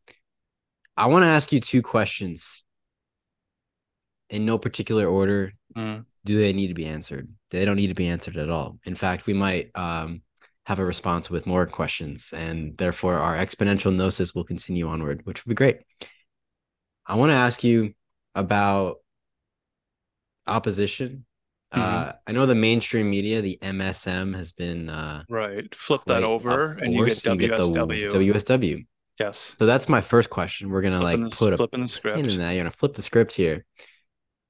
I 0.96 1.06
want 1.06 1.22
to 1.22 1.28
ask 1.28 1.52
you 1.52 1.60
two 1.60 1.82
questions 1.82 2.64
in 4.28 4.44
no 4.44 4.58
particular 4.58 5.06
order. 5.06 5.52
Mm. 5.76 6.04
Do 6.24 6.36
they 6.36 6.52
need 6.52 6.68
to 6.68 6.74
be 6.74 6.86
answered? 6.86 7.28
They 7.52 7.64
don't 7.64 7.76
need 7.76 7.88
to 7.88 7.94
be 7.94 8.08
answered 8.08 8.36
at 8.36 8.50
all. 8.50 8.80
In 8.84 8.96
fact, 8.96 9.26
we 9.26 9.34
might 9.34 9.70
um, 9.76 10.22
have 10.64 10.78
a 10.78 10.84
response 10.84 11.30
with 11.30 11.46
more 11.46 11.66
questions, 11.66 12.32
and 12.36 12.76
therefore 12.76 13.18
our 13.18 13.36
exponential 13.36 13.94
gnosis 13.94 14.34
will 14.34 14.44
continue 14.44 14.88
onward, 14.88 15.20
which 15.24 15.44
would 15.44 15.50
be 15.50 15.54
great. 15.54 15.78
I 17.06 17.16
want 17.16 17.30
to 17.30 17.34
ask 17.34 17.62
you 17.62 17.94
about 18.34 18.96
opposition 20.46 21.26
Mm-hmm. 21.74 22.08
Uh, 22.08 22.12
I 22.26 22.32
know 22.32 22.46
the 22.46 22.54
mainstream 22.54 23.10
media, 23.10 23.42
the 23.42 23.58
MSM, 23.60 24.36
has 24.36 24.52
been 24.52 24.88
uh, 24.88 25.24
right. 25.28 25.72
Flip 25.74 26.02
that 26.06 26.22
over, 26.22 26.72
and 26.72 26.92
you 26.92 27.04
get 27.06 27.16
WSW. 27.16 28.12
WSW. 28.12 28.86
Yes. 29.18 29.38
So 29.56 29.66
that's 29.66 29.88
my 29.88 30.00
first 30.00 30.30
question. 30.30 30.70
We're 30.70 30.82
gonna 30.82 30.98
flipping 30.98 31.22
like 31.22 31.30
the, 31.30 31.36
put 31.36 31.52
a 31.52 31.56
flipping 31.56 31.82
the 31.82 31.88
script 31.88 32.18
in 32.18 32.38
that. 32.38 32.50
You're 32.50 32.60
gonna 32.60 32.70
flip 32.70 32.94
the 32.94 33.02
script 33.02 33.32
here. 33.32 33.64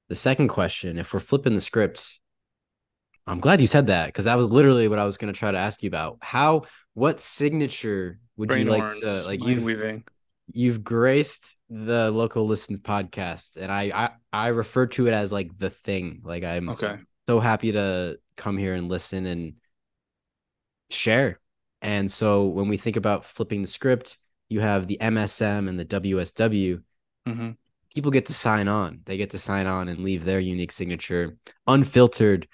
The 0.09 0.15
second 0.15 0.49
question, 0.49 0.99
if 0.99 1.13
we're 1.13 1.19
flipping 1.19 1.55
the 1.55 1.61
script, 1.61 2.19
I'm 3.27 3.39
glad 3.39 3.61
you 3.61 3.67
said 3.67 3.87
that 3.87 4.07
because 4.07 4.25
that 4.25 4.37
was 4.37 4.49
literally 4.49 4.87
what 4.87 4.99
I 4.99 5.05
was 5.05 5.17
gonna 5.17 5.33
try 5.33 5.51
to 5.51 5.57
ask 5.57 5.81
you 5.83 5.87
about. 5.87 6.17
How, 6.21 6.63
what 6.93 7.19
signature 7.19 8.19
would 8.37 8.49
Brain 8.49 8.65
you 8.65 8.71
like 8.71 8.83
horns, 8.83 8.99
to 8.99 9.27
like? 9.27 9.43
You 9.43 9.63
weaving 9.63 10.03
you've 10.53 10.83
graced 10.83 11.59
the 11.71 12.11
Loco 12.11 12.43
Listens 12.43 12.77
podcast 12.77 13.57
and 13.57 13.71
I, 13.71 13.91
I 13.95 14.09
i 14.31 14.47
refer 14.49 14.85
to 14.85 15.07
it 15.07 15.11
as 15.11 15.31
like 15.31 15.57
the 15.57 15.71
thing 15.71 16.21
like 16.23 16.43
i'm 16.43 16.69
okay 16.69 16.97
so 17.27 17.39
happy 17.39 17.71
to 17.71 18.19
come 18.37 18.57
here 18.57 18.73
and 18.73 18.89
listen 18.89 19.25
and 19.25 19.53
share. 20.89 21.39
And 21.81 22.11
so 22.11 22.45
when 22.45 22.67
we 22.67 22.77
think 22.77 22.95
about 22.95 23.25
flipping 23.25 23.61
the 23.61 23.67
script, 23.67 24.17
you 24.49 24.59
have 24.59 24.87
the 24.87 24.97
MSM 25.01 25.67
and 25.67 25.79
the 25.79 25.85
WSW. 25.85 26.81
Mm-hmm. 27.27 27.51
People 27.93 28.11
get 28.11 28.25
to 28.27 28.33
sign 28.33 28.67
on. 28.67 29.01
They 29.05 29.17
get 29.17 29.31
to 29.31 29.37
sign 29.37 29.67
on 29.67 29.87
and 29.87 29.99
leave 29.99 30.25
their 30.25 30.39
unique 30.39 30.71
signature 30.71 31.37
unfiltered 31.65 32.47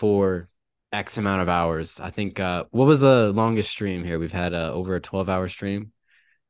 for 0.00 0.48
X 0.92 1.18
amount 1.18 1.42
of 1.42 1.48
hours. 1.50 2.00
I 2.00 2.10
think 2.10 2.40
uh 2.40 2.64
what 2.70 2.86
was 2.86 3.00
the 3.00 3.32
longest 3.32 3.70
stream 3.70 4.02
here? 4.02 4.18
We've 4.18 4.32
had 4.32 4.54
uh, 4.54 4.72
over 4.72 4.96
a 4.96 5.00
12 5.00 5.28
hour 5.28 5.48
stream. 5.48 5.92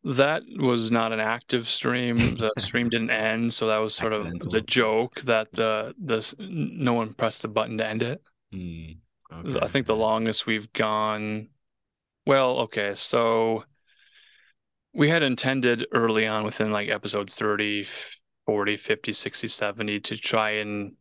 That 0.05 0.43
was 0.57 0.91
not 0.91 1.13
an 1.13 1.21
active 1.21 1.69
stream. 1.69 2.17
The 2.17 2.53
stream 2.59 2.89
didn't 2.89 3.11
end, 3.11 3.53
so 3.53 3.67
that 3.67 3.79
was 3.79 3.95
sort 3.95 4.13
of 4.13 4.39
the 4.39 4.63
joke 4.63 5.21
that 5.23 5.53
the 5.53 5.95
the 6.03 6.35
no 6.39 6.95
one 6.95 7.13
pressed 7.13 7.43
the 7.43 7.49
button 7.49 7.77
to 7.79 7.87
end 7.87 8.03
it. 8.03 8.23
Mm, 8.55 8.99
okay. 9.33 9.59
I 9.61 9.69
think 9.69 9.87
the 9.87 9.97
longest 9.97 10.47
we've 10.47 10.73
gone. 10.73 11.49
Well, 12.25 12.61
okay, 12.61 12.95
so 12.95 13.65
we 14.95 15.09
had 15.09 15.23
intended 15.23 15.87
early 15.93 16.27
on 16.27 16.45
within 16.45 16.71
like 16.71 16.89
episode 16.89 17.29
30, 17.29 17.87
40, 18.47 18.77
50, 18.77 19.13
60, 19.13 19.49
70 19.49 20.01
to 20.01 20.17
try 20.17 20.51
and 20.53 20.95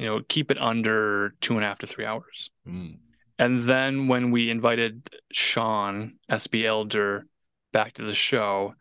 you 0.00 0.06
know 0.06 0.22
keep 0.28 0.50
it 0.50 0.58
under 0.58 1.34
two 1.42 1.54
and 1.56 1.64
a 1.64 1.68
half 1.68 1.78
to 1.78 1.86
three 1.86 2.06
hours. 2.06 2.50
Mm. 2.66 2.96
And 3.38 3.68
then 3.68 4.08
when 4.08 4.30
we 4.30 4.50
invited 4.50 5.10
Sean 5.30 6.14
SB 6.30 6.64
Elder 6.64 7.26
back 7.72 7.92
to 7.94 8.02
the 8.02 8.14
show, 8.14 8.74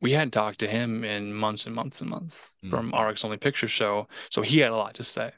we 0.00 0.12
hadn't 0.12 0.32
talked 0.32 0.60
to 0.60 0.66
him 0.66 1.04
in 1.04 1.34
months 1.34 1.66
and 1.66 1.74
months 1.74 2.00
and 2.00 2.08
months 2.08 2.56
mm. 2.64 2.70
from 2.70 2.94
RX 2.98 3.22
Only 3.22 3.36
Picture 3.36 3.68
Show. 3.68 4.08
So 4.30 4.40
he 4.40 4.58
had 4.60 4.70
a 4.70 4.76
lot 4.76 4.94
to 4.94 5.04
say. 5.04 5.30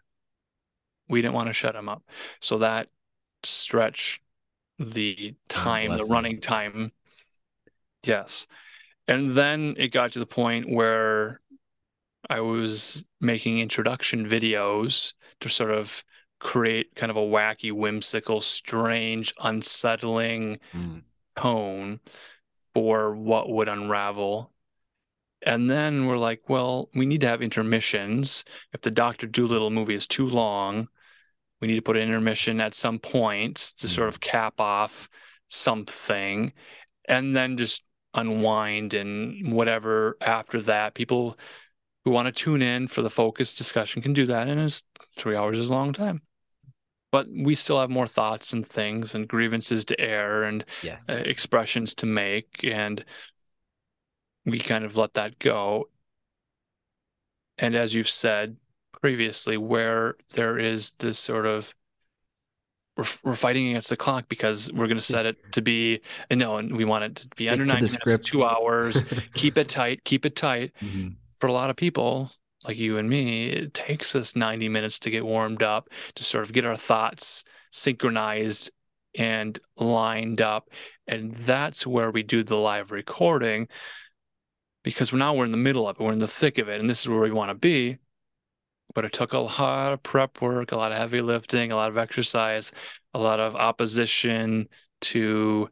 We 1.09 1.21
didn't 1.21 1.35
want 1.35 1.49
to 1.49 1.53
shut 1.53 1.75
him 1.75 1.89
up. 1.89 2.05
So 2.41 2.59
that 2.59 2.89
stretched 3.43 4.23
the 4.79 5.35
time, 5.49 5.97
the 5.97 6.07
running 6.09 6.41
time. 6.41 6.93
Yes. 8.05 8.47
And 9.07 9.37
then 9.37 9.75
it 9.79 9.89
got 9.89 10.13
to 10.13 10.19
the 10.19 10.27
point 10.27 10.71
where 10.71 11.41
I 12.31 12.41
was 12.41 13.05
making 13.21 13.59
introduction 13.59 14.27
videos 14.27 15.13
to 15.41 15.49
sort 15.49 15.71
of 15.71 16.05
create 16.41 16.95
kind 16.95 17.11
of 17.11 17.17
a 17.17 17.21
wacky, 17.21 17.73
whimsical, 17.73 18.41
strange, 18.41 19.33
unsettling, 19.41 20.59
mm 20.75 21.03
tone 21.37 22.01
for 22.75 23.15
what 23.15 23.49
would 23.49 23.69
unravel. 23.69 24.53
And 25.43 25.71
then 25.71 26.07
we're 26.07 26.17
like, 26.17 26.49
well, 26.49 26.89
we 26.95 27.07
need 27.07 27.21
to 27.21 27.29
have 27.29 27.43
intermissions. 27.43 28.45
If 28.73 28.81
the 28.83 28.91
Doctor 28.91 29.27
Dolittle 29.27 29.71
movie 29.71 29.95
is 29.95 30.07
too 30.07 30.29
long, 30.29 30.89
we 31.61 31.69
need 31.69 31.77
to 31.77 31.83
put 31.83 31.97
an 31.97 32.03
intermission 32.03 32.61
at 32.61 32.75
some 32.75 32.99
point 32.99 33.73
to 33.79 33.89
sort 33.89 34.09
of 34.09 34.21
mm-hmm. 34.21 34.31
cap 34.31 34.61
off 34.61 35.09
something 35.49 36.53
and 37.07 37.37
then 37.37 37.57
just 37.57 37.83
unwind 38.15 38.95
and 38.95 39.53
whatever 39.53 40.17
after 40.21 40.63
that. 40.63 40.95
People 40.95 41.39
who 42.05 42.11
want 42.11 42.27
to 42.27 42.33
tune 42.33 42.63
in 42.63 42.87
for 42.87 43.03
the 43.03 43.11
focused 43.11 43.59
discussion 43.59 44.03
can 44.03 44.13
do 44.13 44.27
that. 44.27 44.49
And 44.49 44.61
it's 44.61 44.83
three 45.17 45.37
hours 45.37 45.59
is 45.59 45.69
a 45.69 45.73
long 45.73 45.93
time 45.93 46.21
but 47.15 47.29
we 47.33 47.55
still 47.55 47.79
have 47.79 47.91
more 47.91 48.09
thoughts 48.09 48.53
and 48.53 48.67
things 48.67 49.15
and 49.15 49.29
grievances 49.29 49.85
to 49.85 50.01
air 50.01 50.43
and 50.43 50.65
yes. 50.83 51.09
uh, 51.09 51.23
expressions 51.27 51.95
to 51.95 52.07
make 52.07 52.65
and 52.65 53.05
we 54.45 54.59
kind 54.59 54.85
of 54.85 54.97
let 54.97 55.15
that 55.15 55.39
go 55.39 55.85
and 57.57 57.77
as 57.77 57.95
you've 57.95 58.09
said 58.09 58.57
previously 59.01 59.57
where 59.57 60.17
there 60.33 60.59
is 60.59 60.91
this 60.99 61.17
sort 61.17 61.47
of 61.47 61.73
we're, 62.97 63.05
we're 63.23 63.37
fighting 63.37 63.69
against 63.69 63.91
the 63.91 63.97
clock 63.97 64.29
because 64.29 64.73
we're 64.73 64.89
going 64.89 64.97
to 64.97 65.01
set 65.01 65.25
it 65.25 65.37
to 65.53 65.63
be 65.63 66.01
no 66.33 66.57
and 66.57 66.77
we 66.77 66.85
want 66.85 67.05
it 67.05 67.15
to 67.15 67.29
be 67.29 67.45
Stick 67.45 67.53
under 67.53 67.65
nine 67.65 67.85
minutes 67.85 68.29
two 68.29 68.45
hours 68.45 69.05
keep 69.35 69.57
it 69.57 69.69
tight 69.69 70.03
keep 70.03 70.27
it 70.27 70.35
tight 70.35 70.73
mm-hmm. 70.83 71.11
For 71.39 71.47
a 71.47 71.53
lot 71.53 71.71
of 71.71 71.77
people 71.77 72.31
like 72.65 72.79
you 72.79 72.99
and 72.99 73.09
me, 73.09 73.49
it 73.49 73.75
takes 73.75 74.17
us 74.17 74.35
90 74.35 74.69
minutes 74.69 74.99
to 75.01 75.11
get 75.11 75.25
warmed 75.25 75.63
up, 75.63 75.89
to 76.15 76.25
sort 76.25 76.45
of 76.45 76.53
get 76.53 76.65
our 76.65 76.77
thoughts 76.77 77.45
synchronized 77.71 78.71
and 79.17 79.59
lined 79.77 80.41
up. 80.41 80.71
And 81.07 81.33
that's 81.33 81.87
where 81.87 82.11
we 82.11 82.23
do 82.23 82.43
the 82.43 82.57
live 82.57 82.91
recording 82.91 83.69
because 84.83 85.13
now 85.13 85.35
we're 85.35 85.45
in 85.45 85.51
the 85.51 85.57
middle 85.57 85.89
of 85.89 85.97
it, 85.97 86.03
we're 86.03 86.13
in 86.13 86.19
the 86.19 86.29
thick 86.29 86.59
of 86.59 86.69
it, 86.69 86.81
and 86.81 86.89
this 86.89 87.01
is 87.01 87.09
where 87.09 87.21
we 87.21 87.31
want 87.31 87.51
to 87.51 87.55
be. 87.55 87.99
But 88.95 89.05
it 89.05 89.13
took 89.13 89.33
a 89.33 89.39
lot 89.39 89.93
of 89.93 90.03
prep 90.03 90.41
work, 90.41 90.73
a 90.73 90.77
lot 90.77 90.93
of 90.93 90.99
heavy 90.99 91.21
lifting, 91.21 91.73
a 91.73 91.77
lot 91.77 91.89
of 91.89 91.99
exercise, 91.99 92.71
a 93.13 93.19
lot 93.19 93.41
of 93.41 93.57
opposition 93.57 94.69
to 95.03 95.69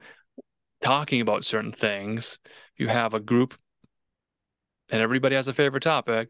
talking 0.81 1.21
about 1.21 1.45
certain 1.45 1.73
things. 1.73 2.39
You 2.77 2.89
have 2.89 3.15
a 3.15 3.21
group 3.21 3.55
and 4.93 5.01
everybody 5.01 5.35
has 5.35 5.49
a 5.49 5.55
favorite 5.55 5.83
topic, 5.83 6.29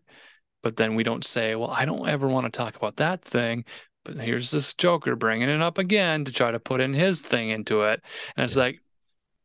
but 0.62 0.76
then 0.76 0.94
we 0.94 1.02
don't 1.02 1.26
say, 1.26 1.56
well, 1.56 1.70
I 1.70 1.84
don't 1.84 2.09
ever 2.09 2.28
want 2.28 2.47
to 2.47 2.56
talk 2.56 2.76
about 2.76 2.97
that 2.97 3.22
thing. 3.22 3.64
But 4.05 4.18
here's 4.18 4.51
this 4.51 4.72
Joker 4.74 5.16
bringing 5.16 5.48
it 5.48 5.60
up 5.60 5.78
again 5.78 6.24
to 6.24 6.32
try 6.32 6.51
to 6.51 6.60
put 6.60 6.80
in 6.80 6.94
his 6.94 7.20
thing 7.20 7.51
into 7.51 7.82
it. 7.82 8.01
And 8.36 8.44
it's 8.44 8.56
yeah. 8.56 8.62
like, 8.62 8.80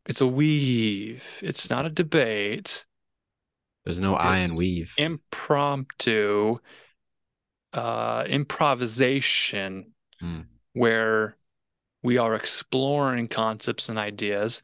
it's 0.05 0.21
a 0.21 0.27
weave. 0.27 1.23
It's 1.41 1.69
not 1.69 1.85
a 1.85 1.89
debate. 1.89 2.85
There's 3.83 3.99
no 3.99 4.15
I 4.15 4.37
and 4.37 4.55
weave. 4.55 4.93
Impromptu 4.97 6.59
uh, 7.73 8.23
improvisation 8.27 9.93
mm. 10.21 10.45
where 10.73 11.37
we 12.03 12.17
are 12.17 12.35
exploring 12.35 13.27
concepts 13.27 13.89
and 13.89 13.97
ideas, 13.97 14.61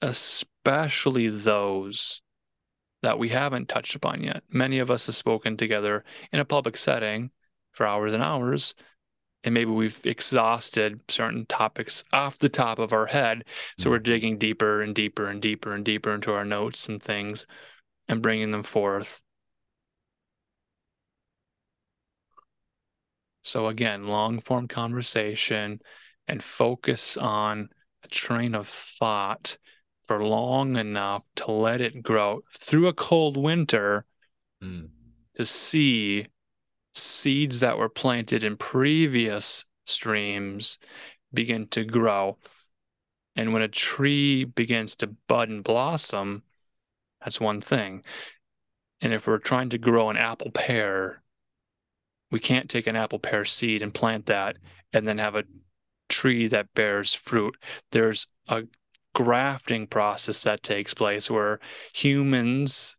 especially 0.00 1.28
those 1.28 2.21
that 3.02 3.18
we 3.18 3.28
haven't 3.28 3.68
touched 3.68 3.94
upon 3.94 4.22
yet. 4.22 4.42
Many 4.48 4.78
of 4.78 4.90
us 4.90 5.06
have 5.06 5.16
spoken 5.16 5.56
together 5.56 6.04
in 6.32 6.40
a 6.40 6.44
public 6.44 6.76
setting 6.76 7.30
for 7.72 7.86
hours 7.86 8.12
and 8.12 8.22
hours, 8.22 8.74
and 9.44 9.52
maybe 9.52 9.70
we've 9.70 10.00
exhausted 10.04 11.00
certain 11.08 11.46
topics 11.46 12.04
off 12.12 12.38
the 12.38 12.48
top 12.48 12.78
of 12.78 12.92
our 12.92 13.06
head. 13.06 13.44
So 13.78 13.90
we're 13.90 13.98
hmm. 13.98 14.04
digging 14.04 14.38
deeper 14.38 14.82
and 14.82 14.94
deeper 14.94 15.26
and 15.26 15.42
deeper 15.42 15.74
and 15.74 15.84
deeper 15.84 16.14
into 16.14 16.32
our 16.32 16.44
notes 16.44 16.88
and 16.88 17.02
things 17.02 17.46
and 18.08 18.22
bringing 18.22 18.50
them 18.52 18.62
forth. 18.62 19.20
So, 23.44 23.66
again, 23.66 24.06
long 24.06 24.40
form 24.40 24.68
conversation 24.68 25.80
and 26.28 26.42
focus 26.42 27.16
on 27.16 27.70
a 28.04 28.08
train 28.08 28.54
of 28.54 28.68
thought 28.68 29.58
for 30.04 30.22
long 30.22 30.76
enough 30.76 31.22
to 31.36 31.50
let 31.50 31.80
it 31.80 32.02
grow 32.02 32.42
through 32.52 32.88
a 32.88 32.92
cold 32.92 33.36
winter 33.36 34.04
mm. 34.62 34.88
to 35.34 35.46
see 35.46 36.26
seeds 36.92 37.60
that 37.60 37.78
were 37.78 37.88
planted 37.88 38.44
in 38.44 38.56
previous 38.56 39.64
streams 39.86 40.78
begin 41.32 41.66
to 41.68 41.84
grow. 41.84 42.36
And 43.34 43.52
when 43.52 43.62
a 43.62 43.68
tree 43.68 44.44
begins 44.44 44.94
to 44.96 45.06
bud 45.28 45.48
and 45.48 45.64
blossom, 45.64 46.42
that's 47.20 47.40
one 47.40 47.60
thing. 47.60 48.02
And 49.00 49.12
if 49.12 49.26
we're 49.26 49.38
trying 49.38 49.70
to 49.70 49.78
grow 49.78 50.10
an 50.10 50.16
apple 50.16 50.50
pear, 50.50 51.22
we 52.30 52.40
can't 52.40 52.68
take 52.68 52.86
an 52.86 52.96
apple 52.96 53.18
pear 53.18 53.44
seed 53.44 53.82
and 53.82 53.94
plant 53.94 54.26
that 54.26 54.56
and 54.92 55.06
then 55.06 55.18
have 55.18 55.34
a 55.34 55.44
tree 56.08 56.46
that 56.48 56.74
bears 56.74 57.14
fruit. 57.14 57.56
There's 57.90 58.26
a 58.48 58.64
grafting 59.14 59.86
process 59.86 60.42
that 60.44 60.62
takes 60.62 60.94
place 60.94 61.30
where 61.30 61.60
humans, 61.92 62.96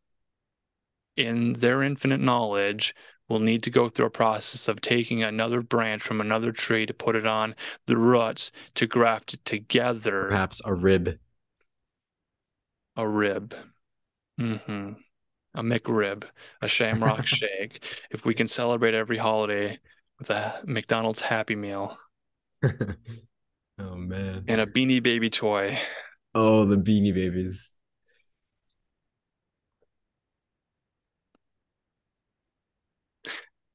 in 1.16 1.54
their 1.54 1.84
infinite 1.84 2.20
knowledge, 2.22 2.96
will 3.30 3.40
need 3.40 3.64
to 3.64 3.70
go 3.70 3.90
through 3.90 4.06
a 4.06 4.12
process 4.12 4.68
of 4.68 4.82
taking 4.82 5.24
another 5.24 5.62
branch 5.62 6.02
from 6.02 6.22
another 6.22 6.52
tree 6.52 6.86
to 6.86 6.94
put 6.94 7.16
it 7.16 7.26
on 7.26 7.56
the 7.88 7.98
roots 7.98 8.52
to 8.76 8.86
graft 8.86 9.34
it 9.34 9.44
together. 9.46 10.28
Perhaps 10.30 10.62
a 10.66 10.74
rib. 10.74 11.18
A 12.96 13.08
rib. 13.08 13.56
Mm-hmm. 14.40 14.94
A 15.56 15.62
McRib, 15.62 16.24
a 16.62 16.68
Shamrock 16.68 17.26
Shake. 17.28 17.84
If 18.12 18.26
we 18.26 18.34
can 18.34 18.48
celebrate 18.48 18.94
every 18.94 19.18
holiday 19.18 19.80
with 20.20 20.30
a 20.30 20.62
McDonald's 20.66 21.22
Happy 21.22 21.56
Meal. 21.56 21.98
oh 23.84 23.96
man. 23.96 24.46
And 24.48 24.62
a 24.62 24.66
Beanie 24.66 25.04
Baby 25.04 25.30
toy. 25.30 25.78
Oh, 26.36 26.66
the 26.66 26.78
Beanie 26.78 27.14
Babies. 27.14 27.78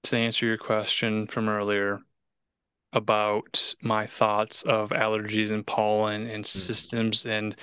To 0.05 0.17
answer 0.17 0.47
your 0.47 0.57
question 0.57 1.27
from 1.27 1.49
earlier 1.49 2.01
about 2.93 3.75
my 3.83 4.07
thoughts 4.07 4.63
of 4.63 4.91
allergies 4.91 5.53
and 5.53 5.67
pollen 5.67 6.27
and 6.29 6.45
mm. 6.45 6.47
systems 6.47 7.27
and 7.27 7.55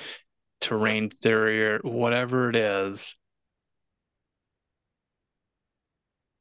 terrain 0.62 1.10
theory 1.10 1.66
or 1.66 1.80
whatever 1.80 2.50
it 2.50 2.56
is. 2.56 3.16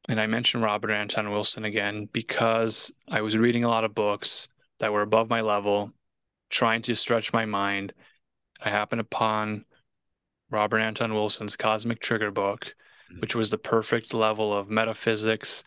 And 0.09 0.21
I 0.21 0.27
mentioned 0.27 0.63
Robert 0.63 0.91
Anton 0.91 1.31
Wilson 1.31 1.65
again 1.65 2.09
because 2.13 2.93
I 3.09 3.23
was 3.23 3.39
reading 3.39 3.65
a 3.65 3.69
lot 3.69 3.85
of 3.85 3.95
books 3.95 4.49
that 4.85 4.93
were 4.93 5.01
above 5.01 5.31
my 5.31 5.41
level, 5.41 5.91
trying 6.51 6.83
to 6.83 6.95
stretch 6.95 7.33
my 7.33 7.47
mind. 7.47 7.95
I 8.63 8.69
happened 8.69 9.01
upon 9.01 9.65
Robert 10.51 10.81
Anton 10.81 11.15
Wilson's 11.15 11.57
Cosmic 11.57 12.01
Trigger 12.01 12.31
book, 12.31 12.75
mm-hmm. 13.11 13.21
which 13.21 13.35
was 13.35 13.51
the 13.51 13.57
perfect 13.57 14.13
level 14.13 14.53
of 14.53 14.69
metaphysics 14.69 15.65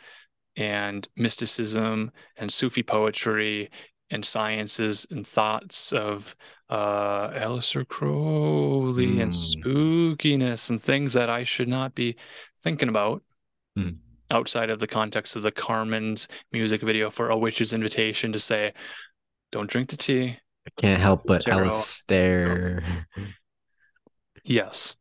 and 0.56 1.08
mysticism 1.16 2.12
and 2.36 2.54
Sufi 2.54 2.84
poetry 2.84 3.72
and 4.12 4.24
sciences 4.24 5.08
and 5.10 5.26
thoughts 5.26 5.92
of 5.94 6.36
uh 6.70 7.30
Aleister 7.32 7.88
Crowley 7.88 9.08
mm. 9.08 9.24
and 9.24 9.32
spookiness 9.32 10.70
and 10.70 10.80
things 10.80 11.14
that 11.14 11.32
I 11.32 11.44
should 11.44 11.68
not 11.68 11.96
be 11.96 12.18
thinking 12.60 12.88
about 12.88 13.24
mm. 13.76 13.98
outside 14.30 14.70
of 14.70 14.80
the 14.80 14.86
context 14.86 15.36
of 15.36 15.42
the 15.42 15.52
Carmen's 15.52 16.28
music 16.52 16.82
video 16.82 17.10
for 17.10 17.32
a 17.32 17.38
witch's 17.38 17.74
invitation 17.74 18.32
to 18.32 18.40
say, 18.40 18.74
don't 19.52 19.70
drink 19.70 19.90
the 19.90 19.98
tea. 19.98 20.38
I 20.66 20.82
can't 20.82 21.02
help 21.02 21.24
but 21.26 21.46
Aleister. 21.46 23.06
Yes. 24.44 24.96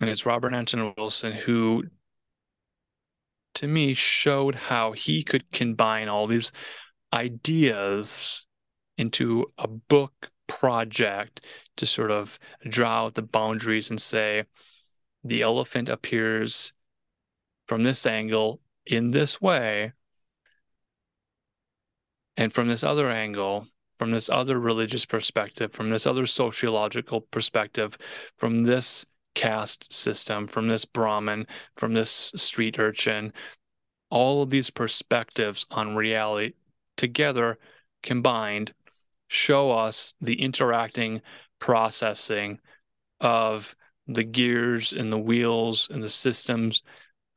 And 0.00 0.10
it's 0.10 0.26
Robert 0.26 0.54
Anton 0.54 0.94
Wilson 0.96 1.32
who 1.32 1.84
to 3.54 3.66
me 3.66 3.94
showed 3.94 4.54
how 4.54 4.92
he 4.92 5.22
could 5.22 5.50
combine 5.52 6.08
all 6.08 6.26
these 6.26 6.52
ideas 7.12 8.46
into 8.96 9.46
a 9.58 9.68
book 9.68 10.30
project 10.46 11.44
to 11.76 11.86
sort 11.86 12.10
of 12.10 12.38
draw 12.68 13.06
out 13.06 13.14
the 13.14 13.22
boundaries 13.22 13.90
and 13.90 14.00
say 14.00 14.44
the 15.24 15.42
elephant 15.42 15.88
appears 15.88 16.72
from 17.68 17.82
this 17.82 18.06
angle 18.06 18.60
in 18.86 19.10
this 19.10 19.40
way 19.40 19.92
and 22.36 22.52
from 22.52 22.68
this 22.68 22.84
other 22.84 23.10
angle 23.10 23.66
from 23.98 24.10
this 24.10 24.28
other 24.28 24.58
religious 24.58 25.04
perspective 25.04 25.72
from 25.72 25.90
this 25.90 26.06
other 26.06 26.26
sociological 26.26 27.20
perspective 27.20 27.96
from 28.36 28.64
this 28.64 29.04
caste 29.34 29.92
system 29.92 30.46
from 30.46 30.68
this 30.68 30.84
brahmin 30.84 31.46
from 31.76 31.94
this 31.94 32.32
street 32.36 32.78
urchin 32.78 33.32
all 34.10 34.42
of 34.42 34.50
these 34.50 34.70
perspectives 34.70 35.66
on 35.70 35.96
reality 35.96 36.52
together 36.96 37.58
combined 38.02 38.74
show 39.28 39.70
us 39.70 40.12
the 40.20 40.40
interacting 40.42 41.22
processing 41.58 42.58
of 43.20 43.74
the 44.06 44.24
gears 44.24 44.92
and 44.92 45.12
the 45.12 45.18
wheels 45.18 45.88
and 45.90 46.02
the 46.02 46.10
systems 46.10 46.82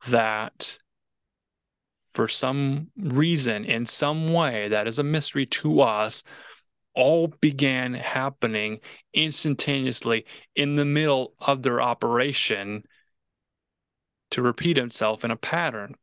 that 0.08 0.78
for 2.16 2.26
some 2.26 2.88
reason 2.96 3.64
in 3.64 3.86
some 3.86 4.32
way 4.32 4.68
that 4.68 4.88
is 4.88 4.98
a 4.98 5.04
mystery 5.04 5.46
to 5.46 5.80
us 5.80 6.22
all 6.94 7.28
began 7.40 7.92
happening 7.94 8.80
instantaneously 9.14 10.24
in 10.54 10.74
the 10.74 10.84
middle 10.84 11.34
of 11.38 11.62
their 11.62 11.80
operation 11.80 12.82
to 14.30 14.42
repeat 14.42 14.78
itself 14.78 15.24
in 15.24 15.30
a 15.30 15.36
pattern 15.36 15.94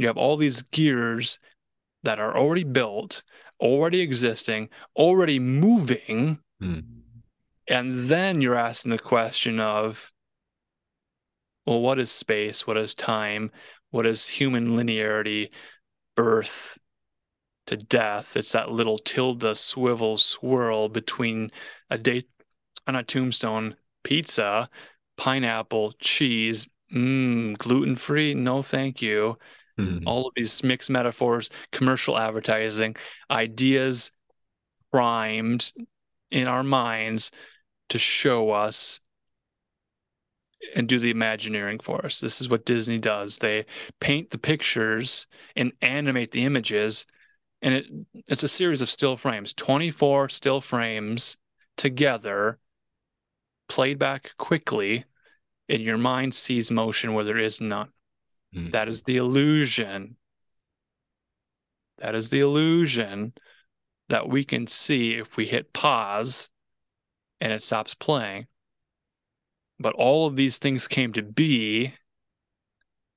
you 0.00 0.06
have 0.06 0.16
all 0.16 0.38
these 0.38 0.62
gears 0.62 1.38
that 2.04 2.18
are 2.18 2.34
already 2.34 2.64
built, 2.64 3.22
already 3.60 4.00
existing, 4.00 4.70
already 4.96 5.38
moving. 5.38 6.40
Mm. 6.62 6.84
And 7.68 8.08
then 8.08 8.40
you're 8.40 8.56
asking 8.56 8.92
the 8.92 8.98
question 8.98 9.60
of, 9.60 10.10
well, 11.66 11.82
what 11.82 11.98
is 11.98 12.10
space? 12.10 12.66
What 12.66 12.78
is 12.78 12.94
time? 12.94 13.50
What 13.90 14.06
is 14.06 14.26
human 14.26 14.68
linearity, 14.70 15.50
birth 16.16 16.78
to 17.66 17.76
death? 17.76 18.36
It's 18.36 18.52
that 18.52 18.70
little 18.70 18.98
tilde 18.98 19.56
swivel 19.56 20.16
swirl 20.16 20.88
between 20.88 21.50
a 21.90 21.98
date 21.98 22.28
on 22.86 22.96
a 22.96 23.02
tombstone 23.02 23.76
pizza, 24.02 24.68
pineapple, 25.16 25.94
cheese, 26.00 26.66
mm, 26.94 27.56
gluten 27.58 27.96
free. 27.96 28.34
No, 28.34 28.62
thank 28.62 29.02
you 29.02 29.36
mm-hmm. 29.80 30.06
all 30.06 30.26
of 30.26 30.32
these 30.36 30.62
mixed 30.62 30.90
metaphors, 30.90 31.50
commercial 31.72 32.18
advertising, 32.18 32.96
ideas 33.30 34.12
primed 34.92 35.72
in 36.30 36.46
our 36.46 36.62
minds 36.62 37.30
to 37.88 37.98
show 37.98 38.50
us 38.50 39.00
and 40.74 40.88
do 40.88 40.98
the 40.98 41.10
imagineering 41.10 41.78
for 41.78 42.04
us. 42.04 42.20
This 42.20 42.40
is 42.40 42.48
what 42.48 42.66
Disney 42.66 42.98
does. 42.98 43.38
They 43.38 43.66
paint 44.00 44.30
the 44.30 44.38
pictures 44.38 45.26
and 45.56 45.72
animate 45.82 46.32
the 46.32 46.44
images 46.44 47.06
and 47.62 47.74
it 47.74 47.86
it's 48.26 48.42
a 48.42 48.48
series 48.48 48.80
of 48.80 48.90
still 48.90 49.16
frames, 49.16 49.52
24 49.52 50.28
still 50.30 50.60
frames 50.60 51.36
together 51.76 52.58
played 53.68 53.98
back 53.98 54.32
quickly 54.36 55.04
and 55.68 55.82
your 55.82 55.98
mind 55.98 56.34
sees 56.34 56.70
motion 56.70 57.14
where 57.14 57.24
there 57.24 57.38
is 57.38 57.60
none. 57.60 57.88
Mm. 58.54 58.72
That 58.72 58.88
is 58.88 59.02
the 59.02 59.16
illusion. 59.16 60.16
That 61.98 62.14
is 62.14 62.30
the 62.30 62.40
illusion 62.40 63.34
that 64.08 64.28
we 64.28 64.44
can 64.44 64.66
see 64.66 65.14
if 65.14 65.36
we 65.36 65.46
hit 65.46 65.72
pause 65.72 66.50
and 67.40 67.52
it 67.52 67.62
stops 67.62 67.94
playing. 67.94 68.46
But 69.80 69.94
all 69.94 70.26
of 70.26 70.36
these 70.36 70.58
things 70.58 70.86
came 70.86 71.12
to 71.14 71.22
be 71.22 71.94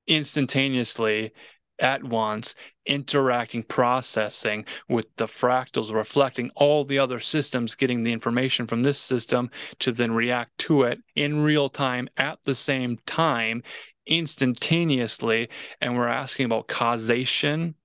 instantaneously 0.08 1.34
at 1.80 2.04
once, 2.04 2.56
interacting, 2.86 3.64
processing 3.64 4.66
with 4.88 5.08
the 5.18 5.26
fractals, 5.26 5.94
reflecting 5.94 6.50
all 6.56 6.86
the 6.86 7.00
other 7.00 7.20
systems, 7.20 7.76
getting 7.76 8.04
the 8.04 8.14
information 8.14 8.66
from 8.68 8.84
this 8.84 9.00
system 9.00 9.50
to 9.80 9.92
then 9.92 10.12
react 10.14 10.58
to 10.58 10.84
it 10.84 11.00
in 11.16 11.42
real 11.42 11.70
time 11.70 12.08
at 12.16 12.40
the 12.46 12.56
same 12.56 12.98
time, 13.06 13.64
instantaneously. 14.08 15.50
And 15.82 15.98
we're 15.98 16.08
asking 16.08 16.46
about 16.46 16.68
causation 16.68 17.76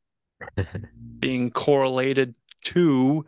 being 1.18 1.50
correlated 1.50 2.34
to 2.64 3.24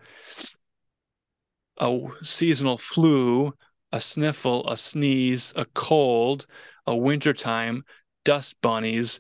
a 1.79 1.99
seasonal 2.23 2.77
flu, 2.79 3.55
a 3.93 4.01
sniffle, 4.01 4.69
a 4.69 4.77
sneeze, 4.77 5.53
a 5.57 5.65
cold, 5.65 6.47
a 6.87 6.97
wintertime, 6.97 7.85
dust 8.25 8.61
bunnies, 8.61 9.19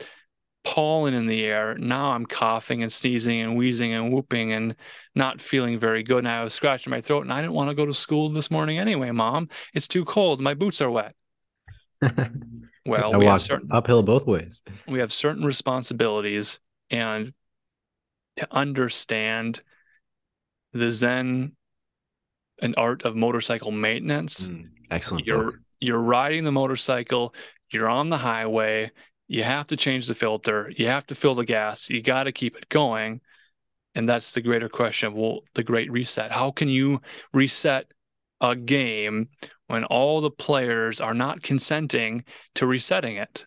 pollen 0.63 1.15
in 1.15 1.27
the 1.27 1.45
air. 1.45 1.77
Now 1.79 2.11
I'm 2.11 2.27
coughing 2.27 2.83
and 2.83 2.93
sneezing 2.93 3.41
and 3.41 3.57
wheezing 3.57 3.93
and 3.93 4.13
whooping 4.13 4.53
and 4.53 4.77
not 5.15 5.41
feeling 5.41 5.79
very 5.79 6.03
good. 6.03 6.19
And 6.19 6.29
I 6.29 6.45
was 6.45 6.55
scratching 6.55 6.91
my 6.91 7.01
throat 7.01 7.23
and 7.23 7.33
I 7.33 7.41
didn't 7.41 7.55
want 7.55 7.71
to 7.71 7.75
go 7.75 7.87
to 7.87 7.95
school 7.95 8.29
this 8.29 8.51
morning 8.51 8.79
anyway, 8.79 9.11
mom. 9.11 9.49
It's 9.75 9.89
too 9.89 10.05
cold. 10.05 10.41
My 10.41 10.55
boots 10.55 10.81
are 10.81 10.91
wet. 10.91 11.15
well, 12.87 13.15
I 13.15 13.19
we 13.19 13.27
walked 13.27 13.45
certain, 13.45 13.69
uphill 13.71 14.03
both 14.03 14.27
ways. 14.27 14.63
We 14.87 15.01
have 15.01 15.13
certain 15.13 15.45
responsibilities 15.45 16.61
and 16.91 17.33
to 18.37 18.49
understand 18.51 19.63
the 20.73 20.91
Zen 20.91 21.53
and 22.61 22.75
art 22.77 23.03
of 23.05 23.17
motorcycle 23.17 23.71
maintenance. 23.71 24.49
Mm, 24.49 24.69
excellent. 24.91 25.27
You're 25.27 25.53
book. 25.53 25.61
you're 25.81 26.01
riding 26.01 26.45
the 26.45 26.53
motorcycle, 26.53 27.35
you're 27.71 27.89
on 27.89 28.11
the 28.11 28.19
highway, 28.19 28.91
you 29.29 29.43
have 29.43 29.69
to 29.69 29.77
change 29.77 30.07
the 30.07 30.15
filter, 30.15 30.73
you 30.77 30.87
have 30.87 31.07
to 31.07 31.15
fill 31.15 31.35
the 31.35 31.45
gas, 31.45 31.89
you 31.89 32.03
got 32.03 32.25
to 32.25 32.33
keep 32.33 32.57
it 32.57 32.69
going. 32.69 33.21
And 33.95 34.09
that's 34.09 34.33
the 34.33 34.41
greater 34.41 34.69
question 34.69 35.09
of 35.09 35.15
well, 35.15 35.41
the 35.55 35.65
great 35.65 35.91
reset. 35.91 36.31
How 36.31 36.51
can 36.53 36.69
you 36.69 37.01
reset 37.33 37.87
a 38.41 38.55
game 38.55 39.29
when 39.67 39.85
all 39.85 40.21
the 40.21 40.31
players 40.31 41.01
are 41.01 41.15
not 41.15 41.43
consenting 41.43 42.25
to 42.55 42.67
resetting 42.67 43.17
it? 43.17 43.47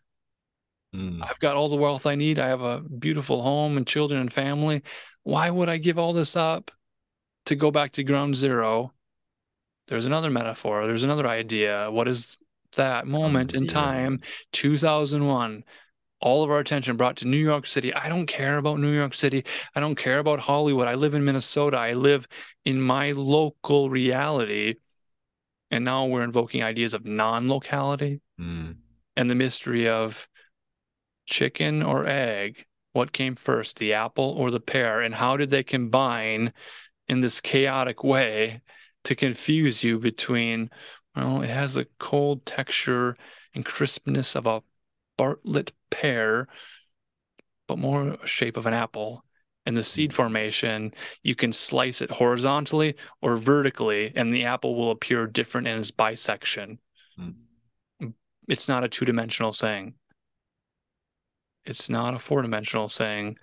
Mm. 0.96 1.20
I've 1.24 1.40
got 1.40 1.56
all 1.56 1.70
the 1.70 1.76
wealth 1.76 2.06
I 2.06 2.16
need. 2.16 2.40
I 2.40 2.48
have 2.48 2.62
a 2.62 2.82
beautiful 2.82 3.42
home 3.42 3.78
and 3.78 3.88
children 3.88 4.22
and 4.22 4.32
family. 4.32 4.84
Why 5.24 5.50
would 5.50 5.70
I 5.70 5.78
give 5.78 5.98
all 5.98 6.14
this 6.14 6.36
up 6.36 6.72
to 7.46 7.56
go 7.56 7.72
back 7.72 7.94
to 7.94 8.04
ground 8.04 8.36
zero? 8.36 8.94
There's 9.88 10.06
another 10.06 10.30
metaphor. 10.30 10.86
There's 10.86 11.04
another 11.04 11.28
idea. 11.28 11.90
What 11.92 12.08
is 12.08 12.38
that 12.76 13.08
moment 13.08 13.54
in 13.54 13.68
time, 13.68 14.22
2001, 14.52 15.64
all 16.22 16.44
of 16.44 16.50
our 16.50 16.60
attention 16.60 16.96
brought 16.96 17.18
to 17.18 17.28
New 17.28 17.38
York 17.38 17.68
City. 17.68 17.94
I 17.94 18.08
don't 18.08 18.28
care 18.28 18.58
about 18.58 18.80
New 18.80 18.94
York 18.94 19.14
City. 19.14 19.44
I 19.76 19.80
don't 19.80 19.96
care 19.96 20.20
about 20.20 20.40
Hollywood. 20.40 20.88
I 20.88 20.96
live 20.96 21.16
in 21.16 21.26
Minnesota. 21.26 21.78
I 21.78 21.94
live 21.94 22.28
in 22.64 22.82
my 22.82 23.12
local 23.12 23.90
reality. 23.90 24.76
And 25.70 25.84
now 25.84 26.06
we're 26.06 26.24
invoking 26.24 26.64
ideas 26.64 26.94
of 26.94 27.06
non 27.06 27.50
locality 27.50 28.22
mm. 28.40 28.76
and 29.18 29.30
the 29.30 29.36
mystery 29.36 29.90
of 29.90 30.28
chicken 31.26 31.84
or 31.84 32.08
egg. 32.08 32.66
What 32.94 33.12
came 33.12 33.36
first, 33.36 33.78
the 33.78 33.94
apple 33.94 34.36
or 34.38 34.52
the 34.52 34.60
pear? 34.60 35.02
And 35.02 35.16
how 35.16 35.36
did 35.36 35.50
they 35.50 35.64
combine 35.64 36.54
in 37.08 37.22
this 37.22 37.42
chaotic 37.42 38.04
way 38.04 38.62
to 39.04 39.16
confuse 39.16 39.84
you 39.84 40.00
between 40.00 40.70
well, 41.16 41.42
it 41.44 41.50
has 41.50 41.78
a 41.78 41.86
cold 42.00 42.46
texture 42.46 43.16
and 43.54 43.66
crispness 43.66 44.36
of 44.36 44.48
a 44.48 44.64
Bartlett 45.18 45.72
pear, 45.92 46.48
but 47.68 47.78
more 47.78 48.18
shape 48.26 48.58
of 48.58 48.66
an 48.66 48.74
apple. 48.74 49.24
And 49.66 49.78
the 49.78 49.84
seed 49.84 50.12
hmm. 50.12 50.16
formation, 50.16 50.94
you 51.22 51.36
can 51.36 51.54
slice 51.54 52.02
it 52.02 52.12
horizontally 52.12 52.96
or 53.22 53.38
vertically, 53.38 54.12
and 54.16 54.34
the 54.34 54.46
apple 54.46 54.76
will 54.76 54.92
appear 54.92 55.26
different 55.28 55.68
in 55.68 55.80
its 55.80 55.92
bisection. 55.92 56.80
Mm. 57.18 58.14
It's 58.50 58.68
not 58.68 58.84
a 58.84 58.90
two 58.90 59.06
dimensional 59.06 59.54
thing, 59.54 59.94
it's 61.64 61.90
not 61.90 62.14
a 62.14 62.20
four 62.20 62.42
dimensional 62.42 62.90
thing. 62.90 63.38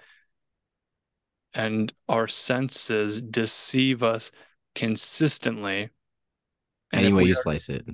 And 1.52 1.92
our 2.08 2.28
senses 2.28 3.20
deceive 3.20 4.04
us 4.04 4.30
consistently 4.74 5.90
any 6.92 7.12
way 7.12 7.24
you 7.24 7.34
slice 7.34 7.68
it. 7.68 7.84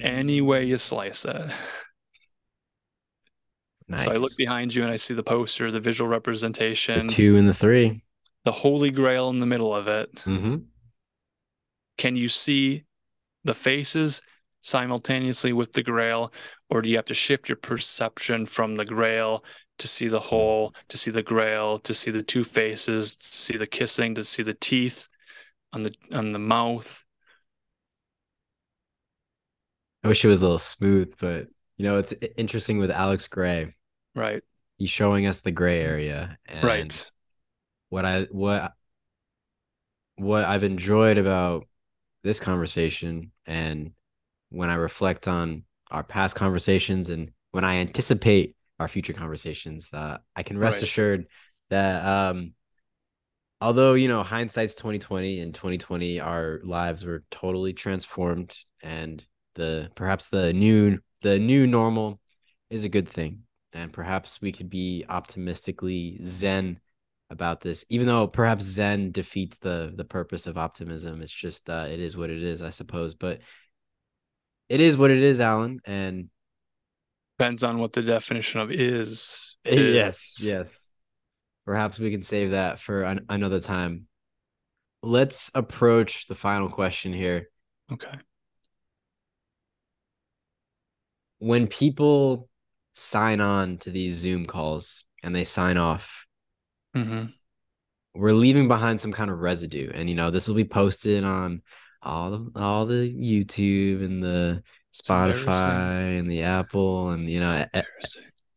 Any 0.00 0.40
way 0.40 0.64
you 0.64 0.76
slice 0.76 1.24
it. 1.24 1.50
Nice. 3.86 4.04
So 4.04 4.12
I 4.12 4.16
look 4.16 4.32
behind 4.36 4.74
you 4.74 4.82
and 4.82 4.90
I 4.90 4.96
see 4.96 5.14
the 5.14 5.22
poster, 5.22 5.70
the 5.70 5.78
visual 5.78 6.08
representation, 6.08 7.06
the 7.06 7.12
two 7.12 7.36
and 7.36 7.46
the 7.46 7.54
three, 7.54 8.02
the 8.44 8.52
holy 8.52 8.90
grail 8.90 9.28
in 9.28 9.38
the 9.38 9.46
middle 9.46 9.74
of 9.74 9.88
it. 9.88 10.14
Mm-hmm. 10.24 10.56
Can 11.98 12.16
you 12.16 12.28
see 12.28 12.84
the 13.44 13.54
faces 13.54 14.22
simultaneously 14.62 15.52
with 15.52 15.72
the 15.72 15.82
grail, 15.82 16.32
or 16.70 16.80
do 16.80 16.88
you 16.88 16.96
have 16.96 17.04
to 17.04 17.14
shift 17.14 17.48
your 17.48 17.56
perception 17.56 18.46
from 18.46 18.74
the 18.76 18.84
grail 18.84 19.44
to 19.78 19.86
see 19.86 20.08
the 20.08 20.20
whole, 20.20 20.74
to 20.88 20.96
see 20.96 21.10
the 21.10 21.22
grail, 21.22 21.78
to 21.80 21.92
see 21.92 22.10
the 22.10 22.22
two 22.22 22.42
faces, 22.42 23.14
to 23.16 23.26
see 23.26 23.56
the 23.58 23.66
kissing, 23.66 24.14
to 24.14 24.24
see 24.24 24.42
the 24.42 24.54
teeth 24.54 25.08
on 25.74 25.82
the 25.82 25.94
on 26.12 26.32
the 26.32 26.38
mouth? 26.38 27.04
I 30.02 30.08
wish 30.08 30.24
it 30.24 30.28
was 30.28 30.42
a 30.42 30.46
little 30.46 30.58
smooth, 30.58 31.14
but 31.18 31.48
you 31.76 31.84
know, 31.84 31.98
it's 31.98 32.14
interesting 32.36 32.78
with 32.78 32.90
Alex 32.90 33.26
Grey. 33.26 33.74
Right. 34.14 34.42
He's 34.78 34.90
showing 34.90 35.26
us 35.26 35.40
the 35.40 35.50
gray 35.50 35.80
area. 35.80 36.38
And 36.46 36.64
right. 36.64 37.10
What 37.88 38.04
I 38.04 38.22
what 38.30 38.72
what 40.16 40.44
I've 40.44 40.64
enjoyed 40.64 41.18
about 41.18 41.66
this 42.22 42.38
conversation 42.38 43.32
and 43.46 43.92
when 44.50 44.70
I 44.70 44.74
reflect 44.74 45.26
on 45.26 45.64
our 45.90 46.04
past 46.04 46.36
conversations 46.36 47.08
and 47.08 47.30
when 47.50 47.64
I 47.64 47.76
anticipate 47.76 48.56
our 48.78 48.88
future 48.88 49.12
conversations, 49.12 49.92
uh, 49.92 50.18
I 50.34 50.42
can 50.42 50.58
rest 50.58 50.76
right. 50.76 50.82
assured 50.84 51.26
that 51.70 52.04
um, 52.04 52.52
although 53.60 53.94
you 53.94 54.08
know 54.08 54.22
hindsight's 54.22 54.74
2020 54.74 55.40
and 55.40 55.54
2020 55.54 56.20
our 56.20 56.60
lives 56.64 57.04
were 57.04 57.24
totally 57.30 57.72
transformed 57.72 58.56
and 58.82 59.24
the 59.54 59.90
perhaps 59.94 60.28
the 60.28 60.52
new 60.52 60.98
the 61.22 61.38
new 61.38 61.66
normal 61.66 62.20
is 62.70 62.84
a 62.84 62.88
good 62.88 63.08
thing. 63.08 63.42
And 63.72 63.92
perhaps 63.92 64.40
we 64.40 64.52
could 64.52 64.70
be 64.70 65.04
optimistically 65.08 66.18
zen 66.24 66.80
about 67.30 67.60
this 67.62 67.84
even 67.88 68.06
though 68.06 68.28
perhaps 68.28 68.62
zen 68.64 69.10
defeats 69.10 69.58
the 69.58 69.92
the 69.96 70.04
purpose 70.04 70.46
of 70.46 70.58
optimism. 70.58 71.22
It's 71.22 71.32
just 71.32 71.68
uh 71.68 71.86
it 71.88 71.98
is 71.98 72.16
what 72.16 72.30
it 72.30 72.42
is 72.42 72.62
i 72.62 72.70
suppose. 72.70 73.14
But 73.14 73.40
it 74.68 74.80
is 74.80 74.96
what 74.96 75.10
it 75.10 75.22
is 75.22 75.40
allen 75.40 75.80
and 75.84 76.28
depends 77.38 77.64
on 77.64 77.78
what 77.78 77.92
the 77.92 78.02
definition 78.02 78.60
of 78.60 78.70
is, 78.70 79.56
is. 79.64 79.94
yes 79.94 80.40
yes 80.42 80.90
perhaps 81.64 81.98
we 81.98 82.10
can 82.10 82.22
save 82.22 82.50
that 82.50 82.78
for 82.78 83.02
an- 83.02 83.26
another 83.28 83.60
time. 83.60 84.06
Let's 85.02 85.50
approach 85.54 86.26
the 86.26 86.34
final 86.34 86.68
question 86.68 87.12
here. 87.12 87.50
Okay. 87.92 88.16
When 91.38 91.66
people 91.66 92.48
sign 92.94 93.40
on 93.40 93.78
to 93.78 93.90
these 93.90 94.14
Zoom 94.14 94.46
calls 94.46 95.04
and 95.22 95.34
they 95.34 95.44
sign 95.44 95.76
off, 95.76 96.26
mm-hmm. 96.96 97.26
we're 98.14 98.32
leaving 98.32 98.68
behind 98.68 99.00
some 99.00 99.12
kind 99.12 99.30
of 99.30 99.38
residue. 99.38 99.90
And 99.92 100.08
you 100.08 100.14
know, 100.14 100.30
this 100.30 100.48
will 100.48 100.54
be 100.54 100.64
posted 100.64 101.24
on 101.24 101.62
all 102.02 102.30
the 102.30 102.60
all 102.60 102.86
the 102.86 103.12
YouTube 103.12 104.04
and 104.04 104.22
the 104.22 104.62
Spotify 104.92 106.18
and 106.18 106.30
the 106.30 106.42
Apple 106.42 107.10
and 107.10 107.28
you 107.28 107.40
know 107.40 107.66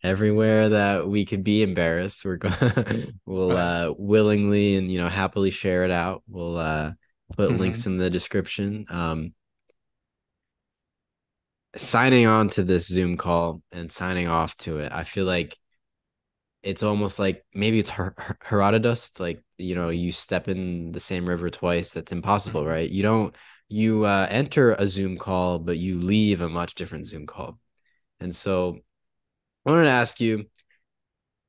everywhere 0.08 0.70
that 0.70 1.08
we 1.08 1.26
could 1.26 1.44
be 1.44 1.62
embarrassed, 1.62 2.26
we're 2.26 2.38
going 2.38 3.08
we'll 3.26 3.56
uh 3.56 3.94
willingly 3.98 4.76
and 4.76 4.90
you 4.92 5.00
know 5.00 5.10
happily 5.10 5.52
share 5.52 5.84
it 5.84 5.92
out. 5.92 6.24
We'll 6.28 6.58
uh 6.58 6.92
put 7.36 7.50
mm-hmm. 7.50 7.60
links 7.60 7.86
in 7.86 7.98
the 7.98 8.10
description. 8.10 8.86
Um, 8.90 9.34
signing 11.76 12.26
on 12.26 12.50
to 12.50 12.64
this 12.64 12.88
Zoom 12.88 13.18
call 13.18 13.62
and 13.72 13.92
signing 13.92 14.28
off 14.28 14.56
to 14.58 14.80
it, 14.80 14.92
I 14.92 15.04
feel 15.04 15.26
like 15.26 15.56
it's 16.64 16.84
almost 16.84 17.20
like 17.20 17.46
maybe 17.54 17.80
it's 17.80 17.92
Her- 17.92 18.16
Her- 18.18 18.38
Herodotus. 18.42 19.10
It's 19.10 19.20
like 19.20 19.42
you 19.58 19.76
know 19.76 19.90
you 19.90 20.12
step 20.12 20.48
in 20.48 20.92
the 20.92 21.00
same 21.00 21.28
river 21.28 21.50
twice. 21.50 21.92
That's 21.92 22.12
impossible, 22.12 22.62
mm-hmm. 22.62 22.70
right? 22.70 22.90
You 22.90 23.04
don't 23.04 23.36
you 23.70 24.06
uh, 24.06 24.28
enter 24.30 24.74
a 24.74 24.88
Zoom 24.88 25.18
call, 25.18 25.60
but 25.60 25.78
you 25.78 26.02
leave 26.02 26.42
a 26.42 26.50
much 26.50 26.76
different 26.76 27.06
Zoom 27.08 27.28
call. 27.28 27.60
And 28.20 28.36
so 28.36 28.80
I 29.68 29.72
wanted 29.72 29.84
to 29.86 29.92
ask 29.92 30.22
you 30.22 30.46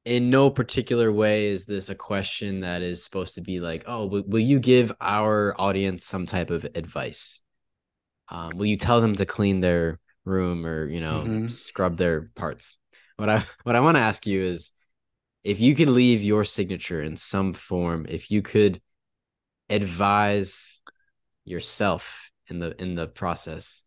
in 0.04 0.28
no 0.28 0.50
particular 0.50 1.12
way 1.12 1.46
is 1.46 1.66
this 1.66 1.88
a 1.88 1.94
question 1.94 2.60
that 2.60 2.82
is 2.82 3.04
supposed 3.04 3.36
to 3.36 3.42
be 3.42 3.60
like, 3.60 3.84
oh, 3.86 4.06
will, 4.06 4.24
will 4.26 4.40
you 4.40 4.58
give 4.58 4.92
our 5.00 5.54
audience 5.60 6.04
some 6.04 6.26
type 6.26 6.50
of 6.50 6.64
advice? 6.74 7.40
Um, 8.28 8.56
will 8.56 8.66
you 8.66 8.76
tell 8.76 9.00
them 9.00 9.14
to 9.16 9.24
clean 9.24 9.60
their 9.60 10.00
room 10.24 10.66
or 10.66 10.86
you 10.88 11.00
know 11.00 11.20
mm-hmm. 11.20 11.46
scrub 11.46 11.96
their 11.96 12.30
parts? 12.34 12.76
What 13.18 13.28
I 13.28 13.44
what 13.62 13.76
I 13.76 13.80
want 13.80 13.96
to 13.96 14.02
ask 14.02 14.26
you 14.26 14.42
is, 14.42 14.72
if 15.44 15.60
you 15.60 15.76
could 15.76 15.88
leave 15.88 16.20
your 16.20 16.44
signature 16.44 17.00
in 17.00 17.16
some 17.16 17.52
form, 17.52 18.04
if 18.08 18.32
you 18.32 18.42
could 18.42 18.80
advise 19.70 20.80
yourself 21.44 22.30
in 22.48 22.58
the 22.58 22.74
in 22.82 22.96
the 22.96 23.06
process, 23.06 23.84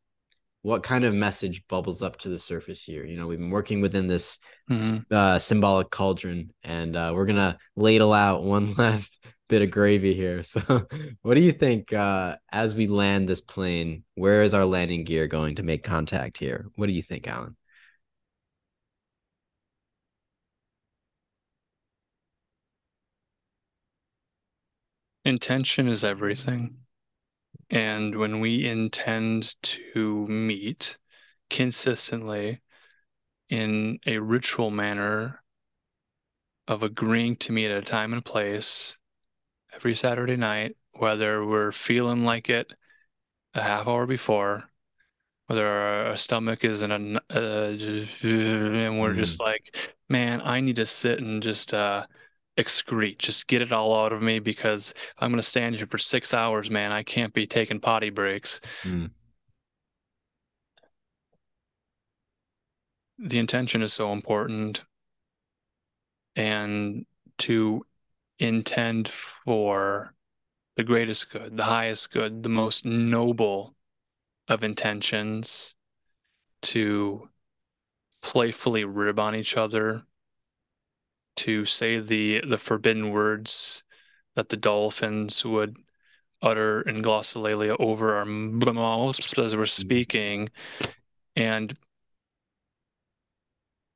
what 0.61 0.83
kind 0.83 1.03
of 1.03 1.13
message 1.13 1.63
bubbles 1.67 2.01
up 2.01 2.17
to 2.19 2.29
the 2.29 2.39
surface 2.39 2.83
here? 2.83 3.03
You 3.03 3.17
know, 3.17 3.27
we've 3.27 3.39
been 3.39 3.49
working 3.49 3.81
within 3.81 4.07
this 4.07 4.37
mm-hmm. 4.69 5.13
uh, 5.13 5.39
symbolic 5.39 5.89
cauldron, 5.89 6.51
and 6.63 6.95
uh, 6.95 7.11
we're 7.15 7.25
gonna 7.25 7.57
ladle 7.75 8.13
out 8.13 8.43
one 8.43 8.73
last 8.77 9.23
bit 9.49 9.61
of 9.61 9.71
gravy 9.71 10.13
here. 10.13 10.43
So, 10.43 10.61
what 11.21 11.35
do 11.35 11.41
you 11.41 11.51
think 11.51 11.93
uh, 11.93 12.37
as 12.51 12.75
we 12.75 12.87
land 12.87 13.27
this 13.27 13.41
plane? 13.41 14.03
Where 14.15 14.43
is 14.43 14.53
our 14.53 14.65
landing 14.65 15.03
gear 15.03 15.27
going 15.27 15.55
to 15.55 15.63
make 15.63 15.83
contact 15.83 16.37
here? 16.37 16.67
What 16.75 16.87
do 16.87 16.93
you 16.93 17.01
think, 17.01 17.27
Allen? 17.27 17.55
Intention 25.23 25.87
is 25.87 26.03
everything. 26.03 26.77
And 27.71 28.17
when 28.17 28.41
we 28.41 28.67
intend 28.67 29.55
to 29.61 30.27
meet 30.27 30.97
consistently 31.49 32.59
in 33.49 33.99
a 34.05 34.17
ritual 34.17 34.71
manner 34.71 35.41
of 36.67 36.83
agreeing 36.83 37.37
to 37.37 37.53
meet 37.53 37.71
at 37.71 37.77
a 37.77 37.81
time 37.81 38.11
and 38.11 38.23
place 38.23 38.97
every 39.73 39.95
Saturday 39.95 40.35
night, 40.35 40.75
whether 40.91 41.45
we're 41.45 41.71
feeling 41.71 42.25
like 42.25 42.49
it 42.49 42.67
a 43.53 43.61
half 43.61 43.87
hour 43.87 44.05
before, 44.05 44.65
whether 45.47 45.65
our 45.65 46.17
stomach 46.17 46.65
is 46.65 46.81
in 46.81 46.91
a, 46.91 47.21
uh, 47.29 47.69
and 48.21 48.99
we're 48.99 49.13
mm. 49.13 49.15
just 49.15 49.39
like, 49.39 49.93
man, 50.09 50.41
I 50.43 50.59
need 50.59 50.75
to 50.75 50.85
sit 50.85 51.19
and 51.19 51.41
just 51.41 51.73
uh, 51.73 52.05
excrete, 52.61 53.17
just 53.17 53.47
get 53.47 53.61
it 53.61 53.71
all 53.71 53.97
out 53.97 54.13
of 54.13 54.21
me 54.21 54.39
because 54.39 54.93
I'm 55.19 55.31
going 55.31 55.41
to 55.41 55.47
stand 55.47 55.75
here 55.75 55.87
for 55.87 55.97
six 55.97 56.33
hours, 56.33 56.69
man. 56.69 56.91
I 56.91 57.03
can't 57.03 57.33
be 57.33 57.47
taking 57.47 57.79
potty 57.79 58.09
breaks. 58.09 58.61
Mm. 58.83 59.11
The 63.17 63.39
intention 63.39 63.81
is 63.81 63.93
so 63.93 64.11
important. 64.11 64.83
And 66.35 67.05
to 67.39 67.85
intend 68.39 69.09
for 69.09 70.13
the 70.75 70.83
greatest 70.83 71.31
good, 71.31 71.57
the 71.57 71.63
highest 71.63 72.11
good, 72.11 72.43
the 72.43 72.49
most 72.49 72.85
noble 72.85 73.75
of 74.47 74.63
intentions, 74.63 75.75
to 76.61 77.29
playfully 78.21 78.85
rib 78.85 79.19
on 79.19 79.35
each 79.35 79.57
other 79.57 80.03
to 81.37 81.65
say 81.65 81.99
the 81.99 82.41
the 82.47 82.57
forbidden 82.57 83.11
words 83.11 83.83
that 84.35 84.49
the 84.49 84.57
dolphins 84.57 85.43
would 85.45 85.77
utter 86.41 86.81
in 86.81 87.01
glossolalia 87.01 87.75
over 87.79 88.15
our 88.15 88.25
mouths 88.25 89.33
as 89.37 89.55
we're 89.55 89.63
mm-hmm. 89.63 89.65
speaking 89.65 90.49
and 91.35 91.77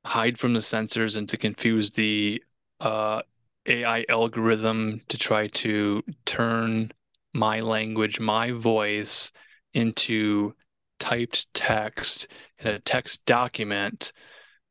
hide 0.04 0.38
from 0.38 0.54
the 0.54 0.62
censors 0.62 1.16
and 1.16 1.28
to 1.28 1.36
confuse 1.36 1.90
the 1.90 2.42
uh, 2.80 3.20
AI 3.66 4.04
algorithm 4.08 5.00
to 5.08 5.18
try 5.18 5.48
to 5.48 6.02
turn 6.24 6.92
my 7.34 7.60
language, 7.60 8.20
my 8.20 8.52
voice 8.52 9.32
into 9.74 10.54
typed 10.98 11.52
text 11.52 12.28
in 12.58 12.68
a 12.68 12.78
text 12.78 13.26
document 13.26 14.12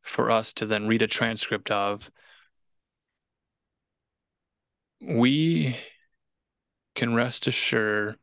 for 0.01 0.31
us 0.31 0.53
to 0.53 0.65
then 0.65 0.87
read 0.87 1.01
a 1.01 1.07
transcript 1.07 1.69
of 1.69 2.09
we 5.01 5.77
can 6.95 7.13
rest 7.13 7.47
assured 7.47 8.17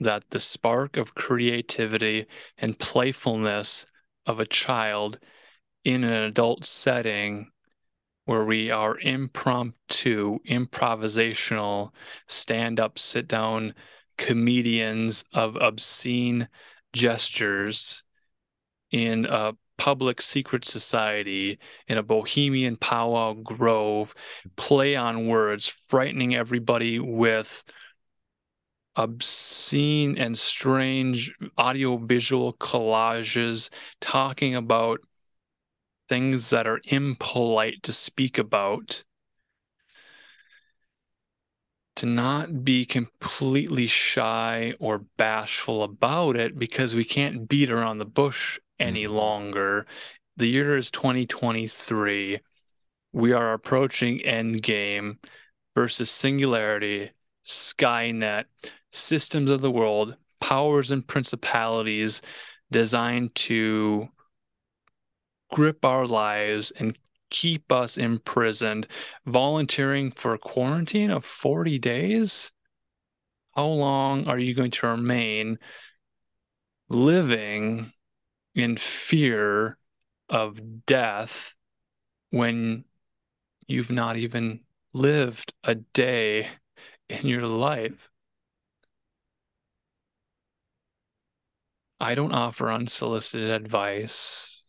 that 0.00 0.24
the 0.30 0.40
spark 0.40 0.96
of 0.96 1.14
creativity 1.14 2.26
and 2.58 2.78
playfulness 2.78 3.86
of 4.26 4.40
a 4.40 4.46
child 4.46 5.18
in 5.84 6.04
an 6.04 6.24
adult 6.24 6.64
setting 6.64 7.50
where 8.24 8.44
we 8.44 8.70
are 8.70 8.98
impromptu, 9.00 10.38
improvisational, 10.48 11.90
stand 12.26 12.80
up, 12.80 12.98
sit 12.98 13.28
down 13.28 13.74
comedians 14.16 15.24
of 15.32 15.56
obscene 15.56 16.48
gestures 16.92 18.02
in 18.90 19.26
a 19.26 19.52
public 19.76 20.22
secret 20.22 20.64
society 20.64 21.58
in 21.88 21.98
a 21.98 22.02
bohemian 22.02 22.76
powwow 22.76 23.34
grove, 23.34 24.14
play 24.56 24.96
on 24.96 25.26
words, 25.26 25.68
frightening 25.88 26.34
everybody 26.34 26.98
with 26.98 27.64
obscene 28.96 30.16
and 30.16 30.38
strange 30.38 31.34
audio-visual 31.58 32.54
collages 32.54 33.68
talking 34.00 34.54
about 34.54 35.00
things 36.08 36.50
that 36.50 36.66
are 36.66 36.80
impolite 36.84 37.82
to 37.82 37.92
speak 37.92 38.38
about. 38.38 39.04
To 41.96 42.06
not 42.06 42.64
be 42.64 42.84
completely 42.84 43.86
shy 43.86 44.74
or 44.80 44.98
bashful 45.16 45.84
about 45.84 46.36
it 46.36 46.58
because 46.58 46.94
we 46.94 47.04
can't 47.04 47.48
beat 47.48 47.70
around 47.70 47.98
the 47.98 48.04
bush 48.04 48.58
any 48.78 49.04
mm-hmm. 49.04 49.14
longer. 49.14 49.86
The 50.36 50.46
year 50.46 50.76
is 50.76 50.90
2023. 50.90 52.40
We 53.12 53.32
are 53.32 53.52
approaching 53.52 54.20
Endgame 54.20 55.18
versus 55.74 56.10
Singularity, 56.10 57.10
Skynet, 57.44 58.44
systems 58.90 59.50
of 59.50 59.60
the 59.60 59.70
world, 59.70 60.16
powers 60.40 60.90
and 60.90 61.06
principalities 61.06 62.22
designed 62.70 63.34
to 63.34 64.08
grip 65.52 65.84
our 65.84 66.06
lives 66.06 66.72
and 66.72 66.98
keep 67.30 67.72
us 67.72 67.96
imprisoned, 67.96 68.86
volunteering 69.26 70.10
for 70.12 70.34
a 70.34 70.38
quarantine 70.38 71.10
of 71.10 71.24
40 71.24 71.78
days? 71.78 72.52
How 73.54 73.66
long 73.66 74.28
are 74.28 74.38
you 74.38 74.54
going 74.54 74.72
to 74.72 74.86
remain 74.88 75.58
living 76.88 77.92
in 78.54 78.76
fear 78.76 79.78
of 80.28 80.86
death 80.86 81.54
when 82.30 82.84
you've 83.66 83.90
not 83.90 84.16
even 84.16 84.60
lived 84.92 85.52
a 85.64 85.74
day 85.74 86.48
in 87.08 87.26
your 87.26 87.46
life. 87.46 88.10
I 92.00 92.14
don't 92.14 92.32
offer 92.32 92.70
unsolicited 92.70 93.50
advice. 93.50 94.66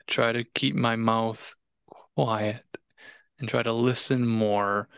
I 0.00 0.04
try 0.06 0.32
to 0.32 0.44
keep 0.44 0.74
my 0.74 0.96
mouth 0.96 1.54
quiet 2.16 2.64
and 3.38 3.48
try 3.48 3.62
to 3.62 3.72
listen 3.72 4.26
more 4.26 4.88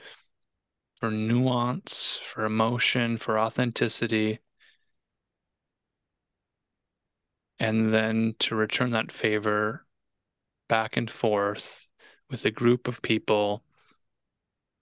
for 0.97 1.11
nuance, 1.11 2.21
for 2.23 2.45
emotion, 2.45 3.19
for 3.19 3.39
authenticity, 3.39 4.39
and 7.59 7.93
then 7.93 8.35
to 8.39 8.55
return 8.55 8.91
that 8.91 9.13
favor 9.13 9.87
back 10.69 10.97
and 10.97 11.11
forth 11.11 11.87
with 12.31 12.45
a 12.45 12.51
group 12.51 12.89
of 12.89 13.03
people 13.03 13.63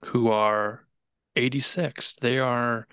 who 0.05 0.29
are 0.29 0.85
86 1.35 2.13
they 2.21 2.39
are 2.39 2.87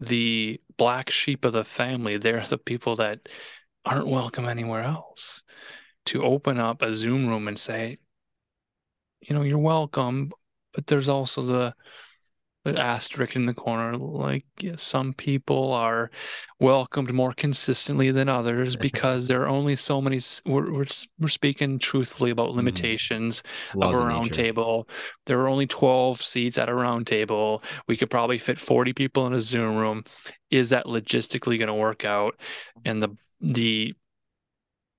the 0.00 0.60
black 0.76 1.10
sheep 1.10 1.44
of 1.44 1.52
the 1.52 1.64
family. 1.64 2.18
They're 2.18 2.44
the 2.44 2.58
people 2.58 2.96
that 2.96 3.28
aren't 3.84 4.08
welcome 4.08 4.46
anywhere 4.46 4.82
else. 4.82 5.42
To 6.06 6.22
open 6.22 6.60
up 6.60 6.82
a 6.82 6.92
zoom 6.92 7.26
room 7.26 7.48
and 7.48 7.58
say 7.58 7.98
you 9.20 9.34
know 9.34 9.42
you're 9.42 9.58
welcome 9.58 10.30
but 10.72 10.86
there's 10.86 11.08
also 11.08 11.42
the 11.42 11.74
the 12.72 12.80
asterisk 12.80 13.36
in 13.36 13.46
the 13.46 13.54
corner 13.54 13.96
like 13.96 14.44
some 14.76 15.12
people 15.12 15.72
are 15.72 16.10
welcomed 16.58 17.12
more 17.12 17.32
consistently 17.32 18.10
than 18.10 18.28
others 18.28 18.74
because 18.88 19.28
there 19.28 19.42
are 19.42 19.48
only 19.48 19.76
so 19.76 20.00
many 20.00 20.20
we're, 20.44 20.72
we're, 20.72 20.86
we're 21.18 21.28
speaking 21.28 21.78
truthfully 21.78 22.30
about 22.30 22.48
mm-hmm. 22.48 22.58
limitations 22.58 23.42
mm. 23.72 23.84
of 23.84 23.94
a 23.94 24.04
round 24.04 24.34
table 24.34 24.88
there 25.26 25.40
are 25.40 25.48
only 25.48 25.66
12 25.66 26.20
seats 26.20 26.58
at 26.58 26.68
a 26.68 26.74
round 26.74 27.06
table 27.06 27.62
we 27.86 27.96
could 27.96 28.10
probably 28.10 28.38
fit 28.38 28.58
40 28.58 28.92
people 28.92 29.26
in 29.26 29.32
a 29.32 29.40
zoom 29.40 29.76
room 29.76 30.04
is 30.50 30.70
that 30.70 30.86
logistically 30.86 31.58
going 31.58 31.68
to 31.68 31.74
work 31.74 32.04
out 32.04 32.40
and 32.84 33.02
the 33.02 33.16
the 33.40 33.94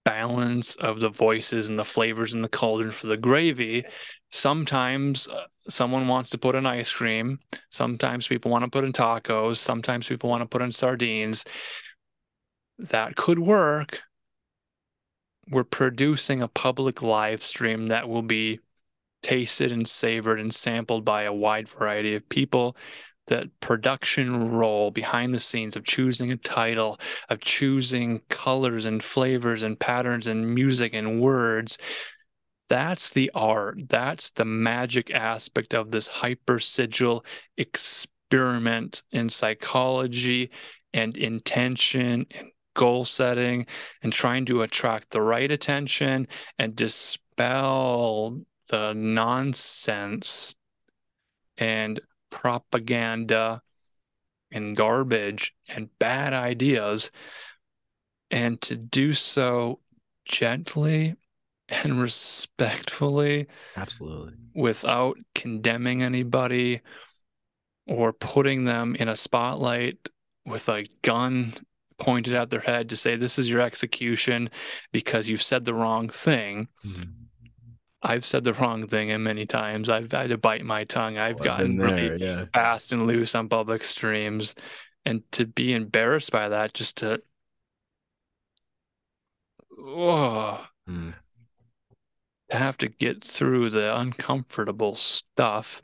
balance 0.06 0.76
of 0.76 1.02
the 1.02 1.10
voices 1.10 1.68
and 1.68 1.77
the 1.77 1.84
flavors 1.84 2.34
in 2.34 2.41
the 2.41 2.48
cauldron 2.48 2.91
for 2.91 3.07
the 3.07 3.18
gravy 3.18 3.84
sometimes 4.31 5.27
uh, 5.27 5.44
someone 5.69 6.07
wants 6.07 6.30
to 6.31 6.38
put 6.38 6.56
in 6.56 6.65
ice 6.65 6.91
cream. 6.91 7.39
Sometimes 7.69 8.27
people 8.27 8.52
want 8.52 8.64
to 8.64 8.69
put 8.69 8.84
in 8.84 8.94
tacos. 8.94 9.57
Sometimes 9.57 10.07
people 10.07 10.30
want 10.30 10.41
to 10.41 10.48
put 10.48 10.61
in 10.61 10.72
sardines. 10.72 11.45
That 12.80 13.15
could 13.15 13.39
work. 13.39 14.02
We're 15.49 15.64
producing 15.64 16.41
a 16.41 16.48
public 16.48 17.02
live 17.02 17.41
stream 17.41 17.88
that 17.88 18.10
will 18.10 18.22
be 18.22 18.60
tasted 19.23 19.72
and 19.72 19.88
savored 19.88 20.39
and 20.39 20.53
sampled 20.53 21.03
by 21.03 21.23
a 21.23 21.34
wide 21.34 21.69
variety 21.69 22.15
of 22.15 22.27
people. 22.30 22.77
That 23.27 23.48
production 23.60 24.52
role 24.52 24.89
behind 24.89 25.34
the 25.34 25.39
scenes 25.39 25.76
of 25.76 25.84
choosing 25.84 26.31
a 26.31 26.38
title, 26.38 26.98
of 27.30 27.41
choosing 27.41 28.22
colors 28.30 28.85
and 28.85 29.03
flavors 29.03 29.64
and 29.64 29.77
patterns 29.77 30.27
and 30.27 30.56
music 30.56 30.94
and 30.94 31.19
words, 31.19 31.77
that's 32.69 33.10
the 33.10 33.31
art. 33.34 33.89
That's 33.89 34.31
the 34.31 34.45
magic 34.45 35.11
aspect 35.11 35.73
of 35.73 35.91
this 35.91 36.07
hyper 36.07 36.60
sigil 36.60 37.26
experiment 37.57 39.03
in 39.11 39.30
psychology 39.30 40.52
and 40.94 41.15
intention 41.18 42.26
and 42.31 42.52
goal 42.76 43.06
setting 43.06 43.65
and 44.03 44.14
trying 44.14 44.45
to 44.45 44.61
attract 44.61 45.10
the 45.10 45.22
right 45.22 45.52
attention 45.52 46.27
and 46.60 46.76
dispel 46.76 48.39
the 48.69 48.94
nonsense 48.94 50.56
and 51.57 51.99
propaganda 52.30 53.61
and 54.52 54.76
garbage 54.76 55.56
and 55.68 55.89
bad 55.99 56.34
ideas 56.34 57.11
and 58.30 58.61
to 58.61 58.76
do 58.76 59.14
so 59.14 59.80
gently 60.26 61.15
and 61.69 61.99
respectfully. 61.99 63.48
Absolutely. 63.76 64.34
Without 64.56 65.18
condemning 65.35 66.02
anybody 66.02 66.81
or 67.85 68.14
putting 68.14 68.65
them 68.65 68.95
in 68.95 69.07
a 69.07 69.15
spotlight 69.15 70.10
with 70.45 70.69
a 70.69 70.85
gun 71.02 71.53
pointed 71.98 72.35
at 72.35 72.49
their 72.49 72.60
head 72.60 72.89
to 72.89 72.95
say, 72.95 73.15
This 73.15 73.38
is 73.38 73.49
your 73.49 73.61
execution 73.61 74.49
because 74.91 75.27
you've 75.27 75.41
said 75.41 75.65
the 75.65 75.73
wrong 75.73 76.10
thing. 76.10 76.68
Mm-hmm. 76.85 77.03
I've 78.03 78.26
said 78.26 78.44
the 78.44 78.53
wrong 78.53 78.88
thing 78.88 79.11
and 79.11 79.23
many 79.23 79.45
times. 79.45 79.89
I've 79.89 80.11
had 80.11 80.30
to 80.30 80.38
bite 80.38 80.64
my 80.64 80.84
tongue. 80.84 81.18
I've 81.18 81.41
oh, 81.41 81.44
gotten 81.44 81.77
there, 81.77 81.88
really 81.88 82.23
yeah. 82.23 82.45
fast 82.53 82.94
and 82.94 83.07
loose 83.07 83.35
on 83.35 83.49
public 83.49 83.84
streams. 83.84 84.56
And 85.03 85.23
to 85.34 85.45
be 85.45 85.73
embarrassed 85.73 86.31
by 86.31 86.49
that, 86.49 86.73
just 86.73 86.98
to, 86.98 87.22
oh, 89.80 90.65
mm 90.88 91.14
to 91.14 91.27
have 92.49 92.78
to 92.78 92.88
get 92.88 93.24
through 93.24 93.69
the 93.69 93.98
uncomfortable 93.98 94.95
stuff 94.95 95.82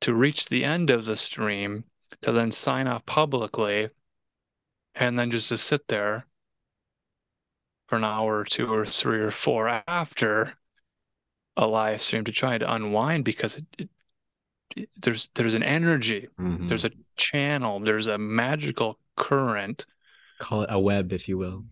to 0.00 0.14
reach 0.14 0.46
the 0.46 0.64
end 0.64 0.90
of 0.90 1.04
the 1.04 1.16
stream 1.16 1.84
to 2.22 2.32
then 2.32 2.50
sign 2.50 2.86
off 2.86 3.04
publicly 3.06 3.90
and 4.94 5.18
then 5.18 5.30
just 5.30 5.48
to 5.48 5.58
sit 5.58 5.88
there 5.88 6.26
for 7.86 7.96
an 7.96 8.04
hour 8.04 8.38
or 8.38 8.44
two 8.44 8.72
or 8.72 8.84
three 8.84 9.18
or 9.18 9.30
four 9.30 9.82
after 9.86 10.54
a 11.56 11.66
live 11.66 12.00
stream 12.00 12.24
to 12.24 12.32
try 12.32 12.56
to 12.58 12.72
unwind 12.72 13.24
because 13.24 13.56
it, 13.56 13.66
it, 13.78 13.88
it, 14.76 14.90
there's 15.00 15.28
there's 15.34 15.54
an 15.54 15.62
energy 15.62 16.28
mm-hmm. 16.38 16.66
there's 16.66 16.84
a 16.84 16.90
channel 17.16 17.80
there's 17.80 18.06
a 18.06 18.18
magical 18.18 18.98
current 19.16 19.86
call 20.38 20.62
it 20.62 20.70
a 20.70 20.78
web 20.78 21.12
if 21.12 21.28
you 21.28 21.36
will 21.36 21.64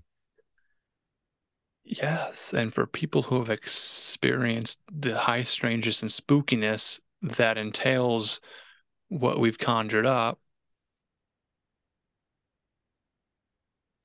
Yes, 1.88 2.52
and 2.52 2.74
for 2.74 2.84
people 2.86 3.22
who 3.22 3.38
have 3.38 3.48
experienced 3.48 4.80
the 4.92 5.16
high 5.18 5.44
strangeness 5.44 6.02
and 6.02 6.10
spookiness 6.10 7.00
that 7.22 7.56
entails 7.56 8.40
what 9.08 9.38
we've 9.38 9.58
conjured 9.58 10.04
up, 10.04 10.40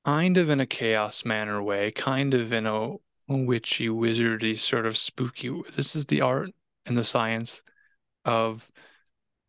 kind 0.04 0.38
of 0.38 0.48
in 0.48 0.60
a 0.60 0.66
chaos 0.66 1.24
manner 1.24 1.60
way, 1.60 1.90
kind 1.90 2.34
of 2.34 2.52
in 2.52 2.66
a 2.66 2.94
witchy, 3.28 3.88
wizardy, 3.88 4.56
sort 4.56 4.86
of 4.86 4.96
spooky. 4.96 5.50
This 5.74 5.96
is 5.96 6.06
the 6.06 6.20
art 6.20 6.50
and 6.86 6.96
the 6.96 7.04
science 7.04 7.62
of 8.24 8.70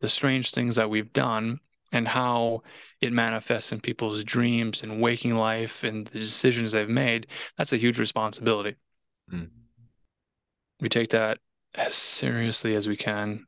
the 0.00 0.08
strange 0.08 0.50
things 0.50 0.74
that 0.74 0.90
we've 0.90 1.12
done 1.12 1.60
and 1.94 2.08
how 2.08 2.62
it 3.00 3.12
manifests 3.12 3.72
in 3.72 3.80
people's 3.80 4.24
dreams 4.24 4.82
and 4.82 5.00
waking 5.00 5.36
life 5.36 5.84
and 5.84 6.06
the 6.08 6.18
decisions 6.18 6.72
they've 6.72 6.88
made, 6.88 7.28
that's 7.56 7.72
a 7.72 7.76
huge 7.76 7.98
responsibility. 7.98 8.74
Mm. 9.32 9.48
We 10.80 10.88
take 10.88 11.10
that 11.10 11.38
as 11.74 11.94
seriously 11.94 12.74
as 12.74 12.88
we 12.88 12.96
can, 12.96 13.46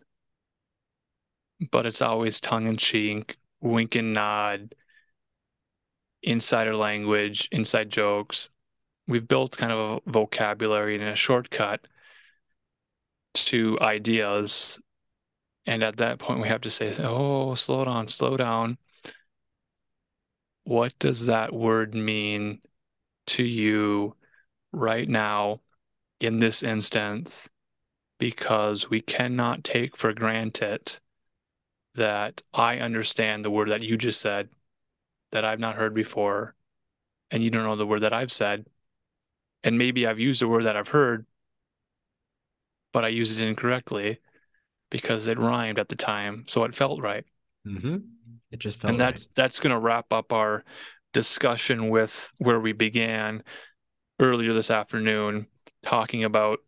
but 1.73 1.86
it's 1.86 2.01
always 2.01 2.40
tongue 2.40 2.66
in 2.66 2.77
cheek, 2.77 3.36
wink 3.60 3.97
and 3.97 4.12
nod, 4.12 4.74
insider 6.23 6.77
language, 6.77 7.48
inside 7.51 7.90
jokes. 7.90 8.48
We've 9.09 9.27
built 9.27 9.56
kind 9.56 9.73
of 9.73 9.78
a 10.06 10.10
vocabulary 10.10 10.94
and 10.94 11.05
a 11.05 11.16
shortcut 11.16 11.86
to 13.35 13.78
ideas 13.81 14.78
and 15.66 15.82
at 15.82 15.97
that 15.97 16.18
point, 16.18 16.40
we 16.40 16.48
have 16.48 16.60
to 16.62 16.70
say, 16.70 16.94
oh, 17.01 17.55
slow 17.55 17.84
down, 17.84 18.06
slow 18.09 18.36
down. 18.36 18.78
What 20.64 20.97
does 20.98 21.26
that 21.26 21.52
word 21.52 21.94
mean 21.94 22.60
to 23.28 23.43
you 23.43 24.14
right 24.72 25.09
now 25.09 25.60
in 26.20 26.38
this 26.38 26.62
instance? 26.62 27.48
Because 28.18 28.88
we 28.88 29.01
cannot 29.01 29.64
take 29.64 29.97
for 29.97 30.12
granted 30.12 30.98
that 31.97 32.43
I 32.55 32.78
understand 32.78 33.44
the 33.44 33.51
word 33.51 33.70
that 33.70 33.82
you 33.82 33.97
just 33.97 34.20
said 34.20 34.48
that 35.32 35.44
I've 35.44 35.60
not 35.60 35.76
heard 35.76 35.94
before, 35.94 36.55
and 37.30 37.43
you 37.43 37.51
don't 37.51 37.64
know 37.64 37.76
the 37.76 37.86
word 37.86 38.02
that 38.02 38.12
I've 38.12 38.32
said. 38.32 38.66
And 39.64 39.78
maybe 39.78 40.06
I've 40.06 40.20
used 40.20 40.43
a 40.43 40.48
word 40.48 40.64
that 40.64 40.76
I've 40.76 40.88
heard, 40.88 41.26
but 42.93 43.05
I 43.05 43.09
used 43.09 43.40
it 43.40 43.47
incorrectly 43.47 44.20
because 44.90 45.26
it 45.26 45.38
rhymed 45.38 45.78
at 45.78 45.88
the 45.88 45.96
time, 45.96 46.44
so 46.46 46.64
it 46.64 46.74
felt 46.74 47.00
right. 47.00 47.24
Mm-hmm. 47.66 47.96
It 48.50 48.58
just 48.58 48.80
felt. 48.80 48.92
And 48.92 49.00
that's 49.00 49.24
right. 49.24 49.30
that's 49.34 49.60
going 49.60 49.72
to 49.72 49.78
wrap 49.78 50.12
up 50.12 50.32
our 50.32 50.64
discussion 51.12 51.88
with 51.88 52.32
where 52.38 52.60
we 52.60 52.72
began 52.72 53.42
earlier 54.20 54.52
this 54.52 54.70
afternoon, 54.70 55.46
talking 55.82 56.24
about 56.24 56.60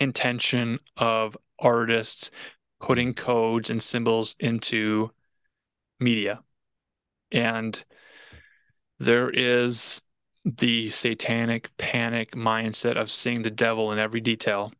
intention 0.00 0.78
of 0.96 1.36
artists 1.58 2.30
putting 2.80 3.12
codes 3.12 3.70
and 3.70 3.82
symbols 3.82 4.36
into 4.38 5.10
media, 5.98 6.40
and 7.32 7.84
there 8.98 9.30
is 9.30 10.00
the 10.44 10.88
satanic 10.90 11.70
panic 11.76 12.32
mindset 12.32 12.96
of 12.96 13.10
seeing 13.10 13.42
the 13.42 13.50
devil 13.50 13.92
in 13.92 13.98
every 13.98 14.20
detail 14.20 14.72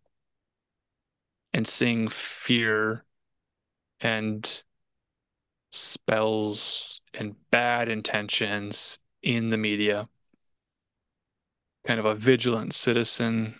and 1.52 1.66
seeing 1.66 2.08
fear 2.08 3.04
and 4.00 4.62
spells 5.72 7.00
and 7.14 7.34
bad 7.50 7.88
intentions 7.88 8.98
in 9.22 9.50
the 9.50 9.56
media. 9.56 10.08
Kind 11.86 12.00
of 12.00 12.06
a 12.06 12.14
vigilant 12.14 12.74
citizen 12.74 13.54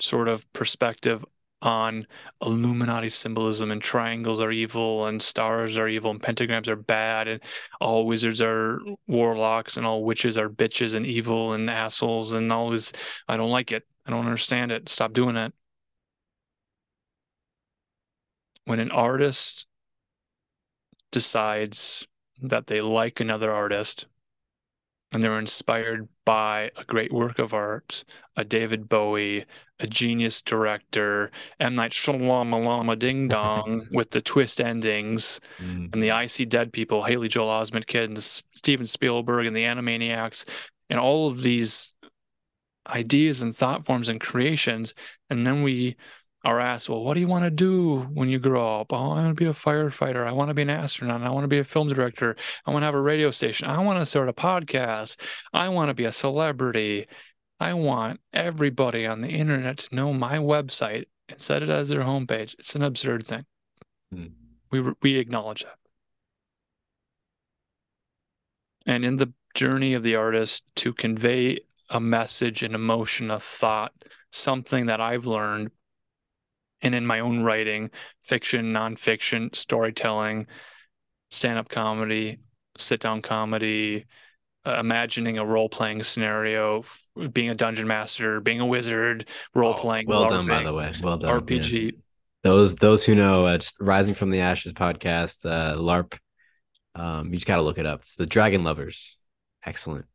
sort 0.00 0.28
of 0.28 0.50
perspective 0.52 1.24
on 1.62 2.06
Illuminati 2.40 3.10
symbolism 3.10 3.70
and 3.70 3.82
triangles 3.82 4.40
are 4.40 4.50
evil 4.50 5.06
and 5.06 5.20
stars 5.20 5.76
are 5.76 5.88
evil 5.88 6.10
and 6.10 6.22
pentagrams 6.22 6.68
are 6.68 6.76
bad 6.76 7.28
and 7.28 7.42
all 7.80 8.06
wizards 8.06 8.40
are 8.40 8.80
warlocks 9.06 9.76
and 9.76 9.84
all 9.86 10.04
witches 10.04 10.38
are 10.38 10.48
bitches 10.48 10.94
and 10.94 11.04
evil 11.04 11.52
and 11.52 11.68
assholes 11.68 12.32
and 12.32 12.50
all 12.52 12.70
this. 12.70 12.92
I 13.28 13.36
don't 13.36 13.50
like 13.50 13.72
it. 13.72 13.86
I 14.06 14.10
don't 14.10 14.24
understand 14.24 14.72
it. 14.72 14.88
Stop 14.88 15.12
doing 15.12 15.36
it. 15.36 15.52
When 18.70 18.78
an 18.78 18.92
artist 18.92 19.66
decides 21.10 22.06
that 22.40 22.68
they 22.68 22.80
like 22.80 23.18
another 23.18 23.50
artist 23.50 24.06
and 25.10 25.24
they're 25.24 25.40
inspired 25.40 26.06
by 26.24 26.70
a 26.76 26.84
great 26.84 27.12
work 27.12 27.40
of 27.40 27.52
art, 27.52 28.04
a 28.36 28.44
David 28.44 28.88
Bowie, 28.88 29.44
a 29.80 29.88
genius 29.88 30.40
director, 30.40 31.32
M. 31.58 31.74
Night 31.74 31.90
Shyamalan 31.90 32.96
Ding 33.00 33.26
Dong 33.28 33.88
with 33.90 34.10
the 34.10 34.20
twist 34.20 34.60
endings, 34.60 35.40
mm. 35.58 35.92
and 35.92 36.00
the 36.00 36.12
I 36.12 36.26
See 36.26 36.44
Dead 36.44 36.72
People, 36.72 37.02
Haley 37.02 37.26
Joel 37.26 37.48
Osment 37.48 37.88
Kid, 37.88 38.08
and 38.08 38.22
Steven 38.22 38.86
Spielberg, 38.86 39.46
and 39.46 39.56
the 39.56 39.64
Animaniacs, 39.64 40.44
and 40.88 41.00
all 41.00 41.26
of 41.26 41.42
these 41.42 41.92
ideas 42.86 43.42
and 43.42 43.56
thought 43.56 43.84
forms 43.84 44.08
and 44.08 44.20
creations. 44.20 44.94
And 45.28 45.44
then 45.44 45.64
we 45.64 45.96
are 46.44 46.60
asked, 46.60 46.88
well, 46.88 47.02
what 47.02 47.14
do 47.14 47.20
you 47.20 47.28
want 47.28 47.44
to 47.44 47.50
do 47.50 48.00
when 48.14 48.28
you 48.28 48.38
grow 48.38 48.80
up? 48.80 48.92
Oh, 48.92 48.96
I 48.96 49.22
want 49.22 49.28
to 49.28 49.34
be 49.34 49.48
a 49.48 49.52
firefighter. 49.52 50.26
I 50.26 50.32
want 50.32 50.48
to 50.48 50.54
be 50.54 50.62
an 50.62 50.70
astronaut. 50.70 51.22
I 51.22 51.30
want 51.30 51.44
to 51.44 51.48
be 51.48 51.58
a 51.58 51.64
film 51.64 51.88
director. 51.88 52.34
I 52.66 52.70
want 52.70 52.82
to 52.82 52.86
have 52.86 52.94
a 52.94 53.00
radio 53.00 53.30
station. 53.30 53.68
I 53.68 53.78
want 53.80 53.98
to 53.98 54.06
start 54.06 54.28
a 54.28 54.32
podcast. 54.32 55.20
I 55.52 55.68
want 55.68 55.90
to 55.90 55.94
be 55.94 56.06
a 56.06 56.12
celebrity. 56.12 57.06
I 57.58 57.74
want 57.74 58.20
everybody 58.32 59.06
on 59.06 59.20
the 59.20 59.28
internet 59.28 59.78
to 59.78 59.94
know 59.94 60.14
my 60.14 60.38
website 60.38 61.04
and 61.28 61.40
set 61.40 61.62
it 61.62 61.68
as 61.68 61.90
their 61.90 62.00
homepage. 62.00 62.54
It's 62.58 62.74
an 62.74 62.82
absurd 62.82 63.26
thing. 63.26 63.44
Hmm. 64.10 64.26
We 64.70 64.82
we 65.02 65.16
acknowledge 65.16 65.64
that. 65.64 65.76
And 68.86 69.04
in 69.04 69.16
the 69.16 69.32
journey 69.54 69.94
of 69.94 70.02
the 70.02 70.14
artist 70.14 70.64
to 70.76 70.94
convey 70.94 71.60
a 71.90 72.00
message, 72.00 72.62
an 72.62 72.74
emotion, 72.74 73.30
a 73.30 73.40
thought, 73.40 73.92
something 74.30 74.86
that 74.86 75.00
I've 75.00 75.26
learned 75.26 75.70
and 76.82 76.94
in 76.94 77.06
my 77.06 77.20
own 77.20 77.42
writing, 77.42 77.90
fiction, 78.22 78.72
nonfiction, 78.72 79.54
storytelling, 79.54 80.46
stand 81.30 81.58
up 81.58 81.68
comedy, 81.68 82.40
sit 82.78 83.00
down 83.00 83.22
comedy, 83.22 84.06
uh, 84.66 84.78
imagining 84.78 85.38
a 85.38 85.44
role 85.44 85.68
playing 85.68 86.02
scenario, 86.02 86.84
being 87.32 87.50
a 87.50 87.54
dungeon 87.54 87.86
master, 87.86 88.40
being 88.40 88.60
a 88.60 88.66
wizard, 88.66 89.28
role 89.54 89.74
playing. 89.74 90.06
Oh, 90.08 90.20
well 90.20 90.28
done, 90.28 90.46
by 90.46 90.62
the 90.62 90.72
way. 90.72 90.92
Well 91.02 91.16
done. 91.16 91.40
RPG. 91.40 91.84
Yeah. 91.84 91.90
Those 92.42 92.74
those 92.76 93.04
who 93.04 93.14
know, 93.14 93.46
uh, 93.46 93.58
Rising 93.80 94.14
from 94.14 94.30
the 94.30 94.40
Ashes 94.40 94.72
podcast, 94.72 95.44
uh, 95.44 95.76
LARP. 95.76 96.18
Um, 96.94 97.26
you 97.26 97.34
just 97.34 97.46
got 97.46 97.56
to 97.56 97.62
look 97.62 97.78
it 97.78 97.86
up. 97.86 98.00
It's 98.00 98.16
the 98.16 98.26
Dragon 98.26 98.64
Lovers. 98.64 99.16
Excellent. 99.64 100.06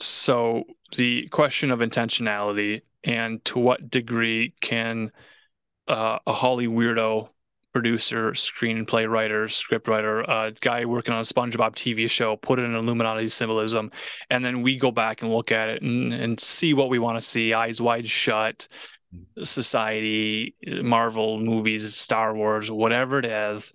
So 0.00 0.64
the 0.96 1.28
question 1.28 1.72
of 1.72 1.80
intentionality 1.80 2.82
and 3.04 3.44
to 3.46 3.58
what 3.58 3.90
degree 3.90 4.54
can 4.60 5.10
uh, 5.88 6.18
a 6.26 6.32
Holly 6.32 6.66
weirdo 6.66 7.28
producer, 7.72 8.32
screenplay 8.32 9.08
writer, 9.08 9.48
script 9.48 9.88
writer, 9.88 10.20
a 10.20 10.24
uh, 10.24 10.50
guy 10.60 10.84
working 10.84 11.12
on 11.12 11.20
a 11.20 11.22
SpongeBob 11.22 11.74
TV 11.74 12.08
show, 12.08 12.36
put 12.36 12.58
in 12.58 12.74
Illuminati 12.74 13.28
symbolism, 13.28 13.90
and 14.30 14.44
then 14.44 14.62
we 14.62 14.76
go 14.76 14.90
back 14.90 15.22
and 15.22 15.32
look 15.32 15.52
at 15.52 15.68
it 15.68 15.82
and, 15.82 16.12
and 16.12 16.40
see 16.40 16.74
what 16.74 16.88
we 16.88 16.98
want 16.98 17.18
to 17.20 17.26
see, 17.26 17.52
eyes 17.52 17.80
wide 17.80 18.06
shut, 18.06 18.68
society, 19.44 20.54
Marvel 20.66 21.38
movies, 21.38 21.94
Star 21.94 22.34
Wars, 22.34 22.70
whatever 22.70 23.18
it 23.18 23.26
is. 23.26 23.72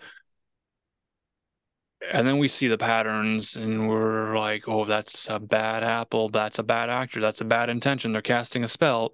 And 2.11 2.27
then 2.27 2.37
we 2.37 2.49
see 2.49 2.67
the 2.67 2.77
patterns 2.77 3.55
and 3.55 3.87
we're 3.87 4.37
like, 4.37 4.67
oh, 4.67 4.83
that's 4.83 5.29
a 5.29 5.39
bad 5.39 5.83
apple. 5.83 6.27
That's 6.27 6.59
a 6.59 6.63
bad 6.63 6.89
actor. 6.89 7.21
That's 7.21 7.39
a 7.39 7.45
bad 7.45 7.69
intention. 7.69 8.11
They're 8.11 8.21
casting 8.21 8.65
a 8.65 8.67
spell 8.67 9.13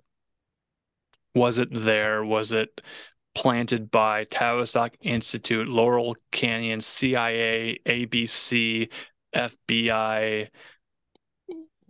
was 1.35 1.59
it 1.59 1.69
there? 1.71 2.23
Was 2.23 2.51
it 2.51 2.81
planted 3.35 3.91
by 3.91 4.25
Tavistock 4.25 4.93
Institute, 5.01 5.67
Laurel 5.67 6.15
Canyon, 6.31 6.81
CIA, 6.81 7.79
ABC, 7.85 8.89
FBI, 9.35 10.49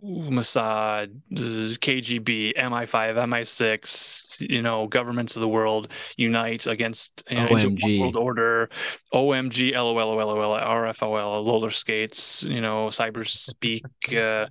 Mossad, 0.02 1.20
KGB, 1.32 2.54
MI5, 2.56 3.16
MI6, 3.16 4.48
you 4.48 4.62
know, 4.62 4.86
governments 4.86 5.36
of 5.36 5.40
the 5.40 5.48
world 5.48 5.90
unite 6.16 6.66
against 6.66 7.22
you 7.30 7.36
know, 7.36 7.48
OMG. 7.48 8.00
world 8.00 8.16
order, 8.16 8.70
OMG, 9.12 9.74
LOL, 9.74 9.94
LOL, 9.94 10.58
RFOL, 10.58 11.46
roller 11.46 11.70
skates, 11.70 12.42
you 12.44 12.60
know, 12.60 12.86
cyber 12.86 13.26
speak, 13.26 13.84
uh, 14.16 14.46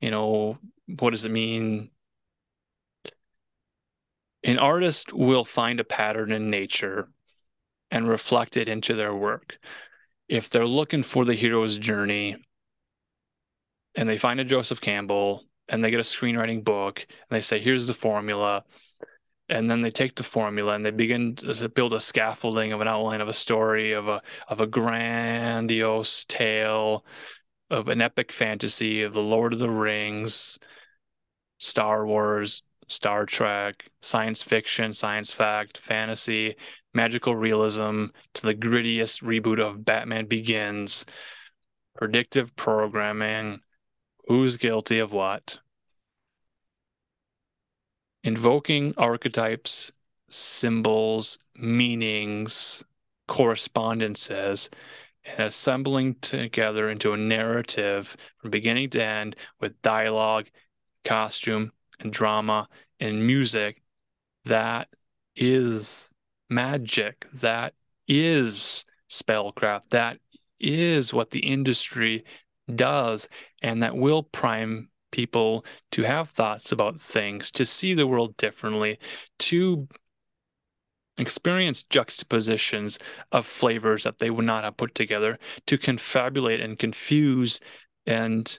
you 0.00 0.10
know, 0.10 0.58
what 0.98 1.10
does 1.10 1.24
it 1.24 1.30
mean? 1.30 1.90
An 4.44 4.58
artist 4.58 5.12
will 5.12 5.44
find 5.44 5.80
a 5.80 5.84
pattern 5.84 6.30
in 6.30 6.50
nature 6.50 7.08
and 7.90 8.08
reflect 8.08 8.56
it 8.56 8.68
into 8.68 8.94
their 8.94 9.14
work. 9.14 9.58
If 10.28 10.50
they're 10.50 10.66
looking 10.66 11.02
for 11.02 11.24
the 11.24 11.34
hero's 11.34 11.78
journey 11.78 12.36
and 13.94 14.08
they 14.08 14.18
find 14.18 14.40
a 14.40 14.44
Joseph 14.44 14.80
Campbell 14.80 15.44
and 15.68 15.82
they 15.82 15.90
get 15.90 16.00
a 16.00 16.02
screenwriting 16.02 16.62
book 16.62 17.06
and 17.08 17.36
they 17.36 17.40
say, 17.40 17.58
here's 17.58 17.86
the 17.86 17.94
formula. 17.94 18.64
And 19.48 19.70
then 19.70 19.82
they 19.82 19.90
take 19.90 20.14
the 20.14 20.22
formula 20.22 20.74
and 20.74 20.84
they 20.84 20.90
begin 20.90 21.36
to 21.36 21.68
build 21.68 21.94
a 21.94 22.00
scaffolding 22.00 22.72
of 22.72 22.80
an 22.80 22.88
outline 22.88 23.20
of 23.20 23.28
a 23.28 23.34
story 23.34 23.92
of 23.92 24.08
a 24.08 24.22
of 24.48 24.60
a 24.60 24.66
grandiose 24.66 26.24
tale 26.24 27.04
of 27.70 27.88
an 27.88 28.00
epic 28.00 28.32
fantasy 28.32 29.02
of 29.02 29.12
the 29.12 29.22
Lord 29.22 29.52
of 29.52 29.58
the 29.58 29.70
Rings, 29.70 30.58
Star 31.58 32.06
Wars, 32.06 32.62
Star 32.88 33.26
Trek, 33.26 33.84
science 34.02 34.42
fiction, 34.42 34.92
science 34.92 35.32
fact, 35.32 35.78
fantasy, 35.78 36.56
magical 36.92 37.34
realism 37.34 38.06
to 38.34 38.42
the 38.42 38.54
grittiest 38.54 39.22
reboot 39.22 39.60
of 39.60 39.84
Batman 39.84 40.26
Begins, 40.26 41.04
predictive 41.96 42.54
programming, 42.56 43.60
who's 44.26 44.56
guilty 44.56 44.98
of 44.98 45.12
what, 45.12 45.58
invoking 48.22 48.94
archetypes, 48.96 49.92
symbols, 50.30 51.38
meanings, 51.54 52.82
correspondences, 53.28 54.70
and 55.24 55.40
assembling 55.40 56.14
together 56.16 56.90
into 56.90 57.12
a 57.12 57.16
narrative 57.16 58.16
from 58.38 58.50
beginning 58.50 58.90
to 58.90 59.02
end 59.02 59.36
with 59.60 59.80
dialogue, 59.82 60.46
costume, 61.04 61.72
and 62.00 62.12
drama 62.12 62.68
and 63.00 63.26
music 63.26 63.82
that 64.44 64.88
is 65.36 66.12
magic 66.50 67.26
that 67.32 67.74
is 68.06 68.84
spellcraft 69.10 69.82
that 69.90 70.18
is 70.60 71.12
what 71.12 71.30
the 71.30 71.40
industry 71.40 72.24
does 72.74 73.28
and 73.62 73.82
that 73.82 73.96
will 73.96 74.22
prime 74.22 74.88
people 75.10 75.64
to 75.92 76.02
have 76.02 76.30
thoughts 76.30 76.72
about 76.72 77.00
things 77.00 77.50
to 77.50 77.64
see 77.64 77.94
the 77.94 78.06
world 78.06 78.36
differently 78.36 78.98
to 79.38 79.86
experience 81.18 81.84
juxtapositions 81.84 82.98
of 83.30 83.46
flavors 83.46 84.04
that 84.04 84.18
they 84.18 84.30
would 84.30 84.44
not 84.44 84.64
have 84.64 84.76
put 84.76 84.94
together 84.94 85.38
to 85.66 85.78
confabulate 85.78 86.60
and 86.60 86.78
confuse 86.78 87.60
and 88.06 88.58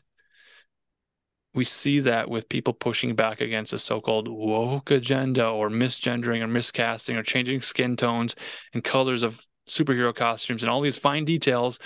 we 1.55 1.63
see 1.63 1.99
that 2.01 2.29
with 2.29 2.49
people 2.49 2.73
pushing 2.73 3.15
back 3.15 3.39
against 3.39 3.71
the 3.71 3.77
so-called 3.77 4.27
woke 4.27 4.91
agenda 4.91 5.47
or 5.47 5.69
misgendering 5.69 6.41
or 6.41 6.47
miscasting 6.47 7.15
or 7.15 7.23
changing 7.23 7.61
skin 7.61 7.95
tones 7.95 8.35
and 8.73 8.83
colors 8.83 9.23
of 9.23 9.41
superhero 9.67 10.13
costumes 10.13 10.61
and 10.61 10.69
all 10.69 10.81
these 10.81 10.97
fine 10.97 11.25
details 11.25 11.79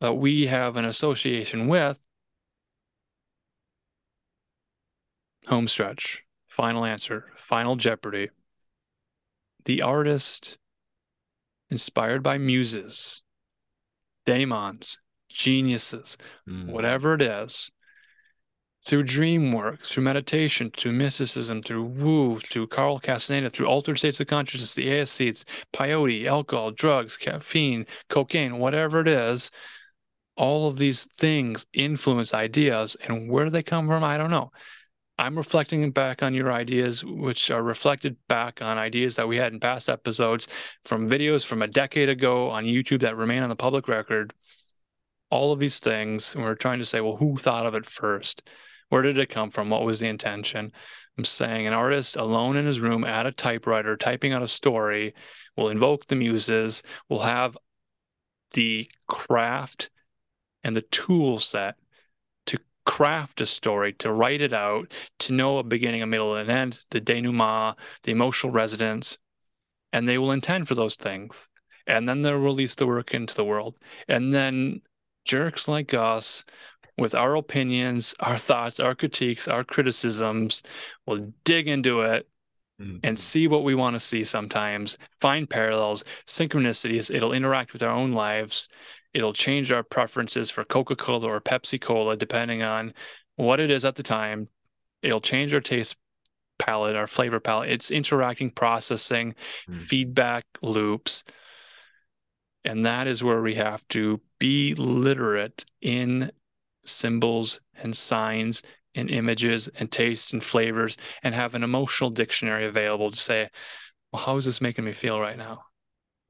that 0.00 0.14
we 0.14 0.46
have 0.46 0.76
an 0.76 0.86
association 0.86 1.68
with 1.68 2.00
homestretch 5.46 6.20
final 6.48 6.84
answer 6.84 7.26
final 7.36 7.76
jeopardy 7.76 8.30
the 9.66 9.82
artist 9.82 10.56
inspired 11.70 12.22
by 12.22 12.38
muses 12.38 13.22
daemons 14.24 14.98
geniuses 15.28 16.16
mm. 16.48 16.66
whatever 16.66 17.14
it 17.14 17.22
is 17.22 17.70
through 18.84 19.02
dream 19.02 19.52
work, 19.52 19.82
through 19.82 20.02
meditation, 20.02 20.70
through 20.76 20.92
mysticism, 20.92 21.62
through 21.62 21.84
woo, 21.84 22.38
through 22.38 22.66
Carl 22.66 22.98
Castaneda, 22.98 23.48
through 23.48 23.66
altered 23.66 23.98
states 23.98 24.20
of 24.20 24.26
consciousness, 24.26 24.74
the 24.74 24.88
ASCs, 24.88 25.44
peyote, 25.72 26.26
alcohol, 26.26 26.70
drugs, 26.70 27.16
caffeine, 27.16 27.86
cocaine, 28.10 28.58
whatever 28.58 29.00
it 29.00 29.08
is, 29.08 29.50
all 30.36 30.68
of 30.68 30.76
these 30.76 31.06
things 31.18 31.64
influence 31.72 32.34
ideas. 32.34 32.96
And 33.06 33.30
where 33.30 33.44
do 33.44 33.50
they 33.50 33.62
come 33.62 33.86
from? 33.86 34.04
I 34.04 34.18
don't 34.18 34.30
know. 34.30 34.50
I'm 35.16 35.36
reflecting 35.36 35.90
back 35.92 36.22
on 36.22 36.34
your 36.34 36.52
ideas, 36.52 37.04
which 37.04 37.50
are 37.50 37.62
reflected 37.62 38.16
back 38.28 38.60
on 38.60 38.78
ideas 38.78 39.16
that 39.16 39.28
we 39.28 39.36
had 39.36 39.52
in 39.52 39.60
past 39.60 39.88
episodes 39.88 40.48
from 40.84 41.08
videos 41.08 41.46
from 41.46 41.62
a 41.62 41.68
decade 41.68 42.08
ago 42.08 42.50
on 42.50 42.64
YouTube 42.64 43.00
that 43.00 43.16
remain 43.16 43.42
on 43.44 43.48
the 43.48 43.56
public 43.56 43.86
record. 43.86 44.34
All 45.30 45.52
of 45.52 45.60
these 45.60 45.78
things, 45.78 46.34
and 46.34 46.44
we're 46.44 46.56
trying 46.56 46.80
to 46.80 46.84
say, 46.84 47.00
well, 47.00 47.16
who 47.16 47.36
thought 47.36 47.66
of 47.66 47.74
it 47.74 47.86
first? 47.86 48.48
Where 48.88 49.02
did 49.02 49.18
it 49.18 49.30
come 49.30 49.50
from? 49.50 49.70
What 49.70 49.84
was 49.84 50.00
the 50.00 50.08
intention? 50.08 50.72
I'm 51.16 51.24
saying 51.24 51.66
an 51.66 51.72
artist 51.72 52.16
alone 52.16 52.56
in 52.56 52.66
his 52.66 52.80
room 52.80 53.04
at 53.04 53.26
a 53.26 53.32
typewriter, 53.32 53.96
typing 53.96 54.32
out 54.32 54.42
a 54.42 54.48
story, 54.48 55.14
will 55.56 55.68
invoke 55.68 56.06
the 56.06 56.16
muses, 56.16 56.82
will 57.08 57.22
have 57.22 57.56
the 58.52 58.90
craft 59.06 59.90
and 60.62 60.74
the 60.74 60.82
tool 60.82 61.38
set 61.38 61.76
to 62.46 62.58
craft 62.84 63.40
a 63.40 63.46
story, 63.46 63.92
to 63.94 64.12
write 64.12 64.40
it 64.40 64.52
out, 64.52 64.92
to 65.20 65.32
know 65.32 65.58
a 65.58 65.62
beginning, 65.62 66.02
a 66.02 66.06
middle, 66.06 66.36
and 66.36 66.50
an 66.50 66.56
end, 66.56 66.84
the 66.90 67.00
denouement, 67.00 67.76
the 68.02 68.12
emotional 68.12 68.52
resonance, 68.52 69.18
and 69.92 70.08
they 70.08 70.18
will 70.18 70.32
intend 70.32 70.66
for 70.66 70.74
those 70.74 70.96
things. 70.96 71.48
And 71.86 72.08
then 72.08 72.22
they'll 72.22 72.36
release 72.36 72.74
the 72.74 72.86
work 72.86 73.12
into 73.12 73.34
the 73.34 73.44
world. 73.44 73.76
And 74.08 74.32
then 74.32 74.80
jerks 75.24 75.68
like 75.68 75.92
us, 75.92 76.44
with 76.96 77.14
our 77.14 77.34
opinions, 77.36 78.14
our 78.20 78.38
thoughts, 78.38 78.80
our 78.80 78.94
critiques, 78.94 79.48
our 79.48 79.64
criticisms, 79.64 80.62
We'll 81.06 81.32
dig 81.44 81.68
into 81.68 82.02
it 82.02 82.28
mm-hmm. 82.80 82.98
and 83.02 83.18
see 83.18 83.48
what 83.48 83.64
we 83.64 83.74
want 83.74 83.94
to 83.94 84.00
see 84.00 84.24
sometimes, 84.24 84.96
find 85.20 85.50
parallels, 85.50 86.04
synchronicities. 86.26 87.14
It'll 87.14 87.32
interact 87.32 87.72
with 87.72 87.82
our 87.82 87.90
own 87.90 88.12
lives 88.12 88.68
It'll 89.14 89.32
change 89.32 89.70
our 89.70 89.84
preferences 89.84 90.50
for 90.50 90.64
Coca 90.64 90.96
Cola 90.96 91.28
or 91.28 91.40
Pepsi 91.40 91.80
Cola 91.80 92.16
depending 92.16 92.62
on 92.62 92.92
what 93.36 93.60
it 93.60 93.70
is 93.70 93.84
at 93.84 93.94
the 93.94 94.02
time. 94.02 94.48
It'll 95.02 95.20
change 95.20 95.54
our 95.54 95.60
taste 95.60 95.96
palette, 96.58 96.96
our 96.96 97.06
flavor 97.06 97.38
palette. 97.38 97.70
It's 97.70 97.92
interacting, 97.92 98.50
processing, 98.50 99.36
mm. 99.70 99.82
feedback 99.82 100.44
loops. 100.62 101.22
And 102.64 102.86
that 102.86 103.06
is 103.06 103.22
where 103.22 103.40
we 103.40 103.54
have 103.54 103.86
to 103.88 104.20
be 104.40 104.74
literate 104.74 105.64
in 105.80 106.32
symbols 106.84 107.60
and 107.74 107.96
signs 107.96 108.62
and 108.94 109.10
images 109.10 109.68
and 109.78 109.90
tastes 109.90 110.32
and 110.32 110.42
flavors 110.42 110.96
and 111.22 111.34
have 111.34 111.54
an 111.54 111.64
emotional 111.64 112.10
dictionary 112.10 112.66
available 112.66 113.10
to 113.10 113.16
say, 113.16 113.48
well, 114.12 114.22
how 114.22 114.36
is 114.36 114.44
this 114.44 114.60
making 114.60 114.84
me 114.84 114.92
feel 114.92 115.20
right 115.20 115.38
now? 115.38 115.62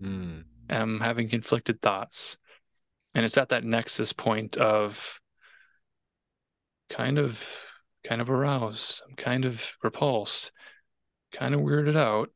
Mm. 0.02 0.44
I'm 0.70 1.01
having 1.01 1.28
conflicted 1.28 1.82
thoughts 1.82 2.39
and 3.14 3.24
it's 3.24 3.39
at 3.39 3.51
that 3.51 3.64
nexus 3.64 4.12
point 4.12 4.56
of 4.56 5.20
kind 6.90 7.18
of 7.18 7.43
kind 8.06 8.20
of 8.20 8.28
aroused 8.28 9.02
i'm 9.09 9.14
kind 9.14 9.44
of 9.44 9.66
repulsed 9.82 10.52
kind 11.32 11.55
of 11.55 11.60
weirded 11.60 11.97
out 11.97 12.31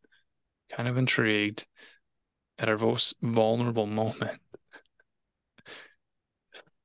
kind 0.74 0.88
of 0.88 0.96
intrigued 0.96 1.66
at 2.58 2.68
our 2.68 2.78
most 2.78 3.14
vulnerable 3.22 3.86
moment 3.86 4.40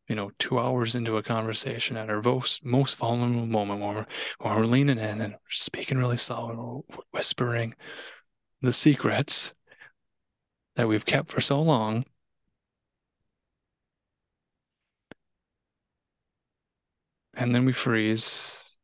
you 0.07 0.15
know 0.15 0.31
two 0.37 0.59
hours 0.59 0.95
into 0.95 1.17
a 1.17 1.23
conversation 1.23 1.95
at 1.97 2.09
our 2.09 2.21
most 2.21 2.65
most 2.65 2.97
vulnerable 2.97 3.45
moment 3.45 3.81
when 3.81 3.95
we're, 3.95 4.05
when 4.39 4.55
we're 4.55 4.65
leaning 4.65 4.97
in 4.97 5.21
and 5.21 5.35
speaking 5.49 5.97
really 5.97 6.17
slow 6.17 6.83
and 6.87 7.01
whispering 7.11 7.75
the 8.61 8.71
secrets 8.71 9.53
that 10.75 10.87
we've 10.87 11.05
kept 11.05 11.31
for 11.31 11.41
so 11.41 11.61
long. 11.61 12.05
And 17.35 17.53
then 17.53 17.65
we 17.65 17.73
freeze 17.73 18.77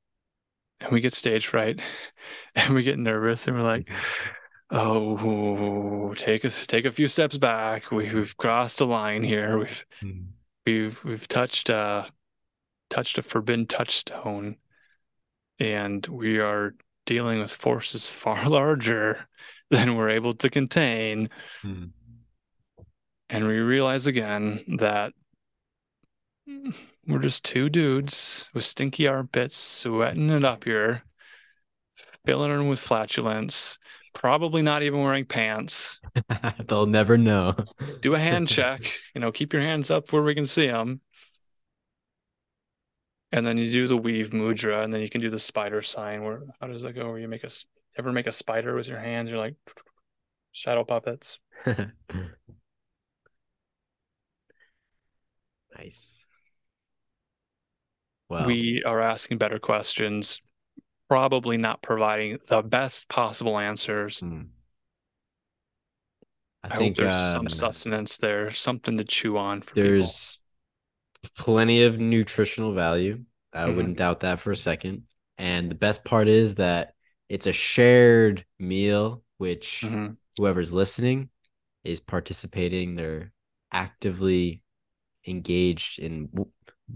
and 0.80 0.92
we 0.92 1.02
get 1.02 1.14
stage 1.14 1.48
fright 1.48 1.82
and 2.56 2.74
we 2.74 2.84
get 2.84 2.98
nervous 2.98 3.48
and 3.48 3.58
we're 3.58 3.64
like 3.64 3.90
oh 4.72 6.14
take 6.16 6.44
a 6.44 6.50
take 6.50 6.86
a 6.86 6.92
few 6.92 7.08
steps 7.08 7.38
back. 7.38 7.92
We, 7.92 8.14
we've 8.14 8.38
crossed 8.38 8.82
a 8.82 8.86
line 8.86 9.24
here. 9.24 9.60
We've 9.60 9.86
mm. 10.02 10.26
We've 10.74 11.04
we've 11.04 11.28
touched 11.28 11.70
uh 11.70 12.06
touched 12.90 13.18
a 13.18 13.22
forbidden 13.22 13.66
touchstone 13.66 14.58
and 15.60 16.06
we 16.08 16.40
are 16.40 16.76
dealing 17.06 17.40
with 17.40 17.52
forces 17.52 18.08
far 18.08 18.48
larger 18.48 19.28
than 19.70 19.96
we're 19.96 20.10
able 20.10 20.34
to 20.34 20.50
contain 20.50 21.30
mm. 21.64 21.90
and 23.30 23.48
we 23.48 23.58
realize 23.58 24.08
again 24.08 24.64
that 24.80 25.14
we're 27.08 27.20
just 27.20 27.44
two 27.44 27.70
dudes 27.70 28.50
with 28.54 28.66
stinky 28.66 29.08
armpits, 29.08 29.58
sweating 29.58 30.30
it 30.30 30.46
up 30.46 30.64
here, 30.64 31.04
filling 32.26 32.52
in 32.52 32.68
with 32.68 32.80
flatulence, 32.80 33.78
probably 34.14 34.62
not 34.62 34.84
even 34.84 35.02
wearing 35.02 35.26
pants. 35.26 36.00
They'll 36.68 36.86
never 36.86 37.18
know. 37.18 37.56
Do 38.02 38.16
a 38.16 38.20
hand 38.20 38.48
check. 38.56 38.82
You 39.14 39.22
know, 39.22 39.32
keep 39.32 39.54
your 39.54 39.62
hands 39.62 39.92
up 39.92 40.12
where 40.12 40.24
we 40.24 40.36
can 40.36 40.46
see 40.46 40.68
them. 40.68 41.02
And 43.32 43.46
then 43.46 43.58
you 43.58 43.72
do 43.72 43.88
the 43.88 43.98
weave 43.98 44.32
mudra, 44.32 44.84
and 44.84 44.92
then 44.94 45.02
you 45.02 45.10
can 45.10 45.22
do 45.22 45.30
the 45.30 45.38
spider 45.38 45.84
sign. 45.84 46.24
Where 46.24 46.42
how 46.60 46.68
does 46.68 46.82
that 46.82 46.94
go? 46.94 47.10
Where 47.10 47.20
you 47.20 47.28
make 47.28 47.44
a 47.44 47.50
ever 47.98 48.12
make 48.12 48.26
a 48.28 48.32
spider 48.32 48.76
with 48.76 48.88
your 48.88 49.00
hands? 49.00 49.30
You're 49.30 49.38
like 49.38 49.56
shadow 50.52 50.84
puppets. 50.84 51.40
nice 55.78 56.26
we 58.30 58.84
are 58.86 59.02
asking 59.02 59.38
better 59.38 59.60
questions, 59.60 60.42
probably 61.10 61.58
not 61.58 61.82
providing 61.82 62.38
the 62.48 62.62
best 62.62 63.10
possible 63.10 63.58
answers. 63.58 64.20
Hmm. 64.20 64.44
I, 66.64 66.68
I 66.68 66.76
think 66.76 66.98
hope 66.98 67.06
there's 67.06 67.18
um, 67.18 67.32
some 67.32 67.50
sustenance 67.50 68.18
there, 68.18 68.52
something 68.52 68.98
to 68.98 69.04
chew 69.04 69.38
on. 69.38 69.64
there's 69.74 70.40
people. 71.24 71.44
plenty 71.44 71.84
of 71.84 72.00
nutritional 72.00 72.74
value. 72.74 73.24
I 73.52 73.64
mm-hmm. 73.64 73.76
wouldn't 73.76 73.98
doubt 73.98 74.22
that 74.22 74.40
for 74.40 74.52
a 74.52 74.58
second. 74.58 75.04
And 75.38 75.72
the 75.72 75.76
best 75.76 76.04
part 76.04 76.28
is 76.28 76.56
that 76.56 76.94
it's 77.30 77.48
a 77.48 77.54
shared 77.54 78.46
meal, 78.60 79.24
which 79.38 79.82
mm-hmm. 79.86 80.14
whoever's 80.38 80.74
listening 80.74 81.30
is 81.84 82.02
participating. 82.02 82.96
They're 82.96 83.32
actively 83.72 84.62
engaged 85.26 86.00
in 86.00 86.30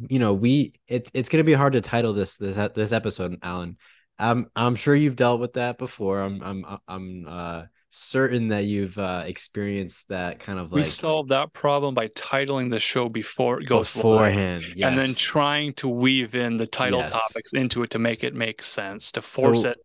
you 0.10 0.19
know, 0.19 0.34
we 0.34 0.73
it, 0.88 1.10
it's 1.14 1.30
gonna 1.30 1.44
be 1.44 1.53
hard 1.53 1.73
to 1.73 1.81
title 1.81 2.14
this 2.14 2.35
this 2.38 2.57
this 2.76 2.91
episode, 2.91 3.38
Allen. 3.44 3.77
I'm 4.23 4.47
I'm 4.55 4.75
sure 4.75 4.95
you've 4.95 5.15
dealt 5.15 5.39
with 5.39 5.53
that 5.53 5.77
before. 5.77 6.21
I'm 6.21 6.41
I'm 6.41 6.65
I'm 6.87 7.25
uh 7.27 7.63
certain 7.91 8.47
that 8.47 8.63
you've 8.63 8.97
uh 8.97 9.23
experienced 9.25 10.09
that 10.09 10.39
kind 10.39 10.57
of 10.57 10.71
like 10.71 10.79
we 10.79 10.85
solved 10.85 11.29
that 11.29 11.53
problem 11.53 11.93
by 11.93 12.07
titling 12.09 12.71
the 12.71 12.79
show 12.79 13.07
before 13.07 13.61
it 13.61 13.67
goes 13.67 13.93
beforehand 13.93 14.63
live, 14.63 14.75
yes. 14.75 14.89
and 14.89 14.97
then 14.97 15.13
trying 15.13 15.73
to 15.73 15.87
weave 15.87 16.33
in 16.33 16.57
the 16.57 16.65
title 16.65 16.99
yes. 16.99 17.11
topics 17.11 17.51
into 17.53 17.83
it 17.83 17.91
to 17.91 17.99
make 17.99 18.23
it 18.23 18.33
make 18.33 18.63
sense 18.63 19.11
to 19.11 19.21
force 19.21 19.61
so, 19.61 19.69
it 19.69 19.77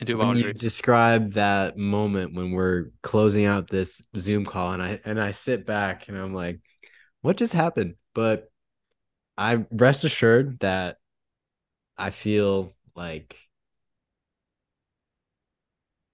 into 0.00 0.16
when 0.16 0.36
you 0.36 0.52
describe 0.52 1.34
that 1.34 1.76
moment 1.78 2.34
when 2.34 2.50
we're 2.50 2.90
closing 3.04 3.44
out 3.44 3.68
this 3.68 4.02
zoom 4.16 4.44
call 4.44 4.72
and 4.72 4.82
i 4.82 4.98
and 5.04 5.20
i 5.20 5.30
sit 5.30 5.64
back 5.64 6.08
and 6.08 6.18
i'm 6.18 6.34
like 6.34 6.60
what 7.20 7.36
just 7.36 7.52
happened 7.52 7.94
but 8.12 8.50
I 9.36 9.64
rest 9.70 10.04
assured 10.04 10.60
that 10.60 10.96
I 11.98 12.10
feel 12.10 12.74
like 12.94 13.36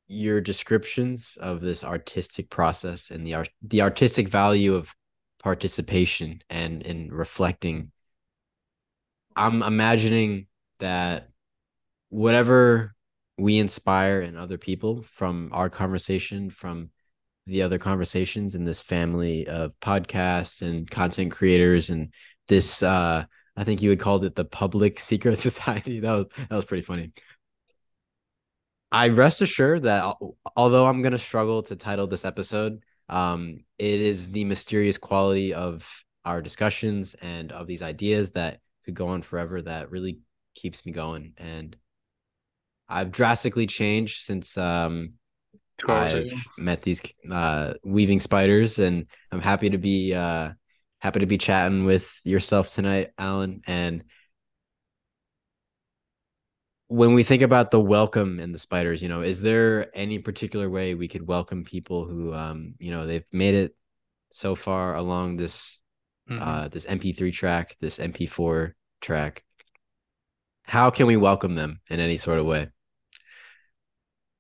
your 0.09 0.41
descriptions 0.41 1.39
of 1.41 1.61
this 1.61 1.85
artistic 1.85 2.51
process 2.51 3.11
and 3.11 3.25
the 3.25 3.35
art 3.35 3.51
the 3.63 3.83
artistic 3.83 4.29
value 4.29 4.75
of 4.75 4.95
participation 5.43 6.43
and 6.51 6.83
in 6.83 7.09
reflecting. 7.13 7.93
I'm 9.37 9.63
imagining 9.63 10.47
that 10.81 11.29
whatever 12.09 12.95
we 13.39 13.59
inspire 13.59 14.21
in 14.21 14.37
other 14.37 14.59
people 14.59 15.03
from 15.03 15.51
our 15.53 15.71
conversation 15.71 16.51
from 16.51 16.91
the 17.47 17.63
other 17.63 17.79
conversations 17.79 18.55
in 18.55 18.65
this 18.65 18.83
family 18.83 19.47
of 19.47 19.73
podcasts 19.81 20.61
and 20.61 20.91
content 20.91 21.33
creators 21.33 21.89
and 21.89 22.13
this 22.49 22.83
uh 22.83 23.25
I 23.57 23.65
think 23.65 23.83
you 23.83 23.91
had 23.91 24.01
called 24.01 24.25
it 24.25 24.35
the 24.35 24.45
public 24.45 25.01
secret 25.11 25.37
society. 25.37 26.01
That 26.01 26.13
was 26.13 26.27
that 26.49 26.57
was 26.57 26.65
pretty 26.65 26.83
funny. 26.83 27.13
I 28.93 29.09
rest 29.09 29.41
assured 29.41 29.85
that 29.85 30.17
although 30.57 30.87
I'm 30.87 31.03
gonna 31.03 31.19
struggle 31.19 31.63
to 31.65 31.77
title 31.77 32.07
this 32.07 32.25
episode, 32.25 32.83
um, 33.09 33.65
it 33.79 34.01
is 34.01 34.31
the 34.31 34.45
mysterious 34.45 34.99
quality 34.99 35.55
of 35.55 35.89
our 36.25 36.43
discussions 36.43 37.15
and 37.15 37.53
of 37.53 37.67
these 37.67 37.83
ideas 37.83 38.33
that 38.33 38.61
could 38.85 38.95
go 38.95 39.09
on 39.09 39.23
forever 39.23 39.63
that 39.63 39.91
really 39.91 40.19
keeps 40.55 40.85
me 40.85 40.93
going. 40.93 41.35
And 41.39 41.77
I've 42.89 43.13
drastically 43.13 43.67
changed 43.67 44.25
since 44.25 44.57
um 44.59 45.15
I've 45.87 46.33
met 46.59 46.83
these 46.83 47.01
uh 47.31 47.75
weaving 47.85 48.21
spiders, 48.21 48.79
and 48.79 49.07
I'm 49.33 49.41
happy 49.41 49.71
to 49.71 49.79
be 49.79 50.15
uh 50.15 50.51
happy 51.01 51.21
to 51.21 51.27
be 51.27 51.39
chatting 51.39 51.85
with 51.85 52.13
yourself 52.25 52.73
tonight, 52.73 53.11
Allen. 53.19 53.63
And 53.67 54.05
when 56.89 57.15
we 57.15 57.25
think 57.25 57.43
about 57.43 57.71
the 57.71 57.81
welcome 57.81 58.39
and 58.39 58.55
the 58.55 58.59
spiders, 58.59 59.03
you 59.03 59.09
know, 59.09 59.23
is 59.23 59.41
there 59.41 59.91
any 59.97 60.19
particular 60.19 60.69
way 60.69 60.95
we 60.95 61.09
could 61.09 61.27
welcome 61.27 61.65
people 61.65 62.05
who, 62.05 62.35
um, 62.35 62.75
you 62.79 62.91
know, 62.91 63.07
they've 63.07 63.25
made 63.33 63.55
it 63.55 63.75
so 64.33 64.55
far 64.55 64.95
along 64.95 65.37
this, 65.37 65.81
mm-hmm. 66.29 66.43
uh, 66.43 66.69
this 66.69 66.87
MP3 66.87 67.33
track, 67.33 67.77
this 67.81 67.99
MP4 67.99 68.73
track? 69.01 69.43
How 70.65 70.91
can 70.91 71.07
we 71.07 71.17
welcome 71.17 71.55
them 71.55 71.81
in 71.89 71.99
any 71.99 72.19
sort 72.19 72.39
of 72.39 72.47
way 72.47 72.69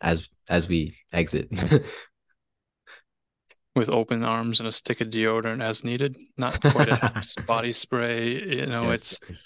as 0.00 0.28
as 0.48 0.68
we 0.68 0.96
exit? 1.12 1.48
with 3.74 3.88
open 3.88 4.24
arms 4.24 4.60
and 4.60 4.68
a 4.68 4.72
stick 4.72 5.00
of 5.00 5.08
deodorant 5.08 5.62
as 5.62 5.84
needed. 5.84 6.16
Not 6.36 6.60
quite 6.60 6.88
a 6.88 7.24
body 7.46 7.72
spray. 7.72 8.56
You 8.56 8.66
know, 8.66 8.90
yes. 8.90 9.18
it's 9.20 9.38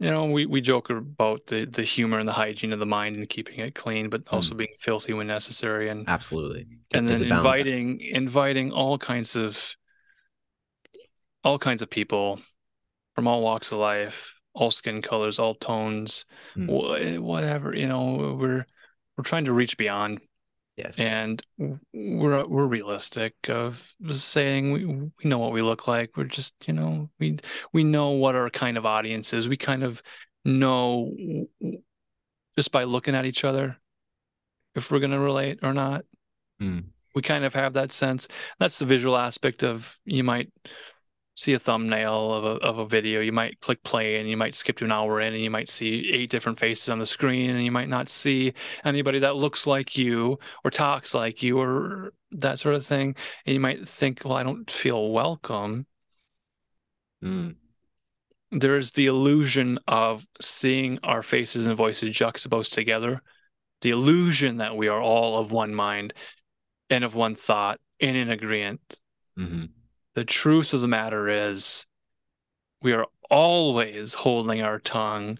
you 0.00 0.10
know, 0.10 0.26
we, 0.26 0.46
we 0.46 0.60
joke 0.60 0.90
about 0.90 1.46
the, 1.46 1.66
the 1.66 1.82
humor 1.82 2.18
and 2.18 2.28
the 2.28 2.32
hygiene 2.32 2.72
of 2.72 2.78
the 2.78 2.86
mind 2.86 3.16
and 3.16 3.28
keeping 3.28 3.60
it 3.60 3.74
clean, 3.74 4.10
but 4.10 4.22
also 4.30 4.54
mm. 4.54 4.58
being 4.58 4.74
filthy 4.78 5.12
when 5.12 5.28
necessary. 5.28 5.88
And 5.88 6.08
absolutely. 6.08 6.66
And 6.92 7.08
then 7.08 7.22
inviting, 7.22 8.00
inviting 8.00 8.72
all 8.72 8.98
kinds 8.98 9.36
of, 9.36 9.76
all 11.44 11.58
kinds 11.58 11.80
of 11.80 11.90
people 11.90 12.40
from 13.14 13.28
all 13.28 13.42
walks 13.42 13.70
of 13.70 13.78
life, 13.78 14.34
all 14.52 14.70
skin 14.70 15.00
colors, 15.00 15.38
all 15.38 15.54
tones, 15.54 16.24
mm. 16.56 17.18
whatever, 17.20 17.74
you 17.74 17.86
know, 17.86 18.36
we're, 18.38 18.66
we're 19.16 19.24
trying 19.24 19.44
to 19.44 19.52
reach 19.52 19.78
beyond 19.78 20.20
Yes. 20.76 20.98
And 20.98 21.42
we're 21.92 22.46
we're 22.46 22.66
realistic 22.66 23.34
of 23.48 23.94
saying 24.12 24.72
we, 24.72 24.84
we 24.84 25.12
know 25.24 25.38
what 25.38 25.52
we 25.52 25.62
look 25.62 25.86
like. 25.86 26.16
We're 26.16 26.24
just, 26.24 26.52
you 26.66 26.74
know, 26.74 27.10
we 27.20 27.38
we 27.72 27.84
know 27.84 28.10
what 28.10 28.34
our 28.34 28.50
kind 28.50 28.76
of 28.76 28.84
audience 28.84 29.32
is. 29.32 29.48
We 29.48 29.56
kind 29.56 29.84
of 29.84 30.02
know 30.44 31.12
just 32.56 32.72
by 32.72 32.84
looking 32.84 33.14
at 33.14 33.24
each 33.24 33.44
other 33.44 33.76
if 34.74 34.90
we're 34.90 34.98
going 34.98 35.12
to 35.12 35.20
relate 35.20 35.60
or 35.62 35.72
not. 35.72 36.04
Mm. 36.60 36.86
We 37.14 37.22
kind 37.22 37.44
of 37.44 37.54
have 37.54 37.74
that 37.74 37.92
sense. 37.92 38.26
That's 38.58 38.80
the 38.80 38.86
visual 38.86 39.16
aspect 39.16 39.62
of 39.62 39.96
you 40.04 40.24
might 40.24 40.52
see 41.36 41.52
a 41.52 41.58
thumbnail 41.58 42.32
of 42.32 42.44
a, 42.44 42.64
of 42.64 42.78
a 42.78 42.86
video 42.86 43.20
you 43.20 43.32
might 43.32 43.60
click 43.60 43.82
play 43.82 44.20
and 44.20 44.28
you 44.28 44.36
might 44.36 44.54
skip 44.54 44.76
to 44.76 44.84
an 44.84 44.92
hour 44.92 45.20
in 45.20 45.34
and 45.34 45.42
you 45.42 45.50
might 45.50 45.68
see 45.68 46.10
eight 46.12 46.30
different 46.30 46.58
faces 46.58 46.88
on 46.88 47.00
the 47.00 47.06
screen 47.06 47.50
and 47.50 47.64
you 47.64 47.72
might 47.72 47.88
not 47.88 48.08
see 48.08 48.52
anybody 48.84 49.18
that 49.18 49.34
looks 49.34 49.66
like 49.66 49.98
you 49.98 50.38
or 50.64 50.70
talks 50.70 51.12
like 51.12 51.42
you 51.42 51.58
or 51.58 52.12
that 52.30 52.58
sort 52.58 52.76
of 52.76 52.86
thing. 52.86 53.16
And 53.46 53.54
you 53.54 53.60
might 53.60 53.88
think 53.88 54.22
well 54.24 54.34
i 54.34 54.42
don't 54.42 54.70
feel 54.70 55.10
welcome. 55.10 55.86
Mm. 57.22 57.56
there's 58.52 58.92
the 58.92 59.06
illusion 59.06 59.78
of 59.88 60.26
seeing 60.40 60.98
our 61.02 61.22
faces 61.22 61.66
and 61.66 61.76
voices 61.76 62.16
juxtaposed 62.16 62.72
together. 62.72 63.22
The 63.80 63.90
illusion 63.90 64.58
that 64.58 64.76
we 64.76 64.88
are 64.88 65.00
all 65.00 65.38
of 65.38 65.50
one 65.50 65.74
mind 65.74 66.12
and 66.90 67.02
of 67.02 67.14
one 67.14 67.34
thought 67.34 67.80
and 68.00 68.16
in 68.16 68.30
agreement. 68.30 69.00
Mm-hmm 69.38 69.64
the 70.14 70.24
truth 70.24 70.72
of 70.72 70.80
the 70.80 70.88
matter 70.88 71.28
is 71.28 71.86
we 72.82 72.92
are 72.92 73.06
always 73.30 74.14
holding 74.14 74.62
our 74.62 74.78
tongue 74.78 75.38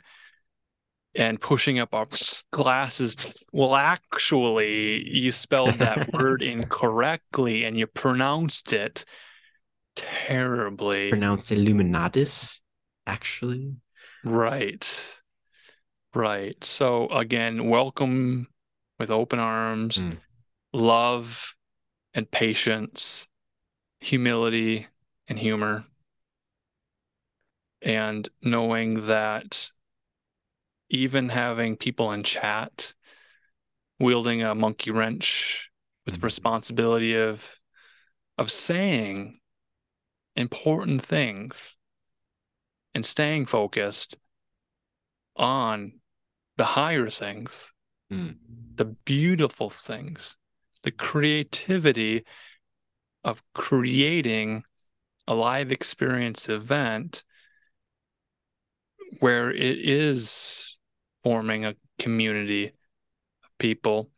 and 1.14 1.40
pushing 1.40 1.78
up 1.78 1.94
our 1.94 2.08
glasses. 2.50 3.16
Well, 3.52 3.76
actually, 3.76 5.08
you 5.08 5.30
spelled 5.30 5.74
that 5.74 6.10
word 6.12 6.42
incorrectly 6.42 7.64
and 7.64 7.78
you 7.78 7.86
pronounced 7.86 8.72
it 8.72 9.04
terribly. 9.94 11.04
It's 11.04 11.10
pronounced 11.10 11.52
Illuminatus, 11.52 12.60
actually. 13.06 13.76
Right. 14.24 15.18
Right. 16.14 16.62
So, 16.64 17.08
again, 17.08 17.68
welcome 17.68 18.48
with 18.98 19.10
open 19.10 19.38
arms, 19.38 20.02
mm. 20.02 20.18
love, 20.72 21.54
and 22.14 22.28
patience 22.30 23.28
humility 24.04 24.86
and 25.26 25.38
humor 25.38 25.82
and 27.80 28.28
knowing 28.42 29.06
that 29.06 29.70
even 30.90 31.30
having 31.30 31.74
people 31.74 32.12
in 32.12 32.22
chat 32.22 32.92
wielding 33.98 34.42
a 34.42 34.54
monkey 34.54 34.90
wrench 34.90 35.70
with 36.04 36.16
mm-hmm. 36.16 36.26
responsibility 36.26 37.14
of 37.16 37.58
of 38.36 38.50
saying 38.50 39.38
important 40.36 41.00
things 41.00 41.74
and 42.94 43.06
staying 43.06 43.46
focused 43.46 44.18
on 45.34 45.92
the 46.58 46.64
higher 46.64 47.08
things 47.08 47.72
mm. 48.12 48.36
the 48.74 48.84
beautiful 48.84 49.70
things 49.70 50.36
the 50.82 50.90
creativity 50.90 52.22
of 53.24 53.42
creating 53.54 54.64
a 55.26 55.34
live 55.34 55.72
experience 55.72 56.48
event 56.48 57.24
where 59.20 59.50
it 59.50 59.78
is 59.78 60.78
forming 61.22 61.64
a 61.64 61.76
community 61.98 62.66
of 62.66 63.58
people. 63.58 64.10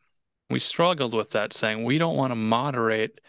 We 0.49 0.59
struggled 0.59 1.13
with 1.13 1.31
that, 1.31 1.53
saying 1.53 1.83
we 1.83 1.97
don't 1.97 2.17
want 2.17 2.31
to 2.31 2.35
moderate 2.35 3.19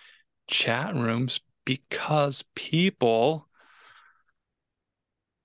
chat 0.49 0.95
rooms 0.95 1.41
because 1.65 2.45
people 2.55 3.49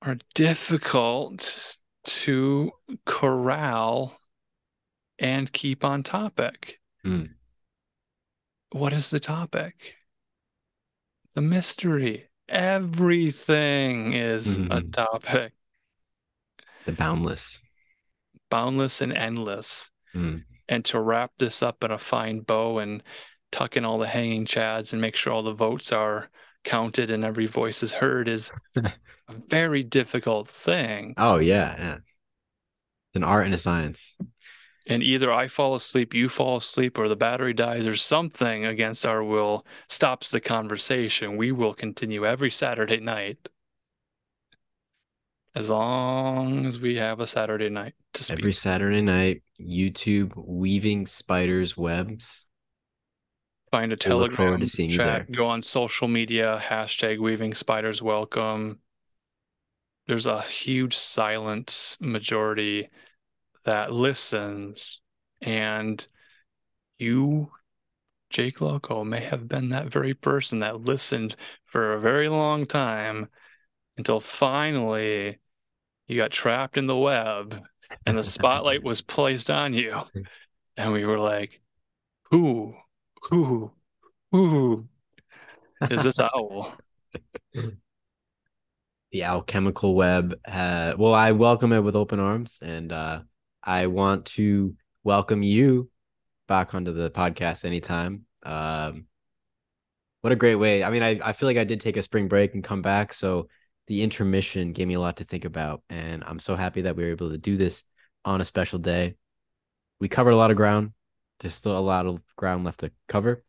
are 0.01 0.17
difficult 0.33 1.77
to 2.05 2.71
corral 3.05 4.17
and 5.19 5.51
keep 5.51 5.83
on 5.83 6.03
topic. 6.03 6.79
Mm. 7.05 7.31
What 8.71 8.93
is 8.93 9.09
the 9.09 9.19
topic? 9.19 9.95
The 11.33 11.41
mystery. 11.41 12.29
Everything 12.49 14.13
is 14.13 14.57
mm-hmm. 14.57 14.71
a 14.71 14.81
topic. 14.81 15.53
The 16.85 16.91
boundless. 16.91 17.61
Boundless 18.49 19.01
and 19.01 19.15
endless. 19.15 19.89
Mm. 20.13 20.43
And 20.69 20.85
to 20.85 20.99
wrap 20.99 21.31
this 21.39 21.63
up 21.63 21.83
in 21.83 21.91
a 21.91 21.97
fine 21.97 22.41
bow 22.41 22.79
and 22.79 23.03
tuck 23.51 23.77
in 23.77 23.85
all 23.85 23.97
the 23.99 24.07
hanging 24.07 24.45
chads 24.45 24.93
and 24.93 25.01
make 25.01 25.15
sure 25.15 25.33
all 25.33 25.43
the 25.43 25.53
votes 25.53 25.91
are 25.91 26.29
counted 26.63 27.11
and 27.11 27.23
every 27.23 27.45
voice 27.45 27.83
is 27.83 27.93
heard 27.93 28.27
is 28.27 28.51
a 28.75 28.91
very 29.49 29.83
difficult 29.83 30.47
thing. 30.47 31.13
Oh 31.17 31.37
yeah, 31.37 31.75
yeah. 31.77 31.95
It's 31.95 33.15
an 33.15 33.23
art 33.23 33.45
and 33.45 33.53
a 33.53 33.57
science 33.57 34.15
and 34.85 35.01
either 35.01 35.31
I 35.31 35.47
fall 35.47 35.75
asleep, 35.75 36.13
you 36.13 36.27
fall 36.29 36.57
asleep, 36.57 36.97
or 36.97 37.07
the 37.07 37.15
battery 37.15 37.53
dies, 37.53 37.87
or 37.87 37.95
something 37.95 38.65
against 38.65 39.05
our 39.05 39.23
will 39.23 39.65
stops 39.87 40.31
the 40.31 40.41
conversation, 40.41 41.37
we 41.37 41.51
will 41.51 41.73
continue 41.73 42.25
every 42.25 42.51
Saturday 42.51 42.99
night. 42.99 43.49
As 45.55 45.69
long 45.69 46.65
as 46.65 46.79
we 46.79 46.95
have 46.95 47.19
a 47.19 47.27
Saturday 47.27 47.69
night 47.69 47.93
to 48.13 48.23
speak. 48.23 48.39
Every 48.39 48.53
Saturday 48.53 49.01
night, 49.01 49.43
YouTube 49.61 50.33
weaving 50.35 51.05
spiders 51.05 51.77
webs. 51.77 52.47
Find 53.71 53.93
a 53.93 53.95
Telegram 53.95 54.23
look 54.23 54.31
forward 54.35 54.59
to 54.61 54.67
seeing 54.67 54.89
chat. 54.89 55.31
Go 55.31 55.45
on 55.45 55.61
social 55.61 56.07
media, 56.07 56.61
hashtag 56.63 57.19
weaving 57.19 57.53
spiders 57.53 58.01
welcome. 58.01 58.79
There's 60.07 60.25
a 60.25 60.41
huge 60.41 60.97
silent 60.97 61.97
majority 61.99 62.89
that 63.65 63.91
listens 63.91 65.01
and 65.41 66.05
you 66.97 67.51
Jake 68.29 68.61
Loco 68.61 69.03
may 69.03 69.21
have 69.21 69.47
been 69.47 69.69
that 69.69 69.91
very 69.91 70.15
person 70.15 70.59
that 70.59 70.81
listened 70.81 71.35
for 71.65 71.93
a 71.93 71.99
very 71.99 72.29
long 72.29 72.65
time 72.65 73.29
until 73.95 74.19
finally 74.19 75.37
you 76.07 76.17
got 76.17 76.31
trapped 76.31 76.75
in 76.75 76.87
the 76.87 76.97
web 76.97 77.61
and 78.07 78.17
the 78.17 78.23
spotlight 78.23 78.83
was 78.83 79.01
placed 79.01 79.51
on 79.51 79.73
you. 79.73 80.01
And 80.75 80.91
we 80.91 81.05
were 81.05 81.19
like, 81.19 81.61
who, 82.31 82.73
who, 83.29 83.71
who 84.31 84.87
is 85.89 86.03
this 86.03 86.19
owl? 86.19 86.73
The 89.11 89.25
alchemical 89.25 89.93
web. 89.93 90.33
Uh, 90.43 90.95
well, 90.97 91.13
I 91.13 91.33
welcome 91.33 91.71
it 91.71 91.81
with 91.81 91.95
open 91.95 92.19
arms 92.19 92.57
and 92.63 92.91
uh, 92.91 93.21
I 93.63 93.87
want 93.87 94.25
to 94.25 94.75
welcome 95.03 95.41
you 95.41 95.89
back 96.47 96.75
onto 96.75 96.91
the 96.91 97.09
podcast 97.09 97.63
anytime. 97.63 98.25
Um, 98.43 99.05
what 100.21 100.33
a 100.33 100.37
great 100.37 100.55
way. 100.55 100.83
I 100.83 100.89
mean, 100.89 101.03
I, 101.03 101.19
I 101.23 101.33
feel 101.33 101.47
like 101.47 101.57
I 101.57 101.63
did 101.63 101.79
take 101.79 101.97
a 101.97 102.01
spring 102.01 102.27
break 102.27 102.53
and 102.53 102.63
come 102.63 102.81
back. 102.81 103.13
So 103.13 103.47
the 103.87 104.01
intermission 104.01 104.73
gave 104.73 104.87
me 104.87 104.93
a 104.95 104.99
lot 104.99 105.17
to 105.17 105.23
think 105.23 105.45
about. 105.45 105.81
And 105.89 106.23
I'm 106.25 106.39
so 106.39 106.55
happy 106.55 106.81
that 106.81 106.95
we 106.95 107.03
were 107.03 107.11
able 107.11 107.29
to 107.29 107.37
do 107.37 107.57
this 107.57 107.83
on 108.25 108.41
a 108.41 108.45
special 108.45 108.79
day. 108.79 109.15
We 109.99 110.09
covered 110.09 110.31
a 110.31 110.37
lot 110.37 110.51
of 110.51 110.57
ground. 110.57 110.91
There's 111.39 111.53
still 111.53 111.77
a 111.77 111.79
lot 111.79 112.05
of 112.05 112.21
ground 112.35 112.63
left 112.63 112.81
to 112.81 112.91
cover. 113.07 113.43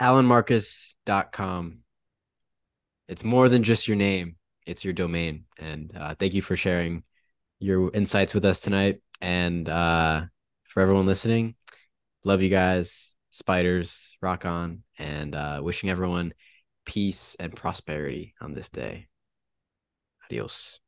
AllenMarcus.com. 0.00 1.78
It's 3.08 3.24
more 3.24 3.48
than 3.48 3.62
just 3.62 3.88
your 3.88 3.96
name, 3.96 4.36
it's 4.66 4.84
your 4.84 4.92
domain. 4.92 5.44
And 5.58 5.90
uh, 5.96 6.14
thank 6.14 6.34
you 6.34 6.42
for 6.42 6.56
sharing 6.56 7.04
your 7.58 7.90
insights 7.94 8.34
with 8.34 8.44
us 8.44 8.60
tonight. 8.60 9.00
And 9.20 9.68
uh, 9.68 10.22
for 10.64 10.80
everyone 10.80 11.06
listening, 11.06 11.54
love 12.24 12.42
you 12.42 12.48
guys. 12.48 13.14
Spiders, 13.30 14.16
rock 14.20 14.44
on, 14.46 14.82
and 14.98 15.34
uh, 15.34 15.60
wishing 15.62 15.90
everyone 15.90 16.32
peace 16.84 17.36
and 17.38 17.54
prosperity 17.54 18.34
on 18.40 18.54
this 18.54 18.68
day. 18.68 19.06
Adios. 20.24 20.80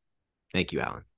Thank 0.53 0.73
you, 0.73 0.81
Allen. 0.81 1.10